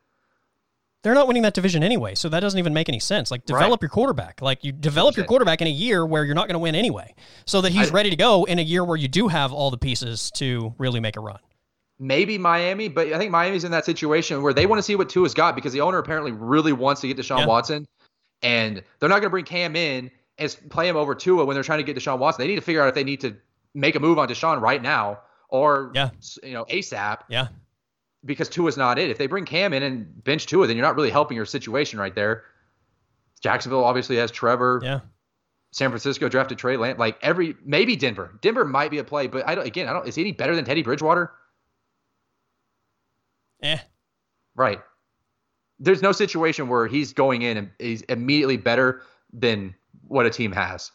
they're 1.02 1.14
not 1.14 1.26
winning 1.26 1.42
that 1.44 1.54
division 1.54 1.82
anyway, 1.82 2.14
so 2.14 2.28
that 2.28 2.40
doesn't 2.40 2.58
even 2.58 2.74
make 2.74 2.90
any 2.90 2.98
sense. 2.98 3.30
Like, 3.30 3.46
develop 3.46 3.80
your 3.80 3.88
quarterback. 3.88 4.42
Like, 4.42 4.62
you 4.62 4.72
develop 4.72 5.16
your 5.16 5.24
quarterback 5.24 5.62
in 5.62 5.66
a 5.68 5.70
year 5.70 6.04
where 6.04 6.26
you're 6.26 6.34
not 6.34 6.46
going 6.48 6.52
to 6.56 6.58
win 6.58 6.74
anyway, 6.74 7.14
so 7.46 7.62
that 7.62 7.72
he's 7.72 7.90
I- 7.90 7.94
ready 7.94 8.10
to 8.10 8.16
go 8.16 8.44
in 8.44 8.58
a 8.58 8.62
year 8.62 8.84
where 8.84 8.98
you 8.98 9.08
do 9.08 9.28
have 9.28 9.50
all 9.54 9.70
the 9.70 9.78
pieces 9.78 10.30
to 10.32 10.74
really 10.76 11.00
make 11.00 11.16
a 11.16 11.20
run. 11.20 11.38
Maybe 12.02 12.38
Miami, 12.38 12.88
but 12.88 13.12
I 13.12 13.18
think 13.18 13.30
Miami's 13.30 13.62
in 13.62 13.70
that 13.72 13.84
situation 13.84 14.42
where 14.42 14.52
they 14.54 14.64
want 14.66 14.78
to 14.78 14.82
see 14.82 14.96
what 14.96 15.08
Tua's 15.10 15.34
got 15.34 15.54
because 15.54 15.72
the 15.72 15.82
owner 15.82 15.98
apparently 15.98 16.32
really 16.32 16.72
wants 16.72 17.02
to 17.02 17.06
get 17.08 17.16
Deshaun 17.18 17.40
Yeah. 17.40 17.46
Watson, 17.46 17.86
and 18.42 18.82
they're 18.98 19.08
not 19.08 19.16
going 19.16 19.24
to 19.24 19.30
bring 19.30 19.44
Cam 19.44 19.76
in 19.76 20.10
and 20.38 20.56
play 20.70 20.88
him 20.88 20.96
over 20.96 21.14
Tua 21.14 21.44
when 21.44 21.54
they're 21.54 21.62
trying 21.62 21.78
to 21.78 21.84
get 21.84 21.96
Deshaun 21.96 22.18
Watson. 22.18 22.42
They 22.42 22.48
need 22.48 22.56
to 22.56 22.62
figure 22.62 22.80
out 22.82 22.88
if 22.88 22.94
they 22.94 23.04
need 23.04 23.20
to 23.20 23.36
make 23.74 23.94
a 23.94 24.00
move 24.00 24.18
on 24.18 24.26
Deshaun 24.28 24.60
right 24.60 24.82
now 24.82 25.20
or 25.50 25.92
Yeah. 25.94 26.10
you 26.42 26.54
know 26.54 26.64
ASAP 26.64 27.18
Yeah, 27.28 27.48
because 28.24 28.48
Tua's 28.48 28.76
not 28.78 28.98
it. 28.98 29.10
If 29.10 29.18
they 29.18 29.26
bring 29.26 29.44
Cam 29.44 29.72
in 29.74 29.82
and 29.82 30.24
bench 30.24 30.46
Tua, 30.46 30.66
then 30.66 30.76
you're 30.76 30.86
not 30.86 30.96
really 30.96 31.10
helping 31.10 31.36
your 31.36 31.44
situation 31.46 31.98
right 32.00 32.14
there. 32.14 32.44
Jacksonville 33.42 33.84
obviously 33.84 34.16
has 34.16 34.30
Trevor. 34.30 34.80
yeah. 34.82 35.00
San 35.72 35.90
Francisco 35.90 36.28
drafted 36.28 36.58
Trey 36.58 36.76
Lance. 36.76 36.98
Like 36.98 37.16
every 37.22 37.54
maybe 37.64 37.94
Denver. 37.94 38.36
Denver 38.40 38.64
might 38.64 38.90
be 38.90 38.98
a 38.98 39.04
play, 39.04 39.28
but 39.28 39.46
I 39.46 39.54
don't. 39.54 39.64
Again, 39.66 39.86
I 39.88 39.92
don't. 39.92 40.08
Is 40.08 40.16
he 40.16 40.22
any 40.22 40.32
better 40.32 40.56
than 40.56 40.64
Teddy 40.64 40.82
Bridgewater? 40.82 41.30
Eh. 43.62 43.78
Right. 44.54 44.80
There's 45.78 46.02
no 46.02 46.12
situation 46.12 46.68
where 46.68 46.86
he's 46.86 47.12
going 47.12 47.42
in 47.42 47.56
and 47.56 47.70
he's 47.78 48.02
immediately 48.02 48.56
better 48.56 49.02
than 49.32 49.74
what 50.06 50.26
a 50.26 50.30
team 50.30 50.52
has. 50.52 50.90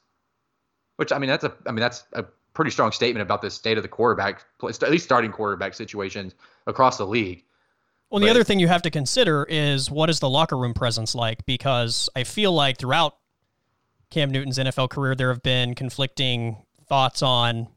Which 0.98 1.12
I 1.12 1.18
mean, 1.18 1.30
that's 1.30 1.44
a 1.44 1.54
I 1.66 1.72
mean 1.72 1.82
that's 1.82 2.04
a 2.14 2.26
pretty 2.54 2.72
strong 2.72 2.92
statement 2.92 3.22
about 3.22 3.42
the 3.42 3.50
state 3.50 3.78
of 3.78 3.84
the 3.84 3.90
quarterback, 3.90 4.46
at 4.64 4.92
least 4.92 5.04
starting 5.04 5.32
quarterback 5.32 5.74
situations 5.74 6.34
across 6.68 6.98
the 6.98 7.06
league. 7.06 7.44
Well, 8.10 8.22
the 8.22 8.30
other 8.30 8.44
thing 8.44 8.60
you 8.60 8.68
have 8.68 8.84
to 8.84 8.92
consider 8.92 9.46
is 9.50 9.92
what 9.92 10.10
is 10.10 10.20
the 10.20 10.30
locker 10.30 10.58
room 10.58 10.74
presence 10.74 11.16
like? 11.16 11.46
Because 11.46 12.08
I 12.16 12.24
feel 12.24 12.54
like 12.54 12.78
throughout 12.78 13.18
Cam 14.10 14.32
Newton's 14.32 14.58
NFL 14.58 14.90
career, 14.90 15.16
there 15.16 15.30
have 15.30 15.44
been 15.44 15.76
conflicting 15.76 16.58
thoughts 16.88 17.22
on 17.22 17.68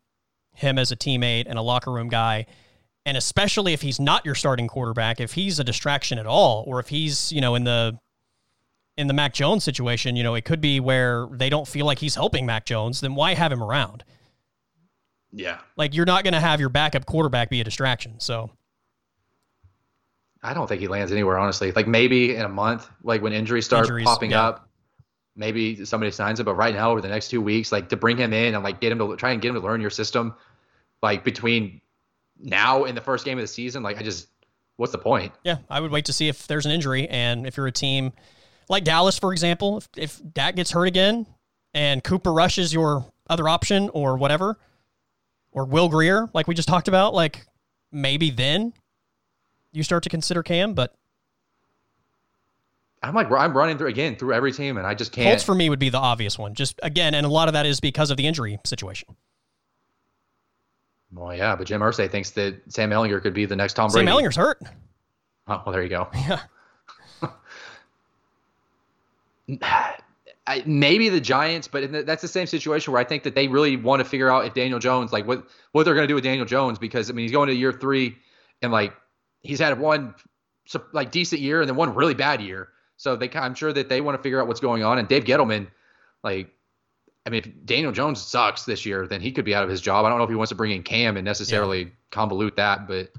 him 0.53 0.79
as 0.79 0.93
a 0.93 0.97
teammate 0.97 1.47
and 1.49 1.59
a 1.59 1.63
locker 1.63 1.91
room 1.91 2.09
guy. 2.09 2.47
And 3.09 3.17
especially 3.17 3.73
if 3.73 3.81
he's 3.81 3.99
not 3.99 4.27
your 4.27 4.35
starting 4.35 4.69
quarterback, 4.69 5.19
if 5.19 5.33
he's 5.33 5.59
a 5.59 5.65
distraction 5.65 6.19
at 6.19 6.27
all, 6.27 6.63
or 6.67 6.79
if 6.79 6.91
he's, 6.91 7.33
you 7.33 7.41
know, 7.41 7.55
in 7.55 7.65
the 7.65 7.99
in 8.99 9.07
the 9.07 9.15
Mac 9.15 9.33
Jones 9.33 9.65
situation, 9.65 10.15
you 10.15 10.23
know, 10.23 10.35
it 10.35 10.45
could 10.45 10.61
be 10.61 10.79
where 10.79 11.27
they 11.33 11.49
don't 11.49 11.67
feel 11.67 11.87
like 11.87 11.99
he's 11.99 12.15
helping 12.15 12.45
Mac 12.45 12.67
Jones, 12.67 13.01
then 13.01 13.15
why 13.15 13.33
have 13.33 13.51
him 13.51 13.63
around? 13.63 14.05
Yeah. 15.33 15.57
Like 15.75 15.95
you're 15.95 16.05
not 16.05 16.23
going 16.23 16.35
to 16.35 16.41
have 16.41 16.61
your 16.61 16.69
backup 16.69 17.07
quarterback 17.07 17.49
be 17.49 17.63
a 17.63 17.65
distraction. 17.65 18.21
So, 18.21 18.51
I 20.43 20.53
don't 20.53 20.67
think 20.67 20.83
he 20.83 20.87
lands 20.87 21.11
anywhere, 21.11 21.39
honestly. 21.39 21.73
Like 21.73 21.89
maybe 21.89 22.37
in 22.37 22.43
a 22.43 22.49
month, 22.51 22.91
like 23.03 23.23
when 23.23 23.33
injuries 23.33 23.65
start 23.65 23.87
Injuries, 23.87 24.05
popping 24.05 24.33
yeah. 24.33 24.49
up, 24.49 24.69
maybe 25.35 25.83
somebody 25.87 26.13
signs 26.13 26.41
him. 26.41 26.45
But 26.45 26.57
right 26.57 26.75
now, 26.75 26.91
over 26.91 27.01
the 27.01 27.09
next 27.09 27.31
two 27.31 27.41
weeks, 27.41 27.73
like 27.73 27.89
to 27.89 27.97
bring 27.97 28.19
him 28.19 28.35
in 28.35 28.55
and 28.55 28.63
like 28.63 28.83
get 28.83 28.93
him 28.93 28.99
to 28.99 29.17
try 29.17 29.31
and 29.31 29.41
get 29.41 29.49
him 29.49 29.55
to 29.55 29.63
learn 29.63 29.81
your 29.81 29.89
system, 29.89 30.35
like 31.01 31.25
between 31.25 31.81
now 32.41 32.85
in 32.85 32.95
the 32.95 33.01
first 33.01 33.25
game 33.25 33.39
of 33.39 33.43
the 33.43 33.49
season, 33.49 33.83
like 33.83 33.99
I 33.99 34.03
just, 34.03 34.29
what's 34.77 34.93
the 34.93 34.99
point? 34.99 35.33
Yeah, 35.45 35.59
I 35.69 35.81
would 35.81 35.91
wait 35.91 36.05
to 36.07 36.13
see 36.13 36.29
if 36.29 36.47
there's 36.47 36.67
an 36.67 36.73
injury, 36.73 37.09
and 37.09 37.47
if 37.47 37.57
you're 37.57 37.67
a 37.67 37.73
team 37.73 38.13
like 38.69 38.85
Dallas, 38.85 39.19
for 39.19 39.33
example, 39.33 39.79
if, 39.79 39.89
if 39.97 40.21
Dak 40.33 40.57
gets 40.57 40.71
hurt 40.71 40.87
again, 40.87 41.27
and 41.75 42.03
Cooper 42.03 42.33
Rush 42.33 42.59
is 42.59 42.73
your 42.73 43.05
other 43.29 43.49
option, 43.49 43.91
or 43.91 44.17
whatever, 44.17 44.59
or 45.53 45.65
Will 45.65 45.89
Grier, 45.89 46.29
like 46.35 46.49
we 46.49 46.55
just 46.55 46.69
talked 46.69 46.89
about, 46.89 47.15
like 47.15 47.47
maybe 47.93 48.31
then 48.31 48.73
you 49.73 49.83
start 49.83 50.03
to 50.05 50.09
consider 50.09 50.43
Cam. 50.43 50.75
But 50.75 50.95
I'm 53.03 53.15
like 53.15 53.31
I'm 53.31 53.57
running 53.57 53.79
through 53.79 53.89
again 53.89 54.17
through 54.17 54.33
every 54.33 54.53
team, 54.53 54.77
and 54.77 54.87
I 54.87 54.95
just 54.95 55.13
can't. 55.13 55.29
Colts 55.29 55.45
for 55.45 55.55
me 55.55 55.69
would 55.71 55.79
be 55.79 55.89
the 55.89 55.99
obvious 55.99 56.39
one. 56.39 56.55
Just 56.55 56.79
again, 56.83 57.15
and 57.15 57.25
a 57.27 57.29
lot 57.29 57.49
of 57.49 57.55
that 57.55 57.67
is 57.67 57.81
because 57.81 58.11
of 58.11 58.17
the 58.17 58.27
injury 58.27 58.59
situation. 58.65 59.09
Well, 61.13 61.35
yeah, 61.35 61.57
but 61.57 61.67
Jim 61.67 61.81
Irsay 61.81 62.11
thinks 62.11 62.31
that 62.33 62.61
Sam 62.69 62.91
Ehlinger 62.91 63.23
could 63.23 63.35
be 63.35 63.47
the 63.47 63.57
next 63.57 63.75
Tom 63.75 63.91
Brady. 63.91 64.07
Sam 64.07 64.15
Ehlinger's 64.17 64.37
hurt. 64.37 64.61
Oh, 65.47 65.63
well, 65.65 65.73
there 65.73 65.83
you 65.83 65.89
go. 65.89 66.09
Yeah, 69.49 69.61
I, 70.47 70.63
maybe 70.67 71.09
the 71.09 71.21
Giants, 71.21 71.69
but 71.69 71.83
in- 71.83 72.05
that's 72.07 72.23
the 72.23 72.29
same 72.29 72.47
situation 72.47 72.93
where 72.93 73.01
I 73.01 73.05
think 73.05 73.23
that 73.23 73.35
they 73.35 73.49
really 73.49 73.77
want 73.77 74.01
to 74.01 74.05
figure 74.05 74.31
out 74.31 74.45
if 74.47 74.55
Daniel 74.55 74.79
Jones, 74.79 75.13
like 75.13 75.27
what 75.27 75.47
what 75.73 75.85
they're 75.85 75.95
going 75.95 76.05
to 76.05 76.09
do 76.09 76.15
with 76.15 76.25
Daniel 76.25 76.47
Jones, 76.47 76.79
because 76.79 77.11
I 77.11 77.13
mean 77.13 77.25
he's 77.25 77.33
going 77.33 77.49
to 77.49 77.55
year 77.55 77.73
three, 77.73 78.17
and 78.63 78.73
like 78.73 78.95
he's 79.43 79.59
had 79.59 79.79
one 79.79 80.15
like 80.93 81.11
decent 81.11 81.41
year 81.41 81.61
and 81.61 81.69
then 81.69 81.77
one 81.77 81.95
really 81.95 82.15
bad 82.15 82.41
year. 82.43 82.69
So 82.97 83.17
they, 83.17 83.31
I'm 83.31 83.55
sure 83.55 83.73
that 83.73 83.89
they 83.89 84.01
want 84.01 84.19
to 84.19 84.23
figure 84.23 84.41
out 84.41 84.49
what's 84.49 84.61
going 84.61 84.83
on. 84.83 84.99
And 84.99 85.07
Dave 85.09 85.25
Gettleman, 85.25 85.69
like, 86.25 86.51
I 87.29 87.31
mean, 87.31 87.43
if 87.45 87.67
Daniel 87.67 87.93
Jones 87.93 88.23
sucks 88.23 88.65
this 88.65 88.87
year, 88.87 89.07
then 89.07 89.21
he 89.21 89.33
could 89.33 89.45
be 89.45 89.55
out 89.55 89.63
of 89.63 89.69
his 89.69 89.83
job. 89.83 90.07
I 90.07 90.09
don't 90.09 90.17
know 90.17 90.25
if 90.25 90.31
he 90.31 90.35
wants 90.35 90.49
to 90.49 90.55
bring 90.55 90.73
in 90.73 90.83
Cam 90.83 91.19
and 91.19 91.27
necessarily 91.27 91.93
convolute 92.11 92.57
that, 92.57 92.89
but 92.89 93.13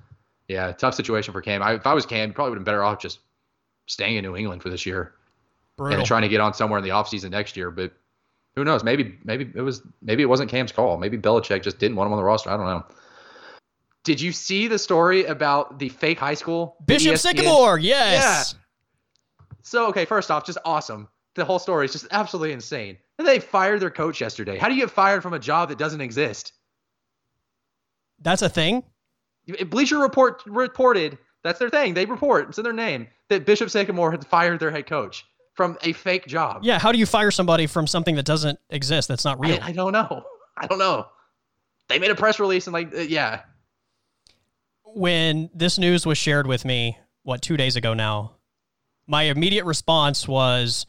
yeah, 0.47 0.71
tough 0.71 0.95
situation 0.95 1.31
for 1.31 1.41
Cam. 1.43 1.61
I, 1.61 1.75
if 1.75 1.85
I 1.85 1.93
was 1.93 2.07
Cam, 2.07 2.33
probably 2.33 2.49
would 2.49 2.57
have 2.57 2.65
been 2.65 2.73
better 2.73 2.83
off 2.83 2.99
just 2.99 3.19
staying 3.85 4.15
in 4.15 4.23
New 4.23 4.35
England 4.35 4.63
for 4.63 4.71
this 4.71 4.83
year 4.87 5.13
brutal. 5.77 5.99
and 5.99 6.07
trying 6.07 6.23
to 6.23 6.27
get 6.27 6.41
on 6.41 6.55
somewhere 6.55 6.79
in 6.79 6.83
the 6.83 6.89
offseason 6.89 7.29
next 7.29 7.55
year. 7.55 7.69
But 7.69 7.93
who 8.55 8.63
knows? 8.63 8.83
Maybe 8.83 9.15
maybe 9.23 9.47
it 9.53 9.61
was 9.61 9.83
maybe 10.01 10.23
it 10.23 10.25
wasn't 10.25 10.49
Cam's 10.49 10.71
call. 10.71 10.97
Maybe 10.97 11.15
Belichick 11.15 11.61
just 11.61 11.77
didn't 11.77 11.95
want 11.95 12.07
him 12.07 12.13
on 12.13 12.17
the 12.17 12.23
roster. 12.23 12.49
I 12.49 12.57
don't 12.57 12.65
know. 12.65 12.83
Did 14.03 14.19
you 14.19 14.31
see 14.31 14.67
the 14.67 14.79
story 14.79 15.25
about 15.25 15.77
the 15.77 15.89
fake 15.89 16.17
high 16.17 16.33
school? 16.33 16.77
Bishop 16.83 17.13
ESPN 17.13 17.19
Sycamore, 17.19 17.77
yes. 17.77 18.55
So 19.61 19.89
okay, 19.89 20.05
first 20.05 20.31
off, 20.31 20.47
just 20.47 20.57
awesome. 20.65 21.09
The 21.35 21.45
whole 21.45 21.59
story 21.59 21.85
is 21.85 21.91
just 21.91 22.07
absolutely 22.09 22.53
insane. 22.53 22.97
And 23.19 23.27
they 23.27 23.39
fired 23.39 23.81
their 23.81 23.91
coach 23.91 24.21
yesterday. 24.21 24.57
How 24.57 24.69
do 24.69 24.73
you 24.73 24.81
get 24.81 24.89
fired 24.89 25.21
from 25.21 25.33
a 25.33 25.39
job 25.39 25.69
that 25.69 25.77
doesn't 25.77 26.01
exist? 26.01 26.53
That's 28.21 28.41
a 28.41 28.49
thing. 28.49 28.83
Bleacher 29.67 29.97
Report 29.97 30.41
reported 30.45 31.17
that's 31.43 31.59
their 31.59 31.69
thing. 31.69 31.93
They 31.93 32.05
report 32.05 32.49
it's 32.49 32.57
in 32.57 32.63
their 32.63 32.73
name 32.73 33.07
that 33.29 33.45
Bishop 33.45 33.69
Sycamore 33.69 34.11
had 34.11 34.25
fired 34.25 34.59
their 34.59 34.71
head 34.71 34.87
coach 34.87 35.25
from 35.53 35.77
a 35.83 35.93
fake 35.93 36.27
job. 36.27 36.63
Yeah, 36.63 36.79
how 36.79 36.91
do 36.91 36.97
you 36.97 37.05
fire 37.05 37.31
somebody 37.31 37.67
from 37.67 37.87
something 37.87 38.15
that 38.15 38.25
doesn't 38.25 38.59
exist? 38.69 39.07
That's 39.07 39.25
not 39.25 39.39
real. 39.39 39.59
I, 39.61 39.69
I 39.69 39.71
don't 39.71 39.91
know. 39.91 40.23
I 40.57 40.67
don't 40.67 40.79
know. 40.79 41.07
They 41.87 41.99
made 41.99 42.11
a 42.11 42.15
press 42.15 42.39
release 42.39 42.67
and 42.67 42.73
like, 42.73 42.93
uh, 42.93 43.01
yeah. 43.01 43.41
When 44.85 45.49
this 45.53 45.77
news 45.77 46.05
was 46.05 46.17
shared 46.17 46.47
with 46.47 46.65
me, 46.65 46.97
what 47.23 47.41
two 47.41 47.57
days 47.57 47.75
ago 47.75 47.93
now, 47.93 48.35
my 49.07 49.23
immediate 49.23 49.65
response 49.65 50.27
was, 50.27 50.85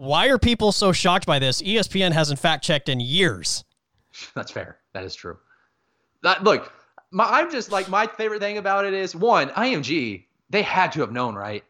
"Why 0.00 0.28
are 0.28 0.38
people 0.38 0.72
so 0.72 0.92
shocked 0.92 1.26
by 1.26 1.38
this? 1.38 1.60
ESPN 1.60 2.12
hasn't 2.12 2.40
fact 2.40 2.64
checked 2.64 2.88
in 2.88 3.00
years." 3.00 3.64
That's 4.34 4.50
fair. 4.50 4.78
That 4.94 5.04
is 5.04 5.14
true. 5.14 5.36
That 6.22 6.42
look, 6.42 6.72
my, 7.10 7.24
I'm 7.24 7.50
just 7.50 7.70
like 7.70 7.90
my 7.90 8.06
favorite 8.06 8.40
thing 8.40 8.56
about 8.56 8.86
it 8.86 8.94
is 8.94 9.14
one 9.14 9.50
IMG. 9.50 10.24
They 10.48 10.62
had 10.62 10.92
to 10.92 11.00
have 11.00 11.12
known, 11.12 11.34
right? 11.34 11.62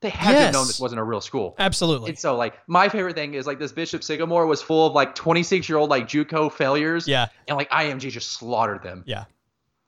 They 0.00 0.10
had 0.10 0.32
to 0.32 0.38
have 0.38 0.52
known 0.52 0.66
this 0.68 0.78
wasn't 0.78 1.00
a 1.00 1.04
real 1.04 1.20
school. 1.20 1.56
Absolutely. 1.58 2.10
And 2.10 2.18
so, 2.18 2.36
like, 2.36 2.54
my 2.68 2.88
favorite 2.88 3.14
thing 3.16 3.34
is 3.34 3.46
like 3.46 3.58
this 3.58 3.72
Bishop 3.72 4.04
Sycamore 4.04 4.46
was 4.46 4.62
full 4.62 4.86
of 4.86 4.92
like 4.92 5.14
26 5.14 5.68
year 5.68 5.78
old 5.78 5.90
like 5.90 6.06
JUCO 6.06 6.52
failures, 6.52 7.08
yeah, 7.08 7.26
and 7.48 7.56
like 7.56 7.68
IMG 7.70 8.10
just 8.10 8.32
slaughtered 8.32 8.82
them. 8.84 9.02
yeah. 9.06 9.24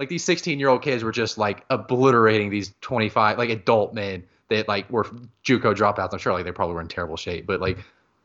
Like 0.00 0.08
these 0.08 0.24
16 0.24 0.58
year 0.58 0.68
old 0.68 0.82
kids 0.82 1.04
were 1.04 1.12
just 1.12 1.38
like 1.38 1.64
obliterating 1.70 2.50
these 2.50 2.74
25 2.80 3.38
like 3.38 3.50
adult 3.50 3.94
men 3.94 4.24
that 4.50 4.68
like 4.68 4.88
were 4.90 5.04
JUCO 5.44 5.74
dropouts. 5.74 6.10
I'm 6.12 6.18
sure 6.18 6.32
like 6.32 6.44
they 6.44 6.52
probably 6.52 6.74
were 6.74 6.80
in 6.80 6.88
terrible 6.88 7.16
shape, 7.16 7.46
but 7.46 7.60
like 7.60 7.78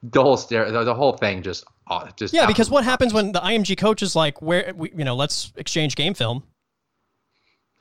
the 0.04 0.22
whole 0.22 0.38
stare, 0.38 0.72
the, 0.72 0.94
whole 0.96 1.14
thing 1.14 1.44
just 1.44 1.64
uh, 1.88 2.10
just 2.16 2.34
Yeah, 2.34 2.46
because 2.48 2.70
what 2.70 2.84
happens 2.84 3.14
when 3.14 3.32
the 3.32 3.40
IMG 3.40 3.78
coach 3.78 4.02
is 4.02 4.16
like, 4.16 4.42
"Where 4.42 4.74
we, 4.76 4.92
you 4.98 5.04
know, 5.04 5.16
let's 5.16 5.52
exchange 5.58 5.96
game 5.96 6.14
film." 6.14 6.44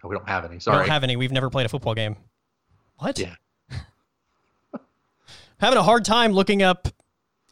Oh, 0.02 0.08
we 0.08 0.16
don't 0.16 0.28
have 0.28 0.44
any. 0.44 0.54
We 0.56 0.60
Sorry. 0.60 0.78
don't 0.78 0.88
have 0.88 1.04
any. 1.04 1.16
We've 1.16 1.32
never 1.32 1.50
played 1.50 1.66
a 1.66 1.68
football 1.68 1.94
game. 1.94 2.16
What? 2.98 3.18
Yeah. 3.18 3.34
Having 5.58 5.78
a 5.78 5.82
hard 5.82 6.04
time 6.04 6.32
looking 6.32 6.62
up 6.62 6.88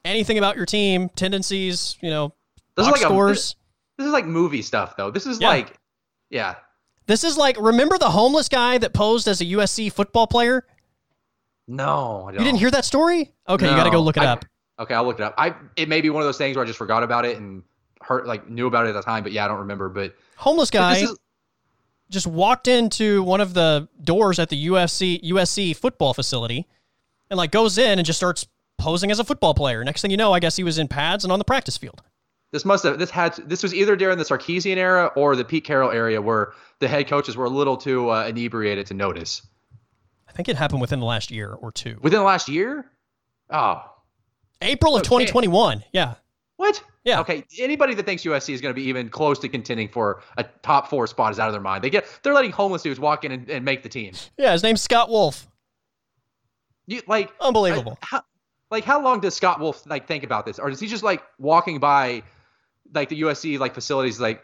anything 0.04 0.38
about 0.38 0.56
your 0.56 0.64
team, 0.66 1.10
tendencies, 1.10 1.96
you 2.00 2.08
know, 2.10 2.32
This 2.76 2.86
is 2.86 2.90
box 2.90 3.00
like 3.02 3.10
a- 3.10 3.12
scores. 3.12 3.56
This 3.98 4.06
is 4.06 4.12
like 4.12 4.26
movie 4.26 4.62
stuff 4.62 4.96
though. 4.96 5.10
This 5.10 5.26
is 5.26 5.40
Yeah. 5.40 5.48
like, 5.48 5.74
yeah. 6.30 6.54
This 7.06 7.24
is 7.24 7.36
like 7.36 7.58
remember 7.60 7.98
the 7.98 8.10
homeless 8.10 8.48
guy 8.48 8.78
that 8.78 8.92
posed 8.94 9.26
as 9.28 9.40
a 9.40 9.44
USC 9.46 9.92
football 9.92 10.26
player? 10.26 10.64
No, 11.68 12.24
I 12.26 12.32
don't. 12.32 12.40
You 12.40 12.46
didn't 12.46 12.58
hear 12.58 12.70
that 12.70 12.84
story? 12.84 13.32
Okay, 13.48 13.68
you 13.68 13.76
got 13.76 13.84
to 13.84 13.90
go 13.90 14.00
look 14.00 14.16
it 14.16 14.22
I- 14.22 14.26
up. 14.26 14.44
Okay, 14.80 14.94
I'll 14.94 15.04
look 15.04 15.18
it 15.18 15.22
up. 15.22 15.34
I 15.36 15.54
it 15.76 15.88
may 15.88 16.00
be 16.00 16.08
one 16.08 16.22
of 16.22 16.26
those 16.26 16.38
things 16.38 16.56
where 16.56 16.64
I 16.64 16.66
just 16.66 16.78
forgot 16.78 17.02
about 17.02 17.24
it 17.24 17.36
and 17.36 17.62
heard 18.00 18.26
like 18.26 18.48
knew 18.48 18.66
about 18.66 18.86
it 18.86 18.90
at 18.90 18.92
the 18.92 19.02
time, 19.02 19.22
but 19.22 19.32
yeah, 19.32 19.44
I 19.44 19.48
don't 19.48 19.58
remember. 19.58 19.88
But 19.88 20.14
Homeless 20.36 20.70
guy 20.70 21.00
this 21.00 21.10
is 21.10 21.18
just 22.10 22.26
walked 22.26 22.68
into 22.68 23.22
one 23.22 23.40
of 23.40 23.54
the 23.54 23.88
doors 24.02 24.38
at 24.38 24.48
the 24.48 24.68
USC 24.68 25.22
USC 25.24 25.76
football 25.76 26.14
facility 26.14 26.66
and 27.28 27.36
like 27.36 27.50
goes 27.50 27.76
in 27.76 27.98
and 27.98 28.06
just 28.06 28.18
starts 28.18 28.46
posing 28.78 29.10
as 29.10 29.18
a 29.18 29.24
football 29.24 29.52
player. 29.52 29.82
Next 29.84 30.00
thing 30.02 30.10
you 30.10 30.16
know, 30.16 30.32
I 30.32 30.38
guess 30.40 30.56
he 30.56 30.62
was 30.64 30.78
in 30.78 30.88
pads 30.88 31.24
and 31.24 31.32
on 31.32 31.38
the 31.38 31.44
practice 31.44 31.76
field. 31.76 32.00
this 32.52 32.64
must 32.64 32.84
have 32.84 32.98
this 32.98 33.10
had 33.10 33.34
this 33.46 33.62
was 33.62 33.74
either 33.74 33.96
during 33.96 34.16
the 34.16 34.24
Sarkisian 34.24 34.76
era 34.76 35.06
or 35.16 35.34
the 35.36 35.44
Pete 35.44 35.64
Carroll 35.64 35.90
area 35.90 36.22
where 36.22 36.52
the 36.78 36.88
head 36.88 37.08
coaches 37.08 37.36
were 37.36 37.46
a 37.46 37.50
little 37.50 37.76
too 37.76 38.10
uh, 38.10 38.26
inebriated 38.26 38.86
to 38.86 38.94
notice. 38.94 39.42
I 40.38 40.42
think 40.44 40.50
it 40.50 40.56
happened 40.56 40.80
within 40.80 41.00
the 41.00 41.06
last 41.06 41.32
year 41.32 41.52
or 41.52 41.72
two. 41.72 41.98
Within 42.00 42.20
the 42.20 42.24
last 42.24 42.48
year? 42.48 42.88
Oh, 43.50 43.82
April 44.62 44.94
of 44.94 45.00
Okay. 45.00 45.08
2021. 45.26 45.82
Yeah. 45.92 46.14
what? 46.58 46.80
Yeah. 47.04 47.18
Okay. 47.20 47.42
Anybody 47.58 47.94
that 47.94 48.06
thinks 48.06 48.22
USC 48.22 48.54
is 48.54 48.60
going 48.60 48.72
to 48.72 48.80
be 48.80 48.86
even 48.88 49.08
close 49.08 49.38
to 49.40 49.48
contending 49.48 49.88
for 49.88 50.22
a 50.36 50.44
top 50.62 50.88
four 50.90 51.06
spot 51.08 51.32
is 51.32 51.40
out 51.40 51.48
of 51.48 51.52
their 51.54 51.60
mind. 51.60 51.82
They 51.82 51.90
get 51.90 52.06
they're 52.22 52.34
letting 52.34 52.52
homeless 52.52 52.82
dudes 52.82 53.00
walk 53.00 53.24
in 53.24 53.32
and, 53.32 53.48
and 53.50 53.64
make 53.64 53.82
the 53.82 53.88
team. 53.88 54.12
Yeah, 54.36 54.52
his 54.52 54.62
name's 54.62 54.80
Scott 54.80 55.08
Wolf. 55.08 55.48
You 56.86 57.02
like 57.08 57.32
Unbelievable. 57.40 57.98
I- 58.02 58.06
how, 58.06 58.22
like 58.70 58.84
how 58.84 59.02
long 59.02 59.20
does 59.20 59.34
Scott 59.34 59.58
Wolf 59.58 59.84
like 59.86 60.06
think 60.06 60.22
about 60.22 60.46
this, 60.46 60.58
or 60.60 60.70
is 60.70 60.78
he 60.78 60.86
just 60.86 61.02
like 61.02 61.22
walking 61.38 61.80
by, 61.80 62.22
like 62.94 63.08
the 63.08 63.22
USC 63.22 63.58
like 63.58 63.74
facilities, 63.74 64.20
like 64.20 64.42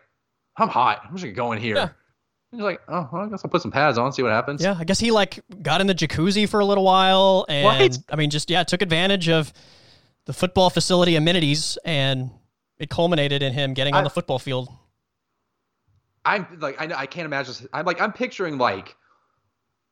I'm 0.57 0.69
hot, 0.69 1.03
I'm 1.05 1.13
just 1.15 1.23
gonna 1.25 1.35
go 1.35 1.53
in 1.53 1.61
here. 1.61 1.77
Yeah. 1.77 1.89
He's 2.55 2.63
like, 2.63 2.81
oh, 2.89 3.09
well, 3.13 3.23
I 3.23 3.29
guess 3.29 3.45
I'll 3.45 3.51
put 3.51 3.63
some 3.63 3.71
pads 3.71 3.99
on, 3.99 4.13
see 4.13 4.23
what 4.23 4.33
happens. 4.33 4.63
Yeah, 4.63 4.77
I 4.79 4.85
guess 4.85 5.01
he 5.01 5.11
like 5.11 5.41
got 5.63 5.81
in 5.81 5.87
the 5.87 5.95
jacuzzi 5.95 6.49
for 6.49 6.61
a 6.61 6.65
little 6.65 6.85
while 6.85 7.47
and? 7.49 7.99
I 8.09 8.17
mean 8.17 8.31
just 8.31 8.51
yeah, 8.51 8.63
took 8.63 8.83
advantage 8.83 9.29
of 9.29 9.53
the 10.27 10.33
football 10.33 10.71
facility 10.71 11.17
amenities 11.17 11.79
and 11.85 12.31
it 12.79 12.91
culminated 12.91 13.43
in 13.43 13.53
him 13.53 13.75
getting 13.75 13.95
on 13.95 14.05
the 14.05 14.11
football 14.11 14.39
field. 14.39 14.69
I'm 16.25 16.47
like, 16.59 16.81
I, 16.81 17.03
I 17.03 17.07
can't 17.07 17.27
imagine. 17.27 17.69
I'm 17.73 17.85
like, 17.85 18.01
I'm 18.01 18.13
picturing 18.13 18.57
like 18.57 18.97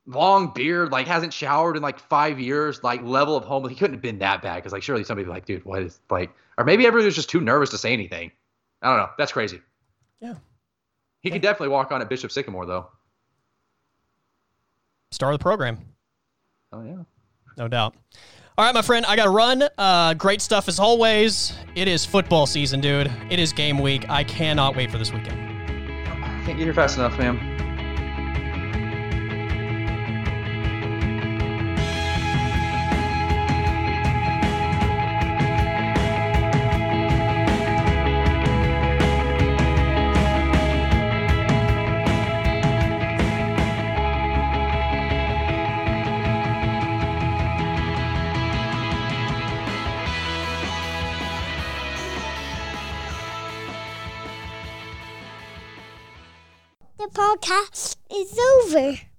long 0.05 0.51
beard, 0.53 0.91
like 0.91 1.07
hasn't 1.07 1.33
showered 1.33 1.77
in 1.77 1.83
like 1.83 1.99
five 1.99 2.39
years, 2.39 2.83
like 2.83 3.03
level 3.03 3.37
of 3.37 3.43
homeless. 3.43 3.71
He 3.71 3.77
couldn't 3.77 3.93
have 3.93 4.01
been 4.01 4.19
that 4.19 4.41
bad 4.41 4.55
because 4.55 4.73
like 4.73 4.83
surely 4.83 5.03
somebody 5.03 5.29
like, 5.29 5.45
dude, 5.45 5.63
what 5.65 5.83
is 5.83 5.99
like, 6.09 6.31
or 6.57 6.65
maybe 6.65 6.85
everybody 6.85 7.05
was 7.05 7.15
just 7.15 7.29
too 7.29 7.41
nervous 7.41 7.69
to 7.69 7.77
say 7.77 7.93
anything. 7.93 8.31
I 8.81 8.89
don't 8.89 8.97
know. 8.97 9.09
That's 9.17 9.31
crazy. 9.31 9.61
Yeah. 10.19 10.35
He 11.23 11.31
could 11.31 11.41
definitely 11.41 11.69
walk 11.69 11.91
on 11.91 12.01
at 12.01 12.09
Bishop 12.09 12.31
Sycamore 12.31 12.65
though. 12.65 12.89
Star 15.11 15.31
of 15.31 15.39
the 15.39 15.41
program. 15.41 15.79
Oh 16.71 16.83
yeah. 16.83 17.03
No 17.57 17.67
doubt. 17.67 17.95
All 18.57 18.65
right, 18.65 18.73
my 18.75 18.81
friend, 18.83 19.03
I 19.07 19.15
got 19.15 19.23
to 19.23 19.31
run. 19.31 19.63
Uh, 19.79 20.13
great 20.13 20.41
stuff 20.41 20.67
as 20.67 20.79
always. 20.79 21.53
It 21.75 21.87
is 21.87 22.05
football 22.05 22.45
season, 22.45 22.81
dude. 22.81 23.11
It 23.31 23.39
is 23.39 23.51
game 23.51 23.79
week. 23.79 24.07
I 24.09 24.23
cannot 24.23 24.75
wait 24.75 24.91
for 24.91 24.99
this 24.99 25.11
weekend. 25.11 25.39
I 25.39 26.45
Can't 26.45 26.57
get 26.57 26.59
here 26.59 26.73
fast 26.73 26.97
enough, 26.97 27.17
man. 27.17 27.52
Podcast 57.37 57.95
is 58.11 58.37
over. 58.37 59.12